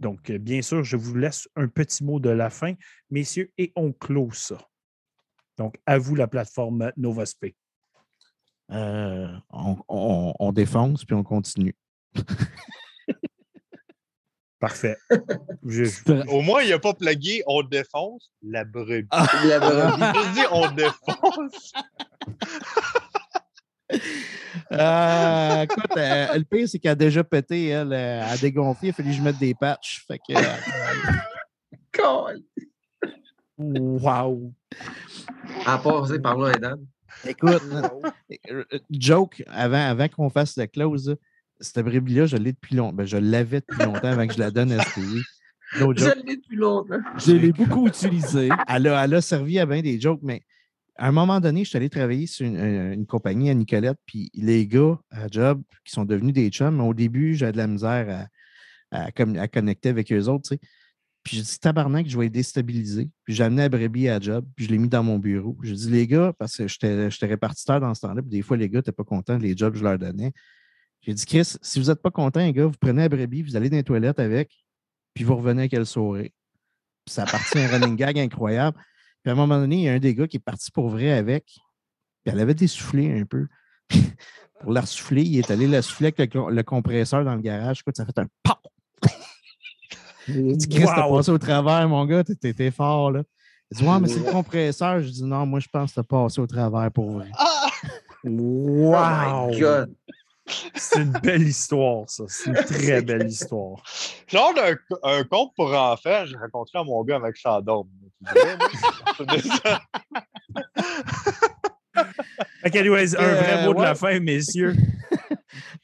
Donc, 0.00 0.30
euh, 0.30 0.38
bien 0.38 0.62
sûr, 0.62 0.84
je 0.84 0.96
vous 0.96 1.16
laisse 1.16 1.48
un 1.56 1.68
petit 1.68 2.04
mot 2.04 2.20
de 2.20 2.30
la 2.30 2.50
fin, 2.50 2.74
messieurs, 3.10 3.50
et 3.58 3.72
on 3.74 3.92
close 3.92 4.36
ça. 4.36 4.58
Donc, 5.58 5.76
à 5.86 5.98
vous 5.98 6.14
la 6.14 6.26
plateforme 6.26 6.92
NovaSP. 6.96 7.54
Euh, 8.70 9.28
on 9.50 10.52
défonce 10.52 11.04
puis 11.04 11.14
on 11.14 11.22
continue. 11.22 11.74
Parfait. 14.64 14.96
Je- 15.66 15.84
je- 15.84 16.28
Au 16.30 16.40
moins, 16.40 16.62
il 16.62 16.70
n'a 16.70 16.78
pas 16.78 16.94
plagué 16.94 17.42
on 17.46 17.62
défonce 17.62 18.30
la 18.42 18.64
brebis. 18.64 19.06
La 19.46 19.60
brebis. 19.60 20.34
Dit 20.34 20.46
on 20.50 20.70
défonce. 20.72 21.72
Euh, 24.72 25.62
écoute, 25.62 25.96
euh, 25.96 26.34
le 26.38 26.44
pire, 26.44 26.68
c'est 26.68 26.78
qu'elle 26.78 26.92
a 26.92 26.96
déjà 26.96 27.22
pété, 27.22 27.68
elle, 27.68 27.92
euh, 27.92 28.22
elle 28.26 28.32
a 28.32 28.36
dégonflé, 28.38 28.88
il 28.88 28.90
a 28.90 28.94
fallu 28.94 29.10
que 29.10 29.14
je 29.16 29.22
mette 29.22 29.38
des 29.38 29.54
patchs. 29.54 30.04
Fait 30.08 30.18
que, 30.18 30.34
euh. 30.34 30.56
Wow! 33.58 34.52
À 35.66 35.78
passer 35.78 36.18
par 36.18 36.38
là, 36.38 36.54
Dan. 36.58 36.84
écoute, 37.26 37.62
joke, 38.90 39.42
avant, 39.48 39.86
avant 39.90 40.08
qu'on 40.08 40.30
fasse 40.30 40.56
la 40.56 40.66
close, 40.66 41.14
cette 41.64 41.84
brebis-là, 41.84 42.26
je 42.26 42.36
l'ai 42.36 42.52
depuis 42.52 42.76
longtemps. 42.76 42.94
Ben, 42.94 43.06
je 43.06 43.16
l'avais 43.16 43.60
depuis 43.60 43.84
longtemps 43.84 44.08
avant 44.08 44.26
que 44.26 44.34
je 44.34 44.38
la 44.38 44.50
donne 44.50 44.72
à. 44.72 44.84
No 45.80 45.92
Je 45.96 46.24
l'ai 46.24 46.36
depuis 46.36 46.56
longtemps. 46.56 47.00
Je 47.16 47.32
l'ai 47.32 47.52
beaucoup 47.52 47.88
utilisé. 47.88 48.48
Elle 48.68 48.86
a, 48.86 49.04
elle 49.04 49.14
a 49.14 49.20
servi 49.20 49.58
à 49.58 49.66
bien 49.66 49.82
des 49.82 50.00
jokes, 50.00 50.20
mais 50.22 50.42
à 50.96 51.08
un 51.08 51.12
moment 51.12 51.40
donné, 51.40 51.64
je 51.64 51.70
suis 51.70 51.76
allé 51.76 51.90
travailler 51.90 52.26
sur 52.26 52.46
une, 52.46 52.56
euh, 52.56 52.92
une 52.92 53.06
compagnie 53.06 53.50
à 53.50 53.54
Nicolette, 53.54 53.98
puis 54.06 54.30
les 54.34 54.66
gars 54.66 54.98
à 55.10 55.26
job 55.28 55.62
qui 55.84 55.92
sont 55.92 56.04
devenus 56.04 56.32
des 56.32 56.48
chums, 56.50 56.80
au 56.80 56.94
début, 56.94 57.34
j'avais 57.34 57.52
de 57.52 57.56
la 57.56 57.66
misère 57.66 58.28
à, 58.92 59.06
à, 59.06 59.48
connecter 59.48 59.88
avec 59.88 60.12
eux 60.12 60.28
autres, 60.28 60.50
tu 60.50 60.54
sais. 60.54 60.60
Puis 61.24 61.38
j'ai 61.38 61.42
dit, 61.42 61.58
tabarnak, 61.58 62.06
je 62.06 62.18
vais 62.18 62.24
les 62.24 62.30
déstabiliser. 62.30 63.08
Puis 63.24 63.34
j'ai 63.34 63.44
amené 63.44 63.62
la 63.62 63.68
brebis 63.70 64.10
à 64.10 64.20
job, 64.20 64.46
puis 64.54 64.66
je 64.66 64.70
l'ai 64.70 64.76
mis 64.76 64.90
dans 64.90 65.02
mon 65.02 65.18
bureau. 65.18 65.56
J'ai 65.62 65.74
dit, 65.74 65.90
les 65.90 66.06
gars, 66.06 66.34
parce 66.38 66.58
que 66.58 66.68
j'étais 66.68 67.10
j'étais 67.10 67.26
répartiteur 67.26 67.80
dans 67.80 67.94
ce 67.94 68.02
temps-là, 68.02 68.20
puis 68.20 68.30
des 68.30 68.42
fois, 68.42 68.58
les 68.58 68.68
gars 68.68 68.80
n'étaient 68.80 68.92
pas 68.92 69.04
contents 69.04 69.38
des 69.38 69.56
jobs 69.56 69.72
que 69.72 69.78
je 69.78 69.84
leur 69.84 69.98
donnais. 69.98 70.32
J'ai 71.06 71.12
dit, 71.12 71.26
Chris, 71.26 71.56
si 71.60 71.80
vous 71.80 71.86
n'êtes 71.88 72.00
pas 72.00 72.10
contents, 72.10 72.40
les 72.40 72.52
gars, 72.52 72.64
vous 72.64 72.76
prenez 72.80 73.02
la 73.02 73.08
brebis, 73.08 73.42
vous 73.42 73.56
allez 73.56 73.68
dans 73.68 73.76
les 73.76 73.84
toilettes 73.84 74.18
avec, 74.18 74.50
puis 75.12 75.22
vous 75.22 75.36
revenez 75.36 75.62
avec 75.62 75.74
elle 75.74 75.84
sourire. 75.84 76.30
Puis 77.04 77.14
ça 77.14 77.24
a 77.24 77.26
parti 77.26 77.58
un 77.58 77.68
running 77.68 77.96
gag 77.96 78.18
incroyable. 78.18 78.78
Puis 79.22 79.30
à 79.30 79.32
un 79.32 79.36
moment 79.36 79.58
donné, 79.58 79.76
il 79.76 79.82
y 79.82 79.88
a 79.88 79.92
un 79.92 79.98
des 79.98 80.14
gars 80.14 80.26
qui 80.26 80.38
est 80.38 80.44
parti 80.44 80.70
pour 80.70 80.88
vrai 80.88 81.12
avec. 81.12 81.44
Puis 81.44 82.32
elle 82.32 82.40
avait 82.40 82.54
dessoufflé 82.54 83.20
un 83.20 83.24
peu. 83.26 83.46
Puis 83.88 84.02
pour 84.60 84.72
la 84.72 84.86
souffler, 84.86 85.22
il 85.22 85.38
est 85.38 85.50
allé 85.50 85.66
la 85.66 85.82
souffler 85.82 86.14
avec 86.16 86.32
le, 86.34 86.50
le 86.50 86.62
compresseur 86.62 87.22
dans 87.22 87.34
le 87.34 87.42
garage. 87.42 87.80
Écoute, 87.80 87.96
ça 87.96 88.06
fait 88.06 88.18
un 88.18 88.26
pop! 88.42 88.58
Il 90.28 90.56
dit, 90.56 90.68
Chris, 90.68 90.84
t'as 90.86 91.06
Wow! 91.06 91.18
passé 91.18 91.30
au 91.32 91.38
travers, 91.38 91.86
mon 91.86 92.06
gars, 92.06 92.24
t'étais 92.24 92.54
t'étais 92.54 92.70
fort, 92.70 93.10
là. 93.10 93.22
Il 93.70 93.76
dit, 93.76 93.84
ouais, 93.84 94.00
mais 94.00 94.08
c'est 94.08 94.20
le 94.24 94.30
compresseur. 94.30 95.02
Je 95.02 95.08
dis, 95.10 95.22
non, 95.24 95.44
moi, 95.44 95.60
je 95.60 95.68
pense 95.68 95.90
que 95.90 95.96
t'as 95.96 96.02
passé 96.02 96.40
au 96.40 96.46
travers 96.46 96.90
pour 96.90 97.10
vrai. 97.12 97.30
Ah! 97.36 97.68
Wow! 98.24 98.94
Oh 98.94 99.50
my 99.50 99.60
God. 99.60 99.94
C'est 100.74 101.00
une 101.00 101.12
belle 101.12 101.42
histoire, 101.42 102.08
ça. 102.08 102.24
C'est 102.28 102.50
une 102.50 102.56
très 102.56 103.02
belle 103.02 103.26
histoire. 103.26 103.82
Genre 104.26 104.52
d'un 104.54 104.76
un 105.02 105.24
conte 105.24 105.52
pour 105.56 105.72
enfants, 105.74 106.26
j'ai 106.26 106.36
raconté 106.36 106.76
à 106.76 106.84
mon 106.84 107.02
gars 107.02 107.16
avec 107.16 107.36
ça. 107.36 107.60
Ok, 112.66 112.76
anyways, 112.76 113.14
un 113.16 113.34
vrai 113.34 113.62
Euh, 113.62 113.66
mot 113.66 113.74
de 113.74 113.82
la 113.82 113.94
fin, 113.94 114.18
messieurs. 114.20 114.74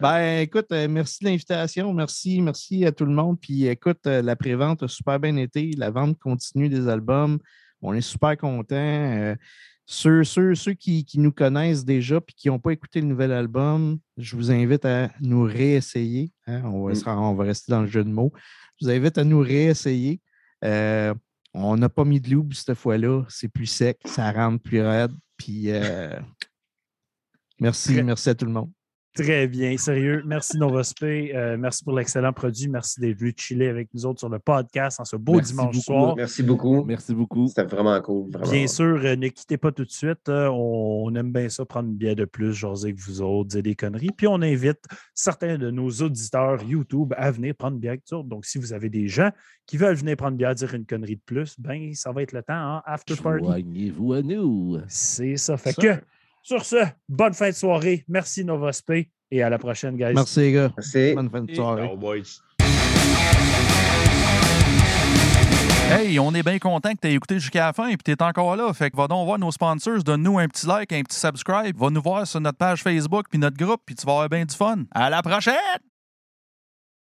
Ben, 0.01 0.41
écoute, 0.41 0.73
euh, 0.73 0.89
merci 0.89 1.23
de 1.23 1.29
l'invitation. 1.29 1.93
Merci, 1.93 2.41
merci 2.41 2.87
à 2.87 2.93
tout 2.93 3.05
le 3.05 3.13
monde. 3.13 3.39
Puis, 3.39 3.67
écoute, 3.67 4.07
euh, 4.07 4.23
la 4.23 4.35
prévente 4.35 4.83
a 4.83 4.89
super 4.89 5.21
bien 5.21 5.37
été. 5.37 5.73
La 5.77 5.91
vente 5.91 6.19
continue 6.19 6.71
des 6.71 6.89
albums. 6.89 7.39
On 7.83 7.93
est 7.93 8.01
super 8.01 8.37
contents. 8.39 9.35
Ceux 9.93 10.23
ceux, 10.23 10.55
ceux 10.55 10.75
qui, 10.75 11.05
qui 11.05 11.19
nous 11.19 11.33
connaissent 11.33 11.85
déjà 11.85 12.19
et 12.19 12.33
qui 12.37 12.47
n'ont 12.47 12.61
pas 12.61 12.71
écouté 12.71 13.01
le 13.01 13.09
nouvel 13.09 13.33
album, 13.33 13.99
je 14.17 14.37
vous 14.37 14.53
invite 14.53 14.85
à 14.85 15.11
nous 15.21 15.43
réessayer. 15.43 16.31
hein. 16.47 16.63
On, 16.65 16.85
va, 16.87 16.93
Mm. 16.93 17.19
on 17.19 17.35
va 17.35 17.43
rester 17.45 17.73
dans 17.73 17.81
le 17.81 17.89
jeu 17.89 18.05
de 18.05 18.09
mots. 18.09 18.33
Je 18.81 18.87
vous 18.87 18.93
invite 18.93 19.19
à 19.19 19.25
nous 19.25 19.41
réessayer. 19.41 20.21
Euh, 20.65 21.13
on 21.55 21.77
n'a 21.77 21.89
pas 21.89 22.05
mis 22.05 22.21
de 22.21 22.31
loup 22.31 22.49
cette 22.53 22.75
fois-là. 22.75 23.25
C'est 23.29 23.49
plus 23.49 23.67
sec, 23.67 23.99
ça 24.05 24.31
rentre 24.31 24.63
plus 24.63 24.81
raide. 24.81 25.11
Puis, 25.37 25.73
euh, 25.73 26.17
merci, 27.61 28.01
merci 28.05 28.29
à 28.31 28.35
tout 28.37 28.45
le 28.47 28.53
monde. 28.53 28.71
Très 29.13 29.49
bien, 29.49 29.77
sérieux. 29.77 30.23
Merci 30.25 30.57
Novospé. 30.57 31.35
Euh, 31.35 31.57
merci 31.59 31.83
pour 31.83 31.95
l'excellent 31.95 32.33
produit. 32.33 32.69
Merci 32.69 33.01
d'être 33.01 33.19
venu 33.19 33.35
chiller 33.37 33.69
avec 33.69 33.89
nous 33.93 34.07
autres 34.07 34.21
sur 34.21 34.29
le 34.29 34.39
podcast 34.39 35.01
en 35.01 35.05
ce 35.05 35.17
beau 35.17 35.35
Merci 35.35 35.53
dimanche 35.53 35.75
beaucoup. 35.75 35.83
soir. 35.85 36.17
Merci 36.17 36.43
beaucoup. 36.45 36.85
Merci 36.85 37.15
beaucoup. 37.15 37.49
C'était 37.49 37.65
vraiment 37.65 38.01
cool. 38.03 38.31
Vraiment. 38.31 38.53
Bien 38.53 38.67
sûr, 38.69 39.01
euh, 39.05 39.17
ne 39.17 39.27
quittez 39.29 39.57
pas 39.57 39.73
tout 39.73 39.85
de 39.85 39.91
suite. 39.91 40.29
Euh, 40.29 40.47
on, 40.49 41.07
on 41.07 41.15
aime 41.17 41.33
bien 41.33 41.49
ça, 41.49 41.65
prendre 41.65 41.89
une 41.89 41.97
bière 41.97 42.15
de 42.15 42.25
plus, 42.25 42.53
jaser 42.53 42.89
avec 42.91 43.01
vous 43.01 43.21
autres, 43.21 43.49
dire 43.49 43.63
des 43.65 43.75
conneries. 43.75 44.11
Puis 44.17 44.29
on 44.29 44.41
invite 44.43 44.81
certains 45.13 45.59
de 45.59 45.71
nos 45.73 45.91
auditeurs 45.91 46.63
YouTube 46.63 47.13
à 47.17 47.33
venir 47.33 47.57
prendre 47.57 47.75
une 47.75 47.81
bière 47.81 47.93
avec 47.93 48.05
nous. 48.13 48.23
Donc, 48.23 48.47
si 48.47 48.59
vous 48.59 48.73
avez 48.73 48.91
des 48.91 49.09
gens 49.09 49.31
qui 49.67 49.77
veulent 49.77 49.97
venir 49.97 50.17
prendre 50.17 50.33
une 50.33 50.39
bière, 50.39 50.55
dire 50.55 50.73
une 50.73 50.87
connerie 50.87 51.17
de 51.17 51.23
plus, 51.27 51.59
ben 51.59 51.93
ça 51.95 52.13
va 52.13 52.23
être 52.23 52.33
le 52.33 52.43
temps, 52.43 52.55
hein, 52.55 52.83
after 52.87 53.17
party. 53.17 53.45
Joignez-vous 53.45 54.13
à 54.13 54.23
nous. 54.23 54.79
C'est 54.87 55.37
ça. 55.37 55.57
Fait 55.57 55.73
Ça. 55.73 55.83
que, 55.83 56.01
sur 56.43 56.65
ce, 56.65 56.77
bonne 57.09 57.35
fin 57.35 57.51
de 57.51 57.55
soirée. 57.55 58.05
Merci 58.09 58.45
Novospé 58.45 59.11
et 59.31 59.43
à 59.43 59.51
la 59.51 59.59
prochaine, 59.59 59.97
guys. 59.97 60.13
Merci, 60.15 60.41
les 60.41 60.53
gars. 60.53 60.73
Merci. 60.77 61.15
Bonne 61.15 61.31
fin 61.31 61.43
de 61.43 61.55
soirée. 61.55 61.83
Hey, 61.83 62.23
Hey, 65.93 66.21
on 66.21 66.33
est 66.35 66.45
bien 66.45 66.61
content 66.61 66.93
que 66.93 67.01
tu 67.03 67.09
aies 67.09 67.15
écouté 67.15 67.41
jusqu'à 67.41 67.67
la 67.67 67.73
fin 67.73 67.89
et 67.89 67.97
que 67.97 68.03
tu 68.05 68.13
es 68.13 68.23
encore 68.23 68.55
là. 68.55 68.73
Fait 68.73 68.91
que 68.91 68.97
va 68.97 69.09
donc 69.09 69.27
voir 69.27 69.41
nos 69.41 69.51
sponsors, 69.51 70.05
donne-nous 70.05 70.39
un 70.39 70.47
petit 70.47 70.65
like, 70.67 70.93
un 70.93 71.03
petit 71.03 71.19
subscribe. 71.19 71.77
Va 71.77 71.91
nous 71.91 72.01
voir 72.01 72.27
sur 72.29 72.41
notre 72.41 72.59
page 72.59 72.83
Facebook 72.83 73.27
puis 73.29 73.41
notre 73.41 73.57
groupe, 73.57 73.83
puis 73.85 73.97
tu 73.97 74.07
vas 74.07 74.13
avoir 74.13 74.29
bien 74.29 74.45
du 74.45 74.55
fun. 74.55 74.85
À 74.93 75.11
la 75.11 75.21
prochaine! 75.21 75.90